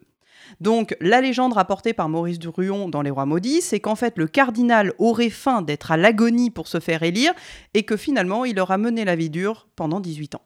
Donc, 0.60 0.96
la 1.00 1.20
légende 1.20 1.54
rapportée 1.54 1.94
par 1.94 2.08
Maurice 2.08 2.38
Druon 2.38 2.88
dans 2.88 3.02
Les 3.02 3.10
Rois 3.10 3.26
Maudits, 3.26 3.62
c'est 3.62 3.80
qu'en 3.80 3.94
fait, 3.94 4.18
le 4.18 4.26
cardinal 4.26 4.92
aurait 4.98 5.30
faim 5.30 5.62
d'être 5.62 5.90
à 5.90 5.96
l'agonie 5.96 6.50
pour 6.50 6.68
se 6.68 6.80
faire 6.80 7.02
élire 7.02 7.32
et 7.72 7.84
que 7.84 7.96
finalement, 7.96 8.44
il 8.44 8.60
aura 8.60 8.76
mené 8.78 9.04
la 9.04 9.16
vie 9.16 9.30
dure 9.30 9.68
pendant 9.74 10.00
18 10.00 10.34
ans. 10.34 10.42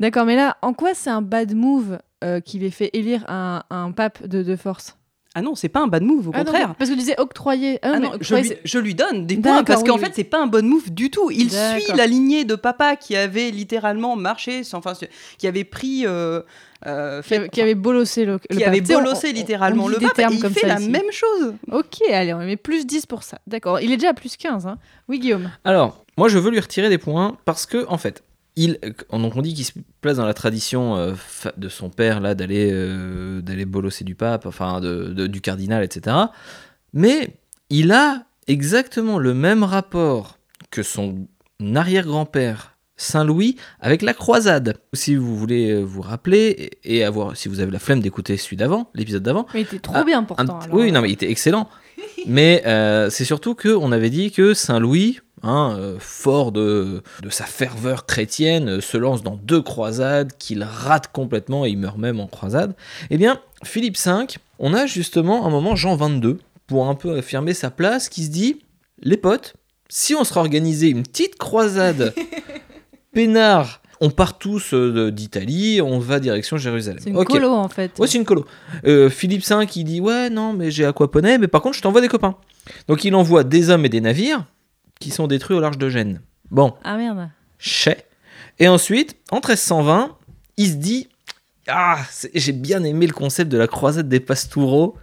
D'accord, 0.00 0.24
mais 0.24 0.36
là, 0.36 0.56
en 0.62 0.72
quoi 0.74 0.90
c'est 0.94 1.10
un 1.10 1.22
bad 1.22 1.54
move 1.54 1.98
euh, 2.24 2.40
qui 2.40 2.58
les 2.58 2.70
fait 2.70 2.90
élire 2.92 3.24
un, 3.28 3.62
un 3.70 3.90
pape 3.92 4.26
de, 4.26 4.42
de 4.42 4.56
force? 4.56 4.94
Ah 5.34 5.42
non, 5.42 5.54
c'est 5.54 5.68
pas 5.68 5.80
un 5.80 5.86
bad 5.86 6.02
move, 6.02 6.28
au 6.28 6.30
Ah 6.34 6.38
non, 6.38 6.44
contraire. 6.46 6.74
parce 6.76 6.88
que 6.90 6.94
tu 6.94 7.00
disais 7.00 7.20
octroyer. 7.20 7.78
Ah 7.82 7.98
non, 8.00 8.10
Ah 8.14 8.16
je, 8.20 8.34
lui, 8.34 8.48
c'est- 8.48 8.60
je 8.64 8.78
lui 8.78 8.94
donne 8.94 9.26
des 9.26 9.36
points 9.36 9.58
D'accord, 9.58 9.64
parce 9.66 9.84
qu'en 9.84 9.94
oui, 9.94 10.00
fait 10.00 10.06
oui. 10.06 10.12
c'est 10.16 10.24
pas 10.24 10.40
un 10.42 10.46
bon 10.46 10.64
move 10.66 10.90
du 10.90 11.10
tout. 11.10 11.30
Il 11.30 11.50
suit 11.50 11.92
la 11.94 12.06
lignée 12.06 12.44
de 12.44 12.54
papa 12.54 12.96
qui 12.96 13.14
avait 13.14 13.50
littéralement 13.50 14.16
marché, 14.16 14.62
enfin 14.72 14.94
qui 15.36 15.46
avait 15.46 15.64
pris, 15.64 16.06
euh, 16.06 16.40
euh, 16.86 17.20
qui, 17.22 17.28
fait- 17.28 17.36
avait, 17.36 17.48
qui 17.50 17.60
avait 17.60 17.74
bolossé 17.76 18.24
le, 18.24 18.32
le 18.32 18.38
qui 18.38 18.58
pape. 18.58 18.68
avait 18.68 18.80
bolossé 18.80 19.28
on- 19.30 19.34
littéralement 19.34 19.84
on 19.84 19.88
le 19.88 19.98
pape. 19.98 20.18
il 20.32 20.40
comme 20.40 20.52
fait 20.54 20.60
ça 20.60 20.66
la 20.68 20.80
ici. 20.80 20.88
même 20.90 21.12
chose. 21.12 21.54
Ok, 21.70 22.00
allez, 22.10 22.32
on 22.34 22.38
met 22.38 22.56
plus 22.56 22.86
10 22.86 23.06
pour 23.06 23.22
ça. 23.22 23.38
D'accord, 23.46 23.80
il 23.80 23.92
est 23.92 23.96
déjà 23.96 24.10
à 24.10 24.14
plus 24.14 24.36
15. 24.36 24.66
Hein. 24.66 24.78
Oui, 25.08 25.18
Guillaume. 25.20 25.50
Alors, 25.64 26.04
moi, 26.16 26.28
je 26.28 26.38
veux 26.38 26.50
lui 26.50 26.60
retirer 26.60 26.88
des 26.88 26.98
points 26.98 27.36
parce 27.44 27.66
que, 27.66 27.84
en 27.88 27.98
fait, 27.98 28.24
il, 28.64 28.78
donc 29.12 29.36
on 29.36 29.42
dit 29.42 29.54
qu'il 29.54 29.64
se 29.64 29.72
place 30.00 30.16
dans 30.16 30.26
la 30.26 30.34
tradition 30.34 30.96
euh, 30.96 31.14
de 31.56 31.68
son 31.68 31.90
père 31.90 32.20
là 32.20 32.34
d'aller 32.34 32.70
euh, 32.72 33.40
d'aller 33.40 33.64
bolosser 33.64 34.04
du 34.04 34.14
pape, 34.14 34.46
enfin 34.46 34.80
de, 34.80 35.08
de- 35.08 35.26
du 35.26 35.40
cardinal, 35.40 35.82
etc. 35.84 36.16
Mais 36.92 37.36
il 37.70 37.92
a 37.92 38.24
exactement 38.46 39.18
le 39.18 39.34
même 39.34 39.62
rapport 39.64 40.38
que 40.70 40.82
son 40.82 41.26
arrière-grand-père 41.74 42.74
Saint 42.96 43.24
Louis 43.24 43.56
avec 43.80 44.02
la 44.02 44.12
croisade. 44.12 44.76
Si 44.92 45.14
vous 45.14 45.36
voulez 45.36 45.70
euh, 45.70 45.82
vous 45.82 46.00
rappeler 46.02 46.70
et 46.82 47.04
avoir, 47.04 47.36
si 47.36 47.48
vous 47.48 47.60
avez 47.60 47.70
la 47.70 47.78
flemme 47.78 48.00
d'écouter 48.00 48.36
celui 48.36 48.56
d'avant, 48.56 48.90
l'épisode 48.94 49.22
d'avant, 49.22 49.46
Mais 49.54 49.60
il 49.60 49.64
était 49.64 49.78
trop 49.78 49.94
Ah, 49.96 50.04
bien 50.04 50.18
un 50.20 50.24
pourtant. 50.24 50.58
alors. 50.58 50.74
oui, 50.74 50.90
non, 50.90 51.02
mais 51.02 51.10
il 51.10 51.12
était 51.12 51.30
excellent. 51.30 51.68
mais 52.26 52.62
euh, 52.66 53.08
c'est 53.10 53.24
surtout 53.24 53.54
que 53.54 53.68
on 53.68 53.92
avait 53.92 54.10
dit 54.10 54.32
que 54.32 54.52
Saint 54.54 54.80
Louis, 54.80 55.20
hein, 55.42 55.76
euh, 55.78 55.96
fort 55.98 56.52
de, 56.52 57.02
de 57.22 57.30
sa 57.30 57.44
ferveur 57.44 58.06
chrétienne, 58.06 58.68
euh, 58.68 58.80
se 58.80 58.96
lance 58.96 59.22
dans 59.22 59.36
deux 59.36 59.62
croisades 59.62 60.32
qu'il 60.38 60.62
rate 60.62 61.12
complètement 61.12 61.66
et 61.66 61.70
il 61.70 61.78
meurt 61.78 61.98
même 61.98 62.20
en 62.20 62.26
croisade. 62.26 62.74
Eh 63.10 63.18
bien, 63.18 63.40
Philippe 63.64 63.96
V, 63.98 64.26
on 64.58 64.74
a 64.74 64.86
justement 64.86 65.46
un 65.46 65.50
moment 65.50 65.76
Jean 65.76 65.96
22 65.96 66.38
pour 66.66 66.88
un 66.88 66.94
peu 66.94 67.16
affirmer 67.16 67.54
sa 67.54 67.70
place, 67.70 68.08
qui 68.08 68.24
se 68.24 68.30
dit 68.30 68.60
les 69.02 69.16
potes, 69.16 69.54
si 69.88 70.14
on 70.14 70.24
serait 70.24 70.40
organisé 70.40 70.88
une 70.88 71.02
petite 71.02 71.36
croisade 71.36 72.14
peinard, 73.12 73.80
on 74.00 74.10
part 74.10 74.38
tous 74.38 74.74
euh, 74.74 75.10
d'Italie, 75.10 75.80
on 75.82 75.98
va 75.98 76.20
direction 76.20 76.56
Jérusalem. 76.56 77.00
C'est 77.02 77.10
une 77.10 77.24
colo 77.24 77.50
en 77.50 77.68
fait. 77.68 77.98
Ouais, 77.98 78.06
c'est 78.06 78.18
une 78.18 78.24
colo. 78.24 78.46
Euh, 78.86 79.10
Philippe 79.10 79.44
V 79.46 79.66
qui 79.66 79.84
dit 79.84 80.00
Ouais, 80.00 80.30
non, 80.30 80.52
mais 80.52 80.70
j'ai 80.70 80.84
aquaponé, 80.84 81.38
mais 81.38 81.48
par 81.48 81.62
contre, 81.62 81.76
je 81.76 81.82
t'envoie 81.82 82.00
des 82.00 82.08
copains. 82.08 82.36
Donc, 82.86 83.04
il 83.04 83.14
envoie 83.14 83.44
des 83.44 83.70
hommes 83.70 83.84
et 83.84 83.88
des 83.88 84.00
navires 84.00 84.44
qui 85.00 85.10
sont 85.10 85.26
détruits 85.26 85.56
au 85.56 85.60
large 85.60 85.78
de 85.78 85.88
Gênes. 85.88 86.20
Bon, 86.50 86.74
Ah 86.84 86.96
merde. 86.96 87.28
chais. 87.58 88.06
Et 88.58 88.68
ensuite, 88.68 89.16
en 89.30 89.36
1320, 89.36 90.16
il 90.56 90.68
se 90.68 90.74
dit 90.74 91.08
Ah, 91.68 91.98
j'ai 92.34 92.52
bien 92.52 92.82
aimé 92.84 93.06
le 93.06 93.12
concept 93.12 93.50
de 93.50 93.58
la 93.58 93.66
croisade 93.66 94.08
des 94.08 94.20
pastoureaux. 94.20 94.96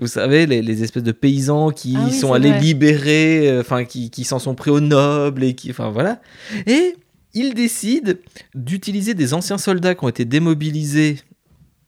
Vous 0.00 0.08
savez, 0.08 0.46
les, 0.46 0.60
les 0.62 0.82
espèces 0.82 1.04
de 1.04 1.12
paysans 1.12 1.70
qui 1.70 1.94
Ah 1.96 2.04
oui, 2.06 2.12
sont 2.12 2.32
allés 2.32 2.50
vrai. 2.50 2.60
libérer, 2.60 3.48
euh, 3.48 3.60
enfin, 3.60 3.84
qui, 3.84 4.10
qui 4.10 4.24
s'en 4.24 4.40
sont 4.40 4.54
pris 4.56 4.70
aux 4.70 4.80
nobles, 4.80 5.44
et 5.44 5.54
qui. 5.54 5.70
Enfin, 5.70 5.90
voilà. 5.90 6.20
Et 6.66 6.96
il 7.32 7.54
décide 7.54 8.18
d'utiliser 8.54 9.14
des 9.14 9.34
anciens 9.34 9.58
soldats 9.58 9.94
qui 9.94 10.04
ont 10.04 10.08
été 10.08 10.24
démobilisés 10.24 11.18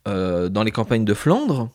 euh, 0.07 0.49
dans 0.49 0.63
les 0.63 0.71
campagnes 0.71 1.05
de 1.05 1.15
Flandre 1.15 1.71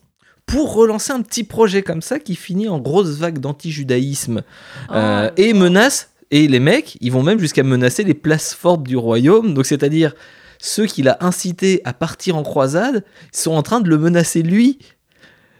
pour 0.46 0.74
relancer 0.74 1.12
un 1.12 1.22
petit 1.22 1.44
projet 1.44 1.82
comme 1.82 2.02
ça 2.02 2.18
qui 2.18 2.34
finit 2.36 2.68
en 2.68 2.78
grosse 2.78 3.16
vague 3.18 3.38
d'anti-judaïsme 3.38 4.42
euh, 4.90 5.28
Oh, 5.30 5.34
et 5.36 5.52
menace. 5.54 6.10
Et 6.30 6.48
les 6.48 6.60
mecs, 6.60 6.96
ils 7.00 7.12
vont 7.12 7.22
même 7.22 7.38
jusqu'à 7.38 7.62
menacer 7.62 8.04
les 8.04 8.14
places 8.14 8.54
fortes 8.54 8.82
du 8.82 8.96
royaume. 8.96 9.52
Donc, 9.54 9.66
c'est-à-dire 9.66 10.14
ceux 10.58 10.86
qu'il 10.86 11.08
a 11.08 11.18
incités 11.20 11.80
à 11.84 11.92
partir 11.92 12.36
en 12.36 12.42
croisade 12.42 13.04
sont 13.32 13.52
en 13.52 13.62
train 13.62 13.80
de 13.80 13.88
le 13.88 13.98
menacer 13.98 14.42
lui. 14.42 14.78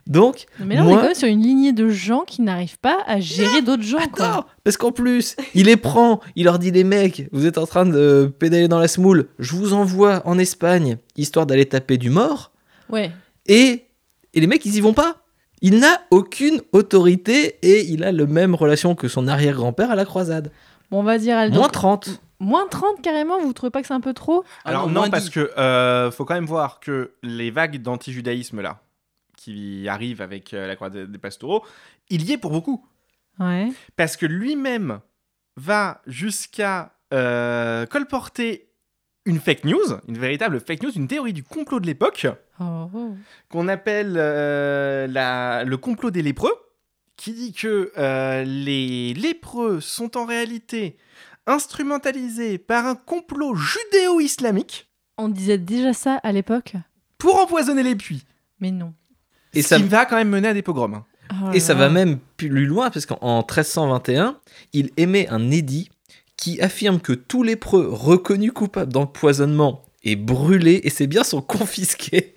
Donc, 0.06 0.46
Mais 0.58 0.74
là, 0.74 0.84
on 0.84 0.90
est 0.90 0.94
quand 0.94 1.02
même 1.02 1.14
sur 1.14 1.28
une 1.28 1.42
lignée 1.42 1.72
de 1.72 1.88
gens 1.88 2.22
qui 2.26 2.42
n'arrivent 2.42 2.78
pas 2.80 2.98
à 3.06 3.20
gérer 3.20 3.62
d'autres 3.62 3.84
gens. 3.84 3.98
quoi. 4.12 4.26
Attends, 4.26 4.46
parce 4.64 4.76
qu'en 4.76 4.90
plus, 4.90 5.36
il 5.54 5.66
les 5.66 5.76
prend, 5.76 6.20
il 6.34 6.44
leur 6.44 6.58
dit 6.58 6.72
les 6.72 6.82
mecs, 6.84 7.28
vous 7.32 7.46
êtes 7.46 7.56
en 7.56 7.66
train 7.66 7.86
de 7.86 8.32
pédaler 8.38 8.66
dans 8.66 8.80
la 8.80 8.88
smoule, 8.88 9.28
je 9.38 9.54
vous 9.54 9.74
envoie 9.74 10.20
en 10.26 10.38
Espagne, 10.38 10.96
histoire 11.16 11.46
d'aller 11.46 11.66
taper 11.66 11.98
du 11.98 12.10
mort, 12.10 12.50
Ouais. 12.88 13.12
et, 13.46 13.84
et 14.34 14.40
les 14.40 14.46
mecs, 14.46 14.64
ils 14.64 14.76
y 14.76 14.80
vont 14.80 14.94
pas. 14.94 15.16
Il 15.60 15.78
n'a 15.78 16.02
aucune 16.10 16.60
autorité 16.72 17.58
et 17.62 17.84
il 17.84 18.02
a 18.02 18.10
le 18.10 18.26
même 18.26 18.54
relation 18.54 18.94
que 18.94 19.06
son 19.08 19.28
arrière-grand-père 19.28 19.90
à 19.90 19.94
la 19.94 20.04
croisade. 20.04 20.50
Bon, 20.90 21.00
on 21.00 21.02
va 21.04 21.18
dire 21.18 21.36
Aldo. 21.38 21.58
Moins 21.58 21.68
30. 21.68 22.20
Moins 22.40 22.66
30 22.68 23.00
carrément, 23.00 23.40
vous 23.40 23.52
trouvez 23.52 23.70
pas 23.70 23.80
que 23.80 23.86
c'est 23.86 23.94
un 23.94 24.00
peu 24.00 24.14
trop? 24.14 24.42
Ah 24.64 24.70
Alors 24.70 24.88
non, 24.88 25.02
non, 25.04 25.10
parce 25.10 25.30
que 25.30 25.56
euh, 25.56 26.10
faut 26.10 26.24
quand 26.24 26.34
même 26.34 26.46
voir 26.46 26.80
que 26.80 27.12
les 27.22 27.52
vagues 27.52 27.80
d'antijudaïsme 27.80 28.60
là, 28.60 28.80
qui 29.36 29.86
arrive 29.88 30.20
avec 30.20 30.52
euh, 30.52 30.66
la 30.66 30.74
croix 30.74 30.90
des, 30.90 31.06
des 31.06 31.18
pastoraux, 31.18 31.64
il 32.10 32.24
y 32.24 32.32
est 32.32 32.38
pour 32.38 32.50
beaucoup. 32.50 32.84
Ouais. 33.38 33.68
Parce 33.94 34.16
que 34.16 34.26
lui-même 34.26 34.98
va 35.56 36.02
jusqu'à 36.08 36.92
euh, 37.12 37.86
colporter 37.86 38.71
une 39.24 39.38
fake 39.40 39.64
news, 39.64 39.78
une 40.08 40.18
véritable 40.18 40.60
fake 40.60 40.82
news, 40.82 40.90
une 40.94 41.06
théorie 41.08 41.32
du 41.32 41.42
complot 41.44 41.80
de 41.80 41.86
l'époque, 41.86 42.26
Oh, 42.60 42.88
qu'on 43.48 43.66
appelle 43.68 44.14
euh, 44.16 45.06
la- 45.08 45.64
le 45.64 45.76
complot 45.76 46.10
des 46.10 46.22
lépreux, 46.22 46.52
qui 47.16 47.32
dit 47.32 47.52
que 47.52 47.92
euh, 47.98 48.44
les 48.44 49.14
lépreux 49.14 49.80
sont 49.80 50.16
en 50.16 50.24
réalité 50.26 50.96
instrumentalisés 51.46 52.58
par 52.58 52.86
un 52.86 52.94
complot 52.94 53.54
judéo-islamique 53.54 54.88
On 55.18 55.28
disait 55.28 55.58
déjà 55.58 55.92
ça 55.92 56.16
à 56.22 56.32
l'époque 56.32 56.74
pour 57.18 57.36
empoisonner 57.40 57.82
les 57.84 57.94
puits. 57.94 58.24
Mais 58.60 58.70
non. 58.72 58.92
Et 59.54 59.62
ce 59.62 59.68
ça, 59.70 59.76
qui 59.76 59.84
va 59.84 60.06
quand 60.06 60.16
même 60.16 60.28
mener 60.30 60.48
à 60.48 60.54
des 60.54 60.62
pogroms. 60.62 60.94
hein. 60.94 61.04
Oh 61.42 61.50
et 61.52 61.60
ça 61.60 61.74
va 61.74 61.88
même 61.88 62.18
plus 62.36 62.66
loin, 62.66 62.90
parce 62.90 63.06
qu'en 63.06 63.18
en 63.20 63.38
1321, 63.38 64.38
il 64.72 64.90
émet 64.96 65.28
un 65.28 65.50
édit 65.50 65.88
qui 66.36 66.60
affirme 66.60 67.00
que 67.00 67.12
tous 67.12 67.42
les 67.42 67.56
preux 67.56 67.88
reconnus 67.88 68.52
coupables 68.52 68.92
d'empoisonnement 68.92 69.82
et 70.02 70.16
brûlés, 70.16 70.80
et 70.84 70.90
ces 70.90 71.06
biens 71.06 71.24
sont 71.24 71.42
confisqués. 71.42 72.34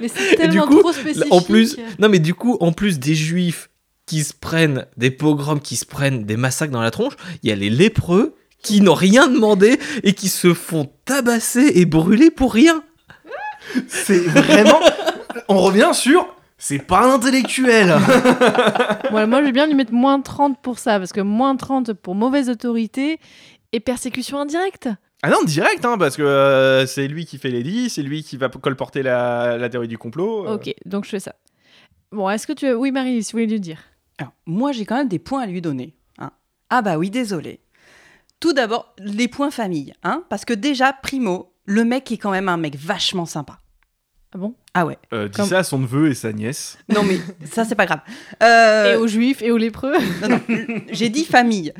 Mais 0.00 0.08
c'est 0.08 0.36
tellement 0.36 0.66
coup, 0.66 0.80
trop 0.80 0.92
spécifique. 0.92 1.32
En 1.32 1.40
plus, 1.40 1.76
non 1.98 2.08
mais 2.08 2.18
du 2.18 2.34
coup, 2.34 2.56
en 2.60 2.72
plus 2.72 2.98
des 2.98 3.14
juifs 3.14 3.70
qui 4.04 4.22
se 4.22 4.34
prennent 4.34 4.86
des 4.96 5.10
pogroms, 5.10 5.60
qui 5.60 5.76
se 5.76 5.86
prennent 5.86 6.24
des 6.24 6.36
massacres 6.36 6.72
dans 6.72 6.82
la 6.82 6.90
tronche, 6.90 7.14
il 7.42 7.48
y 7.48 7.52
a 7.52 7.56
les 7.56 7.70
lépreux 7.70 8.34
qui 8.62 8.80
n'ont 8.80 8.94
rien 8.94 9.28
demandé 9.28 9.78
et 10.02 10.12
qui 10.12 10.28
se 10.28 10.54
font 10.54 10.90
tabasser 11.04 11.72
et 11.74 11.86
brûler 11.86 12.30
pour 12.30 12.52
rien. 12.52 12.82
C'est 13.88 14.18
vraiment. 14.18 14.80
On 15.48 15.60
revient 15.60 15.90
sur. 15.94 16.26
C'est 16.64 16.78
pas 16.78 17.04
un 17.04 17.14
intellectuel. 17.14 17.92
Voilà, 19.10 19.26
moi, 19.26 19.40
je 19.40 19.46
vais 19.46 19.52
bien 19.52 19.66
lui 19.66 19.74
mettre 19.74 19.92
moins 19.92 20.20
30 20.20 20.62
pour 20.62 20.78
ça, 20.78 20.98
parce 21.00 21.12
que 21.12 21.20
moins 21.20 21.56
30 21.56 21.92
pour 21.92 22.14
mauvaise 22.14 22.48
autorité 22.48 23.18
et 23.72 23.80
persécution 23.80 24.38
indirecte. 24.38 24.88
Ah 25.24 25.30
non, 25.30 25.42
direct, 25.44 25.84
hein, 25.84 25.98
parce 25.98 26.16
que 26.16 26.22
euh, 26.22 26.86
c'est 26.86 27.08
lui 27.08 27.26
qui 27.26 27.36
fait 27.38 27.50
l'édit, 27.50 27.90
c'est 27.90 28.02
lui 28.02 28.22
qui 28.22 28.36
va 28.36 28.48
colporter 28.48 29.02
la, 29.02 29.58
la 29.58 29.68
théorie 29.68 29.88
du 29.88 29.98
complot. 29.98 30.46
euh. 30.46 30.54
Ok, 30.54 30.72
donc 30.86 31.04
je 31.04 31.10
fais 31.10 31.20
ça. 31.20 31.34
Bon, 32.12 32.30
est-ce 32.30 32.46
que 32.46 32.52
tu 32.52 32.66
veux... 32.68 32.76
Oui, 32.76 32.92
Marie, 32.92 33.22
si 33.24 33.32
vous 33.32 33.38
voulez 33.38 33.50
lui 33.52 33.60
dire. 33.60 33.80
Alors, 34.18 34.32
moi, 34.46 34.70
j'ai 34.72 34.84
quand 34.86 34.96
même 34.96 35.08
des 35.08 35.18
points 35.18 35.42
à 35.42 35.46
lui 35.46 35.60
donner. 35.60 35.96
hein. 36.18 36.30
Ah 36.70 36.80
bah 36.80 36.96
oui, 36.96 37.10
désolé. 37.10 37.60
Tout 38.40 38.52
d'abord, 38.52 38.94
les 38.98 39.28
points 39.28 39.50
famille. 39.50 39.92
Hein, 40.04 40.22
parce 40.30 40.44
que 40.44 40.54
déjà, 40.54 40.92
primo, 40.92 41.52
le 41.64 41.84
mec 41.84 42.10
est 42.12 42.18
quand 42.18 42.30
même 42.30 42.48
un 42.48 42.56
mec 42.56 42.76
vachement 42.76 43.26
sympa. 43.26 43.58
Ah 44.34 44.38
bon? 44.38 44.54
Ah 44.74 44.86
ouais. 44.86 44.96
Euh, 45.12 45.28
dis 45.28 45.36
Comme- 45.36 45.48
ça 45.48 45.58
à 45.58 45.62
son 45.64 45.78
neveu 45.78 46.10
et 46.10 46.14
sa 46.14 46.32
nièce. 46.32 46.78
Non 46.88 47.02
mais 47.02 47.18
ça, 47.50 47.64
c'est 47.64 47.74
pas 47.74 47.84
grave. 47.86 48.00
Euh, 48.42 48.94
Et 48.94 48.96
aux 48.96 49.06
juifs 49.06 49.42
et 49.42 49.50
aux 49.50 49.58
lépreux. 49.58 49.94
Non, 50.22 50.28
non, 50.28 50.40
j'ai 50.90 51.08
dit 51.10 51.24
famille. 51.24 51.72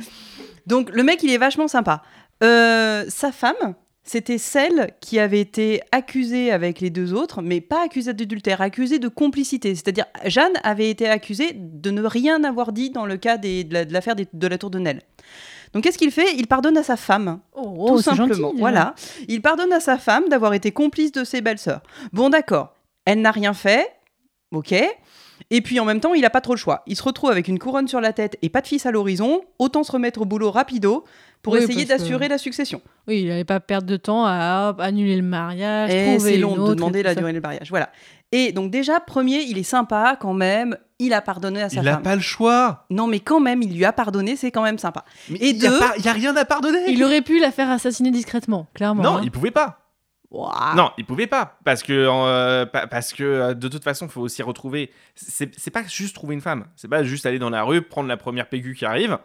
Donc 0.66 0.90
le 0.90 1.03
mec, 1.03 1.22
il 1.22 1.30
est 1.30 1.38
vachement 1.38 1.68
sympa. 1.68 2.03
Euh, 2.44 3.05
sa 3.09 3.32
femme, 3.32 3.74
c'était 4.05 4.36
celle 4.38 4.90
qui 5.00 5.18
avait 5.18 5.40
été 5.40 5.80
accusée 5.92 6.50
avec 6.53 6.80
les 6.80 6.90
deux 6.90 7.14
autres, 7.14 7.40
mais 7.40 7.61
pas 7.61 7.84
accusée 7.84 8.12
d'adultère, 8.12 8.61
accusée 8.61 8.98
de 8.98 9.09
complicité. 9.09 9.74
C'est-à-dire, 9.74 10.07
Jeanne 10.26 10.53
avait 10.64 10.90
été 10.90 11.09
accusée 11.09 11.53
de 11.55 11.90
ne 11.90 12.03
rien 12.03 12.42
avoir 12.44 12.72
dit 12.72 12.90
dans 12.90 13.07
le 13.07 13.16
cas 13.16 13.38
des- 13.38 13.64
de 13.64 13.72
la- 13.74 13.84
de 13.84 13.92
l'affaire 13.92 14.16
des- 14.16 14.26
de 14.32 14.46
la 14.46 14.59
tour 14.59 14.70
de 14.70 14.78
Nesle. 14.80 15.00
Donc 15.72 15.84
qu'est-ce 15.84 15.98
qu'il 15.98 16.10
fait? 16.10 16.34
Il 16.36 16.46
pardonne 16.46 16.76
à 16.76 16.82
sa 16.82 16.96
femme. 16.96 17.40
Oh, 17.54 17.86
tout 17.88 18.02
simplement. 18.02 18.34
gentil, 18.34 18.58
voilà. 18.58 18.94
Il 19.28 19.40
pardonne 19.40 19.72
à 19.72 19.80
sa 19.80 19.98
femme 19.98 20.28
d'avoir 20.28 20.52
été 20.54 20.70
complice 20.72 21.12
de 21.12 21.24
ses 21.24 21.40
belles-sœurs. 21.40 21.80
Bon, 22.12 22.28
d'accord. 22.30 22.74
Elle 23.04 23.20
n'a 23.20 23.30
rien 23.30 23.54
fait. 23.54 23.90
Ok. 24.52 24.74
Et 25.50 25.60
puis 25.60 25.80
en 25.80 25.84
même 25.84 25.98
temps, 26.00 26.14
il 26.14 26.20
n'a 26.22 26.30
pas 26.30 26.40
trop 26.40 26.52
le 26.54 26.58
choix. 26.58 26.82
Il 26.86 26.94
se 26.96 27.02
retrouve 27.02 27.30
avec 27.30 27.48
une 27.48 27.58
couronne 27.58 27.88
sur 27.88 28.00
la 28.00 28.12
tête 28.12 28.36
et 28.42 28.48
pas 28.48 28.60
de 28.60 28.66
fils 28.66 28.86
à 28.86 28.90
l'horizon. 28.90 29.40
Autant 29.58 29.82
se 29.82 29.90
remettre 29.92 30.20
au 30.22 30.24
boulot 30.24 30.50
rapido 30.50 31.04
pour 31.42 31.54
Oui, 31.54 31.60
essayer 31.60 31.84
que- 31.84 31.88
d'assurer 31.88 32.28
la 32.28 32.38
succession. 32.38 32.80
Oui, 33.08 33.22
il 33.22 33.28
n'allait 33.28 33.44
pas 33.44 33.58
perdre 33.58 33.86
de 33.88 33.96
temps 33.96 34.24
à 34.26 34.68
hop, 34.70 34.80
annuler 34.80 35.16
le 35.16 35.22
mariage, 35.22 35.90
c'est 36.20 36.36
long 36.36 36.68
de 36.68 36.74
demander 36.74 37.02
la 37.02 37.14
durée 37.16 37.32
du 37.32 37.40
mariage. 37.40 37.70
Voilà. 37.70 37.90
Et 38.30 38.52
donc 38.52 38.70
déjà, 38.70 39.00
premier, 39.00 39.42
il 39.42 39.58
est 39.58 39.62
sympa 39.64 40.16
quand 40.20 40.32
même. 40.34 40.76
Il 41.05 41.12
a 41.14 41.20
pardonné 41.20 41.62
à 41.62 41.68
sa 41.68 41.76
Il 41.80 41.82
n'a 41.84 41.94
femme. 41.94 42.03
pas 42.03 42.14
le 42.14 42.20
choix. 42.22 42.84
Non, 42.90 43.07
mais 43.07 43.20
quand 43.20 43.40
même, 43.40 43.62
il 43.62 43.74
lui 43.76 43.84
a 43.84 43.92
pardonné. 43.92 44.36
C'est 44.36 44.50
quand 44.50 44.62
même 44.62 44.78
sympa. 44.78 45.05
Mais 45.30 45.38
Et 45.38 45.48
il 45.50 45.62
y 45.62 45.66
a 45.66 45.70
deux- 45.70 45.78
pas- 45.78 45.94
il 45.98 46.05
y 46.05 46.09
a 46.09 46.12
rien 46.12 46.36
à 46.36 46.44
pardonner. 46.44 46.78
Il 46.88 47.03
aurait 47.05 47.22
pu 47.22 47.40
la 47.40 47.50
faire 47.50 47.70
assassiner 47.70 48.11
discrètement, 48.11 48.66
clairement. 48.74 49.03
Non, 49.03 49.16
hein. 49.16 49.20
il 49.24 49.30
pouvait 49.30 49.50
pas. 49.50 49.78
Ouah. 50.30 50.72
Non, 50.76 50.90
il 50.96 51.05
pouvait 51.05 51.26
pas. 51.26 51.59
Parce 51.64 51.82
que, 51.82 51.92
euh, 51.92 52.64
pa- 52.64 52.86
parce 52.86 53.12
que 53.12 53.22
euh, 53.22 53.55
de 53.55 53.68
toute 53.68 53.84
façon, 53.84 54.07
il 54.07 54.11
faut 54.11 54.22
aussi 54.22 54.42
retrouver. 54.42 54.90
C'est 55.14 55.50
c'est 55.59 55.70
pas 55.70 55.82
juste 55.86 56.14
trouver 56.14 56.34
une 56.34 56.40
femme. 56.40 56.64
C'est 56.76 56.88
pas 56.88 57.03
juste 57.03 57.26
aller 57.26 57.38
dans 57.38 57.50
la 57.50 57.64
rue, 57.64 57.82
prendre 57.82 58.09
la 58.09 58.16
première 58.16 58.48
PQ 58.48 58.74
qui 58.74 58.84
arrive. 58.86 59.18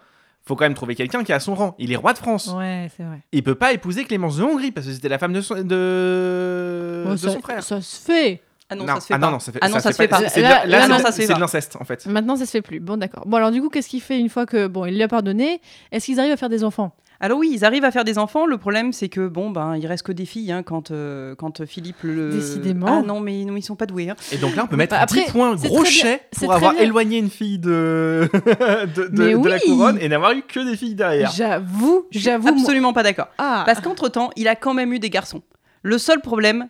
faut 0.46 0.56
quand 0.56 0.64
même 0.66 0.74
trouver 0.76 0.96
quelqu'un 0.96 1.24
qui 1.26 1.34
a 1.34 1.40
son 1.42 1.56
rang. 1.56 1.76
Il 1.78 1.92
est 1.92 1.98
roi 1.98 2.14
de 2.14 2.18
France. 2.18 2.48
Ouais, 2.56 2.90
c'est 2.96 3.04
vrai. 3.04 3.20
Il 3.34 3.44
peut 3.44 3.56
pas 3.56 3.74
épouser 3.74 4.06
Clémence 4.06 4.38
de 4.38 4.44
Hongrie 4.44 4.72
parce 4.72 4.88
que 4.88 4.94
c'était 4.94 5.10
la 5.10 5.18
femme 5.18 5.34
de 5.34 5.42
son, 5.42 5.56
de, 5.62 7.04
Bon, 7.06 7.12
de 7.12 7.18
ça, 7.18 7.32
son 7.32 7.40
frère. 7.42 7.64
ça 7.64 7.82
se 7.82 8.02
fait. 8.02 8.42
Ah 8.70 8.76
non, 8.76 8.86
ça 8.86 9.00
se 9.00 9.06
fait 9.08 9.14
ah 9.14 9.20
pas. 9.20 9.26
non, 9.28 9.32
non, 9.34 9.40
ça 9.40 9.52
fait, 9.54 9.60
Ah 9.62 9.70
non, 9.70 9.80
ça 9.80 9.92
se 9.92 9.98
fait 9.98 10.08
pas. 10.08 10.28
C'est 10.30 10.40
de 10.42 10.44
Là- 10.44 10.50
la- 10.50 10.66
là, 10.66 10.78
là, 10.78 10.82
c'est 10.84 10.90
non, 10.90 10.98
de- 10.98 11.02
ça 11.02 11.12
se 11.12 11.16
fait 11.18 11.22
c'est 11.24 11.28
de 11.30 11.34
pas. 11.34 11.40
l'inceste 11.40 11.78
en 11.80 11.86
fait. 11.86 12.06
Maintenant, 12.06 12.36
ça 12.36 12.46
se 12.46 12.52
fait 12.52 12.62
plus. 12.62 12.80
Bon, 12.82 12.98
d'accord. 12.98 13.24
Bon, 13.26 13.38
alors 13.38 13.52
du 13.52 13.62
coup, 13.62 13.70
qu'est-ce 13.70 13.88
qu'il 13.88 14.02
fait 14.02 14.20
une 14.20 14.30
fois 14.30 14.46
que 14.46 14.68
bon, 14.68 14.86
il 14.86 14.96
lui 14.96 15.04
a 15.04 15.08
pardonné? 15.08 15.62
Est-ce 15.92 16.06
qu'ils 16.06 16.20
arrivent 16.20 16.34
à 16.34 16.38
faire 16.38 16.50
des 16.50 16.64
enfants? 16.66 16.94
Alors 17.20 17.40
oui, 17.40 17.50
ils 17.52 17.66
arrivent 17.66 17.86
à 17.86 17.90
faire 17.92 18.04
des 18.04 18.20
enfants. 18.20 18.46
Le 18.46 18.58
problème, 18.60 18.94
c'est 18.94 19.10
que 19.10 19.28
bon, 19.28 19.50
ben, 19.50 19.76
il 19.76 19.88
reste 19.88 20.06
que 20.06 20.12
des 20.12 20.26
filles 20.26 20.52
hein, 20.52 20.62
quand, 20.62 20.92
euh, 20.92 21.34
quand 21.34 21.66
Philippe 21.66 22.04
le. 22.04 22.30
Décidément. 22.32 23.00
Ah 23.00 23.02
non, 23.02 23.22
mais 23.22 23.44
non, 23.46 23.56
ils 23.56 23.64
sont 23.64 23.76
pas 23.78 23.88
doués. 23.88 24.10
hein. 24.10 24.16
Et 24.32 24.38
donc 24.38 24.56
là, 24.56 24.66
on 24.66 24.68
peut 24.68 24.76
mettre 24.76 24.94
Bah, 24.96 25.02
après, 25.02 25.24
10 25.26 25.32
points 25.32 25.56
c'est 25.58 25.68
gros 25.68 25.84
C'est 25.86 26.20
pour 26.42 26.54
avoir 26.54 26.74
bien. 26.74 26.82
éloigné 26.84 27.18
une 27.18 27.30
fille 27.32 27.58
de, 27.58 28.30
de, 28.96 29.08
de- 29.08 29.24
Mais 29.24 29.34
de 29.34 29.48
la 29.50 29.60
couronne 29.60 29.98
et 30.00 30.10
n'avoir 30.10 30.34
eu 30.34 30.42
que 30.44 30.60
des 30.70 30.76
filles 30.78 30.94
derrière. 30.94 31.32
J'avoue, 31.32 32.06
j'avoue. 32.12 32.50
moi- 32.50 32.58
Absolument 32.60 32.94
pas 32.94 33.02
d'accord. 33.04 33.30
Ah. 33.40 33.64
Parce 33.66 33.80
qu'entre 33.82 34.10
temps, 34.10 34.30
il 34.36 34.48
a 34.50 34.56
quand 34.56 34.74
même 34.76 34.92
eu 34.94 35.00
des 35.00 35.10
garçons. 35.10 35.42
Le 35.82 35.98
seul 35.98 36.20
problème, 36.22 36.68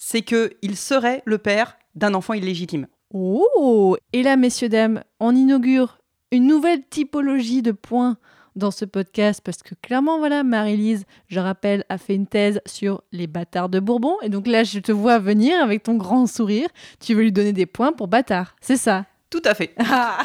c'est 0.00 0.22
que 0.22 0.50
il 0.62 0.76
serait 0.76 1.22
le 1.26 1.38
père 1.38 1.76
d'un 1.94 2.14
enfant 2.14 2.32
illégitime. 2.32 2.86
Oh 3.12 3.96
Et 4.12 4.22
là, 4.22 4.36
messieurs, 4.36 4.70
dames, 4.70 5.04
on 5.20 5.36
inaugure 5.36 5.98
une 6.32 6.46
nouvelle 6.46 6.82
typologie 6.88 7.62
de 7.62 7.72
points 7.72 8.16
dans 8.56 8.70
ce 8.70 8.84
podcast 8.84 9.42
parce 9.44 9.62
que 9.62 9.74
clairement, 9.74 10.18
voilà, 10.18 10.42
Marie-Lise, 10.42 11.04
je 11.28 11.38
rappelle, 11.38 11.84
a 11.88 11.98
fait 11.98 12.14
une 12.14 12.26
thèse 12.26 12.60
sur 12.66 13.02
les 13.12 13.26
bâtards 13.26 13.68
de 13.68 13.78
Bourbon. 13.78 14.16
Et 14.22 14.30
donc 14.30 14.46
là, 14.46 14.64
je 14.64 14.78
te 14.78 14.90
vois 14.90 15.18
venir 15.18 15.62
avec 15.62 15.82
ton 15.82 15.96
grand 15.96 16.26
sourire. 16.26 16.68
Tu 16.98 17.14
veux 17.14 17.22
lui 17.22 17.32
donner 17.32 17.52
des 17.52 17.66
points 17.66 17.92
pour 17.92 18.08
bâtard. 18.08 18.56
C'est 18.60 18.78
ça? 18.78 19.04
Tout 19.28 19.42
à 19.44 19.54
fait. 19.54 19.74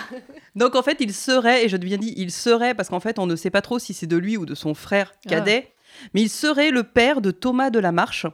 Donc 0.56 0.76
en 0.76 0.84
fait, 0.84 0.98
il 1.00 1.14
serait, 1.14 1.66
et 1.66 1.70
je 1.70 1.78
bien 1.78 1.98
dit, 1.98 2.14
il 2.18 2.32
serait, 2.32 2.74
parce 2.74 2.90
qu'en 2.90 3.00
fait, 3.02 3.20
on 3.20 3.28
ne 3.28 3.36
sait 3.36 3.52
pas 3.52 3.62
trop 3.62 3.78
si 3.78 3.94
c'est 3.94 4.08
de 4.08 4.18
lui 4.18 4.38
ou 4.38 4.46
de 4.46 4.56
son 4.56 4.74
frère 4.74 5.12
cadet, 5.28 5.74
mais 6.14 6.22
il 6.22 6.30
serait 6.30 6.72
le 6.72 6.84
père 6.84 7.22
de 7.22 7.30
Thomas 7.32 7.70
de 7.70 7.80
la 7.80 7.92
Marche, 7.92 8.26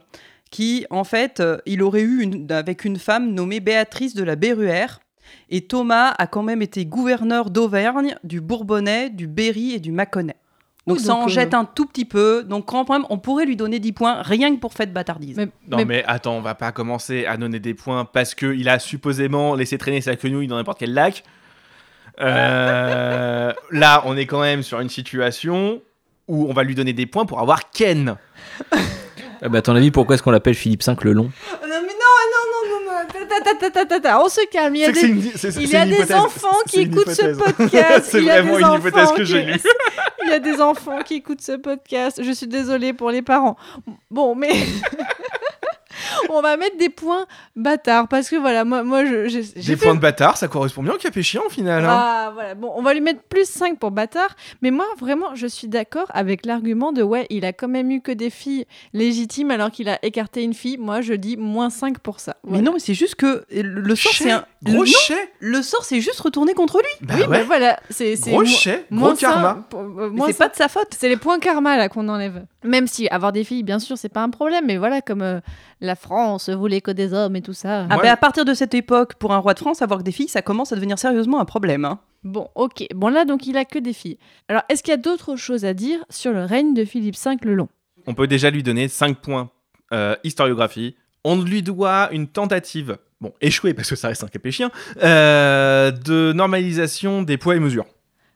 qui, 0.52 0.86
en 0.90 1.02
fait, 1.02 1.40
euh, 1.40 1.58
il 1.66 1.82
aurait 1.82 2.02
eu 2.02 2.22
une, 2.22 2.46
avec 2.52 2.84
une 2.84 2.98
femme 2.98 3.32
nommée 3.34 3.58
Béatrice 3.58 4.14
de 4.14 4.22
la 4.22 4.36
Berruère. 4.36 5.00
Et 5.50 5.62
Thomas 5.62 6.14
a 6.18 6.26
quand 6.28 6.42
même 6.44 6.62
été 6.62 6.84
gouverneur 6.86 7.50
d'Auvergne, 7.50 8.14
du 8.22 8.40
Bourbonnais, 8.40 9.10
du 9.10 9.26
Berry 9.26 9.72
et 9.72 9.80
du 9.80 9.90
Mâconnais. 9.90 10.36
Donc, 10.86 10.98
Oui, 10.98 11.02
ça 11.04 11.12
donc, 11.12 11.22
en 11.22 11.26
euh, 11.26 11.28
jette 11.28 11.54
un 11.54 11.64
tout 11.64 11.86
petit 11.86 12.04
peu. 12.04 12.42
Donc 12.44 12.66
quand 12.66 12.88
même, 12.90 13.04
on 13.08 13.16
pourrait 13.18 13.46
lui 13.46 13.56
donner 13.56 13.78
10 13.78 13.92
points 13.92 14.20
rien 14.22 14.54
que 14.54 14.60
pour 14.60 14.74
fait 14.74 14.86
de 14.86 14.92
bâtardise. 14.92 15.36
Mais- 15.36 15.48
Non 15.68 15.76
mais- 15.78 15.84
mais... 15.84 16.04
attends, 16.06 16.36
on 16.36 16.40
va 16.42 16.54
pas 16.54 16.70
commencer 16.72 17.24
à 17.24 17.36
donner 17.36 17.60
des 17.60 17.72
points 17.74 18.04
parce 18.04 18.34
que 18.34 18.52
il 18.54 18.68
a 18.68 18.78
supposément 18.78 19.54
laissé 19.54 19.78
traîner 19.78 20.00
sa 20.00 20.16
quenouille 20.16 20.48
dans 20.48 20.56
n'importe 20.56 20.80
quel 20.80 20.92
lac. 20.92 21.22
Euh, 22.20 23.52
là, 23.70 24.02
on 24.06 24.16
est 24.16 24.26
quand 24.26 24.40
même 24.40 24.62
sur 24.62 24.80
une 24.80 24.88
situation 24.90 25.80
où 26.28 26.46
on 26.48 26.52
va 26.52 26.62
lui 26.62 26.74
donner 26.74 26.92
des 26.92 27.06
points 27.06 27.26
pour 27.26 27.40
avoir 27.40 27.70
Ken. 27.70 28.16
Ah 29.44 29.48
bah, 29.48 29.58
à 29.58 29.62
ton 29.62 29.74
avis, 29.74 29.90
pourquoi 29.90 30.14
est-ce 30.14 30.22
qu'on 30.22 30.30
l'appelle 30.30 30.54
Philippe 30.54 30.84
V 30.84 30.94
le 31.02 31.12
long? 31.12 31.24
Non, 31.24 31.30
mais 31.62 31.76
non, 31.78 31.80
non, 32.32 32.44
non, 32.52 32.70
non, 32.70 32.92
non. 32.92 33.26
Ta, 33.28 33.40
ta, 33.40 33.54
ta, 33.54 33.70
ta, 33.70 33.84
ta, 33.86 34.00
ta. 34.00 34.22
On 34.22 34.28
se 34.28 34.40
calme. 34.50 34.76
Il 34.76 34.82
y 34.82 34.84
a 34.84 34.92
des, 34.92 35.00
il 35.00 35.68
y 35.70 35.76
a 35.76 35.84
des 35.86 36.12
enfants 36.14 36.56
qui 36.68 36.80
écoutent 36.82 37.10
ce 37.10 37.34
podcast. 37.34 38.04
C'est 38.10 38.18
Il 38.18 38.24
y 38.24 38.30
a 38.30 38.40
vraiment 38.42 38.56
des 38.56 38.62
une 38.62 38.78
hypothèse 38.88 39.02
enfants 39.04 39.14
que 39.16 39.24
j'ai 39.24 39.40
qui- 39.44 39.52
lue. 39.52 39.60
Il 40.24 40.30
y 40.30 40.34
a 40.34 40.38
des 40.38 40.60
enfants 40.60 40.98
qui 41.04 41.14
écoutent 41.16 41.40
ce 41.40 41.56
podcast. 41.56 42.20
Je 42.22 42.30
suis 42.30 42.46
désolée 42.46 42.92
pour 42.92 43.10
les 43.10 43.22
parents. 43.22 43.56
Bon, 44.10 44.36
mais 44.36 44.52
on 46.30 46.40
va 46.42 46.56
mettre 46.56 46.76
des 46.76 46.88
points 46.88 47.26
bâtards 47.56 48.08
parce 48.08 48.28
que 48.28 48.36
voilà, 48.36 48.64
moi, 48.64 48.82
moi, 48.82 49.04
je, 49.04 49.28
j'ai, 49.28 49.42
j'ai 49.42 49.52
Des 49.54 49.62
fait- 49.76 49.84
points 49.86 49.94
de 49.94 50.00
bâtard, 50.00 50.36
ça 50.36 50.48
correspond 50.48 50.82
bien 50.82 50.94
au 50.94 50.98
capéchien 50.98 51.40
au 51.46 51.50
final. 51.50 51.84
hein. 51.84 51.88
Ah, 51.90 52.30
voilà. 52.34 52.54
Bon, 52.54 52.72
on 52.76 52.82
va 52.82 52.94
lui 52.94 53.00
mettre 53.00 53.22
plus 53.22 53.48
5 53.48 53.78
pour 53.78 53.90
bâtard. 53.90 54.36
Mais 54.62 54.70
moi, 54.70 54.86
vraiment, 54.98 55.34
je 55.34 55.46
suis 55.46 55.68
d'accord 55.68 56.06
avec 56.10 56.46
l'argument 56.46 56.92
de 56.92 57.02
ouais, 57.02 57.26
il 57.30 57.44
a 57.44 57.52
quand 57.52 57.68
même 57.68 57.90
eu 57.90 58.00
que 58.00 58.12
des 58.12 58.30
filles 58.30 58.66
légitimes 58.92 59.50
alors 59.50 59.70
qu'il 59.70 59.88
a 59.88 59.98
écarté 60.04 60.42
une 60.42 60.54
fille. 60.54 60.78
Moi, 60.78 61.00
je 61.00 61.14
dis 61.14 61.36
moins 61.36 61.70
5 61.70 61.98
pour 61.98 62.20
ça. 62.20 62.36
Mais 62.46 62.60
non, 62.60 62.72
mais 62.74 62.78
c'est 62.78 62.94
juste 62.94 63.14
que 63.16 63.44
le, 63.50 63.62
le 63.62 63.96
sort, 63.96 64.12
c'est 64.12 64.30
un... 64.30 64.44
Gros 64.64 64.78
non, 64.78 64.84
chais, 64.84 65.32
le 65.40 65.60
sort, 65.60 65.84
c'est 65.84 66.00
juste 66.00 66.20
retourné 66.20 66.54
contre 66.54 66.78
lui. 66.78 67.06
bah 67.06 67.14
oui, 67.16 67.22
ouais. 67.22 67.26
bah 67.40 67.44
voilà. 67.44 67.80
C'est, 67.90 68.14
c'est 68.14 68.30
gros 68.30 68.40
mo- 68.42 68.46
chais, 68.46 68.84
moins 68.90 69.08
gros 69.10 69.16
karma. 69.18 69.64
pour- 69.68 69.80
euh, 69.80 70.08
moins 70.10 70.28
c'est 70.28 70.38
pas 70.38 70.48
de 70.48 70.54
sa 70.54 70.68
faute. 70.68 70.86
C'est 70.96 71.08
les 71.08 71.16
points 71.16 71.40
karma 71.40 71.76
là 71.76 71.88
qu'on 71.88 72.08
enlève. 72.08 72.44
Même 72.62 72.86
si 72.86 73.08
avoir 73.08 73.32
des 73.32 73.42
filles, 73.42 73.64
bien 73.64 73.80
sûr, 73.80 73.98
c'est 73.98 74.08
pas 74.08 74.20
un 74.22 74.30
problème, 74.30 74.64
mais 74.66 74.76
voilà, 74.76 75.00
comme 75.00 75.22
euh, 75.22 75.40
la 75.82 75.96
France 75.96 76.48
voulait 76.48 76.80
que 76.80 76.90
des 76.90 77.12
hommes 77.12 77.36
et 77.36 77.42
tout 77.42 77.52
ça. 77.52 77.86
Ah 77.90 77.98
ben, 77.98 78.10
à 78.10 78.16
partir 78.16 78.44
de 78.46 78.54
cette 78.54 78.72
époque, 78.72 79.14
pour 79.16 79.32
un 79.34 79.38
roi 79.38 79.52
de 79.52 79.58
France, 79.58 79.82
avoir 79.82 79.98
que 79.98 80.04
des 80.04 80.12
filles, 80.12 80.28
ça 80.28 80.40
commence 80.40 80.72
à 80.72 80.76
devenir 80.76 80.98
sérieusement 80.98 81.40
un 81.40 81.44
problème. 81.44 81.84
hein. 81.84 81.98
Bon, 82.24 82.48
ok. 82.54 82.86
Bon, 82.94 83.08
là, 83.08 83.24
donc, 83.24 83.46
il 83.46 83.56
a 83.56 83.64
que 83.64 83.78
des 83.80 83.92
filles. 83.92 84.16
Alors, 84.48 84.62
est-ce 84.68 84.82
qu'il 84.82 84.92
y 84.92 84.94
a 84.94 84.96
d'autres 84.98 85.34
choses 85.36 85.64
à 85.64 85.74
dire 85.74 85.98
sur 86.08 86.32
le 86.32 86.44
règne 86.44 86.72
de 86.72 86.84
Philippe 86.84 87.16
V 87.22 87.36
le 87.42 87.54
Long? 87.54 87.68
On 88.06 88.14
peut 88.14 88.28
déjà 88.28 88.48
lui 88.50 88.62
donner 88.62 88.86
5 88.88 89.18
points 89.18 89.50
euh, 89.92 90.14
historiographie. 90.24 90.94
On 91.24 91.40
lui 91.40 91.62
doit 91.62 92.08
une 92.12 92.28
tentative, 92.28 92.96
bon, 93.20 93.32
échouée 93.40 93.74
parce 93.74 93.88
que 93.90 93.96
ça 93.96 94.08
reste 94.08 94.24
un 94.24 94.28
capéchien, 94.28 94.70
euh, 95.02 95.90
de 95.90 96.32
normalisation 96.32 97.22
des 97.22 97.36
poids 97.38 97.56
et 97.56 97.60
mesures. 97.60 97.86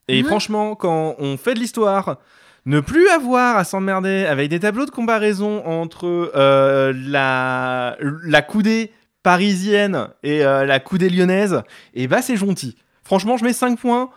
Et 0.08 0.20
Mhm. 0.22 0.26
franchement, 0.28 0.74
quand 0.74 1.14
on 1.18 1.36
fait 1.36 1.54
de 1.54 1.60
l'histoire, 1.60 2.18
ne 2.66 2.80
plus 2.80 3.08
avoir 3.08 3.56
à 3.56 3.64
s'emmerder 3.64 4.26
avec 4.26 4.50
des 4.50 4.60
tableaux 4.60 4.86
de 4.86 4.90
comparaison 4.90 5.64
entre 5.64 6.32
euh, 6.34 6.92
la, 6.96 7.96
la 8.00 8.42
coudée 8.42 8.90
parisienne 9.22 10.08
et 10.22 10.44
euh, 10.44 10.64
la 10.64 10.80
coudée 10.80 11.08
lyonnaise, 11.08 11.62
et 11.94 12.06
bah 12.06 12.22
c'est 12.22 12.36
gentil. 12.36 12.76
Franchement, 13.02 13.36
je 13.36 13.44
mets 13.44 13.52
5 13.52 13.78
points. 13.78 14.10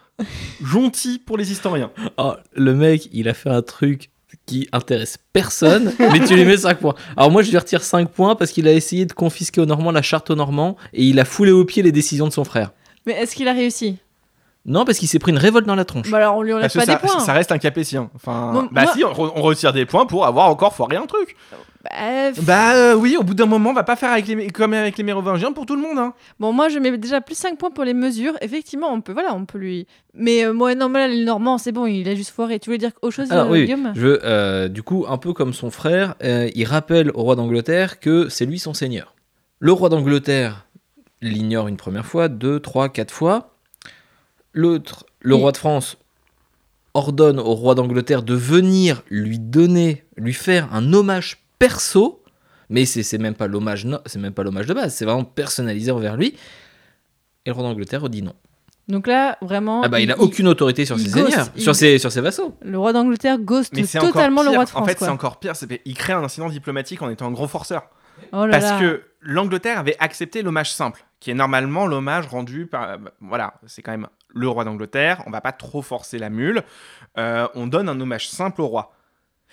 Gentil 0.64 1.20
pour 1.20 1.38
les 1.38 1.52
historiens. 1.52 1.92
Oh, 2.18 2.34
le 2.54 2.74
mec, 2.74 3.08
il 3.14 3.30
a 3.30 3.34
fait 3.34 3.50
un 3.50 3.62
truc 3.62 4.10
qui 4.46 4.68
intéresse 4.72 5.18
personne, 5.32 5.94
mais 6.00 6.20
tu 6.26 6.36
lui 6.36 6.44
mets 6.44 6.58
5 6.58 6.80
points. 6.80 6.96
Alors 7.16 7.32
moi, 7.32 7.44
je 7.44 7.52
lui 7.52 7.58
retire 7.58 7.84
5 7.84 8.10
points 8.10 8.36
parce 8.36 8.52
qu'il 8.52 8.68
a 8.68 8.74
essayé 8.74 9.06
de 9.06 9.14
confisquer 9.14 9.62
aux 9.62 9.66
Normands 9.66 9.92
la 9.92 10.02
charte 10.02 10.30
aux 10.32 10.36
Normands 10.36 10.76
et 10.94 11.06
il 11.06 11.20
a 11.20 11.26
foulé 11.26 11.52
aux 11.52 11.66
pieds 11.66 11.84
les 11.84 11.92
décisions 11.92 12.28
de 12.28 12.34
son 12.34 12.44
frère. 12.44 12.72
Mais 13.06 13.14
est-ce 13.14 13.36
qu'il 13.36 13.48
a 13.48 13.54
réussi? 13.54 13.98
Non, 14.66 14.86
parce 14.86 14.98
qu'il 15.00 15.08
s'est 15.08 15.20
pris 15.20 15.32
une 15.32 15.38
révolte 15.38 15.66
dans 15.66 15.76
la 15.76 15.86
tronche. 15.86 16.12
Bah 16.12 16.18
alors, 16.18 16.36
on 16.38 16.42
lui 16.42 16.52
enlève 16.54 16.64
Parce 16.72 16.74
pas 16.86 16.92
ça, 16.92 17.00
des 17.00 17.08
points. 17.08 17.20
ça 17.20 17.34
reste 17.34 17.52
un 17.52 17.58
capétien. 17.58 18.10
Enfin, 18.16 18.52
Bon, 18.54 18.68
bah 18.72 18.84
moi- 18.84 18.94
si, 18.94 19.04
on, 19.04 19.12
re- 19.14 19.32
on 19.36 19.42
retire 19.42 19.74
des 19.74 19.86
points 19.86 20.06
pour 20.06 20.26
avoir 20.26 20.48
encore 20.50 20.76
foiré 20.76 20.98
un 20.98 21.06
truc. 21.06 21.36
Bah, 21.82 21.90
pff. 22.34 22.44
Bah 22.44 22.76
euh, 22.76 22.94
oui, 22.94 23.16
au 23.18 23.24
bout 23.24 23.34
d'un 23.34 23.46
moment, 23.46 23.70
on 23.70 23.74
va 23.74 23.84
pas 23.86 23.96
faire 23.96 24.12
avec 24.12 24.28
les, 24.28 24.48
comme 24.50 24.74
avec 24.74 24.98
les 24.98 25.04
mérovingiens 25.04 25.54
pour 25.54 25.66
tout 25.66 25.78
le 25.78 25.82
monde. 25.82 25.98
Hein. 25.98 26.14
Bon, 26.40 26.52
moi, 26.52 26.68
je 26.68 26.78
mets 26.78 26.96
déjà 26.98 27.22
plus 27.22 27.36
5 27.38 27.58
points 27.58 27.72
pour 27.72 27.86
les 27.86 27.94
mesures. 27.94 28.34
Effectivement, 28.42 28.92
on 28.92 29.00
peut, 29.00 29.14
voilà, 29.14 29.34
on 29.34 29.46
peut 29.46 29.58
lui. 29.58 29.88
Mais 30.14 30.44
euh, 30.46 30.52
moi, 30.52 30.76
non, 30.76 30.90
mais 30.90 31.00
là, 31.00 31.08
les 31.08 31.24
Normands, 31.24 31.58
c'est 31.58 31.72
bon, 31.72 31.86
il 31.86 32.08
a 32.10 32.14
juste 32.16 32.32
foiré. 32.32 32.60
Tu 32.60 32.66
voulais 32.70 32.78
dire 32.80 32.92
autre 33.02 33.16
chose, 33.16 33.32
Alors 33.32 33.48
euh, 33.48 33.52
oui, 33.52 33.64
Guillaume? 33.66 33.94
je 33.96 34.02
veux, 34.02 34.20
euh, 34.26 34.68
du 34.68 34.84
coup, 34.84 35.06
un 35.08 35.18
peu 35.18 35.32
comme 35.32 35.54
son 35.54 35.72
frère, 35.72 36.16
euh, 36.22 36.50
il 36.54 36.66
rappelle 36.66 37.12
au 37.14 37.24
roi 37.24 37.38
d'Angleterre 37.38 38.02
que 38.02 38.28
c'est 38.28 38.46
lui 38.46 38.60
son 38.60 38.74
seigneur. 38.74 39.16
Le 39.60 39.72
roi 39.72 39.88
d'Angleterre 39.88 40.66
l'ignore 41.22 41.70
une 41.70 41.78
première 41.78 42.06
fois, 42.06 42.28
deux, 42.28 42.60
trois, 42.60 42.90
quatre 42.90 43.14
fois. 43.14 43.56
L'autre, 44.60 45.06
le 45.22 45.36
Il- 45.36 45.40
roi 45.40 45.52
de 45.52 45.58
France, 45.58 45.98
ordonne 46.94 47.40
au 47.40 47.54
roi 47.56 47.76
d'Angleterre 47.76 48.24
de 48.24 48.34
venir 48.34 49.04
lui 49.10 49.40
donner, 49.40 50.04
lui 50.18 50.34
faire 50.34 50.74
un 50.74 50.92
hommage 50.94 51.38
perso, 51.60 52.24
mais 52.70 52.86
c'est 52.86 53.04
c'est 53.04 53.18
même 53.18 53.36
pas 53.36 53.48
l'hommage, 53.48 53.88
c'est 54.06 54.20
même 54.20 54.34
pas 54.34 54.44
l'hommage 54.44 54.66
de 54.66 54.74
base, 54.74 54.94
c'est 54.96 55.06
vraiment 55.06 55.24
personnalisé 55.24 55.92
envers 55.92 56.18
lui. 56.18 56.36
Et 57.46 57.50
le 57.50 57.54
roi 57.54 57.64
d'Angleterre 57.64 58.10
dit 58.10 58.22
non. 58.22 58.34
Donc 58.88 59.06
là, 59.06 59.38
vraiment. 59.42 59.84
Ah 59.84 59.88
bah 59.88 60.00
il 60.00 60.12
a 60.12 60.20
aucune 60.20 60.48
autorité 60.48 60.84
sur 60.84 60.98
il 60.98 61.06
ses 61.08 61.12
ghost, 61.12 61.30
seigneurs, 61.30 61.48
il- 61.56 61.62
sur 61.62 61.76
ses, 61.76 62.00
sur 62.00 62.12
ses 62.12 62.22
vassaux. 62.22 62.56
Le 62.62 62.78
roi 62.80 62.92
d'Angleterre 62.92 63.38
ghost 63.38 63.72
totalement 64.00 64.42
le 64.44 64.50
roi 64.50 64.66
de 64.66 64.70
France. 64.70 64.82
En 64.82 64.86
fait, 64.86 64.98
c'est 65.00 65.08
encore 65.10 65.38
pire. 65.40 65.54
Il 65.86 65.94
crée 65.96 66.14
un 66.14 66.24
incident 66.24 66.50
diplomatique 66.50 67.02
en 67.04 67.10
étant 67.10 67.28
un 67.28 67.32
gros 67.32 67.48
forceur. 67.48 67.84
Oh 68.34 68.46
là 68.46 68.60
Parce 68.60 68.72
là. 68.72 68.80
que 68.80 69.04
l'Angleterre 69.22 69.78
avait 69.80 69.96
accepté 70.00 70.42
l'hommage 70.42 70.74
simple, 70.74 71.06
qui 71.20 71.30
est 71.32 71.36
normalement 71.36 71.86
l'hommage 71.86 72.26
rendu 72.28 72.66
par. 72.66 72.98
bah, 72.98 73.12
Voilà, 73.22 73.54
c'est 73.68 73.82
quand 73.84 73.92
même 73.92 74.08
le 74.30 74.48
roi 74.48 74.64
d'Angleterre. 74.64 75.24
On 75.26 75.32
va 75.32 75.42
pas 75.42 75.52
trop 75.52 75.82
forcer 75.82 76.18
la 76.18 76.30
mule. 76.30 76.64
Euh, 77.18 77.48
on 77.56 77.68
donne 77.68 77.90
un 77.90 78.00
hommage 78.00 78.30
simple 78.30 78.62
au 78.62 78.68
roi. 78.68 78.94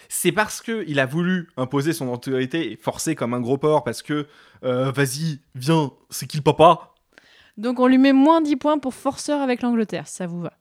C'est 0.09 0.33
parce 0.33 0.61
que 0.61 0.85
il 0.87 1.01
a 1.01 1.07
voulu 1.07 1.49
imposer 1.57 1.93
son 1.93 2.09
autorité 2.09 2.73
et 2.73 2.77
forcer 2.77 3.15
comme 3.15 3.35
un 3.35 3.41
gros 3.41 3.59
porc 3.59 3.83
parce 3.83 4.03
que 4.03 4.27
euh, 4.63 4.91
vas-y, 4.91 5.41
viens, 5.55 5.91
c'est 6.11 6.27
qui 6.27 6.37
le 6.37 6.43
papa 6.43 6.93
Donc 7.57 7.81
on 7.81 7.87
lui 7.87 7.99
met 7.99 8.13
moins 8.13 8.43
10 8.43 8.57
points 8.57 8.79
pour 8.79 8.95
forceur 8.95 9.41
avec 9.41 9.63
l'Angleterre, 9.63 10.07
ça 10.07 10.27
vous 10.27 10.41
va? 10.41 10.53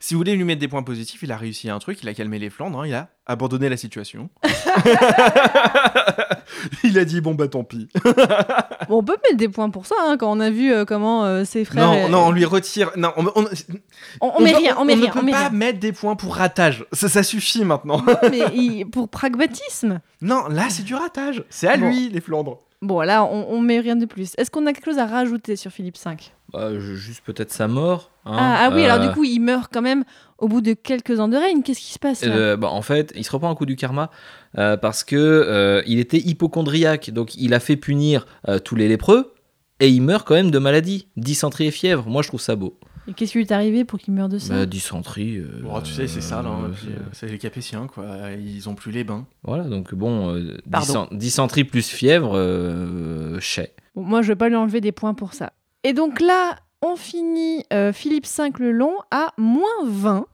Si 0.00 0.14
vous 0.14 0.18
voulez 0.20 0.34
lui 0.36 0.44
mettre 0.44 0.60
des 0.60 0.68
points 0.68 0.82
positifs, 0.82 1.22
il 1.22 1.32
a 1.32 1.36
réussi 1.36 1.68
un 1.68 1.78
truc, 1.78 1.98
il 2.02 2.08
a 2.08 2.14
calmé 2.14 2.38
les 2.38 2.50
Flandres, 2.50 2.80
hein, 2.82 2.86
il 2.86 2.94
a 2.94 3.08
abandonné 3.26 3.68
la 3.68 3.76
situation. 3.76 4.30
il 6.84 6.98
a 6.98 7.04
dit 7.04 7.20
bon 7.20 7.34
bah 7.34 7.48
tant 7.48 7.64
pis. 7.64 7.88
Bon, 8.88 8.98
on 8.98 9.04
peut 9.04 9.16
mettre 9.22 9.36
des 9.36 9.48
points 9.48 9.70
pour 9.70 9.86
ça, 9.86 9.94
hein, 10.02 10.16
quand 10.18 10.30
on 10.30 10.40
a 10.40 10.50
vu 10.50 10.72
euh, 10.72 10.84
comment 10.84 11.24
euh, 11.24 11.44
ses 11.44 11.64
frères. 11.64 11.86
Non, 11.86 12.08
non, 12.08 12.26
on 12.26 12.30
lui 12.32 12.44
retire. 12.44 12.90
Non, 12.96 13.12
on, 13.16 13.26
on- 13.36 13.44
on, 14.20 14.32
on 14.36 14.40
met 14.42 14.50
peut- 14.52 14.58
rien, 14.58 14.76
on 14.78 14.84
met 14.84 14.96
ne 14.96 15.02
rien, 15.02 15.12
peut 15.12 15.20
on 15.20 15.22
met 15.22 15.30
pas 15.32 15.38
rien. 15.38 15.50
mettre 15.50 15.78
des 15.78 15.92
points 15.92 16.16
pour 16.16 16.34
ratage. 16.36 16.84
Ça, 16.92 17.08
ça 17.08 17.22
suffit 17.22 17.64
maintenant. 17.64 18.04
Mais 18.30 18.40
il- 18.54 18.84
pour 18.86 19.08
pragmatisme. 19.08 20.00
non, 20.20 20.46
là 20.48 20.66
c'est 20.68 20.82
du 20.82 20.94
ratage. 20.94 21.44
C'est 21.48 21.68
à 21.68 21.76
Bon. 21.76 21.88
lui 21.88 22.08
les 22.10 22.20
Flandres. 22.20 22.58
Bon, 22.82 23.00
là, 23.00 23.24
on, 23.24 23.46
on 23.48 23.60
met 23.60 23.78
rien 23.78 23.94
de 23.96 24.04
plus. 24.04 24.32
Est-ce 24.36 24.50
qu'on 24.50 24.66
a 24.66 24.72
quelque 24.72 24.86
chose 24.86 24.98
à 24.98 25.06
rajouter 25.06 25.54
sur 25.54 25.70
Philippe 25.70 25.96
V 26.04 26.16
Bah, 26.52 26.76
juste 26.78 27.22
peut-être 27.24 27.52
sa 27.52 27.68
mort. 27.68 28.10
Hein. 28.24 28.32
ah, 28.36 28.56
ah 28.68 28.70
oui, 28.74 28.84
alors 28.84 28.98
Euh, 29.02 29.08
du 29.08 29.14
coup, 29.14 29.24
il 29.24 29.40
meurt 29.40 29.72
quand 29.72 29.82
même 29.82 30.04
au 30.38 30.48
bout 30.48 30.60
de 30.60 30.72
quelques 30.74 31.20
ans 31.20 31.28
de 31.28 31.36
règne. 31.36 31.62
Qu'est-ce 31.62 31.80
qui 31.80 31.92
se 31.92 31.98
passe 31.98 32.24
là? 32.24 32.34
Euh, 32.34 32.56
bah, 32.56 32.68
en 32.68 32.82
fait, 32.82 33.12
il 33.16 33.24
se 33.24 33.30
reprend 33.30 33.50
un 33.50 33.54
coup 33.54 33.66
du 33.66 33.76
karma 33.76 34.10
euh, 34.58 34.76
parce 34.76 35.04
que 35.04 35.16
euh, 35.16 35.82
il 35.86 35.98
était 35.98 36.18
hypochondriaque, 36.18 37.10
donc 37.10 37.34
il 37.36 37.54
a 37.54 37.60
fait 37.60 37.76
punir 37.76 38.26
euh, 38.48 38.58
tous 38.58 38.74
les 38.74 38.88
lépreux 38.88 39.34
et 39.80 39.88
il 39.88 40.00
meurt 40.02 40.26
quand 40.26 40.34
même 40.34 40.50
de 40.50 40.58
maladie, 40.58 41.08
dysenterie 41.16 41.66
et 41.66 41.70
fièvre. 41.70 42.08
Moi, 42.08 42.22
je 42.22 42.28
trouve 42.28 42.40
ça 42.40 42.56
beau. 42.56 42.78
Et 43.08 43.14
qu'est-ce 43.14 43.32
qui 43.32 43.38
lui 43.38 43.44
est 43.44 43.50
arrivé 43.52 43.84
pour 43.84 43.98
qu'il 43.98 44.14
meure 44.14 44.28
de 44.28 44.38
ça? 44.38 44.54
Bah, 44.54 44.64
dysenterie. 44.66 45.38
euh, 45.38 45.60
Bon, 45.64 45.80
tu 45.80 45.92
sais, 45.92 46.06
c'est 46.06 46.20
ça 46.20 46.40
là. 46.40 46.50
hein, 46.50 46.66
euh, 46.66 46.88
euh, 46.88 46.98
c'est 47.12 47.26
les 47.26 47.38
Capétiens 47.38 47.88
quoi. 47.92 48.04
Ils 48.40 48.68
ont 48.68 48.76
plus 48.76 48.92
les 48.92 49.02
bains. 49.02 49.26
Voilà, 49.42 49.64
donc 49.64 49.92
bon, 49.92 50.36
euh, 50.36 50.56
dysenterie 51.10 51.64
plus 51.64 51.88
fièvre, 51.88 52.32
euh, 52.36 53.40
chais. 53.40 53.74
Bon, 53.96 54.02
moi, 54.02 54.22
je 54.22 54.28
vais 54.28 54.36
pas 54.36 54.48
lui 54.48 54.54
enlever 54.56 54.80
des 54.80 54.92
points 54.92 55.14
pour 55.14 55.34
ça. 55.34 55.52
Et 55.82 55.92
donc 55.94 56.20
là, 56.20 56.56
on 56.82 56.96
finit 56.96 57.64
euh, 57.72 57.92
Philippe 57.92 58.26
V 58.26 58.50
le 58.58 58.72
long 58.72 58.94
à 59.10 59.32
moins 59.38 59.62
20. 59.84 60.26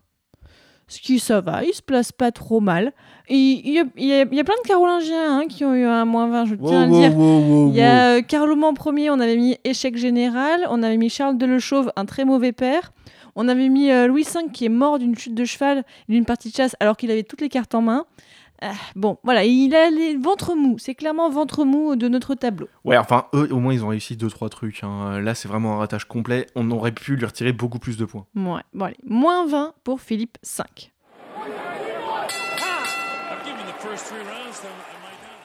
Ce 0.90 1.00
qui, 1.02 1.18
ça 1.18 1.42
va, 1.42 1.64
il 1.64 1.74
se 1.74 1.82
place 1.82 2.12
pas 2.12 2.32
trop 2.32 2.60
mal. 2.60 2.94
Il 3.28 3.68
y, 3.68 3.78
a, 3.78 3.84
il 3.98 4.06
y 4.06 4.12
a- 4.14 4.22
il 4.22 4.34
y 4.34 4.40
a 4.40 4.44
plein 4.44 4.54
de 4.64 4.66
Carolingiens 4.66 5.40
hein, 5.40 5.44
qui 5.46 5.62
ont 5.66 5.74
eu 5.74 5.84
un 5.84 6.06
moins 6.06 6.28
20, 6.28 6.46
je 6.46 6.54
tiens 6.54 6.82
à 6.84 6.86
le 6.86 6.92
dire. 6.92 7.10
Il 7.68 7.74
y 7.76 7.82
a 7.82 8.16
euh, 8.16 8.22
Carloman 8.22 8.72
Ier, 8.96 9.10
on 9.10 9.20
avait 9.20 9.36
mis 9.36 9.58
échec 9.64 9.98
général. 9.98 10.66
On 10.70 10.82
avait 10.82 10.96
mis 10.96 11.10
Charles 11.10 11.36
de 11.36 11.44
Le 11.44 11.58
Chauve, 11.58 11.92
un 11.96 12.06
très 12.06 12.24
mauvais 12.24 12.52
père. 12.52 12.92
On 13.36 13.48
avait 13.48 13.68
mis 13.68 13.90
euh, 13.90 14.06
Louis 14.06 14.22
V 14.24 14.50
qui 14.50 14.64
est 14.64 14.70
mort 14.70 14.98
d'une 14.98 15.14
chute 15.16 15.34
de 15.34 15.44
cheval 15.44 15.84
et 16.08 16.12
d'une 16.12 16.24
partie 16.24 16.48
de 16.48 16.54
chasse 16.56 16.74
alors 16.80 16.96
qu'il 16.96 17.10
avait 17.10 17.22
toutes 17.22 17.42
les 17.42 17.50
cartes 17.50 17.74
en 17.74 17.82
main. 17.82 18.06
Ah, 18.60 18.72
bon, 18.96 19.18
voilà, 19.22 19.44
il 19.44 19.74
a 19.74 19.88
les 19.90 20.16
ventres 20.16 20.56
mous. 20.56 20.78
C'est 20.78 20.94
clairement 20.96 21.30
ventre 21.30 21.64
mou 21.64 21.94
de 21.94 22.08
notre 22.08 22.34
tableau. 22.34 22.68
Ouais, 22.84 22.96
enfin 22.96 23.26
eux 23.34 23.48
au 23.52 23.60
moins 23.60 23.72
ils 23.72 23.84
ont 23.84 23.88
réussi 23.88 24.16
deux 24.16 24.28
trois 24.28 24.48
trucs. 24.48 24.82
hein. 24.82 25.20
Là 25.20 25.34
c'est 25.34 25.46
vraiment 25.48 25.74
un 25.74 25.78
ratage 25.78 26.06
complet. 26.06 26.46
On 26.56 26.70
aurait 26.72 26.92
pu 26.92 27.14
lui 27.16 27.24
retirer 27.24 27.52
beaucoup 27.52 27.78
plus 27.78 27.96
de 27.96 28.04
points. 28.04 28.26
Ouais, 28.34 28.62
bon 28.74 28.84
allez, 28.86 28.96
moins 29.04 29.46
20 29.46 29.74
pour 29.84 30.00
Philippe 30.00 30.38
V. 30.42 30.64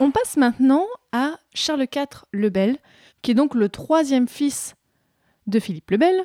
On 0.00 0.10
passe 0.10 0.36
maintenant 0.36 0.86
à 1.12 1.34
Charles 1.54 1.82
IV 1.94 2.24
le 2.32 2.48
Bel, 2.50 2.78
qui 3.22 3.30
est 3.30 3.34
donc 3.34 3.54
le 3.54 3.68
troisième 3.68 4.26
fils 4.26 4.74
de 5.46 5.60
Philippe 5.60 5.90
le 5.92 5.98
Bel. 5.98 6.24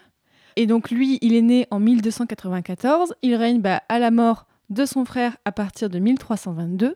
Et 0.56 0.66
donc 0.66 0.90
lui, 0.90 1.20
il 1.22 1.36
est 1.36 1.42
né 1.44 1.68
en 1.70 1.80
1294, 1.80 3.14
il 3.22 3.36
règne 3.36 3.62
bah, 3.62 3.84
à 3.88 4.00
la 4.00 4.10
mort 4.12 4.46
de 4.70 4.86
son 4.86 5.06
frère 5.06 5.38
à 5.46 5.52
partir 5.52 5.90
de 5.90 6.00
1322. 6.00 6.96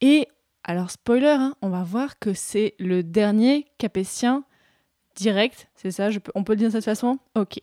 Et 0.00 0.28
alors 0.64 0.90
spoiler, 0.90 1.26
hein, 1.38 1.54
on 1.62 1.68
va 1.68 1.82
voir 1.84 2.18
que 2.18 2.34
c'est 2.34 2.74
le 2.78 3.02
dernier 3.02 3.66
capétien 3.78 4.44
direct, 5.14 5.68
c'est 5.74 5.90
ça, 5.90 6.10
je 6.10 6.18
peux- 6.18 6.32
on 6.34 6.44
peut 6.44 6.52
le 6.52 6.58
dire 6.58 6.68
de 6.68 6.72
cette 6.72 6.84
façon? 6.84 7.18
Ok. 7.34 7.58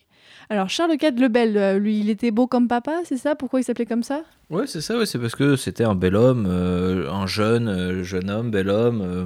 Alors 0.50 0.70
Charles 0.70 0.94
IV 1.00 1.20
le 1.20 1.28
Bel, 1.28 1.56
euh, 1.58 1.78
lui, 1.78 2.00
il 2.00 2.10
était 2.10 2.32
beau 2.32 2.48
comme 2.48 2.68
papa, 2.68 3.02
c'est 3.06 3.18
ça? 3.18 3.36
Pourquoi 3.36 3.60
il 3.60 3.64
s'appelait 3.64 3.86
comme 3.86 4.02
ça? 4.04 4.24
Ouais, 4.50 4.66
c'est 4.66 4.82
ça, 4.82 4.98
ouais, 4.98 5.06
c'est 5.06 5.20
parce 5.20 5.36
que 5.36 5.56
c'était 5.56 5.84
un 5.84 5.94
bel 5.96 6.16
homme, 6.16 6.46
euh, 6.48 7.12
un 7.12 7.28
jeune, 7.28 7.68
euh, 7.68 8.04
jeune 8.04 8.30
homme, 8.32 8.50
bel 8.50 8.70
homme. 8.70 9.02
euh. 9.02 9.26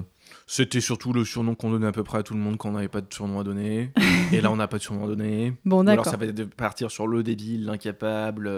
C'était 0.50 0.80
surtout 0.82 1.12
le 1.14 1.24
surnom 1.26 1.56
qu'on 1.56 1.70
donnait 1.70 1.88
à 1.88 1.92
peu 1.92 2.04
près 2.04 2.20
à 2.20 2.24
tout 2.24 2.34
le 2.34 2.40
monde 2.40 2.58
quand 2.58 2.70
on 2.70 2.74
n'avait 2.74 2.88
pas 2.88 3.02
de 3.02 3.14
surnom 3.14 3.40
à 3.40 3.44
donner. 3.44 3.92
Et 4.34 4.42
là 4.42 4.50
on 4.52 4.56
n'a 4.56 4.68
pas 4.68 4.78
de 4.78 4.84
surnom 4.84 5.04
à 5.06 5.08
donner. 5.08 5.54
Bon, 5.66 5.78
Ou 5.78 5.90
alors 5.90 6.04
d'accord. 6.06 6.12
ça 6.12 6.18
va 6.18 6.32
de 6.32 6.44
partir 6.46 6.90
sur 6.90 7.06
le 7.08 7.22
débile, 7.24 7.66
l'incapable. 7.66 8.50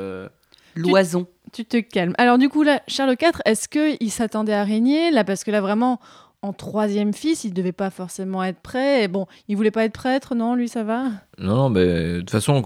L'oison. 0.75 1.27
Tu 1.51 1.65
te 1.65 1.77
calmes. 1.77 2.13
Alors 2.17 2.37
du 2.37 2.47
coup, 2.49 2.63
là, 2.63 2.81
Charles 2.87 3.15
IV, 3.19 3.41
est-ce 3.45 3.67
qu'il 3.67 4.11
s'attendait 4.11 4.53
à 4.53 4.63
régner? 4.63 5.11
Là, 5.11 5.23
parce 5.23 5.43
que 5.43 5.49
là, 5.51 5.61
vraiment, 5.61 5.99
en 6.41 6.53
troisième 6.53 7.11
fils, 7.13 7.43
il 7.43 7.53
devait 7.53 7.71
pas 7.71 7.89
forcément 7.89 8.43
être 8.43 8.59
prêt. 8.61 9.03
Et 9.03 9.07
bon, 9.07 9.25
il 9.47 9.57
voulait 9.57 9.71
pas 9.71 9.83
être 9.83 9.93
prêtre, 9.93 10.35
non 10.35 10.53
Lui, 10.55 10.69
ça 10.69 10.83
va? 10.83 11.05
Non, 11.39 11.55
non, 11.55 11.69
mais 11.69 11.85
de 11.85 12.19
toute 12.19 12.29
façon, 12.29 12.61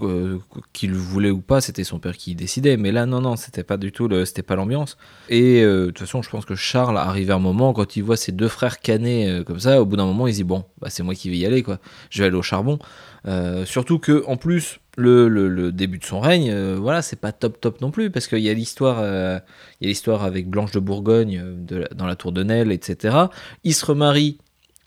qu'il 0.72 0.90
le 0.90 0.96
voulait 0.98 1.30
ou 1.30 1.40
pas, 1.40 1.60
c'était 1.62 1.82
son 1.82 1.98
père 1.98 2.16
qui 2.16 2.34
décidait. 2.34 2.76
Mais 2.76 2.92
là, 2.92 3.06
non, 3.06 3.20
non, 3.22 3.36
c'était 3.36 3.64
pas 3.64 3.78
du 3.78 3.90
tout, 3.90 4.06
le- 4.06 4.24
c'était 4.26 4.42
pas 4.42 4.54
l'ambiance. 4.54 4.96
Et 5.30 5.62
euh, 5.62 5.86
de 5.86 5.86
toute 5.86 6.00
façon, 6.00 6.20
je 6.22 6.28
pense 6.30 6.44
que 6.44 6.54
Charles 6.54 6.98
arrive 6.98 7.30
à 7.30 7.36
un 7.36 7.38
moment 7.40 7.72
quand 7.72 7.96
il 7.96 8.02
voit 8.02 8.16
ses 8.18 8.32
deux 8.32 8.48
frères 8.48 8.80
canés 8.80 9.30
euh, 9.30 9.44
comme 9.44 9.60
ça. 9.60 9.80
Au 9.80 9.86
bout 9.86 9.96
d'un 9.96 10.06
moment, 10.06 10.26
il 10.26 10.32
se 10.34 10.38
dit 10.38 10.44
bon, 10.44 10.64
bah, 10.78 10.88
c'est 10.90 11.02
moi 11.02 11.14
qui 11.14 11.30
vais 11.30 11.38
y 11.38 11.46
aller, 11.46 11.62
quoi. 11.62 11.78
Je 12.10 12.20
vais 12.20 12.26
aller 12.28 12.36
au 12.36 12.42
charbon. 12.42 12.78
Euh, 13.26 13.64
surtout 13.64 13.98
que, 13.98 14.22
en 14.26 14.36
plus, 14.36 14.80
le, 14.96 15.28
le- 15.28 15.48
le 15.48 15.72
début 15.72 15.98
de 15.98 16.04
son 16.04 16.20
règne, 16.20 16.50
euh, 16.50 16.76
voilà, 16.78 17.00
c'est 17.02 17.16
pas 17.20 17.32
top 17.32 17.60
top 17.60 17.80
non 17.80 17.90
plus, 17.90 18.10
parce 18.10 18.26
qu'il 18.26 18.40
y 18.40 18.50
a 18.50 18.54
l'histoire, 18.54 18.98
euh, 19.00 19.38
il 19.80 19.84
y 19.84 19.86
a 19.86 19.88
l'histoire 19.88 20.24
avec 20.24 20.48
Blanche 20.48 20.72
de 20.72 20.78
Bourgogne 20.80 21.40
euh, 21.42 21.54
de 21.56 21.76
la- 21.76 21.88
dans 21.88 22.06
la 22.06 22.16
tour 22.16 22.32
de 22.32 22.42
Nesle, 22.42 22.70
etc. 22.72 23.16
Il 23.64 23.74
se 23.74 23.84
remarie 23.86 24.38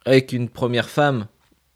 avec 0.06 0.34
une 0.34 0.50
première 0.50 0.90
femme, 0.90 1.26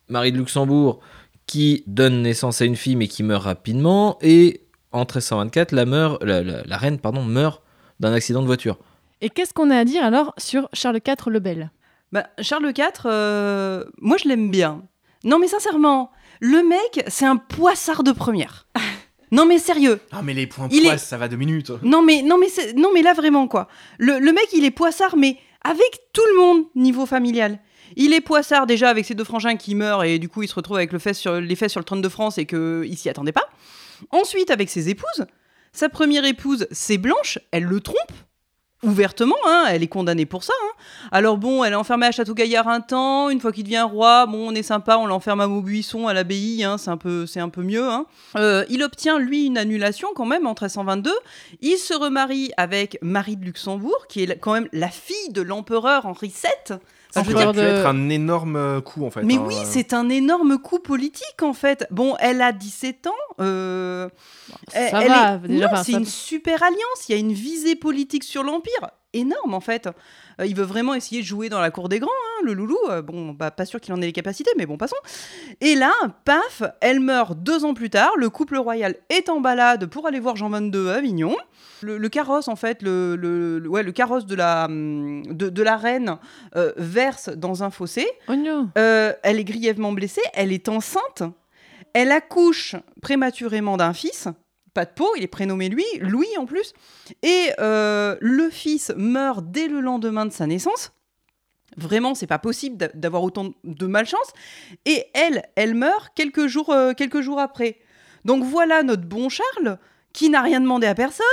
Marie 0.08 0.32
de 0.32 0.38
Luxembourg, 0.38 1.00
qui 1.48 1.84
donne 1.88 2.22
naissance 2.22 2.62
à 2.62 2.66
une 2.66 2.76
fille 2.76 2.96
mais 2.96 3.08
qui 3.08 3.24
meurt 3.24 3.44
rapidement, 3.44 4.18
et 4.22 4.62
en 4.92 5.00
1324, 5.00 5.72
la, 5.72 5.86
meurt, 5.86 6.24
la, 6.24 6.44
la- 6.44 6.64
la 6.64 6.78
reine 6.78 7.00
pardon, 7.00 7.24
meurt 7.24 7.64
d'un 8.00 8.14
accident 8.14 8.42
de 8.42 8.48
voiture. 8.48 8.78
Et 9.22 9.30
qu'est-ce 9.30 9.54
qu'on 9.54 9.70
a 9.72 9.78
à 9.78 9.86
dire 9.86 10.04
alors 10.04 10.34
sur 10.38 10.70
Charles 10.74 11.00
IV 11.06 11.16
le 11.30 11.40
Bel? 11.40 11.72
Bah, 12.12 12.28
Charles 12.40 12.72
IV, 12.78 12.84
euh, 13.06 13.84
moi 14.00 14.18
je 14.22 14.28
l'aime 14.28 14.52
bien. 14.52 14.84
Non 15.24 15.40
mais 15.40 15.48
sincèrement, 15.48 16.12
le 16.40 16.64
mec, 16.68 17.04
c'est 17.08 17.26
un 17.26 17.38
poissard 17.38 18.04
de 18.04 18.12
première. 18.12 18.68
non 19.32 19.46
mais 19.46 19.60
sérieux. 19.60 20.00
Ah, 20.12 20.22
mais 20.24 20.34
les 20.34 20.48
points 20.48 20.68
Il 20.72 20.86
est- 20.86 20.98
ça 20.98 21.18
va 21.18 21.28
deux 21.28 21.36
minutes. 21.38 21.72
Non 21.84 22.02
mais 22.02 22.22
non 22.22 22.38
mais 22.38 22.48
non 22.76 22.90
mais 22.94 23.02
là 23.02 23.14
vraiment 23.14 23.48
quoi. 23.48 23.68
Le, 23.98 24.20
le 24.20 24.32
mec 24.34 24.48
il 24.54 24.66
est 24.66 24.72
poissard 24.72 25.16
mais 25.18 25.38
avec 25.64 26.00
tout 26.14 26.24
le 26.34 26.40
monde 26.40 26.64
niveau 26.76 27.06
familial. 27.06 27.60
Il 27.96 28.14
est 28.14 28.22
poissard 28.22 28.68
déjà 28.68 28.90
avec 28.90 29.06
ses 29.06 29.16
deux 29.16 29.24
frangins 29.26 29.58
qui 29.58 29.76
meurent 29.76 30.04
et 30.04 30.18
du 30.18 30.30
coup 30.30 30.42
il 30.44 30.48
se 30.48 30.56
retrouve 30.56 30.78
avec 30.78 30.92
le 30.94 31.00
fesse 31.00 31.20
sur, 31.20 31.40
les 31.40 31.56
fesses 31.56 31.72
sur 31.74 31.80
le 31.82 31.86
trône 31.86 32.02
de 32.02 32.10
France 32.10 32.38
et 32.38 32.46
qu'il 32.46 32.98
s'y 32.98 33.10
attendait 33.10 33.32
pas. 33.34 33.48
Ensuite 34.12 34.50
avec 34.50 34.70
ses 34.70 34.90
épouses. 34.90 35.26
Sa 35.74 35.88
première 35.90 36.26
épouse 36.26 36.68
c'est 36.72 36.98
Blanche, 36.98 37.38
elle 37.52 37.64
le 37.66 37.80
trompe 37.80 38.12
ouvertement, 38.84 39.36
hein, 39.46 39.66
elle 39.70 39.84
est 39.84 39.88
condamnée 39.88 40.26
pour 40.26 40.44
ça. 40.44 40.54
hein. 40.64 40.74
Alors 41.12 41.38
bon, 41.38 41.64
elle 41.64 41.74
est 41.74 41.76
enfermée 41.76 42.08
à 42.08 42.12
Château-Gaillard 42.12 42.68
un 42.68 42.82
temps, 42.82 43.30
une 43.30 43.40
fois 43.40 43.52
qu'il 43.52 43.64
devient 43.64 43.86
roi, 43.90 44.26
bon 44.26 44.50
on 44.50 44.56
est 44.56 44.64
sympa, 44.64 44.98
on 44.98 45.06
l'enferme 45.06 45.42
à 45.42 45.48
Maubuisson 45.48 46.08
à 46.08 46.14
l'abbaye, 46.14 46.64
hein, 46.64 46.78
c'est 46.78 46.90
un 46.90 46.98
peu, 46.98 47.26
c'est 47.26 47.40
un 47.40 47.50
peu 47.50 47.62
mieux. 47.62 47.88
hein. 47.88 48.06
Euh, 48.38 48.66
il 48.70 48.82
obtient 48.84 49.20
lui 49.20 49.46
une 49.46 49.58
annulation 49.58 50.10
quand 50.16 50.26
même 50.26 50.46
en 50.48 50.52
1322. 50.52 51.12
Il 51.62 51.78
se 51.78 51.94
remarie 51.94 52.52
avec 52.58 52.98
Marie 53.02 53.38
de 53.38 53.46
Luxembourg, 53.46 54.08
qui 54.10 54.24
est 54.24 54.40
quand 54.40 54.54
même 54.54 54.68
la 54.72 54.90
fille 54.90 55.30
de 55.32 55.42
l'empereur 55.42 56.06
Henri 56.06 56.30
VII. 56.30 56.78
Ça 57.14 57.24
pu 57.24 57.34
de- 57.34 57.62
être 57.62 57.86
un 57.88 58.10
énorme 58.10 58.56
euh, 58.56 58.82
coup, 58.82 59.06
en 59.06 59.10
fait. 59.12 59.24
mais 59.24 59.36
hein. 59.36 59.44
oui, 59.48 59.56
c'est 59.66 59.94
un 59.94 60.10
énorme 60.10 60.58
coup 60.58 60.80
politique 60.80 61.42
en 61.44 61.54
fait. 61.54 61.86
Bon, 61.92 62.16
elle 62.20 62.42
a 62.42 62.52
17 62.52 63.08
ans. 63.08 63.12
euh, 63.40 64.10
elle- 64.74 64.90
Ça 64.92 65.02
elle 65.02 65.08
va, 65.10 65.34
est- 65.44 65.48
déjà, 65.48 65.66
non, 65.68 65.74
enfin, 65.74 65.84
c'est 65.84 65.92
ça- 65.94 65.98
une 66.00 66.06
super 66.06 66.64
alliance. 66.64 67.10
Il 67.10 67.12
y 67.14 67.16
a 67.16 67.20
une 67.20 67.34
visée 67.34 67.76
politique 67.76 68.24
sur 68.24 68.44
l'Empire 68.44 68.90
énorme 69.14 69.54
en 69.54 69.60
fait. 69.62 69.90
Euh, 70.40 70.46
il 70.46 70.56
veut 70.56 70.64
vraiment 70.64 70.94
essayer 70.94 71.22
de 71.22 71.26
jouer 71.28 71.50
dans 71.50 71.60
la 71.60 71.72
cour 71.72 71.90
des 71.90 72.00
grands, 72.00 72.10
hein, 72.10 72.42
le 72.46 72.54
loulou. 72.54 72.78
Euh, 72.90 73.02
bon, 73.02 73.32
bah, 73.32 73.52
pas 73.52 73.66
sûr 73.66 73.80
qu'il 73.82 73.94
en 73.94 74.02
ait 74.02 74.06
les 74.06 74.12
capacités, 74.14 74.52
mais 74.58 74.66
bon, 74.66 74.78
passons. 74.78 74.96
Et 75.60 75.76
là, 75.76 75.92
paf, 76.26 76.64
elle 76.82 77.00
meurt 77.00 77.38
deux 77.38 77.66
ans 77.66 77.74
plus 77.74 77.90
tard. 77.90 78.12
Le 78.18 78.30
couple 78.30 78.58
royal 78.58 78.96
est 79.10 79.30
en 79.30 79.42
balade 79.42 79.86
pour 79.88 80.08
aller 80.08 80.20
voir 80.20 80.36
Jean 80.36 80.50
XXII 80.50 80.90
à 80.90 80.94
Avignon. 80.96 81.36
Le, 81.82 81.98
le 81.98 82.10
carrosse, 82.10 82.48
en 82.48 82.56
fait, 82.56 82.82
le, 82.84 83.64
ouais, 83.68 83.84
le 83.84 83.92
carrosse 83.92 84.26
de 84.26 84.36
la, 84.36 84.66
hum, 84.66 85.24
de, 85.26 85.50
de 85.50 85.64
la 85.64 85.78
reine 85.78 86.18
euh, 86.56 86.72
verse 86.78 87.30
dans 87.30 87.64
un 87.64 87.70
fossé. 87.72 88.08
Oh 88.28 88.36
non 88.36 88.70
Euh, 88.78 89.14
elle 89.24 89.40
est 89.40 89.44
grièvement 89.44 89.92
blessée, 89.92 90.22
elle 90.34 90.52
est 90.52 90.70
enceinte, 90.70 91.24
elle 91.94 92.12
accouche 92.12 92.76
prématurément 93.02 93.78
d'un 93.78 93.94
fils, 93.94 94.28
pas 94.74 94.86
de 94.86 94.92
peau, 94.92 95.10
il 95.18 95.24
est 95.24 95.28
prénommé 95.28 95.70
lui, 95.70 95.86
Louis 96.00 96.28
en 96.38 96.46
plus, 96.46 96.74
et 97.24 97.50
euh, 97.60 98.16
le 98.22 98.50
fils 98.50 98.92
meurt 98.96 99.44
dès 99.52 99.68
le 99.68 99.80
lendemain 99.82 100.26
de 100.26 100.32
sa 100.32 100.48
naissance. 100.48 100.92
Vraiment, 101.78 102.16
c'est 102.16 102.28
pas 102.28 102.40
possible 102.40 102.78
d'a- 102.78 102.90
d'avoir 102.94 103.24
autant 103.24 103.54
de 103.64 103.86
malchance. 103.88 104.32
Et 104.86 105.06
elle, 105.14 105.44
elle 105.56 105.74
meurt 105.74 106.10
quelques 106.16 106.48
jours, 106.48 106.70
euh, 106.70 106.94
quelques 106.94 107.22
jours 107.22 107.40
après. 107.40 107.80
Donc 108.26 108.44
voilà 108.44 108.84
notre 108.84 109.04
bon 109.04 109.30
Charles, 109.30 109.78
qui 110.14 110.30
n'a 110.30 110.42
rien 110.42 110.60
demandé 110.60 110.86
à 110.88 110.96
personne, 110.96 111.26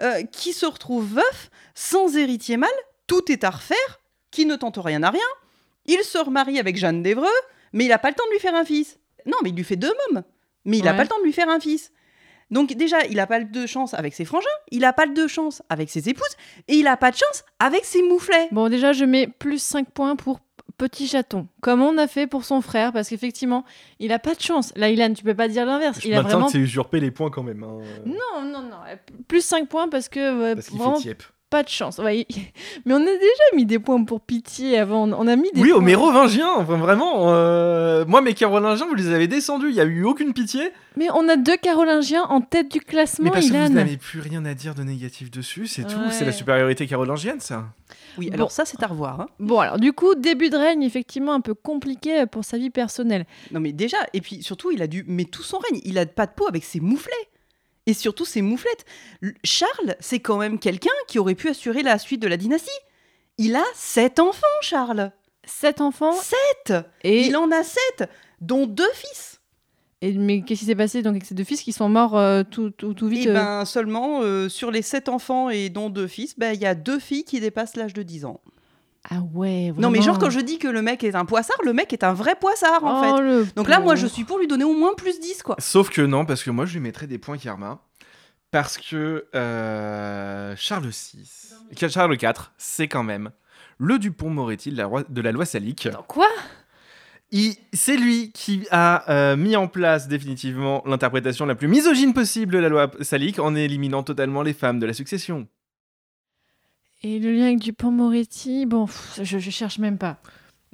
euh, 0.00 0.22
qui 0.24 0.52
se 0.52 0.66
retrouve 0.66 1.14
veuf, 1.14 1.50
sans 1.74 2.16
héritier 2.16 2.56
mâle, 2.56 2.70
tout 3.08 3.30
est 3.32 3.42
à 3.44 3.50
refaire, 3.50 4.00
qui 4.30 4.46
ne 4.46 4.54
tente 4.54 4.78
rien 4.78 5.02
à 5.02 5.10
rien. 5.10 5.20
Il 5.86 5.98
se 6.04 6.18
remarie 6.18 6.60
avec 6.60 6.76
Jeanne 6.76 7.02
d'Evreux, 7.02 7.26
mais 7.72 7.84
il 7.84 7.88
n'a 7.88 7.98
pas 7.98 8.08
le 8.10 8.14
temps 8.14 8.24
de 8.26 8.32
lui 8.32 8.38
faire 8.40 8.54
un 8.54 8.64
fils. 8.64 8.98
Non, 9.26 9.36
mais 9.42 9.50
il 9.50 9.56
lui 9.56 9.64
fait 9.64 9.74
deux 9.76 9.92
mômes, 10.12 10.22
mais 10.64 10.78
il 10.78 10.84
n'a 10.84 10.92
Ouais. 10.92 10.96
pas 10.98 11.02
le 11.02 11.08
temps 11.08 11.18
de 11.18 11.24
lui 11.24 11.32
faire 11.32 11.48
un 11.48 11.58
fils. 11.58 11.90
Donc 12.52 12.72
déjà, 12.74 13.04
il 13.06 13.16
n'a 13.16 13.26
pas 13.26 13.40
de 13.40 13.66
chance 13.66 13.94
avec 13.94 14.14
ses 14.14 14.24
frangins, 14.24 14.46
il 14.70 14.80
n'a 14.80 14.92
pas 14.92 15.06
de 15.06 15.26
chance 15.26 15.62
avec 15.68 15.90
ses 15.90 16.08
épouses, 16.08 16.36
et 16.68 16.74
il 16.76 16.84
n'a 16.84 16.96
pas 16.96 17.10
de 17.10 17.16
chance 17.16 17.44
avec 17.58 17.84
ses 17.84 18.02
mouflets. 18.02 18.48
Bon, 18.52 18.68
déjà, 18.68 18.92
je 18.92 19.04
mets 19.04 19.26
plus 19.26 19.60
5 19.60 19.90
points 19.90 20.14
pour 20.16 20.38
Petit 20.78 21.06
Chaton, 21.06 21.46
comme 21.60 21.80
on 21.82 21.96
a 21.98 22.06
fait 22.08 22.26
pour 22.26 22.44
son 22.44 22.60
frère, 22.60 22.92
parce 22.92 23.08
qu'effectivement, 23.08 23.64
il 24.00 24.12
a 24.12 24.18
pas 24.18 24.34
de 24.34 24.40
chance. 24.40 24.72
Là, 24.76 24.88
Ilan, 24.90 25.12
tu 25.12 25.22
peux 25.22 25.34
pas 25.34 25.46
dire 25.48 25.64
l'inverse. 25.66 25.98
Je 26.00 26.08
Il 26.08 26.14
a 26.14 26.22
vraiment. 26.22 26.46
que 26.46 26.52
c'est 26.52 26.58
usurper 26.58 26.98
les 27.00 27.10
points 27.10 27.30
quand 27.30 27.42
même. 27.42 27.62
hein. 27.62 27.78
Non, 28.04 28.42
non, 28.44 28.62
non. 28.62 28.78
Plus 29.28 29.42
5 29.44 29.68
points 29.68 29.88
parce 29.88 30.08
que 30.08 30.18
euh, 30.20 30.54
Parce 30.54 30.68
qu'il 30.68 30.78
vraiment 30.78 30.96
fait 30.96 31.02
tiep. 31.14 31.22
Pas 31.52 31.62
de 31.62 31.68
chance. 31.68 31.98
Ouais, 31.98 32.26
Mais 32.86 32.94
on 32.94 33.02
a 33.02 33.04
déjà 33.04 33.44
mis 33.54 33.64
des 33.66 33.78
points 33.78 34.02
pour 34.04 34.20
pitié 34.22 34.78
avant. 34.78 35.08
On 35.12 35.26
a 35.28 35.36
mis 35.36 35.52
des 35.52 35.60
Oui, 35.60 35.68
points. 35.68 35.78
aux 35.78 35.82
mérovingiens, 35.82 36.50
enfin, 36.56 36.78
vraiment. 36.78 37.32
euh, 37.32 38.04
Moi, 38.06 38.22
mes 38.22 38.34
carolingiens, 38.34 38.86
vous 38.88 38.94
les 38.94 39.12
avez 39.12 39.28
descendus, 39.28 39.68
il 39.68 39.74
n'y 39.74 39.80
a 39.80 39.84
eu 39.84 40.02
aucune 40.04 40.32
pitié. 40.32 40.72
Mais 40.96 41.08
on 41.14 41.28
a 41.28 41.36
deux 41.36 41.56
Carolingiens 41.56 42.24
en 42.24 42.40
tête 42.40 42.70
du 42.70 42.78
Mais 42.78 42.84
classement, 42.84 43.30
parce 43.30 43.46
que 43.48 43.54
Ilan. 43.54 43.66
vous 43.66 43.72
n'avez 43.74 43.96
plus 43.96 44.20
rien 44.20 44.44
à 44.44 44.54
dire 44.54 44.74
de 44.74 44.82
négatif 44.82 45.30
dessus, 45.30 45.66
c'est 45.66 45.84
tout. 45.84 45.98
C'est 46.10 46.24
la 46.24 46.32
supériorité 46.32 46.86
carolingienne, 46.86 47.40
ça. 47.40 47.64
Oui, 48.18 48.28
Bon. 48.28 48.34
alors 48.34 48.50
ça, 48.50 48.64
c'est 48.66 48.82
à 48.82 48.86
revoir. 48.88 49.20
hein. 49.22 49.26
Bon, 49.38 49.58
alors 49.60 49.78
du 49.78 49.92
coup, 49.92 50.14
début 50.14 50.50
de 50.50 50.56
règne, 50.56 50.82
effectivement, 50.82 51.32
un 51.32 51.40
peu 51.40 51.54
compliqué 51.54 52.24
pour 52.26 52.44
sa 52.44 52.58
vie 52.58 52.68
personnelle. 52.70 53.24
Non, 53.52 53.60
mais 53.60 53.72
déjà, 53.72 53.96
et 54.12 54.20
puis 54.20 54.42
surtout, 54.42 54.70
il 54.70 54.82
a 54.82 54.86
dû. 54.86 55.04
Mais 55.06 55.24
tout 55.24 55.42
son 55.42 55.58
règne, 55.58 55.80
il 55.84 55.98
a 55.98 56.04
pas 56.06 56.26
de 56.26 56.32
peau 56.32 56.46
avec 56.48 56.62
ses 56.64 56.80
mouflets. 56.80 57.12
Et 57.86 57.94
surtout 57.94 58.24
ses 58.24 58.42
mouflettes. 58.42 58.84
Charles, 59.44 59.96
c'est 60.00 60.20
quand 60.20 60.36
même 60.38 60.58
quelqu'un 60.58 60.90
qui 61.08 61.18
aurait 61.18 61.34
pu 61.34 61.48
assurer 61.48 61.82
la 61.82 61.98
suite 61.98 62.22
de 62.22 62.28
la 62.28 62.36
dynastie. 62.36 62.70
Il 63.38 63.56
a 63.56 63.64
sept 63.74 64.20
enfants, 64.20 64.46
Charles. 64.60 65.10
Sept 65.44 65.80
enfants. 65.80 66.12
Sept 66.12 66.74
Et, 67.02 67.26
Il 67.26 67.36
en 67.36 67.50
a 67.50 67.64
sept, 67.64 68.08
dont 68.40 68.66
deux 68.66 68.90
fils. 68.94 69.40
et- 70.00 70.12
mais 70.12 70.42
qu'est-ce 70.42 70.60
qui 70.60 70.66
s'est 70.66 70.74
passé 70.76 71.02
donc 71.02 71.12
avec 71.12 71.24
ces 71.24 71.34
deux 71.34 71.42
fils 71.44 71.62
qui 71.62 71.72
sont 71.72 71.88
morts 71.88 72.16
euh, 72.16 72.44
tout, 72.48 72.70
tout, 72.70 72.94
tout 72.94 73.08
vite 73.08 73.26
Et 73.26 73.30
euh, 73.30 73.34
ben 73.34 73.64
seulement, 73.64 74.20
euh, 74.22 74.48
sur 74.48 74.70
les 74.70 74.82
sept 74.82 75.08
enfants 75.08 75.50
et 75.50 75.68
dont 75.68 75.90
deux 75.90 76.06
fils, 76.06 76.38
ben, 76.38 76.52
il 76.54 76.60
y 76.60 76.66
a 76.66 76.74
deux 76.76 77.00
filles 77.00 77.24
qui 77.24 77.40
dépassent 77.40 77.74
l'âge 77.76 77.94
de 77.94 78.02
10 78.04 78.24
ans. 78.24 78.40
Ah 79.10 79.20
ouais, 79.34 79.72
Non, 79.78 79.90
mais 79.90 80.00
genre, 80.00 80.18
quand 80.18 80.30
je 80.30 80.38
dis 80.40 80.58
que 80.58 80.68
le 80.68 80.80
mec 80.80 81.02
est 81.02 81.14
un 81.16 81.24
poissard, 81.24 81.56
le 81.64 81.72
mec 81.72 81.92
est 81.92 82.04
un 82.04 82.12
vrai 82.14 82.34
poissard, 82.36 82.84
en 82.84 83.00
Oh, 83.00 83.16
fait. 83.44 83.54
Donc 83.56 83.68
là, 83.68 83.80
moi, 83.80 83.96
je 83.96 84.06
suis 84.06 84.24
pour 84.24 84.38
lui 84.38 84.46
donner 84.46 84.64
au 84.64 84.74
moins 84.74 84.94
plus 84.94 85.18
10, 85.18 85.42
quoi. 85.42 85.56
Sauf 85.58 85.90
que 85.90 86.02
non, 86.02 86.24
parce 86.24 86.42
que 86.44 86.50
moi, 86.50 86.66
je 86.66 86.74
lui 86.74 86.80
mettrais 86.80 87.06
des 87.08 87.18
points 87.18 87.36
karma. 87.38 87.82
Parce 88.52 88.76
que 88.78 89.24
euh, 89.34 90.54
Charles 90.56 90.86
VI, 90.88 91.88
Charles 91.88 92.16
IV, 92.20 92.32
c'est 92.58 92.86
quand 92.86 93.02
même 93.02 93.30
le 93.78 93.98
Dupont-Moretti 93.98 94.70
de 94.70 94.76
la, 94.76 94.86
roi- 94.86 95.04
de 95.08 95.20
la 95.22 95.32
loi 95.32 95.46
salique. 95.46 95.88
Quoi? 96.06 96.28
Il- 97.30 97.56
C'est 97.72 97.96
lui 97.96 98.30
qui 98.32 98.66
a 98.70 99.10
euh, 99.10 99.36
mis 99.36 99.56
en 99.56 99.66
place 99.68 100.06
définitivement 100.06 100.82
l'interprétation 100.86 101.46
la 101.46 101.54
plus 101.54 101.66
misogyne 101.66 102.12
possible 102.12 102.52
de 102.52 102.58
la 102.58 102.68
loi 102.68 102.90
salique 103.00 103.38
en 103.38 103.54
éliminant 103.54 104.02
totalement 104.02 104.42
les 104.42 104.52
femmes 104.52 104.78
de 104.78 104.86
la 104.86 104.92
succession. 104.92 105.48
Et 107.04 107.18
le 107.18 107.32
lien 107.32 107.46
avec 107.46 107.58
Dupont-Moretti, 107.58 108.66
bon, 108.66 108.86
pff, 108.86 109.20
je, 109.22 109.38
je 109.38 109.50
cherche 109.50 109.78
même 109.78 109.98
pas. 109.98 110.18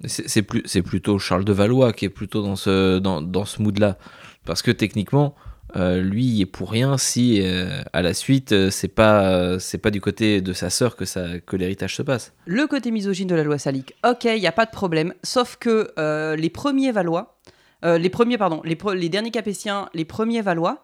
C'est 0.04 0.42
plus, 0.42 0.62
c'est 0.64 0.82
plutôt 0.82 1.18
Charles 1.18 1.44
de 1.44 1.52
Valois 1.52 1.92
qui 1.92 2.04
est 2.04 2.10
plutôt 2.10 2.42
dans 2.42 2.54
ce, 2.54 2.98
dans, 2.98 3.20
dans 3.20 3.44
ce 3.44 3.60
mood-là. 3.62 3.98
Parce 4.44 4.62
que 4.62 4.70
techniquement, 4.70 5.34
euh, 5.74 6.00
lui, 6.00 6.24
il 6.24 6.40
est 6.40 6.46
pour 6.46 6.70
rien 6.70 6.96
si, 6.98 7.40
euh, 7.42 7.82
à 7.92 8.02
la 8.02 8.14
suite, 8.14 8.52
euh, 8.52 8.70
c'est 8.70 8.88
pas, 8.88 9.28
euh, 9.32 9.58
c'est 9.58 9.78
pas 9.78 9.90
du 9.90 10.00
côté 10.00 10.40
de 10.40 10.52
sa 10.52 10.70
sœur 10.70 10.94
que, 10.94 11.04
ça, 11.04 11.40
que 11.40 11.56
l'héritage 11.56 11.96
se 11.96 12.02
passe. 12.02 12.32
Le 12.46 12.66
côté 12.66 12.90
misogyne 12.90 13.26
de 13.26 13.34
la 13.34 13.42
loi 13.42 13.58
salique, 13.58 13.94
ok, 14.06 14.24
il 14.24 14.40
n'y 14.40 14.46
a 14.46 14.52
pas 14.52 14.66
de 14.66 14.70
problème. 14.70 15.14
Sauf 15.24 15.56
que 15.56 15.90
euh, 15.98 16.36
les 16.36 16.50
premiers 16.50 16.92
Valois, 16.92 17.38
euh, 17.84 17.98
les 17.98 18.10
premiers, 18.10 18.38
pardon, 18.38 18.62
les 18.64 19.08
derniers 19.08 19.30
Capétiens, 19.30 19.88
les 19.94 20.04
premiers 20.04 20.42
Valois, 20.42 20.82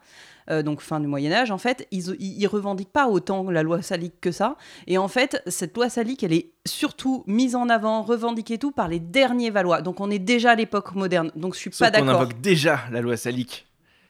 euh, 0.49 0.61
donc 0.63 0.81
fin 0.81 0.99
du 0.99 1.07
Moyen-Âge, 1.07 1.51
en 1.51 1.57
fait, 1.57 1.87
ils, 1.91 2.15
ils, 2.19 2.45
revendiquent 2.47 2.91
pas 2.91 3.07
autant 3.07 3.49
la 3.49 3.63
loi 3.63 3.81
salique 3.81 4.19
que 4.21 4.31
ça. 4.31 4.57
Et 4.87 4.97
en 4.97 5.07
fait, 5.07 5.41
cette 5.47 5.75
loi 5.75 5.89
salique, 5.89 6.23
elle 6.23 6.33
est 6.33 6.51
surtout 6.67 7.23
mise 7.27 7.55
en 7.55 7.69
avant, 7.69 8.03
revendiquée 8.03 8.57
tout 8.57 8.71
par 8.71 8.87
les 8.87 8.99
derniers 8.99 9.49
Valois. 9.49 9.81
Donc 9.81 9.99
on 9.99 10.09
est 10.11 10.19
déjà 10.19 10.51
à 10.51 10.55
l'époque 10.55 10.93
moderne. 10.95 11.31
Donc 11.35 11.53
je 11.55 11.59
suis 11.59 11.71
Sauf 11.71 11.91
pas 11.91 11.99
qu'on 11.99 12.05
d'accord. 12.05 12.21
invoque 12.21 12.41
déjà 12.41 12.81
la 12.91 13.01
loi 13.01 13.17
salique. 13.17 13.65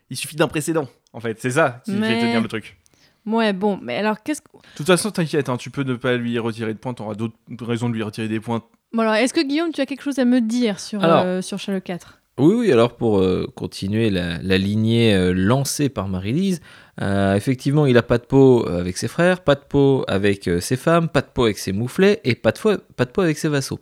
Il 0.10 0.18
suffit 0.18 0.36
d'un 0.36 0.48
précédent, 0.48 0.88
en 1.14 1.20
fait. 1.20 1.40
C'est 1.40 1.52
ça 1.52 1.82
qui 1.86 1.92
Mais- 1.92 2.08
fait 2.16 2.22
tenir 2.22 2.42
le 2.42 2.48
truc. 2.48 2.78
Ouais, 3.26 3.54
bon, 3.54 3.80
mais 3.82 3.98
alors 3.98 4.22
qu'est-ce 4.22 4.42
que. 4.42 4.50
De 4.56 4.62
toute 4.76 4.86
façon, 4.86 5.10
t'inquiète, 5.10 5.50
hein, 5.50 5.58
tu 5.58 5.72
peux 5.72 5.82
ne 5.82 5.96
pas 5.96 6.16
lui 6.16 6.38
retirer 6.38 6.74
de 6.76 6.78
points, 6.78 6.94
t'auras 6.94 7.16
d'autres 7.16 7.36
raisons 7.62 7.90
de 7.90 7.96
lui 7.96 8.04
retirer 8.04 8.28
des 8.28 8.40
points. 8.40 8.62
Bon, 8.94 9.02
alors, 9.02 9.16
est-ce 9.16 9.34
que 9.34 9.42
Guillaume, 9.42 9.72
tu 9.74 9.82
as 9.82 9.88
quelque 9.88 10.04
chose 10.04 10.20
à 10.20 10.26
me 10.26 10.42
dire 10.42 10.80
sur, 10.80 11.04
Alors. 11.04 11.24
euh, 11.26 11.42
sur 11.42 11.58
Charles 11.58 11.82
IV 11.88 11.98
Oui, 12.38 12.54
oui, 12.54 12.72
alors 12.74 12.98
pour 12.98 13.20
euh, 13.20 13.50
continuer 13.56 14.10
la, 14.10 14.58
lignée 14.58 15.16
euh, 15.16 15.32
lancée 15.32 15.88
par 15.88 16.10
Marie-Lise, 16.10 16.60
euh, 17.02 17.34
effectivement, 17.34 17.86
il 17.86 17.98
a 17.98 18.04
pas 18.04 18.18
de 18.18 18.26
peau 18.26 18.68
avec 18.68 18.98
ses 18.98 19.08
frères, 19.08 19.42
pas 19.42 19.56
de 19.56 19.62
peau 19.62 20.04
avec 20.10 20.50
ses 20.60 20.76
femmes, 20.76 21.08
pas 21.08 21.22
de 21.22 21.28
peau 21.28 21.46
avec 21.46 21.58
ses 21.58 21.72
mouflets 21.72 22.20
et 22.26 22.36
pas 22.36 22.52
de, 22.52 22.60
peau 23.06 23.22
avec 23.22 23.38
ses 23.38 23.48
vassaux. 23.48 23.80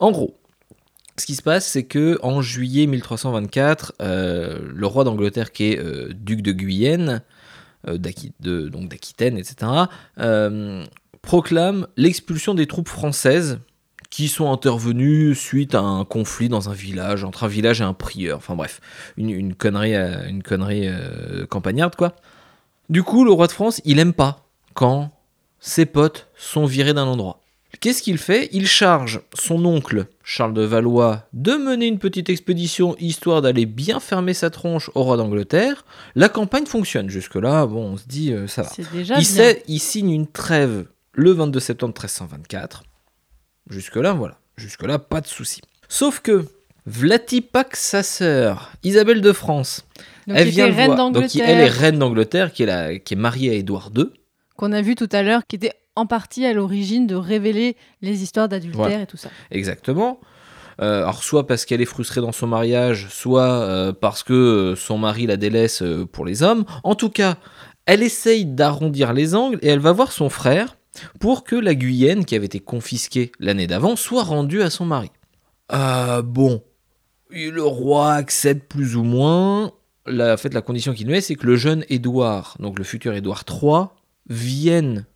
En 0.00 0.10
gros, 0.10 0.36
ce 1.16 1.24
qui 1.24 1.34
se 1.34 1.40
passe, 1.40 1.66
c'est 1.66 1.84
que 1.84 2.18
en 2.22 2.42
juillet 2.42 2.86
1324, 2.86 3.94
euh, 4.02 4.58
le 4.74 4.86
roi 4.86 5.04
d'Angleterre, 5.04 5.50
qui 5.50 5.72
est 5.72 6.12
duc 6.12 6.42
de 6.42 6.52
Guyenne, 6.52 7.22
donc 7.86 8.88
d'Aquitaine, 8.88 9.38
etc., 9.38 9.72
proclame 11.22 11.86
l'expulsion 11.96 12.52
des 12.54 12.66
troupes 12.66 12.88
françaises 12.88 13.60
qui 14.12 14.28
sont 14.28 14.52
intervenus 14.52 15.38
suite 15.38 15.74
à 15.74 15.80
un 15.80 16.04
conflit 16.04 16.50
dans 16.50 16.68
un 16.68 16.74
village, 16.74 17.24
entre 17.24 17.44
un 17.44 17.48
village 17.48 17.80
et 17.80 17.84
un 17.84 17.94
prieur. 17.94 18.36
Enfin 18.36 18.54
bref, 18.54 18.82
une, 19.16 19.30
une 19.30 19.54
connerie, 19.54 19.94
euh, 19.96 20.28
une 20.28 20.42
connerie 20.42 20.86
euh, 20.86 21.46
campagnarde, 21.46 21.96
quoi. 21.96 22.14
Du 22.90 23.02
coup, 23.02 23.24
le 23.24 23.32
roi 23.32 23.46
de 23.46 23.52
France, 23.52 23.80
il 23.86 23.98
aime 23.98 24.12
pas 24.12 24.44
quand 24.74 25.10
ses 25.60 25.86
potes 25.86 26.28
sont 26.36 26.66
virés 26.66 26.92
d'un 26.92 27.06
endroit. 27.06 27.40
Qu'est-ce 27.80 28.02
qu'il 28.02 28.18
fait? 28.18 28.50
Il 28.52 28.66
charge 28.66 29.22
son 29.32 29.64
oncle, 29.64 30.04
Charles 30.22 30.52
de 30.52 30.60
Valois, 30.60 31.26
de 31.32 31.52
mener 31.54 31.86
une 31.86 31.98
petite 31.98 32.28
expédition 32.28 32.94
histoire 33.00 33.40
d'aller 33.40 33.64
bien 33.64 33.98
fermer 33.98 34.34
sa 34.34 34.50
tronche 34.50 34.90
au 34.94 35.04
roi 35.04 35.16
d'Angleterre. 35.16 35.86
La 36.16 36.28
campagne 36.28 36.66
fonctionne. 36.66 37.08
Jusque-là, 37.08 37.64
bon, 37.64 37.92
on 37.92 37.96
se 37.96 38.06
dit, 38.06 38.30
euh, 38.34 38.46
ça 38.46 38.60
va. 38.64 38.68
Déjà 38.92 39.18
Il, 39.18 39.24
sait- 39.24 39.62
il 39.68 39.78
signe 39.78 40.10
une 40.10 40.26
trêve 40.26 40.84
le 41.14 41.30
22 41.30 41.60
septembre 41.60 41.94
1324. 41.94 42.82
Jusque-là, 43.70 44.12
voilà. 44.12 44.36
Jusque-là, 44.56 44.98
pas 44.98 45.20
de 45.20 45.26
souci. 45.26 45.60
Sauf 45.88 46.20
que 46.20 46.44
Vlatipak, 46.86 47.76
sa 47.76 48.02
sœur, 48.02 48.72
Isabelle 48.82 49.20
de 49.20 49.32
France, 49.32 49.84
Donc, 50.26 50.36
elle 50.38 50.48
vient 50.48 50.66
reine 50.66 50.86
voir. 50.94 51.10
Donc, 51.10 51.34
elle 51.36 51.60
est 51.60 51.68
reine 51.68 51.98
d'Angleterre, 51.98 52.52
qui, 52.52 52.64
est 52.64 52.66
la- 52.66 52.98
qui 52.98 53.14
est 53.14 53.16
mariée 53.16 53.50
à 53.50 53.54
Édouard 53.54 53.90
II. 53.96 54.06
qu'on 54.56 54.72
a 54.72 54.82
vu 54.82 54.94
tout 54.94 55.08
à 55.12 55.22
l'heure, 55.22 55.42
qui 55.48 55.56
était 55.56 55.72
en 55.96 56.06
partie 56.06 56.44
à 56.46 56.52
l'origine 56.52 57.06
de 57.06 57.14
révéler 57.16 57.76
les 58.02 58.22
histoires 58.22 58.48
d'adultère 58.48 58.80
Voilà. 58.82 59.00
et 59.02 59.06
tout 59.06 59.16
ça. 59.16 59.30
Exactement. 59.50 60.20
Euh, 60.80 61.02
alors 61.02 61.22
soit 61.22 61.46
parce 61.46 61.64
qu'elle 61.64 61.80
est 61.80 61.86
frustrée 61.86 62.20
dans 62.20 62.32
son 62.32 62.46
mariage, 62.46 63.08
soit 63.10 63.42
euh, 63.62 63.92
parce 63.92 64.22
que 64.22 64.32
euh, 64.32 64.76
son 64.76 64.98
mari 64.98 65.26
la 65.26 65.36
délaisse 65.36 65.82
euh, 65.82 66.06
pour 66.06 66.24
les 66.24 66.42
hommes. 66.42 66.64
En 66.84 66.94
tout 66.94 67.10
cas, 67.10 67.36
elle 67.86 68.02
essaye 68.02 68.44
d'arrondir 68.46 69.12
les 69.12 69.34
angles 69.34 69.58
et 69.62 69.68
elle 69.68 69.80
va 69.80 69.92
voir 69.92 70.12
son 70.12 70.28
frère 70.30 70.76
pour 71.20 71.44
que 71.44 71.56
la 71.56 71.74
Guyenne, 71.74 72.24
qui 72.24 72.34
avait 72.34 72.46
été 72.46 72.60
confisquée 72.60 73.32
l'année 73.38 73.66
d'avant, 73.66 73.96
soit 73.96 74.22
rendue 74.24 74.62
à 74.62 74.70
son 74.70 74.84
mari. 74.84 75.10
Euh, 75.72 76.22
bon, 76.22 76.62
Et 77.30 77.50
le 77.50 77.62
roi 77.62 78.12
accepte 78.14 78.70
plus 78.70 78.96
ou 78.96 79.02
moins. 79.02 79.72
La, 80.06 80.34
en 80.34 80.36
fait, 80.36 80.52
la 80.52 80.60
condition 80.62 80.92
qu'il 80.92 81.06
met, 81.08 81.20
c'est 81.20 81.34
que 81.36 81.46
le 81.46 81.56
jeune 81.56 81.84
Édouard, 81.88 82.56
donc 82.58 82.78
le 82.78 82.84
futur 82.84 83.14
Édouard 83.14 83.44
III, 83.48 83.86
vienne 84.28 85.06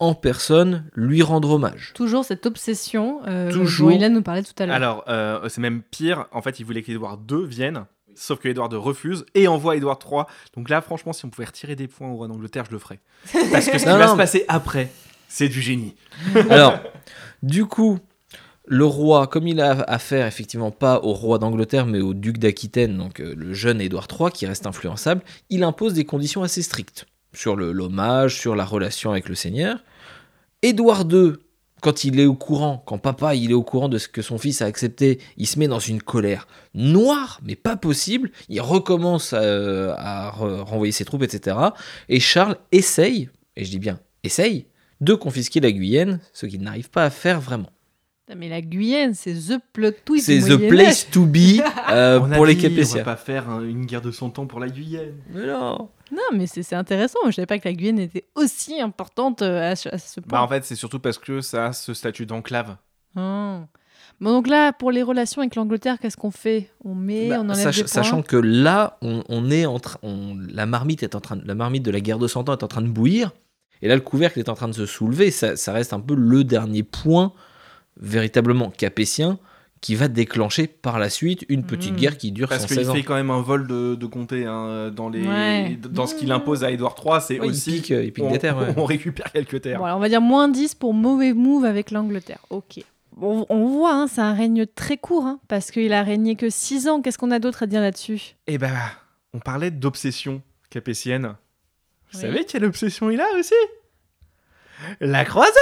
en 0.00 0.14
personne 0.14 0.90
lui 0.94 1.22
rendre 1.22 1.50
hommage. 1.52 1.92
Toujours 1.94 2.24
cette 2.24 2.44
obsession 2.46 3.20
euh, 3.26 3.50
Toujours. 3.50 3.90
dont 3.90 3.96
Ilan 3.96 4.10
nous 4.10 4.22
parlait 4.22 4.42
tout 4.42 4.52
à 4.58 4.66
l'heure. 4.66 4.74
Alors, 4.74 5.04
euh, 5.08 5.48
c'est 5.48 5.60
même 5.60 5.82
pire. 5.82 6.26
En 6.32 6.42
fait, 6.42 6.58
il 6.60 6.66
voulait 6.66 6.82
qu'Édouard 6.82 7.18
II 7.30 7.46
vienne. 7.46 7.84
Sauf 8.16 8.38
que 8.40 8.48
Édouard 8.48 8.68
II 8.72 8.78
refuse 8.78 9.24
et 9.34 9.48
envoie 9.48 9.76
Édouard 9.76 9.98
III. 10.04 10.22
Donc 10.56 10.68
là, 10.68 10.80
franchement, 10.82 11.12
si 11.12 11.24
on 11.24 11.30
pouvait 11.30 11.46
retirer 11.46 11.74
des 11.76 11.88
points 11.88 12.08
au 12.08 12.14
roi 12.16 12.28
d'Angleterre, 12.28 12.64
je 12.66 12.72
le 12.72 12.78
ferais. 12.78 13.00
Parce 13.52 13.66
que 13.66 13.78
ce 13.78 13.84
qui 13.84 13.88
Non, 13.88 13.98
va 13.98 14.06
non. 14.06 14.12
se 14.12 14.16
passer 14.16 14.44
après, 14.48 14.90
c'est 15.28 15.48
du 15.48 15.60
génie. 15.60 15.94
Alors, 16.50 16.78
du 17.42 17.66
coup, 17.66 17.98
le 18.66 18.84
roi, 18.86 19.26
comme 19.26 19.46
il 19.46 19.60
a 19.60 19.72
affaire 19.82 20.26
effectivement 20.26 20.70
pas 20.70 21.00
au 21.02 21.12
roi 21.12 21.38
d'Angleterre, 21.38 21.86
mais 21.86 22.00
au 22.00 22.14
duc 22.14 22.38
d'Aquitaine, 22.38 22.96
donc 22.96 23.20
euh, 23.20 23.34
le 23.36 23.52
jeune 23.52 23.80
Édouard 23.80 24.08
III, 24.10 24.30
qui 24.30 24.46
reste 24.46 24.66
influençable, 24.66 25.22
il 25.50 25.62
impose 25.64 25.92
des 25.94 26.04
conditions 26.04 26.42
assez 26.42 26.62
strictes 26.62 27.06
sur 27.34 27.56
l'hommage, 27.56 28.38
sur 28.38 28.54
la 28.54 28.64
relation 28.64 29.10
avec 29.10 29.28
le 29.28 29.34
seigneur. 29.34 29.82
Édouard 30.62 31.04
II, 31.10 31.32
quand 31.82 32.04
il 32.04 32.18
est 32.18 32.24
au 32.26 32.34
courant, 32.34 32.82
quand 32.86 32.96
papa 32.96 33.34
il 33.34 33.50
est 33.50 33.54
au 33.54 33.62
courant 33.64 33.90
de 33.90 33.98
ce 33.98 34.08
que 34.08 34.22
son 34.22 34.38
fils 34.38 34.62
a 34.62 34.66
accepté, 34.66 35.18
il 35.36 35.46
se 35.46 35.58
met 35.58 35.68
dans 35.68 35.80
une 35.80 36.00
colère 36.00 36.46
noire, 36.72 37.40
mais 37.44 37.56
pas 37.56 37.76
possible. 37.76 38.30
Il 38.48 38.60
recommence 38.62 39.34
à 39.34 40.30
re- 40.30 40.60
renvoyer 40.62 40.92
ses 40.92 41.04
troupes, 41.04 41.24
etc. 41.24 41.56
Et 42.08 42.20
Charles 42.20 42.56
essaye, 42.72 43.28
et 43.56 43.64
je 43.64 43.70
dis 43.70 43.78
bien 43.80 43.98
essaye, 44.22 44.66
de 45.00 45.14
confisquer 45.14 45.60
la 45.60 45.72
Guyenne, 45.72 46.20
ce 46.32 46.46
qu'il 46.46 46.62
n'arrive 46.62 46.90
pas 46.90 47.04
à 47.04 47.10
faire 47.10 47.40
vraiment. 47.40 47.70
Mais 48.34 48.48
la 48.48 48.62
Guyenne, 48.62 49.12
c'est 49.12 49.34
the 49.34 49.58
plot 49.74 49.90
twist. 50.06 50.24
C'est 50.26 50.38
the 50.40 50.68
place 50.68 51.06
to 51.10 51.26
be 51.26 51.60
euh, 51.90 52.20
pour 52.20 52.46
les 52.46 52.54
dit, 52.54 52.64
On 52.66 52.68
va 52.70 52.74
Capétiens. 52.76 53.04
pas 53.04 53.16
faire 53.16 53.50
un- 53.50 53.62
une 53.62 53.84
guerre 53.84 54.00
de 54.00 54.10
100 54.10 54.38
ans 54.38 54.46
pour 54.46 54.60
la 54.60 54.68
Guyenne. 54.68 55.12
Mais 55.30 55.46
non. 55.46 55.90
Non, 56.10 56.22
mais 56.32 56.46
c'est 56.46 56.62
c'est 56.62 56.74
intéressant. 56.74 57.18
Je 57.26 57.32
savais 57.32 57.44
pas 57.44 57.58
que 57.58 57.68
la 57.68 57.74
Guyenne 57.74 57.98
était 57.98 58.24
aussi 58.34 58.80
importante 58.80 59.42
euh, 59.42 59.72
à, 59.72 59.76
ce- 59.76 59.90
à 59.90 59.98
ce 59.98 60.20
point. 60.20 60.38
Bah, 60.38 60.42
en 60.42 60.48
fait, 60.48 60.64
c'est 60.64 60.74
surtout 60.74 61.00
parce 61.00 61.18
que 61.18 61.42
ça 61.42 61.66
a 61.66 61.72
ce 61.74 61.92
statut 61.92 62.24
d'enclave. 62.24 62.76
Ah. 63.14 63.60
Bon, 64.20 64.30
donc 64.30 64.46
là, 64.48 64.72
pour 64.72 64.90
les 64.90 65.02
relations 65.02 65.42
avec 65.42 65.54
l'Angleterre, 65.54 65.98
qu'est-ce 66.00 66.16
qu'on 66.16 66.30
fait? 66.30 66.70
On 66.82 66.94
met, 66.94 67.28
Bah, 67.28 67.36
on 67.40 67.50
enlève 67.50 67.56
sach- 67.56 67.76
des 67.76 67.82
points? 67.82 67.88
sachant 67.88 68.22
que 68.22 68.36
là, 68.36 68.96
on, 69.02 69.22
on 69.28 69.50
est 69.50 69.66
en 69.66 69.78
on- 70.02 70.36
la 70.50 70.64
marmite 70.64 71.02
est 71.02 71.14
en 71.14 71.20
train, 71.20 71.36
de- 71.36 71.46
la 71.46 71.54
marmite 71.54 71.82
de 71.82 71.90
la 71.90 72.00
guerre 72.00 72.18
de 72.18 72.26
100 72.28 72.48
ans 72.48 72.52
est 72.56 72.62
en 72.62 72.68
train 72.68 72.80
de 72.82 72.88
bouillir, 72.88 73.32
et 73.82 73.88
là 73.88 73.94
le 73.94 74.00
couvercle 74.00 74.38
est 74.38 74.48
en 74.48 74.54
train 74.54 74.68
de 74.68 74.72
se 74.74 74.86
soulever. 74.86 75.30
Ça, 75.30 75.56
ça 75.56 75.72
reste 75.72 75.92
un 75.92 76.00
peu 76.00 76.14
le 76.14 76.44
dernier 76.44 76.82
point 76.82 77.32
véritablement 78.00 78.70
capétien 78.70 79.38
qui 79.80 79.94
va 79.94 80.08
déclencher 80.08 80.66
par 80.66 80.98
la 80.98 81.10
suite 81.10 81.44
une 81.50 81.62
petite 81.64 81.92
Mhm. 81.92 81.96
guerre 81.98 82.16
qui 82.16 82.32
dure 82.32 82.48
Parce 82.48 82.62
116 82.62 82.78
qu'il 82.78 82.88
ans. 82.90 82.94
fait 82.94 83.02
quand 83.02 83.14
même 83.16 83.30
un 83.30 83.42
vol 83.42 83.66
de, 83.66 83.94
de 83.94 84.06
comté 84.06 84.46
hein, 84.46 84.90
dans, 84.90 85.10
les, 85.10 85.26
Ouais. 85.26 85.78
dans 85.90 86.06
ce 86.06 86.14
qu'il 86.14 86.32
impose 86.32 86.64
à 86.64 86.70
Édouard 86.70 86.96
III. 87.04 87.20
C'est 87.20 87.38
Ouais, 87.38 87.48
il 87.48 87.50
aussi. 87.50 87.72
pique, 87.72 87.90
il 87.90 88.10
pique 88.12 88.24
on, 88.24 88.30
des 88.32 88.38
terres, 88.38 88.56
ouais. 88.56 88.72
on 88.78 88.86
récupère 88.86 89.30
quelques 89.30 89.60
terres. 89.60 89.78
Bon, 89.78 89.84
alors 89.84 89.98
on 89.98 90.00
va 90.00 90.08
dire 90.08 90.22
moins 90.22 90.48
10 90.48 90.74
pour 90.74 90.94
mauvais 90.94 91.34
move 91.34 91.66
avec 91.66 91.90
l'Angleterre. 91.90 92.38
Ok. 92.48 92.80
On 93.20 93.68
voit, 93.68 93.92
hein, 93.94 94.06
c'est 94.08 94.22
un 94.22 94.32
règne 94.34 94.66
très 94.66 94.96
court, 94.96 95.24
hein, 95.26 95.38
parce 95.46 95.70
qu'il 95.70 95.92
a 95.92 96.02
régné 96.02 96.34
que 96.34 96.50
6 96.50 96.88
ans. 96.88 97.00
Qu'est-ce 97.00 97.16
qu'on 97.18 97.30
a 97.30 97.38
d'autre 97.38 97.62
à 97.62 97.66
dire 97.66 97.80
là-dessus? 97.80 98.34
Et 98.48 98.58
ben, 98.58 98.72
on 99.34 99.38
parlait 99.38 99.70
d'obsession 99.70 100.42
capétienne. 100.70 101.34
Vous 102.14 102.20
savez 102.20 102.44
quelle 102.44 102.64
obsession 102.64 103.10
il 103.10 103.20
a 103.20 103.26
aussi? 103.38 103.54
La 105.00 105.24
croisade 105.24 105.54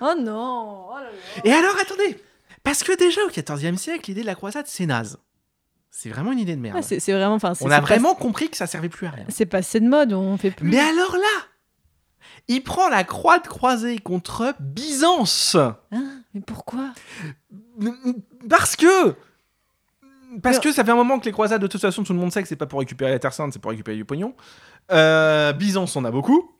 Oh 0.00 0.14
non 0.18 0.86
oh 0.90 0.94
là 0.96 1.02
là. 1.04 1.10
Et 1.44 1.52
alors, 1.52 1.76
attendez 1.80 2.16
Parce 2.62 2.82
que 2.82 2.96
déjà 2.96 3.20
au 3.24 3.28
XIVe 3.28 3.76
siècle, 3.76 4.04
l'idée 4.08 4.22
de 4.22 4.26
la 4.26 4.34
croisade, 4.34 4.66
c'est 4.66 4.86
naze. 4.86 5.18
C'est 5.90 6.08
vraiment 6.10 6.32
une 6.32 6.38
idée 6.38 6.54
de 6.56 6.60
merde. 6.60 6.76
Ah, 6.78 6.82
c'est 6.82 7.00
c'est 7.00 7.12
vraiment. 7.12 7.34
enfin, 7.34 7.54
c'est- 7.54 7.64
on 7.64 7.70
a 7.70 7.76
c'est 7.76 7.80
vraiment 7.82 8.14
compris 8.14 8.48
que 8.50 8.56
ça 8.56 8.66
servait 8.66 8.88
plus 8.88 9.06
à 9.06 9.10
rien. 9.10 9.24
C'est 9.28 9.46
passé 9.46 9.80
de 9.80 9.88
mode, 9.88 10.12
on 10.12 10.36
fait 10.36 10.50
plus. 10.50 10.68
Mais 10.68 10.78
alors 10.78 11.12
là 11.16 11.46
il 12.50 12.62
prend 12.62 12.88
la 12.88 13.04
croix 13.04 13.38
de 13.38 13.46
croisée 13.46 13.98
contre 13.98 14.54
Byzance. 14.60 15.56
Hein 15.92 16.22
mais 16.34 16.40
pourquoi? 16.40 16.92
Parce 18.48 18.74
que 18.76 19.14
parce 20.42 20.58
que 20.58 20.72
ça 20.72 20.84
fait 20.84 20.90
un 20.90 20.96
moment 20.96 21.18
que 21.18 21.24
les 21.24 21.32
croisades, 21.32 21.60
de 21.62 21.66
toute 21.66 21.80
façon, 21.80 22.02
tout 22.04 22.12
le 22.12 22.18
monde 22.18 22.32
sait 22.32 22.42
que 22.42 22.48
c'est 22.48 22.56
pas 22.56 22.66
pour 22.66 22.80
récupérer 22.80 23.10
la 23.12 23.18
Terre 23.18 23.32
Sainte, 23.32 23.52
c'est 23.52 23.58
pour 23.58 23.70
récupérer 23.70 23.96
du 23.96 24.04
pognon. 24.04 24.34
Euh, 24.90 25.52
Byzance, 25.52 25.96
on 25.96 26.04
a 26.04 26.10
beaucoup. 26.10 26.50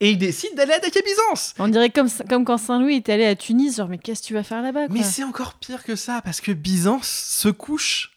Et 0.00 0.10
il 0.10 0.18
décide 0.18 0.54
d'aller 0.56 0.72
attaquer 0.72 1.00
Byzance. 1.02 1.54
On 1.58 1.68
dirait 1.68 1.90
comme, 1.90 2.08
comme 2.28 2.44
quand 2.44 2.58
Saint-Louis 2.58 2.96
était 2.96 3.12
allé 3.12 3.26
à 3.26 3.36
Tunis, 3.36 3.76
genre, 3.76 3.88
mais 3.88 3.98
qu'est-ce 3.98 4.22
que 4.22 4.26
tu 4.26 4.34
vas 4.34 4.42
faire 4.42 4.60
là-bas 4.60 4.88
Mais 4.90 5.02
c'est 5.02 5.22
encore 5.24 5.54
pire 5.54 5.84
que 5.84 5.94
ça, 5.96 6.20
parce 6.24 6.40
que 6.40 6.50
Byzance 6.52 7.06
se 7.08 7.48
couche. 7.48 8.10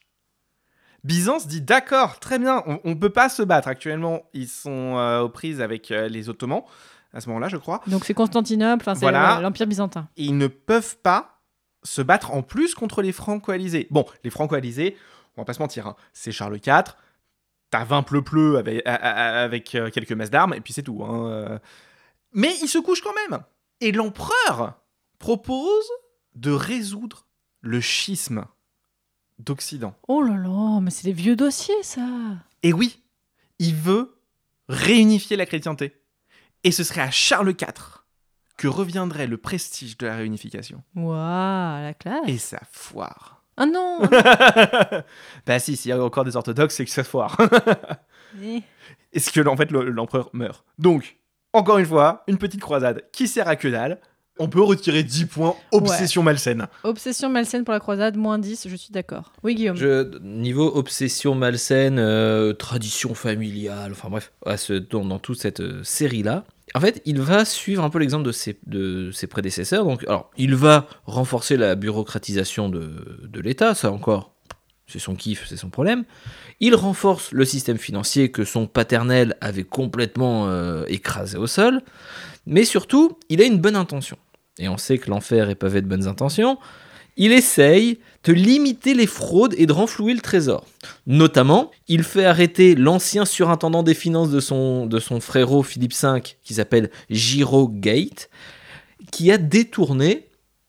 Byzance 1.04 1.48
dit 1.48 1.62
d'accord, 1.62 2.20
très 2.20 2.40
bien, 2.40 2.64
on, 2.66 2.80
on 2.84 2.96
peut 2.96 3.12
pas 3.12 3.30
se 3.30 3.44
battre. 3.44 3.68
Actuellement, 3.68 4.24
ils 4.34 4.48
sont 4.50 4.98
euh, 4.98 5.22
aux 5.22 5.30
prises 5.30 5.62
avec 5.62 5.92
euh, 5.92 6.10
les 6.10 6.28
Ottomans, 6.30 6.64
à 7.14 7.22
ce 7.22 7.30
moment-là, 7.30 7.48
je 7.48 7.58
crois. 7.58 7.82
Donc 7.88 8.04
c'est 8.06 8.14
Constantinople, 8.16 8.82
enfin 8.82 8.96
c'est 8.96 9.02
Voilà. 9.02 9.40
l'Empire 9.40 9.68
byzantin. 9.68 10.08
Et 10.18 10.26
ils 10.26 10.38
ne 10.38 10.48
peuvent 10.48 10.98
pas 10.98 11.37
se 11.88 12.02
battre 12.02 12.32
en 12.34 12.44
plus 12.44 12.76
contre 12.76 13.02
les 13.02 13.12
franco-alizés. 13.12 13.88
Bon, 13.90 14.06
les 14.24 14.30
franco-alizés, 14.30 14.98
on 15.36 15.42
va 15.42 15.46
pas 15.46 15.54
se 15.54 15.60
mentir, 15.60 15.88
hein, 15.88 15.96
c'est 16.14 16.32
Charles 16.32 16.58
IV, 16.58 16.84
t'as 17.70 17.86
20 17.86 18.04
pleu-pleu 18.04 18.58
avec, 18.58 19.76
euh, 19.76 19.90
quelques 19.90 20.12
masses 20.12 20.30
d'armes, 20.30 20.54
et 20.54 20.62
puis 20.62 20.74
c'est 20.74 20.84
tout. 20.84 21.04
hein, 21.04 21.30
euh. 21.30 21.60
Mais 22.34 22.54
ils 22.62 22.68
se 22.68 22.78
couchent 22.78 23.02
quand 23.02 23.16
même. 23.30 23.42
Et 23.80 23.92
l'empereur 23.92 24.82
propose 25.20 25.90
de 26.36 26.52
résoudre 26.52 27.26
le 27.62 27.80
schisme 27.82 28.46
d'Occident. 29.40 29.96
Oh 30.08 30.22
là 30.22 30.36
là, 30.36 30.80
mais 30.82 30.92
c'est 30.92 31.06
des 31.06 31.14
vieux 31.14 31.36
dossiers 31.36 31.84
ça 31.84 32.06
Et 32.64 32.74
oui, 32.74 33.02
il 33.60 33.76
veut 33.76 34.20
réunifier 34.68 35.38
la 35.38 35.46
chrétienté. 35.46 36.02
Et 36.64 36.72
ce 36.72 36.84
serait 36.84 37.02
à 37.02 37.12
Charles 37.12 37.52
IV 37.60 38.04
que 38.58 38.68
reviendrait 38.68 39.28
le 39.28 39.38
prestige 39.38 39.98
de 39.98 40.08
la 40.08 40.16
réunification. 40.16 40.84
Waouh, 40.96 41.82
la 41.84 41.94
classe 41.94 42.24
Et 42.28 42.38
ça 42.38 42.60
foire. 42.72 43.44
Ah 43.56 43.66
non 43.66 44.02
bah 45.46 45.60
si, 45.60 45.76
s'il 45.76 45.90
y 45.90 45.92
a 45.92 46.04
encore 46.04 46.26
des 46.26 46.36
orthodoxes, 46.36 46.76
c'est 46.76 46.86
que 46.86 46.92
ça 46.92 47.04
foire. 47.04 47.38
Eh. 48.44 48.62
Est-ce 49.14 49.32
que 49.32 49.48
en 49.48 49.56
fait 49.56 49.72
le- 49.72 49.90
l'empereur 49.90 50.30
meurt? 50.34 50.64
Donc, 50.78 51.18
encore 51.54 51.78
une 51.80 51.86
fois, 51.86 52.24
une 52.28 52.38
petite 52.38 52.60
croisade 52.62 53.06
qui 53.12 53.28
sert 53.28 53.48
à 53.48 53.56
que 53.56 53.68
dalle. 53.70 54.00
On 54.38 54.48
peut 54.50 54.62
retirer 54.62 55.02
10 55.02 55.26
points, 55.26 55.56
obsession 55.72 56.22
malsaine. 56.22 56.68
Obsession 56.84 57.30
malsaine 57.30 57.64
pour 57.64 57.74
la 57.74 57.80
croisade, 57.80 58.18
moins 58.18 58.38
10, 58.38 58.68
je 58.68 58.76
suis 58.76 58.92
d'accord. 58.92 59.32
Oui, 59.42 59.56
Guillaume. 59.56 59.76
Je, 59.78 60.20
niveau 60.20 60.68
obsession 60.76 61.34
malsaine, 61.34 61.98
euh, 61.98 62.54
tradition 62.54 63.16
familiale, 63.16 63.94
enfin 63.94 64.10
bref, 64.10 64.32
à 64.46 64.58
ce, 64.58 64.74
dans, 64.74 65.04
dans 65.06 65.18
toute 65.18 65.40
cette 65.40 65.62
euh, 65.62 65.82
série-là, 65.84 66.44
en 66.76 66.80
fait, 66.80 67.02
il 67.06 67.22
va 67.22 67.46
suivre 67.46 67.84
un 67.84 67.90
peu 67.90 68.00
l'exemple 68.00 68.24
de 68.26 69.12
ses, 69.12 69.28
prédécesseurs. 69.28 69.86
Donc, 69.86 70.04
alors, 70.08 70.32
il 70.38 70.56
va 70.56 70.88
renforcer 71.06 71.58
la 71.58 71.76
bureaucratisation 71.76 72.70
de, 72.70 73.22
de 73.24 73.40
l'État, 73.40 73.74
ça 73.74 73.92
encore, 73.92 74.34
c'est 74.88 75.00
son 75.00 75.16
kiff, 75.16 75.46
c'est 75.48 75.58
son 75.58 75.70
problème. 75.70 76.06
Il 76.60 76.74
renforce 76.76 77.32
le 77.32 77.46
système 77.46 77.78
financier 77.78 78.32
que 78.32 78.46
son 78.46 78.68
paternel 78.68 79.36
avait 79.42 79.64
complètement 79.64 80.48
euh, 80.48 80.86
écrasé 80.88 81.38
au 81.38 81.48
sol. 81.48 81.82
Mais 82.46 82.64
surtout, 82.64 83.20
il 83.30 83.42
a 83.42 83.46
une 83.46 83.60
bonne 83.60 83.76
intention. 83.76 84.18
et 84.58 84.70
on 84.70 84.78
sait 84.78 84.98
que 84.98 85.10
l'enfer 85.10 85.50
est 85.50 85.56
pavé 85.56 85.82
de 85.82 85.88
bonnes 85.88 86.08
intentions, 86.08 86.58
il 87.18 87.32
essaye 87.32 88.00
de 88.28 88.34
limiter 88.34 88.94
les 88.94 89.08
fraudes 89.08 89.56
et 89.58 89.66
de 89.66 89.72
renflouer 89.72 90.14
le 90.14 90.20
trésor. 90.20 90.66
Notamment, 91.06 91.72
il 91.88 92.04
fait 92.04 92.26
arrêter 92.26 92.76
l'ancien 92.76 93.24
surintendant 93.24 93.84
des 93.84 93.94
finances 93.94 94.30
de 94.30 94.42
son, 94.42 94.86
de 94.86 95.00
son 95.00 95.22
frérot 95.22 95.64
Philippe 95.64 95.94
V, 95.94 96.22
qui 96.44 96.54
s'appelle 96.54 96.92
Giro 97.10 97.70
Gate, 97.70 98.30
qui 99.12 99.32
a 99.32 99.38
détourné 99.38 100.28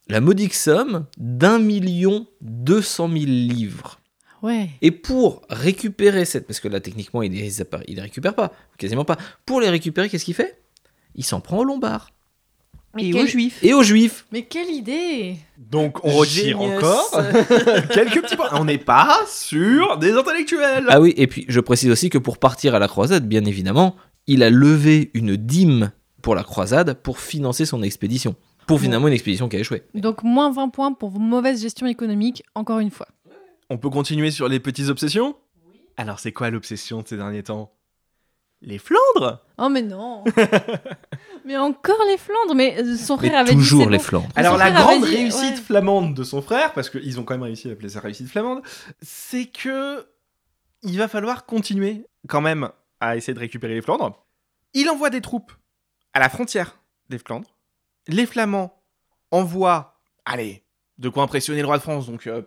la 0.08 0.20
modique 0.20 0.54
somme 0.54 1.06
d'un 1.18 1.58
million 1.58 2.28
deux 2.40 2.80
cent 2.80 3.08
mille 3.08 3.48
livres. 3.48 3.98
Ouais. 4.40 4.70
Et 4.80 4.92
pour 4.92 5.42
récupérer 5.50 6.24
cette... 6.24 6.46
Parce 6.46 6.60
que 6.60 6.68
là, 6.68 6.78
techniquement, 6.78 7.22
il 7.22 7.32
les, 7.32 7.60
il 7.88 7.96
les 7.96 8.02
récupère 8.02 8.36
pas, 8.36 8.52
quasiment 8.78 9.04
pas. 9.04 9.16
Pour 9.44 9.60
les 9.60 9.68
récupérer, 9.68 10.08
qu'est-ce 10.08 10.24
qu'il 10.24 10.34
fait? 10.34 10.62
Il 11.16 11.24
s'en 11.24 11.40
prend 11.40 11.58
aux 11.58 11.64
Lombards. 11.64 12.12
Mais 12.94 13.08
Et 13.08 13.14
aux 13.22 13.26
juifs. 13.26 13.62
Et 13.62 13.74
aux 13.74 13.82
Juifs. 13.82 14.26
Mais 14.32 14.42
quelle 14.42 14.70
idée 14.70 15.36
Donc 15.58 16.04
on 16.04 16.10
retire 16.10 16.60
encore 16.60 17.10
quelques 17.92 18.22
petits 18.22 18.36
points. 18.36 18.48
On 18.52 18.64
n'est 18.64 18.78
pas 18.78 19.20
sur 19.28 19.98
des 19.98 20.12
intellectuels. 20.12 20.86
Ah 20.88 21.00
oui, 21.00 21.12
et 21.16 21.26
puis 21.26 21.44
je 21.48 21.60
précise 21.60 21.90
aussi 21.90 22.08
que 22.10 22.18
pour 22.18 22.38
partir 22.38 22.74
à 22.74 22.78
la 22.78 22.88
croisade, 22.88 23.28
bien 23.28 23.44
évidemment, 23.44 23.94
il 24.26 24.42
a 24.42 24.50
levé 24.50 25.10
une 25.14 25.36
dîme 25.36 25.92
pour 26.22 26.34
la 26.34 26.44
croisade 26.44 26.94
pour 26.94 27.18
financer 27.18 27.66
son 27.66 27.82
expédition. 27.82 28.36
Pour 28.66 28.80
finalement 28.80 29.08
une 29.08 29.14
expédition 29.14 29.48
qui 29.48 29.56
a 29.56 29.60
échoué. 29.60 29.82
Donc 29.94 30.22
moins 30.22 30.52
20 30.52 30.68
points 30.68 30.92
pour 30.92 31.08
vos 31.08 31.18
mauvaises 31.18 31.62
gestion 31.62 31.86
économique, 31.86 32.42
encore 32.54 32.80
une 32.80 32.90
fois. 32.90 33.08
On 33.70 33.78
peut 33.78 33.88
continuer 33.90 34.30
sur 34.30 34.48
les 34.48 34.60
petites 34.60 34.88
obsessions? 34.88 35.36
Alors 35.96 36.20
c'est 36.20 36.32
quoi 36.32 36.50
l'obsession 36.50 37.02
de 37.02 37.08
ces 37.08 37.16
derniers 37.16 37.42
temps? 37.42 37.72
Les 38.60 38.78
Flandres? 38.78 39.40
Oh 39.58 39.68
mais 39.68 39.82
non 39.82 40.24
Mais 41.44 41.56
encore 41.56 41.98
les 42.08 42.16
Flandres 42.16 42.54
Mais 42.54 42.80
euh, 42.80 42.96
son 42.96 43.16
Mais 43.16 43.28
frère 43.28 43.40
avait 43.40 43.54
toujours 43.54 43.88
les 43.88 43.98
bon. 43.98 44.04
Flandres. 44.04 44.28
Alors 44.36 44.56
la 44.56 44.70
grande 44.70 45.04
dit, 45.04 45.16
réussite 45.16 45.56
ouais. 45.56 45.56
flamande 45.56 46.14
de 46.14 46.22
son 46.22 46.42
frère, 46.42 46.72
parce 46.72 46.90
qu'ils 46.90 47.18
ont 47.18 47.24
quand 47.24 47.34
même 47.34 47.42
réussi 47.42 47.68
à 47.68 47.72
appeler 47.72 47.88
ça 47.88 48.00
réussite 48.00 48.28
flamande, 48.28 48.62
c'est 49.02 49.46
que 49.46 50.06
il 50.82 50.96
va 50.96 51.08
falloir 51.08 51.44
continuer 51.44 52.06
quand 52.28 52.40
même 52.40 52.70
à 53.00 53.16
essayer 53.16 53.34
de 53.34 53.40
récupérer 53.40 53.74
les 53.74 53.82
Flandres. 53.82 54.24
Il 54.74 54.88
envoie 54.90 55.10
des 55.10 55.20
troupes 55.20 55.52
à 56.14 56.20
la 56.20 56.28
frontière 56.28 56.78
des 57.08 57.18
Flandres. 57.18 57.56
Les 58.06 58.26
Flamands 58.26 58.80
envoient, 59.30 60.00
allez, 60.24 60.64
de 60.98 61.08
quoi 61.08 61.22
impressionner 61.22 61.60
le 61.60 61.66
roi 61.66 61.78
de 61.78 61.82
France, 61.82 62.06
donc 62.06 62.26
euh, 62.26 62.42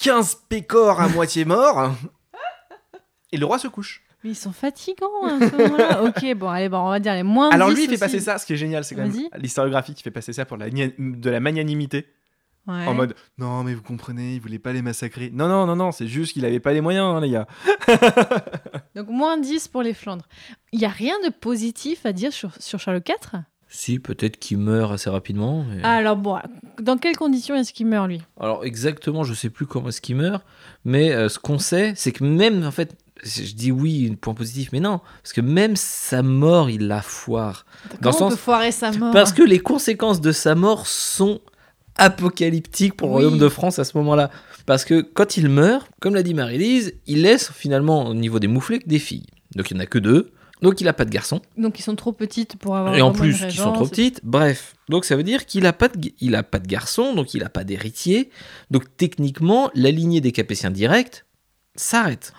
15 0.00 0.42
pécores 0.48 1.00
à 1.00 1.08
moitié 1.08 1.44
morts. 1.44 1.92
Et 3.32 3.36
le 3.36 3.46
roi 3.46 3.58
se 3.58 3.68
couche. 3.68 4.04
Mais 4.24 4.30
ils 4.30 4.34
sont 4.36 4.52
fatigants 4.52 5.24
à 5.24 5.38
ce 5.38 5.54
moment-là. 5.56 6.02
ok, 6.04 6.34
bon, 6.34 6.48
allez, 6.48 6.68
bon, 6.68 6.78
on 6.78 6.90
va 6.90 6.98
dire 7.00 7.14
les 7.14 7.22
moins 7.22 7.50
Alors 7.50 7.68
10 7.70 7.74
lui, 7.76 7.82
il 7.84 7.86
fait 7.86 7.92
aussi. 7.94 8.00
passer 8.00 8.20
ça. 8.20 8.38
Ce 8.38 8.46
qui 8.46 8.52
est 8.54 8.56
génial, 8.56 8.84
c'est 8.84 8.94
quand 8.96 9.06
même 9.06 9.28
l'historiographie 9.38 9.94
qui 9.94 10.02
fait 10.02 10.10
passer 10.10 10.32
ça 10.32 10.44
pour 10.44 10.56
la, 10.56 10.68
de 10.70 11.30
la 11.30 11.40
magnanimité. 11.40 12.06
Ouais. 12.66 12.84
En 12.86 12.92
mode, 12.92 13.14
non, 13.38 13.62
mais 13.64 13.72
vous 13.74 13.80
comprenez, 13.82 14.34
il 14.34 14.40
voulait 14.42 14.58
pas 14.58 14.72
les 14.74 14.82
massacrer. 14.82 15.30
Non, 15.32 15.48
non, 15.48 15.64
non, 15.66 15.74
non, 15.76 15.90
c'est 15.92 16.06
juste 16.06 16.34
qu'il 16.34 16.44
avait 16.44 16.60
pas 16.60 16.72
les 16.74 16.82
moyens, 16.82 17.14
hein, 17.16 17.20
les 17.20 17.30
gars. 17.30 17.46
Donc 18.94 19.08
moins 19.08 19.38
10 19.38 19.68
pour 19.68 19.82
les 19.82 19.94
Flandres. 19.94 20.26
Il 20.72 20.80
y 20.80 20.84
a 20.84 20.88
rien 20.90 21.14
de 21.24 21.30
positif 21.30 22.04
à 22.04 22.12
dire 22.12 22.32
sur, 22.32 22.50
sur 22.60 22.78
Charles 22.78 23.00
IV 23.08 23.40
Si, 23.68 23.98
peut-être 23.98 24.38
qu'il 24.38 24.58
meurt 24.58 24.92
assez 24.92 25.08
rapidement. 25.10 25.64
mais- 25.64 25.82
Alors 25.84 26.16
bon, 26.16 26.38
dans 26.80 26.98
quelles 26.98 27.16
conditions 27.16 27.54
est-ce 27.56 27.72
qu'il 27.72 27.86
meurt 27.86 28.08
lui? 28.08 28.20
Alors 28.38 28.64
exactement, 28.64 29.24
je 29.24 29.32
sais 29.34 29.50
plus 29.50 29.66
comment 29.66 29.88
est-ce 29.88 30.00
qu'il 30.02 30.16
meurt, 30.16 30.44
mais 30.84 31.12
euh, 31.12 31.28
ce 31.28 31.38
qu'on 31.38 31.58
sait, 31.58 31.92
c'est 31.96 32.12
que 32.12 32.24
même 32.24 32.64
en 32.66 32.70
fait, 32.70 32.96
je 33.24 33.52
dis 33.54 33.72
oui, 33.72 34.14
point 34.20 34.34
positif, 34.34 34.70
mais 34.72 34.80
non, 34.80 35.00
parce 35.22 35.32
que 35.32 35.40
même 35.40 35.76
sa 35.76 36.22
mort, 36.22 36.70
il 36.70 36.86
la 36.88 37.02
foire. 37.02 37.66
Dans 37.84 37.96
Comment 37.96 38.02
le 38.02 38.08
on 38.08 38.18
sens- 38.18 38.30
peut 38.32 38.36
foirer 38.40 38.72
sa 38.72 38.92
mort 38.92 39.12
Parce 39.12 39.32
que 39.32 39.42
les 39.42 39.58
conséquences 39.58 40.20
de 40.20 40.32
sa 40.32 40.54
mort 40.54 40.86
sont 40.86 41.40
apocalyptiques 41.96 42.94
pour 42.96 43.08
le 43.08 43.14
Oui. 43.14 43.22
royaume 43.24 43.38
de 43.40 43.48
France 43.48 43.78
à 43.78 43.84
ce 43.84 43.96
moment-là. 43.98 44.30
Parce 44.66 44.84
que 44.84 45.00
quand 45.00 45.36
il 45.36 45.48
meurt, 45.48 45.88
comme 46.00 46.14
l'a 46.14 46.22
dit 46.22 46.34
Marie-Lise, 46.34 46.94
il 47.06 47.22
laisse 47.22 47.50
finalement 47.52 48.06
au 48.06 48.14
niveau 48.14 48.38
des 48.38 48.46
mouflets 48.46 48.78
que 48.78 48.88
des 48.88 48.98
filles. 48.98 49.26
Donc 49.56 49.70
il 49.70 49.74
n'y 49.74 49.80
en 49.80 49.82
a 49.82 49.86
que 49.86 49.98
deux. 49.98 50.30
Donc 50.62 50.80
il 50.80 50.84
n'a 50.84 50.92
pas 50.92 51.04
de 51.04 51.10
garçon. 51.10 51.40
Donc 51.56 51.78
ils 51.78 51.82
sont 51.82 51.94
trop 51.94 52.12
petites 52.12 52.56
pour 52.56 52.76
avoir 52.76 52.94
Et 52.96 53.00
en 53.02 53.12
plus, 53.12 53.44
qui 53.48 53.56
sont 53.56 53.72
trop 53.72 53.86
petites. 53.86 54.20
Bref, 54.24 54.74
donc 54.88 55.04
ça 55.04 55.14
veut 55.16 55.22
dire 55.22 55.46
qu'il 55.46 55.62
n'a 55.62 55.72
pas, 55.72 55.88
de- 55.88 56.10
il 56.20 56.34
a 56.34 56.42
pas 56.42 56.58
de 56.58 56.66
garçon, 56.66 57.14
donc 57.14 57.32
il 57.34 57.42
n'a 57.42 57.48
pas 57.48 57.62
d'héritier. 57.64 58.30
Donc 58.70 58.84
techniquement, 58.96 59.70
la 59.74 59.90
lignée 59.92 60.20
des 60.20 60.32
Capétiens 60.32 60.70
directs 60.70 61.24
s'arrête. 61.78 62.32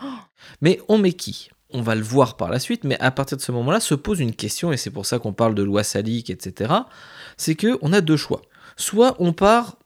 Mais 0.61 0.80
on 0.88 0.98
met 0.98 1.14
qui? 1.14 1.49
On 1.72 1.82
va 1.82 1.94
le 1.95 2.02
voir 2.02 2.36
par 2.38 2.49
la 2.49 2.60
suite, 2.60 2.84
mais 2.84 2.99
à 2.99 3.11
partir 3.11 3.38
de 3.38 3.41
ce 3.44 3.52
moment-là 3.52 3.80
se 3.80 3.94
pose 3.94 4.20
une 4.20 4.34
question, 4.34 4.72
et 4.72 4.78
c'est 4.78 4.90
pour 4.90 5.06
ça 5.06 5.20
qu'on 5.20 5.34
parle 5.34 5.53
de 5.53 5.61
loi 5.64 5.84
salique, 5.84 6.30
etc. 6.32 6.74
C'est 7.38 7.53
que 7.56 7.78
on 7.82 7.94
a 7.94 8.02
deux 8.02 8.18
choix. 8.18 8.41
Soit 8.76 9.16
on 9.20 9.34
part, 9.34 9.78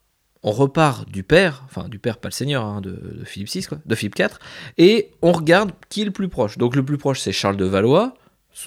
on 0.44 0.52
repart 0.52 1.10
du 1.10 1.24
père, 1.24 1.64
enfin 1.66 1.90
du 1.90 2.00
père, 2.00 2.18
pas 2.20 2.30
le 2.30 2.34
seigneur, 2.34 2.64
hein, 2.64 2.80
de, 2.80 2.92
de 3.20 3.26
Philippe 3.26 3.50
VI, 3.50 3.64
quoi, 3.64 3.80
de 3.86 3.96
Philippe 3.96 4.18
IV, 4.18 4.30
et 4.78 5.12
on 5.22 5.34
regarde 5.34 5.72
qui 5.90 6.04
est 6.04 6.06
le 6.06 6.12
plus 6.12 6.30
proche. 6.30 6.58
Donc 6.58 6.76
le 6.76 6.86
plus 6.86 6.98
proche, 6.98 7.20
c'est 7.20 7.34
Charles 7.34 7.58
de 7.58 7.66
Valois, 7.66 8.14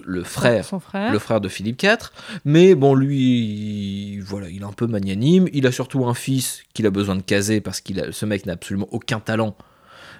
le 0.04 0.22
frère 0.24 0.64
Son 0.64 0.80
frère. 0.80 1.12
le 1.12 1.18
frère 1.18 1.40
de 1.40 1.48
Philippe 1.48 1.80
IV. 1.82 2.10
Mais 2.44 2.74
bon, 2.74 2.94
lui, 2.94 4.14
il- 4.16 4.20
voilà, 4.22 4.48
il 4.50 4.60
est 4.62 4.64
un 4.64 4.72
peu 4.72 4.86
magnanime. 4.88 5.48
Il 5.52 5.66
a 5.66 5.72
surtout 5.72 6.04
un 6.06 6.14
fils 6.14 6.62
qu'il 6.74 6.86
a 6.86 6.90
besoin 6.90 7.14
de 7.16 7.22
caser 7.22 7.60
parce 7.60 7.80
que 7.80 8.10
ce 8.10 8.26
mec 8.26 8.44
n'a 8.46 8.54
absolument 8.54 8.88
aucun 8.90 9.20
talent. 9.20 9.56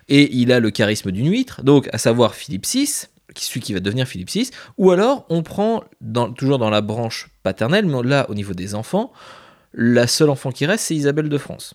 Et 0.09 0.35
il 0.37 0.53
a 0.53 0.61
le 0.61 0.71
charisme 0.71 1.11
d'une 1.11 1.31
huître, 1.31 1.63
donc 1.63 1.89
à 1.93 1.99
savoir 1.99 2.35
Philippe 2.35 2.67
VI, 2.67 2.89
qui 3.35 3.45
celui 3.45 3.61
qui 3.61 3.75
va 3.75 3.81
devenir 3.81 4.07
Philippe 4.07 4.31
VI. 4.31 4.51
Ou 4.79 4.91
alors, 4.93 5.27
on 5.29 5.43
prend, 5.43 5.83
dans- 6.01 6.33
toujours 6.33 6.59
dans 6.59 6.71
la 6.71 6.81
branche 6.81 7.29
paternelle, 7.43 7.87
mais 7.87 8.03
là, 8.03 8.27
au 8.31 8.35
niveau 8.35 8.55
des 8.55 8.75
enfants, 8.75 9.13
la 9.75 10.07
seule 10.07 10.31
enfant 10.31 10.53
qui 10.53 10.65
reste, 10.65 10.85
c'est 10.87 10.95
Isabelle 10.95 11.29
de 11.29 11.39
France. 11.39 11.75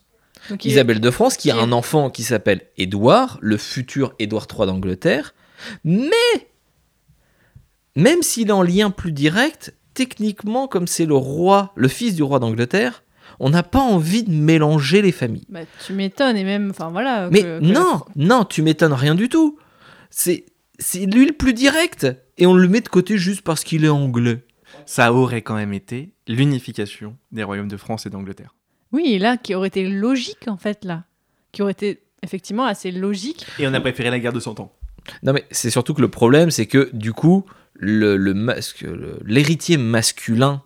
Isabelle 0.71 0.99
de 1.01 1.11
France, 1.11 1.37
qui 1.37 1.51
a 1.51 1.57
un 1.57 1.71
enfant 1.71 2.09
qui 2.09 2.23
s'appelle 2.23 2.61
Édouard, 2.77 3.37
le 3.41 3.57
futur 3.57 4.15
Édouard 4.17 4.47
III 4.51 4.65
d'Angleterre. 4.65 5.35
Mais, 5.83 6.09
même 7.95 8.23
s'il 8.23 8.47
est 8.47 8.53
en 8.53 8.63
lien 8.63 8.89
plus 8.89 9.11
direct, 9.11 9.75
techniquement, 9.93 10.67
comme 10.67 10.87
c'est 10.87 11.05
le 11.05 11.15
roi, 11.15 11.73
le 11.75 11.87
fils 11.87 12.15
du 12.15 12.23
roi 12.23 12.39
d'Angleterre, 12.39 13.03
on 13.43 13.49
n'a 13.49 13.63
pas 13.63 13.79
envie 13.81 14.23
de 14.23 14.31
mélanger 14.31 15.01
les 15.01 15.11
familles. 15.11 15.45
Bah, 15.49 15.61
tu 15.85 15.93
m'étonnes 15.93 16.37
et 16.37 16.43
même, 16.43 16.69
enfin 16.69 16.89
voilà. 16.89 17.29
Mais 17.31 17.41
que- 17.41 17.59
que 17.59 17.63
non, 17.65 18.01
non, 18.15 18.45
tu 18.45 18.61
m'étonnes 18.61 18.93
rien 18.93 19.15
du 19.15 19.29
tout. 19.29 19.57
C'est, 20.09 20.45
c'est 20.79 21.05
lui 21.05 21.25
le 21.25 21.33
plus 21.33 21.53
direct. 21.53 22.07
Et 22.37 22.45
on 22.45 22.53
le 22.53 22.67
met 22.67 22.81
de 22.81 22.87
côté 22.89 23.17
juste 23.17 23.41
parce 23.41 23.63
qu'il 23.63 23.83
est 23.85 23.89
anglais. 23.89 24.43
Ça 24.85 25.13
aurait 25.13 25.41
quand 25.41 25.55
même 25.55 25.73
été 25.73 26.13
l'unification 26.27 27.15
des 27.31 27.43
royaumes 27.43 27.67
de 27.67 27.77
France 27.77 28.05
et 28.05 28.09
d'Angleterre. 28.09 28.55
Oui, 28.91 29.17
là, 29.19 29.37
qui 29.37 29.55
aurait 29.55 29.67
été 29.69 29.87
logique 29.87 30.47
en 30.47 30.57
fait 30.57 30.83
là, 30.85 31.03
qui 31.51 31.61
aurait 31.61 31.71
été 31.71 32.01
effectivement 32.23 32.65
assez 32.65 32.91
logique. 32.91 33.45
Et 33.59 33.67
on 33.67 33.73
a 33.73 33.79
préféré 33.81 34.09
la 34.09 34.19
guerre 34.19 34.33
de 34.33 34.39
100 34.39 34.59
ans. 34.59 34.73
Non, 35.23 35.33
mais 35.33 35.45
c'est 35.51 35.69
surtout 35.69 35.93
que 35.93 36.01
le 36.01 36.09
problème, 36.09 36.51
c'est 36.51 36.67
que 36.67 36.89
du 36.93 37.13
coup, 37.13 37.45
le, 37.73 38.17
le 38.17 38.33
masque, 38.33 38.85
l'héritier 39.25 39.77
masculin 39.77 40.61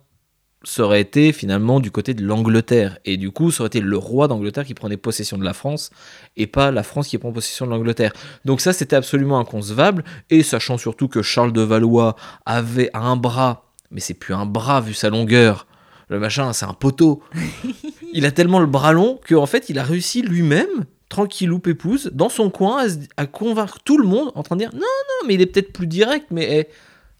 serait 0.65 1.01
été 1.01 1.31
finalement 1.31 1.79
du 1.79 1.91
côté 1.91 2.13
de 2.13 2.23
l'Angleterre. 2.23 2.97
Et 3.05 3.17
du 3.17 3.31
coup, 3.31 3.51
ça 3.51 3.61
aurait 3.61 3.67
été 3.67 3.81
le 3.81 3.97
roi 3.97 4.27
d'Angleterre 4.27 4.65
qui 4.65 4.73
prenait 4.73 4.97
possession 4.97 5.37
de 5.37 5.43
la 5.43 5.53
France 5.53 5.91
et 6.35 6.47
pas 6.47 6.71
la 6.71 6.83
France 6.83 7.07
qui 7.07 7.17
prend 7.17 7.31
possession 7.31 7.65
de 7.65 7.71
l'Angleterre. 7.71 8.13
Donc 8.43 8.61
ça, 8.61 8.73
c'était 8.73 8.95
absolument 8.95 9.39
inconcevable. 9.39 10.03
Et 10.29 10.43
sachant 10.43 10.77
surtout 10.77 11.07
que 11.07 11.21
Charles 11.21 11.53
de 11.53 11.61
Valois 11.61 12.15
avait 12.45 12.89
un 12.93 13.15
bras, 13.15 13.71
mais 13.91 13.99
c'est 13.99 14.13
plus 14.13 14.33
un 14.33 14.45
bras 14.45 14.81
vu 14.81 14.93
sa 14.93 15.09
longueur. 15.09 15.67
Le 16.09 16.19
machin, 16.19 16.53
c'est 16.53 16.65
un 16.65 16.73
poteau. 16.73 17.23
il 18.13 18.25
a 18.25 18.31
tellement 18.31 18.59
le 18.59 18.67
bras 18.67 18.93
long 18.93 19.19
qu'en 19.27 19.45
fait, 19.45 19.69
il 19.69 19.79
a 19.79 19.83
réussi 19.83 20.21
lui-même, 20.21 20.85
tranquillou 21.09 21.59
pépouze, 21.59 22.11
dans 22.13 22.29
son 22.29 22.49
coin, 22.49 22.85
à 23.17 23.25
convaincre 23.25 23.79
tout 23.83 23.97
le 23.97 24.07
monde 24.07 24.31
en 24.35 24.43
train 24.43 24.55
de 24.55 24.61
dire 24.61 24.73
non, 24.73 24.79
non, 24.81 25.27
mais 25.27 25.35
il 25.35 25.41
est 25.41 25.47
peut-être 25.47 25.73
plus 25.73 25.87
direct, 25.87 26.27
mais 26.31 26.59
eh, 26.59 26.67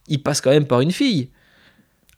il 0.08 0.22
passe 0.22 0.42
quand 0.42 0.52
même 0.52 0.68
par 0.68 0.82
une 0.82 0.92
fille. 0.92 1.30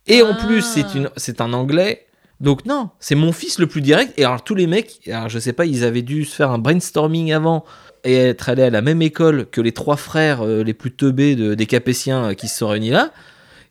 Et 0.07 0.21
en 0.21 0.31
Ah. 0.31 0.45
plus, 0.45 0.61
c'est 0.61 0.93
une- 0.95 1.09
c'est 1.17 1.41
un 1.41 1.53
anglais. 1.53 2.05
Donc 2.39 2.65
non, 2.65 2.91
c'est 2.99 3.15
mon 3.15 3.31
fils 3.31 3.57
le 3.57 3.65
plus 3.67 3.81
direct. 3.81 4.13
Et 4.17 4.23
alors 4.23 4.43
tous 4.43 4.53
les 4.55 4.67
mecs, 4.67 4.99
alors 5.07 5.27
je 5.27 5.39
sais 5.39 5.53
pas, 5.53 5.65
ils 5.65 5.83
avaient 5.83 6.03
dû 6.03 6.23
se 6.23 6.35
faire 6.35 6.51
un 6.51 6.59
brainstorming 6.59 7.33
avant 7.33 7.65
et 8.03 8.13
être 8.15 8.49
allés 8.49 8.61
à 8.63 8.69
la 8.69 8.81
même 8.83 9.01
école 9.01 9.47
que 9.49 9.59
les 9.59 9.71
trois 9.71 9.97
frères 9.97 10.41
euh, 10.41 10.63
les 10.63 10.75
plus 10.75 10.91
teubés 10.95 11.35
de- 11.35 11.55
des 11.55 11.65
Capétiens 11.65 12.25
euh, 12.25 12.33
qui 12.35 12.47
se 12.47 12.57
sont 12.59 12.67
réunis 12.67 12.91
là. 12.91 13.11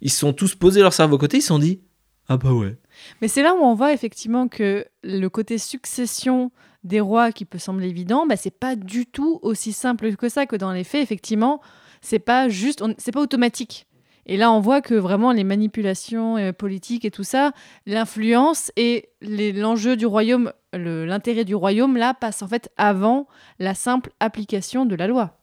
Ils 0.01 0.11
se 0.11 0.19
sont 0.19 0.33
tous 0.33 0.57
posés 0.57 0.81
leur 0.83 0.93
cerveau 0.93 1.17
côté, 1.17 1.37
ils 1.39 1.43
se 1.43 1.47
sont 1.49 1.61
dit 1.61 1.81
ah 2.29 2.37
bah 2.37 2.51
ouais. 2.53 2.77
Mais 3.23 3.29
c'est 3.29 3.43
là 3.43 3.55
où 3.55 3.59
on 3.63 3.75
voit 3.75 3.93
effectivement 3.93 4.49
que 4.49 4.85
le 5.05 5.29
côté 5.29 5.59
succession 5.59 6.51
des 6.83 6.99
rois 7.01 7.31
qui 7.31 7.45
peut 7.45 7.59
sembler 7.59 7.89
évident, 7.89 8.27
bah, 8.27 8.37
c'est 8.37 8.51
pas 8.59 8.75
du 8.75 9.07
tout 9.07 9.39
aussi 9.43 9.73
simple 9.73 10.17
que 10.17 10.29
ça, 10.29 10.47
que 10.47 10.57
dans 10.57 10.73
les 10.73 10.83
faits, 10.85 11.03
effectivement, 11.03 11.61
c'est 12.01 12.19
pas 12.19 12.49
juste, 12.49 12.83
c'est 12.99 13.13
pas 13.13 13.21
automatique. 13.21 13.87
Et 14.27 14.37
là, 14.37 14.51
on 14.51 14.61
voit 14.61 14.81
que 14.81 14.95
vraiment 14.95 15.33
les 15.33 15.45
manipulations 15.45 16.37
euh, 16.37 16.53
politiques 16.53 17.05
et 17.05 17.11
tout 17.11 17.25
ça, 17.25 17.53
l'influence 17.87 18.73
et 18.77 19.09
l'enjeu 19.23 19.97
du 19.97 20.05
royaume, 20.05 20.53
l'intérêt 20.73 21.45
du 21.45 21.55
royaume, 21.55 21.97
là, 21.97 22.13
passe 22.13 22.43
en 22.43 22.49
fait 22.49 22.71
avant 22.77 23.29
la 23.61 23.75
simple 23.75 24.11
application 24.19 24.85
de 24.85 24.97
la 24.97 25.07
loi. 25.07 25.39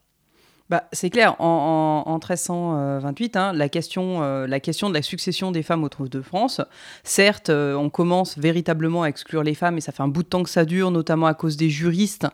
Bah, 0.70 0.86
c'est 0.94 1.10
clair, 1.10 1.36
en, 1.40 2.04
en- 2.08 2.10
en 2.10 2.14
1328, 2.16 3.36
hein, 3.36 3.52
la, 3.54 3.68
question, 3.68 4.24
euh, 4.24 4.48
la 4.48 4.60
question 4.62 4.90
de 4.90 4.94
la 4.94 5.02
succession 5.02 5.52
des 5.52 5.62
femmes 5.62 5.84
au 5.84 5.90
trône 5.90 6.08
de 6.08 6.22
France, 6.22 6.62
certes, 7.04 7.50
euh, 7.50 7.76
on 7.76 7.90
commence 7.90 8.38
véritablement 8.38 9.04
à 9.04 9.08
exclure 9.08 9.44
les 9.44 9.56
femmes, 9.56 9.78
et 9.78 9.82
ça 9.82 9.92
fait 9.92 10.02
un 10.02 10.08
bout 10.08 10.24
de 10.24 10.28
temps 10.30 10.42
que 10.42 10.50
ça 10.50 10.64
dure, 10.64 10.90
notamment 10.90 11.28
à 11.28 11.34
cause 11.34 11.58
des 11.58 11.70
juristes 11.70 12.28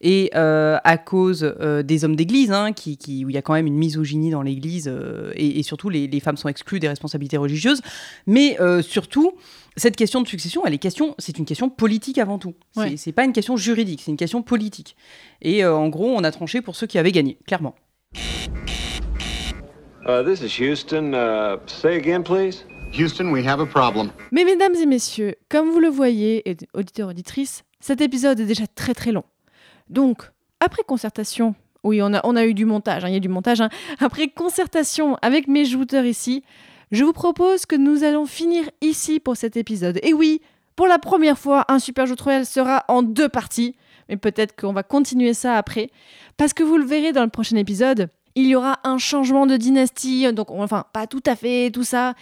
et 0.00 0.30
euh, 0.34 0.78
à 0.82 0.98
cause 0.98 1.54
des 1.84 2.04
hommes 2.04 2.16
d'église, 2.16 2.50
hein, 2.50 2.72
qui, 2.72 2.96
qui- 2.98 3.24
où 3.24 3.30
il 3.30 3.34
y 3.34 3.38
a 3.38 3.42
quand 3.42 3.54
même 3.54 3.68
une 3.68 3.78
misogynie 3.78 4.30
dans 4.30 4.42
l'église, 4.42 4.92
et, 5.34 5.58
et 5.60 5.62
surtout 5.62 5.88
les, 5.88 6.08
les 6.08 6.20
femmes 6.20 6.36
sont 6.36 6.48
exclues 6.48 6.80
des 6.80 6.88
responsabilités 6.88 7.36
religieuses, 7.36 7.80
mais 8.26 8.58
surtout, 8.82 9.32
cette 9.76 9.96
question 9.96 10.22
de 10.22 10.28
succession, 10.28 10.64
elle 10.64 10.74
est 10.74 10.78
question, 10.78 11.14
c'est 11.18 11.38
une 11.38 11.44
question 11.44 11.68
politique 11.68 12.18
avant 12.18 12.38
tout. 12.38 12.54
C'est 12.74 12.80
Ouais. 12.80 12.96
c'est 12.96 13.12
pas 13.12 13.24
une 13.24 13.32
question 13.32 13.56
juridique, 13.56 14.02
c'est 14.04 14.10
une 14.10 14.16
question 14.16 14.42
politique. 14.42 14.96
Et 15.42 15.64
euh, 15.64 15.74
en 15.74 15.88
gros, 15.88 16.08
on 16.08 16.24
a 16.24 16.30
tranché 16.30 16.62
pour 16.62 16.76
ceux 16.76 16.86
qui 16.86 16.98
avaient 16.98 17.12
gagné, 17.12 17.38
clairement. 17.46 17.74
Uh, 20.08 20.22
this 20.24 20.40
is 20.40 20.60
Houston. 20.62 21.12
Uh, 21.12 21.58
say 21.66 21.96
again, 21.96 22.22
please. 22.22 22.64
Houston, 22.92 23.30
we 23.32 23.44
have 23.46 23.60
a 23.60 23.66
problem. 23.66 24.10
Mais 24.30 24.44
mesdames 24.44 24.76
et 24.76 24.86
messieurs, 24.86 25.34
comme 25.48 25.70
vous 25.70 25.80
le 25.80 25.88
voyez, 25.88 26.48
et 26.48 26.56
auditeurs, 26.72 27.08
auditrices, 27.08 27.64
cet 27.80 28.00
épisode 28.00 28.38
est 28.40 28.46
déjà 28.46 28.66
très 28.66 28.94
très 28.94 29.12
long. 29.12 29.24
Donc, 29.90 30.22
après 30.60 30.84
concertation, 30.84 31.54
oui, 31.82 32.00
on 32.02 32.14
a, 32.14 32.20
on 32.24 32.36
a 32.36 32.46
eu 32.46 32.54
du 32.54 32.64
montage, 32.64 33.04
hein, 33.04 33.08
il 33.08 33.14
y 33.14 33.16
a 33.16 33.20
du 33.20 33.28
montage, 33.28 33.60
hein. 33.60 33.68
après 33.98 34.28
concertation 34.28 35.18
avec 35.22 35.48
mes 35.48 35.64
jouteurs 35.64 36.04
ici, 36.04 36.42
je 36.92 37.04
vous 37.04 37.12
propose 37.12 37.66
que 37.66 37.76
nous 37.76 38.04
allons 38.04 38.26
finir 38.26 38.64
ici 38.80 39.20
pour 39.20 39.36
cet 39.36 39.56
épisode. 39.56 39.98
Et 40.02 40.12
oui, 40.12 40.40
pour 40.76 40.86
la 40.86 40.98
première 40.98 41.38
fois, 41.38 41.64
un 41.68 41.78
Super 41.78 42.06
Royal 42.18 42.46
sera 42.46 42.84
en 42.88 43.02
deux 43.02 43.28
parties, 43.28 43.74
mais 44.08 44.16
peut-être 44.16 44.54
qu'on 44.54 44.72
va 44.72 44.82
continuer 44.82 45.34
ça 45.34 45.56
après, 45.56 45.90
parce 46.36 46.52
que 46.52 46.62
vous 46.62 46.76
le 46.76 46.84
verrez 46.84 47.12
dans 47.12 47.24
le 47.24 47.30
prochain 47.30 47.56
épisode, 47.56 48.08
il 48.36 48.46
y 48.46 48.54
aura 48.54 48.78
un 48.84 48.98
changement 48.98 49.46
de 49.46 49.56
dynastie, 49.56 50.30
donc 50.34 50.50
enfin 50.50 50.84
pas 50.92 51.06
tout 51.06 51.22
à 51.24 51.34
fait 51.34 51.70
tout 51.70 51.84
ça, 51.84 52.14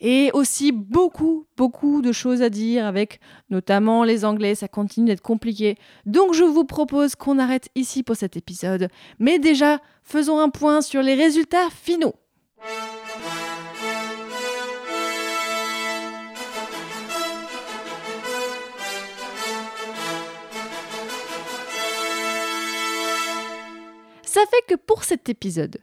et 0.00 0.30
aussi 0.34 0.72
beaucoup, 0.72 1.46
beaucoup 1.56 2.02
de 2.02 2.10
choses 2.10 2.42
à 2.42 2.50
dire 2.50 2.84
avec 2.84 3.20
notamment 3.50 4.02
les 4.02 4.24
Anglais, 4.24 4.56
ça 4.56 4.66
continue 4.66 5.06
d'être 5.06 5.22
compliqué. 5.22 5.76
Donc 6.06 6.34
je 6.34 6.42
vous 6.42 6.64
propose 6.64 7.14
qu'on 7.14 7.38
arrête 7.38 7.68
ici 7.76 8.02
pour 8.02 8.16
cet 8.16 8.36
épisode. 8.36 8.88
Mais 9.20 9.38
déjà, 9.38 9.78
faisons 10.02 10.40
un 10.40 10.48
point 10.48 10.80
sur 10.80 11.02
les 11.02 11.14
résultats 11.14 11.70
finaux. 11.70 12.14
Ça 24.32 24.42
fait 24.48 24.62
que 24.68 24.76
pour 24.76 25.02
cet 25.02 25.28
épisode, 25.28 25.78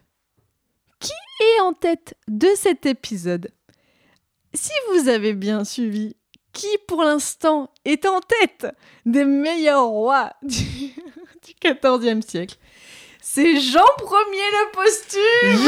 qui 1.02 1.12
est 1.42 1.60
en 1.60 1.74
tête 1.74 2.14
de 2.30 2.48
cet 2.56 2.86
épisode? 2.86 3.52
Si 4.54 4.72
vous 4.94 5.10
avez 5.10 5.34
bien 5.34 5.66
suivi, 5.66 6.16
qui 6.54 6.70
pour 6.88 7.04
l'instant 7.04 7.70
est 7.84 8.06
en 8.06 8.22
tête 8.22 8.68
des 9.06 9.26
meilleurs 9.26 9.88
rois 9.88 10.32
du, 10.44 10.64
du 10.64 11.52
14e 11.62 12.22
siècle? 12.26 12.56
C'est 13.22 13.60
Jean 13.60 13.84
Ier 14.00 14.52
le 14.54 14.72
posthume 14.72 15.68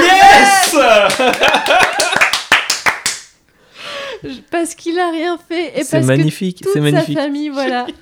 Yes 4.23 4.39
Parce 4.51 4.73
qu'il 4.73 4.97
a 4.99 5.11
rien 5.11 5.37
fait 5.37 5.77
et 5.81 5.83
parce 5.83 6.05
magnifique, 6.05 6.59
que 6.63 6.71
toute 6.71 6.81
magnifique. 6.81 7.17
sa 7.17 7.23
famille, 7.23 7.49
voilà. 7.49 7.87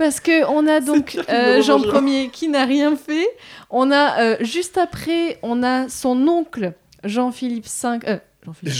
Parce 0.00 0.18
que 0.18 0.46
on 0.46 0.66
a 0.66 0.80
donc 0.90 1.18
euh, 1.28 1.60
Jean 1.60 1.78
Ier 2.06 2.30
qui 2.30 2.48
n'a 2.48 2.64
rien 2.64 2.96
fait. 2.96 3.28
On 3.68 3.90
a 3.90 4.18
euh, 4.18 4.36
juste 4.40 4.78
après, 4.78 5.38
on 5.42 5.62
a 5.62 5.90
son 5.90 6.26
oncle 6.26 6.72
Jean-Philippe 7.04 7.66
V. 7.66 7.98
euh, 8.08 8.16
Jean-Philippe. 8.64 8.72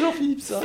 Jean-Philippe, 0.00 0.40
ça. 0.40 0.60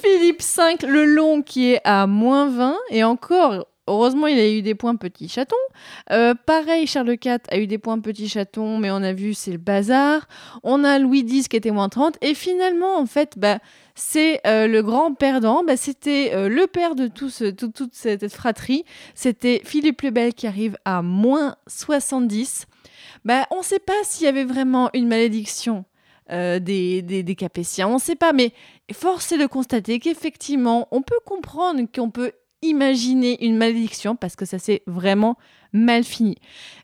Philippe 0.00 0.40
V, 0.40 0.86
le 0.86 1.04
long 1.04 1.42
qui 1.42 1.72
est 1.72 1.80
à 1.82 2.06
moins 2.06 2.48
20, 2.48 2.76
et 2.90 3.02
encore, 3.02 3.66
heureusement, 3.88 4.26
il 4.26 4.38
a 4.38 4.48
eu 4.48 4.62
des 4.62 4.74
points 4.74 4.96
petit 4.96 5.28
chaton. 5.28 5.56
Euh, 6.10 6.34
pareil, 6.34 6.86
Charles 6.86 7.16
IV 7.22 7.38
a 7.50 7.58
eu 7.58 7.66
des 7.66 7.78
points 7.78 7.98
petit 7.98 8.28
chaton, 8.28 8.78
mais 8.78 8.90
on 8.90 9.02
a 9.02 9.12
vu, 9.12 9.34
c'est 9.34 9.52
le 9.52 9.58
bazar. 9.58 10.28
On 10.62 10.84
a 10.84 10.98
Louis 10.98 11.20
X 11.20 11.48
qui 11.48 11.56
était 11.56 11.70
moins 11.70 11.88
30, 11.88 12.16
et 12.20 12.34
finalement, 12.34 12.98
en 12.98 13.06
fait, 13.06 13.38
bah, 13.38 13.58
c'est 13.94 14.40
euh, 14.46 14.66
le 14.66 14.82
grand 14.82 15.14
perdant, 15.14 15.64
bah, 15.64 15.76
c'était 15.76 16.32
euh, 16.34 16.48
le 16.48 16.66
père 16.66 16.94
de 16.94 17.08
toute 17.08 17.94
cette 17.94 18.28
fratrie, 18.28 18.84
c'était 19.14 19.60
Philippe 19.64 20.02
le 20.02 20.10
Bel 20.10 20.34
qui 20.34 20.46
arrive 20.46 20.76
à 20.84 21.02
moins 21.02 21.56
70. 21.66 22.66
Bah, 23.24 23.46
on 23.50 23.58
ne 23.58 23.64
sait 23.64 23.80
pas 23.80 23.92
s'il 24.04 24.26
y 24.26 24.28
avait 24.28 24.44
vraiment 24.44 24.90
une 24.94 25.08
malédiction 25.08 25.84
des, 26.30 27.00
des, 27.00 27.22
des 27.22 27.34
Capétiens, 27.34 27.88
on 27.88 27.94
ne 27.94 27.98
sait 27.98 28.14
pas, 28.14 28.34
mais 28.34 28.52
force 28.92 29.32
est 29.32 29.38
de 29.38 29.46
constater 29.46 29.98
qu'effectivement, 29.98 30.86
on 30.90 31.00
peut 31.00 31.20
comprendre 31.24 31.80
qu'on 31.90 32.10
peut 32.10 32.32
imaginer 32.62 33.44
une 33.44 33.56
malédiction 33.56 34.16
parce 34.16 34.36
que 34.36 34.44
ça 34.44 34.58
s'est 34.58 34.82
vraiment 34.86 35.36
mal 35.72 36.04
fini. 36.04 36.36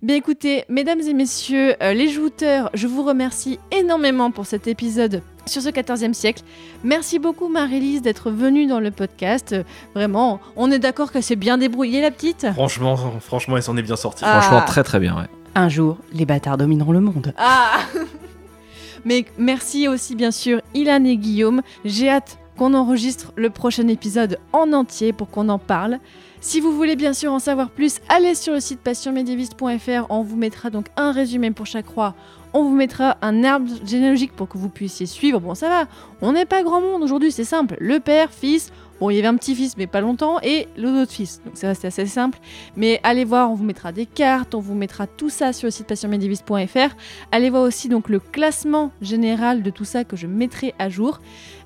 Bien 0.03 0.17
écoutez, 0.17 0.65
mesdames 0.69 1.01
et 1.01 1.15
messieurs, 1.15 1.75
euh, 1.83 1.95
les 1.95 2.09
jouteurs, 2.09 2.71
je 2.75 2.87
vous 2.87 3.03
remercie 3.03 3.59
énormément 3.71 4.31
pour 4.31 4.47
cet 4.47 4.67
épisode 4.67 5.23
sur 5.47 5.63
ce 5.63 5.69
14e 5.69 6.13
siècle. 6.13 6.43
Merci 6.83 7.19
beaucoup 7.19 7.49
Marie-Lise 7.49 8.03
d'être 8.03 8.31
venue 8.31 8.67
dans 8.67 8.81
le 8.81 8.91
podcast. 8.91 9.53
Euh, 9.53 9.63
Vraiment, 9.95 10.41
on 10.57 10.71
est 10.71 10.79
d'accord 10.79 11.13
qu'elle 11.13 11.23
s'est 11.23 11.37
bien 11.37 11.59
débrouillée 11.59 12.01
la 12.01 12.11
petite 12.11 12.47
Franchement, 12.53 12.97
franchement, 13.21 13.57
elle 13.57 13.63
s'en 13.63 13.77
est 13.77 13.83
bien 13.83 13.97
sortie. 13.97 14.25
Ah. 14.27 14.41
Franchement, 14.41 14.63
très 14.67 14.83
très 14.85 15.01
bien, 15.01 15.17
ouais. 15.17 15.27
Un 15.55 15.69
jour, 15.69 15.99
les 16.13 16.27
bâtards 16.27 16.59
domineront 16.59 16.93
le 16.93 17.01
monde. 17.01 17.33
Ah 17.37 17.79
Mais 19.05 19.27
merci 19.37 19.87
aussi 19.87 20.15
bien 20.15 20.31
sûr 20.31 20.61
Ilan 20.75 21.05
et 21.05 21.17
Guillaume. 21.17 21.63
J'ai 21.85 22.09
hâte 22.09 22.39
qu'on 22.57 22.75
enregistre 22.75 23.33
le 23.37 23.51
prochain 23.51 23.89
épisode 23.89 24.39
en 24.53 24.73
entier 24.73 25.13
pour 25.13 25.31
qu'on 25.31 25.49
en 25.49 25.59
parle. 25.59 25.99
Si 26.41 26.61
vous 26.61 26.73
voulez 26.73 26.95
bien 26.95 27.15
sûr 27.15 27.33
en 27.33 27.39
savoir 27.39 27.71
plus, 27.71 28.01
allez 28.09 28.35
sur 28.35 28.53
le 28.53 28.61
site 28.61 28.81
passionmédiéviste.fr. 28.81 30.07
On 30.11 30.23
vous 30.23 30.37
mettra 30.37 30.71
donc 30.71 30.87
un 30.97 31.11
résumé 31.11 31.51
pour 31.51 31.67
chaque 31.67 31.89
roi. 31.89 32.15
On 32.53 32.63
vous 32.63 32.75
mettra 32.75 33.17
un 33.23 33.43
arbre 33.45 33.69
généalogique 33.85 34.33
pour 34.33 34.49
que 34.49 34.59
vous 34.59 34.69
puissiez 34.69 35.07
suivre. 35.07 35.41
Bon, 35.41 35.55
ça 35.55 35.69
va, 35.69 35.87
on 36.21 36.33
n'est 36.33 36.45
pas 36.45 36.63
grand 36.63 36.81
monde 36.81 37.03
aujourd'hui, 37.03 37.33
c'est 37.33 37.45
simple. 37.45 37.77
Le 37.81 37.99
père, 37.99 38.31
fils, 38.31 38.73
bon, 39.05 39.11
il 39.11 39.17
y 39.17 39.19
avait 39.19 39.29
un 39.29 39.37
petit-fils, 39.37 39.77
mais 39.77 39.87
pas 39.87 40.01
longtemps, 40.01 40.39
et 40.43 40.67
l'autre 40.79 41.13
fils. 41.13 41.43
Donc 41.45 41.59
ça, 41.59 41.75
c'est 41.75 41.89
assez 41.89 42.07
simple. 42.07 42.39
Mais 42.75 43.01
allez 43.03 43.27
voir, 43.27 43.51
on 43.51 43.55
vous 43.55 43.65
mettra 43.65 43.93
des 43.93 44.07
cartes, 44.07 44.55
on 44.55 44.61
vous 44.61 44.75
mettra 44.75 45.07
tout 45.07 45.29
ça 45.29 45.53
sur 45.53 45.67
le 45.67 45.71
site 45.71 45.87
passionmédiéviste.fr. 45.87 46.97
Allez 47.31 47.51
voir 47.51 47.65
aussi 47.65 47.91
donc 47.91 48.09
le 48.09 48.19
classement 48.19 48.93
général 49.03 49.63
de 49.63 49.69
tout 49.69 49.85
ça 49.85 50.05
que 50.05 50.17
je 50.17 50.27
mettrai 50.27 50.75
à 50.79 50.89
jour. 50.89 51.21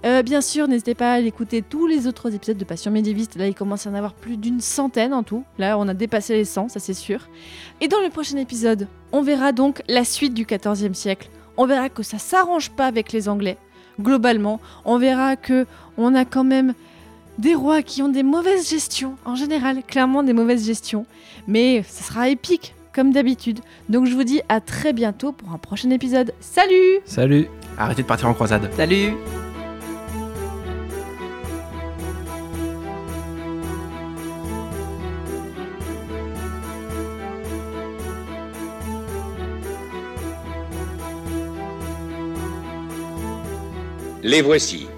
Euh, 0.04 0.22
bien 0.22 0.40
sûr, 0.40 0.66
n'hésitez 0.66 0.96
pas 0.96 1.12
à 1.12 1.14
aller 1.14 1.28
écouter 1.28 1.62
tous 1.62 1.86
les 1.86 2.08
autres 2.08 2.34
épisodes 2.34 2.58
de 2.58 2.64
Passion 2.64 2.90
Médiéviste. 2.90 3.36
Là, 3.36 3.46
il 3.46 3.54
commence 3.54 3.86
à 3.86 3.90
y 3.90 3.92
en 3.92 3.96
avoir 3.96 4.14
plus 4.14 4.36
d'une 4.36 4.60
centaine 4.60 5.14
en 5.14 5.22
tout. 5.22 5.44
Là, 5.58 5.78
on 5.78 5.86
a 5.86 5.94
dépassé 5.94 6.34
les 6.34 6.44
100, 6.44 6.70
ça 6.70 6.80
c'est 6.80 6.92
sûr. 6.92 7.28
Et 7.80 7.86
dans 7.86 8.00
le 8.00 8.10
prochain 8.10 8.36
épisode, 8.38 8.88
on 9.12 9.22
verra 9.22 9.52
donc 9.52 9.82
la 9.86 10.02
suite 10.02 10.34
du 10.34 10.44
XIVe 10.44 10.94
siècle. 10.94 11.30
On 11.56 11.66
verra 11.66 11.88
que 11.88 12.02
ça 12.02 12.18
s'arrange 12.18 12.70
pas 12.70 12.86
avec 12.86 13.12
les 13.12 13.28
Anglais. 13.28 13.58
Globalement, 14.00 14.60
on 14.84 14.98
verra 14.98 15.36
que 15.36 15.66
on 15.96 16.14
a 16.14 16.24
quand 16.24 16.44
même 16.44 16.74
des 17.38 17.54
rois 17.54 17.82
qui 17.82 18.02
ont 18.02 18.08
des 18.08 18.22
mauvaises 18.22 18.68
gestions, 18.68 19.16
en 19.24 19.36
général, 19.36 19.82
clairement 19.86 20.22
des 20.22 20.32
mauvaises 20.32 20.66
gestions. 20.66 21.06
Mais 21.46 21.82
ça 21.84 22.04
sera 22.04 22.28
épique, 22.28 22.74
comme 22.92 23.12
d'habitude. 23.12 23.60
Donc 23.88 24.06
je 24.06 24.14
vous 24.14 24.24
dis 24.24 24.42
à 24.48 24.60
très 24.60 24.92
bientôt 24.92 25.32
pour 25.32 25.52
un 25.52 25.58
prochain 25.58 25.90
épisode. 25.90 26.34
Salut 26.40 26.98
Salut 27.04 27.48
Arrêtez 27.78 28.02
de 28.02 28.08
partir 28.08 28.28
en 28.28 28.34
croisade. 28.34 28.68
Salut 28.76 29.12
Les 44.24 44.42
voici. 44.42 44.88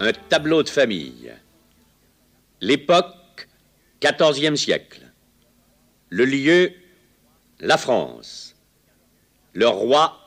Un 0.00 0.12
tableau 0.30 0.62
de 0.62 0.68
famille. 0.68 1.37
L'époque, 2.60 3.48
XIVe 4.02 4.56
siècle. 4.56 5.02
Le 6.10 6.24
lieu, 6.24 6.72
la 7.60 7.76
France. 7.76 8.56
Le 9.52 9.68
roi, 9.68 10.18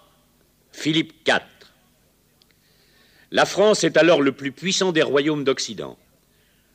Philippe 0.72 1.14
IV. 1.28 1.42
La 3.32 3.46
France 3.46 3.84
est 3.84 3.98
alors 3.98 4.22
le 4.22 4.32
plus 4.32 4.52
puissant 4.52 4.92
des 4.92 5.02
royaumes 5.02 5.44
d'Occident. 5.44 5.98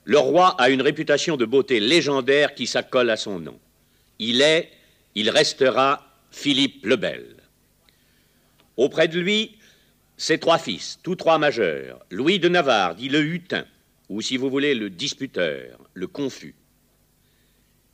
Le 0.05 0.19
roi 0.19 0.61
a 0.61 0.71
une 0.71 0.83
réputation 0.83 1.37
de 1.37 1.45
beauté 1.45 1.81
légendaire 1.81 2.55
qui 2.55 2.67
s'accole 2.67 3.11
à 3.11 3.17
son 3.17 3.41
nom. 3.41 3.59
Il 4.19 4.41
est, 4.41 4.71
il 5.15 5.31
restera 5.31 6.07
Philippe 6.31 6.85
le 6.85 6.97
Bel. 6.97 7.37
Auprès 8.77 9.09
de 9.09 9.19
lui, 9.19 9.59
ses 10.17 10.39
trois 10.39 10.59
fils, 10.59 10.99
tous 11.03 11.17
trois 11.17 11.39
majeurs, 11.39 12.05
Louis 12.11 12.39
de 12.39 12.49
Navarre, 12.49 12.95
dit 12.95 13.09
le 13.09 13.21
Hutin, 13.21 13.67
ou 14.09 14.21
si 14.21 14.37
vous 14.37 14.51
voulez 14.51 14.75
le 14.75 14.91
disputeur, 14.91 15.81
le 15.95 16.07
confus. 16.07 16.55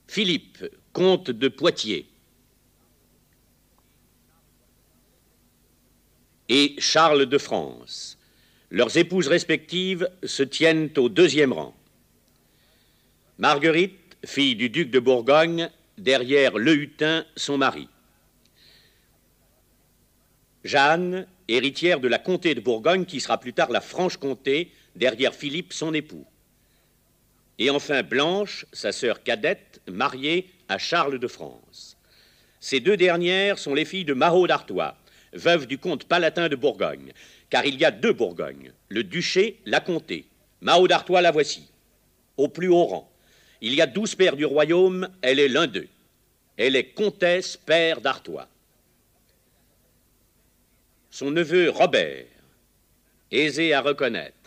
Philippe, 0.06 0.64
comte 0.92 1.30
de 1.30 1.48
Poitiers. 1.48 2.06
Et 6.48 6.74
Charles 6.78 7.26
de 7.26 7.38
France. 7.38 8.18
Leurs 8.70 8.96
épouses 8.96 9.28
respectives 9.28 10.08
se 10.22 10.42
tiennent 10.42 10.90
au 10.96 11.08
deuxième 11.08 11.52
rang. 11.52 11.74
Marguerite, 13.38 14.16
fille 14.24 14.56
du 14.56 14.68
duc 14.68 14.90
de 14.90 14.98
Bourgogne, 14.98 15.70
derrière 15.98 16.58
Le 16.58 16.74
Hutin, 16.74 17.24
son 17.36 17.58
mari. 17.58 17.88
Jeanne, 20.64 21.26
héritière 21.48 22.00
de 22.00 22.08
la 22.08 22.18
comté 22.18 22.54
de 22.54 22.60
Bourgogne, 22.60 23.04
qui 23.04 23.20
sera 23.20 23.38
plus 23.38 23.52
tard 23.52 23.70
la 23.70 23.80
Franche-Comté, 23.80 24.70
derrière 24.96 25.34
Philippe, 25.34 25.72
son 25.72 25.94
époux. 25.94 26.26
Et 27.58 27.70
enfin 27.70 28.02
Blanche, 28.02 28.66
sa 28.72 28.92
sœur 28.92 29.22
cadette, 29.22 29.80
mariée 29.86 30.48
à 30.68 30.78
Charles 30.78 31.18
de 31.18 31.28
France. 31.28 31.96
Ces 32.60 32.80
deux 32.80 32.96
dernières 32.96 33.58
sont 33.58 33.74
les 33.74 33.84
filles 33.84 34.04
de 34.04 34.14
Marot 34.14 34.46
d'Artois, 34.46 34.96
veuve 35.32 35.66
du 35.66 35.78
comte 35.78 36.04
palatin 36.04 36.48
de 36.48 36.56
Bourgogne, 36.56 37.12
car 37.50 37.64
il 37.64 37.78
y 37.78 37.84
a 37.84 37.90
deux 37.90 38.12
Bourgognes, 38.12 38.72
le 38.88 39.04
duché, 39.04 39.58
la 39.66 39.80
comté. 39.80 40.26
Marot 40.60 40.88
d'Artois, 40.88 41.22
la 41.22 41.30
voici, 41.30 41.68
au 42.36 42.48
plus 42.48 42.68
haut 42.68 42.84
rang. 42.84 43.10
Il 43.60 43.74
y 43.74 43.80
a 43.80 43.86
douze 43.86 44.14
pères 44.14 44.36
du 44.36 44.44
royaume, 44.44 45.08
elle 45.22 45.38
est 45.38 45.48
l'un 45.48 45.66
d'eux. 45.66 45.88
Elle 46.56 46.76
est 46.76 46.94
comtesse 46.94 47.56
père 47.56 48.00
d'Artois. 48.00 48.48
Son 51.10 51.30
neveu 51.30 51.68
Robert, 51.70 52.26
aisé 53.30 53.74
à 53.74 53.80
reconnaître, 53.80 54.41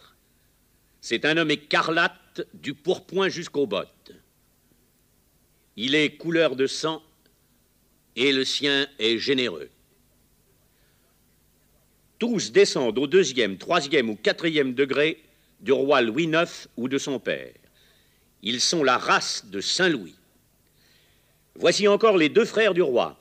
c'est 1.08 1.24
un 1.24 1.38
homme 1.38 1.52
écarlate 1.52 2.48
du 2.56 2.74
pourpoint 2.74 3.30
jusqu'aux 3.30 3.68
bottes. 3.68 4.12
Il 5.76 5.94
est 5.94 6.18
couleur 6.18 6.56
de 6.56 6.66
sang 6.66 7.04
et 8.16 8.32
le 8.32 8.44
sien 8.44 8.88
est 8.98 9.20
généreux. 9.20 9.70
Tous 12.18 12.52
descendent 12.52 12.98
au 12.98 13.06
deuxième, 13.06 13.60
troisième 13.60 14.10
ou 14.10 14.16
quatrième 14.16 14.74
degré 14.74 15.22
du 15.60 15.74
roi 15.74 16.02
Louis 16.02 16.24
IX 16.24 16.68
ou 16.76 16.88
de 16.88 16.98
son 16.98 17.20
père. 17.20 17.54
Ils 18.42 18.60
sont 18.60 18.84
la 18.84 18.98
race 18.98 19.46
de 19.46 19.62
Saint-Louis. 19.62 20.16
Voici 21.54 21.88
encore 21.88 22.18
les 22.18 22.30
deux 22.30 22.46
frères 22.46 22.74
du 22.74 22.82
roi. 22.82 23.16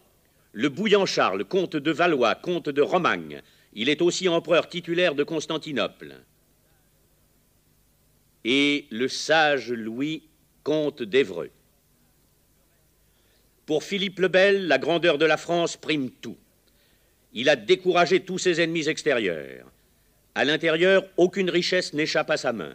Le 0.53 0.71
bouillant 0.71 1.05
Charles, 1.05 1.45
comte 1.45 1.77
de 1.77 1.91
Valois, 1.91 2.35
comte 2.35 2.71
de 2.71 2.81
Romagne. 2.81 3.43
Il 3.75 3.91
est 3.91 4.01
aussi 4.01 4.27
empereur 4.27 4.71
titulaire 4.71 5.15
de 5.15 5.23
Constantinople. 5.23 6.17
Et 8.45 8.87
le 8.91 9.09
sage 9.09 9.71
Louis, 9.71 10.23
comte 10.63 11.03
d'Évreux. 11.03 11.51
Pour 13.67 13.83
Philippe 13.83 14.19
le 14.19 14.29
Bel, 14.29 14.67
la 14.67 14.79
grandeur 14.79 15.17
de 15.17 15.25
la 15.25 15.37
France 15.37 15.77
prime 15.77 16.11
tout. 16.11 16.37
Il 17.33 17.49
a 17.49 17.57
découragé 17.57 18.21
tous 18.21 18.39
ses 18.39 18.61
ennemis 18.61 18.89
extérieurs. 18.89 19.67
À 20.35 20.45
l'intérieur, 20.45 21.05
aucune 21.17 21.49
richesse 21.49 21.95
n'échappe 21.95 22.31
à 22.31 22.37
sa 22.37 22.53
main. 22.53 22.75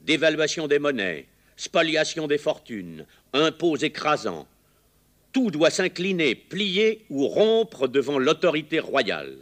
Dévaluation 0.00 0.68
des 0.68 0.78
monnaies, 0.78 1.26
spoliation 1.56 2.26
des 2.26 2.38
fortunes, 2.38 3.06
impôts 3.32 3.76
écrasants. 3.76 4.46
Tout 5.32 5.50
doit 5.50 5.70
s'incliner, 5.70 6.34
plier 6.34 7.04
ou 7.10 7.26
rompre 7.28 7.88
devant 7.88 8.18
l'autorité 8.18 8.80
royale. 8.80 9.36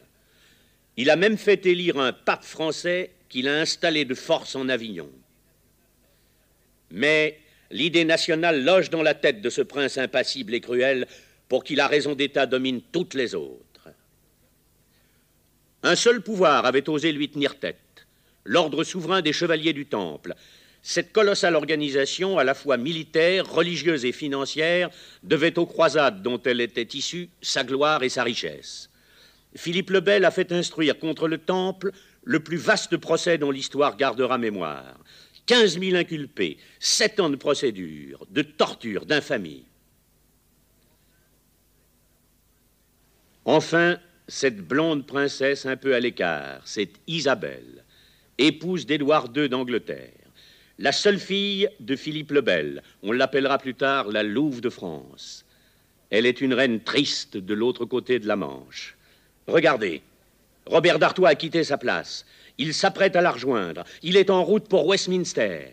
Il 0.97 1.11
a 1.11 1.17
même 1.17 1.39
fait 1.39 1.65
élire 1.67 1.99
un 1.99 2.13
pape 2.13 2.45
français 2.45 3.13
qu'il 3.29 3.49
a 3.49 3.61
installé 3.61 4.05
de 4.05 4.15
force 4.15 4.57
en 4.57 4.69
Avignon. 4.69 5.11
Mais 6.95 7.41
l'idée 7.73 8.05
nationale 8.05 8.65
loge 8.65 8.89
dans 8.89 9.03
la 9.03 9.15
tête 9.15 9.43
de 9.43 9.51
ce 9.51 9.63
prince 9.63 9.99
impassible 9.99 10.55
et 10.55 10.61
cruel 10.61 11.09
pour 11.49 11.65
qui 11.65 11.75
la 11.75 11.89
raison 11.89 12.15
d'État 12.15 12.47
domine 12.47 12.81
toutes 12.93 13.15
les 13.15 13.35
autres. 13.35 13.89
Un 15.83 15.97
seul 15.97 16.23
pouvoir 16.23 16.65
avait 16.65 16.89
osé 16.89 17.11
lui 17.11 17.29
tenir 17.29 17.59
tête, 17.59 18.07
l'ordre 18.45 18.85
souverain 18.85 19.23
des 19.23 19.33
chevaliers 19.33 19.73
du 19.73 19.87
Temple. 19.87 20.35
Cette 20.83 21.13
colossale 21.13 21.57
organisation, 21.57 22.39
à 22.39 22.45
la 22.45 22.55
fois 22.55 22.77
militaire, 22.77 23.51
religieuse 23.51 24.05
et 24.05 24.13
financière, 24.13 24.89
devait 25.25 25.59
aux 25.59 25.67
croisades 25.67 26.23
dont 26.23 26.41
elle 26.45 26.61
était 26.61 26.97
issue 26.97 27.29
sa 27.43 27.65
gloire 27.65 28.05
et 28.05 28.09
sa 28.09 28.23
richesse. 28.23 28.89
Philippe 29.57 29.91
le 29.91 30.01
Bel 30.01 30.25
a 30.25 30.31
fait 30.31 30.53
instruire 30.53 30.99
contre 30.99 31.27
le 31.27 31.39
Temple 31.39 31.91
le 32.23 32.41
plus 32.41 32.57
vaste 32.57 32.97
procès 32.99 33.37
dont 33.37 33.51
l'histoire 33.51 33.97
gardera 33.97 34.39
mémoire. 34.39 34.97
15 35.47 35.79
000 35.79 35.97
inculpés, 35.97 36.59
7 36.81 37.21
ans 37.21 37.31
de 37.31 37.37
procédure, 37.37 38.27
de 38.31 38.43
torture, 38.43 39.07
d'infamie. 39.07 39.65
Enfin, 43.45 43.99
cette 44.27 44.67
blonde 44.67 45.07
princesse 45.07 45.67
un 45.67 45.77
peu 45.77 45.95
à 45.95 46.01
l'écart, 46.01 46.63
c'est 46.65 46.93
Isabelle, 47.07 47.85
épouse 48.39 48.87
d'Édouard 48.87 49.29
II 49.37 49.51
d'Angleterre, 49.51 50.13
la 50.79 50.93
seule 50.93 51.19
fille 51.19 51.69
de 51.79 51.95
Philippe 51.95 52.33
le 52.33 52.41
Bel. 52.41 52.83
On 53.03 53.13
l'appellera 53.13 53.59
plus 53.59 53.75
tard 53.75 54.09
la 54.09 54.23
Louve 54.23 54.61
de 54.61 54.71
France. 54.71 55.45
Elle 56.11 56.27
est 56.27 56.41
une 56.41 56.55
reine 56.55 56.81
triste 56.81 57.37
de 57.37 57.55
l'autre 57.55 57.85
côté 57.85 58.19
de 58.19 58.27
la 58.27 58.37
Manche. 58.37 58.97
Regardez, 59.47 60.03
Robert 60.67 60.99
d'Artois 60.99 61.29
a 61.29 61.35
quitté 61.35 61.63
sa 61.65 61.79
place. 61.79 62.25
Il 62.59 62.73
s'apprête 62.73 63.17
à 63.17 63.21
la 63.21 63.33
rejoindre. 63.33 63.85
Il 64.03 64.17
est 64.17 64.31
en 64.31 64.45
route 64.45 64.69
pour 64.69 64.87
Westminster. 64.87 65.73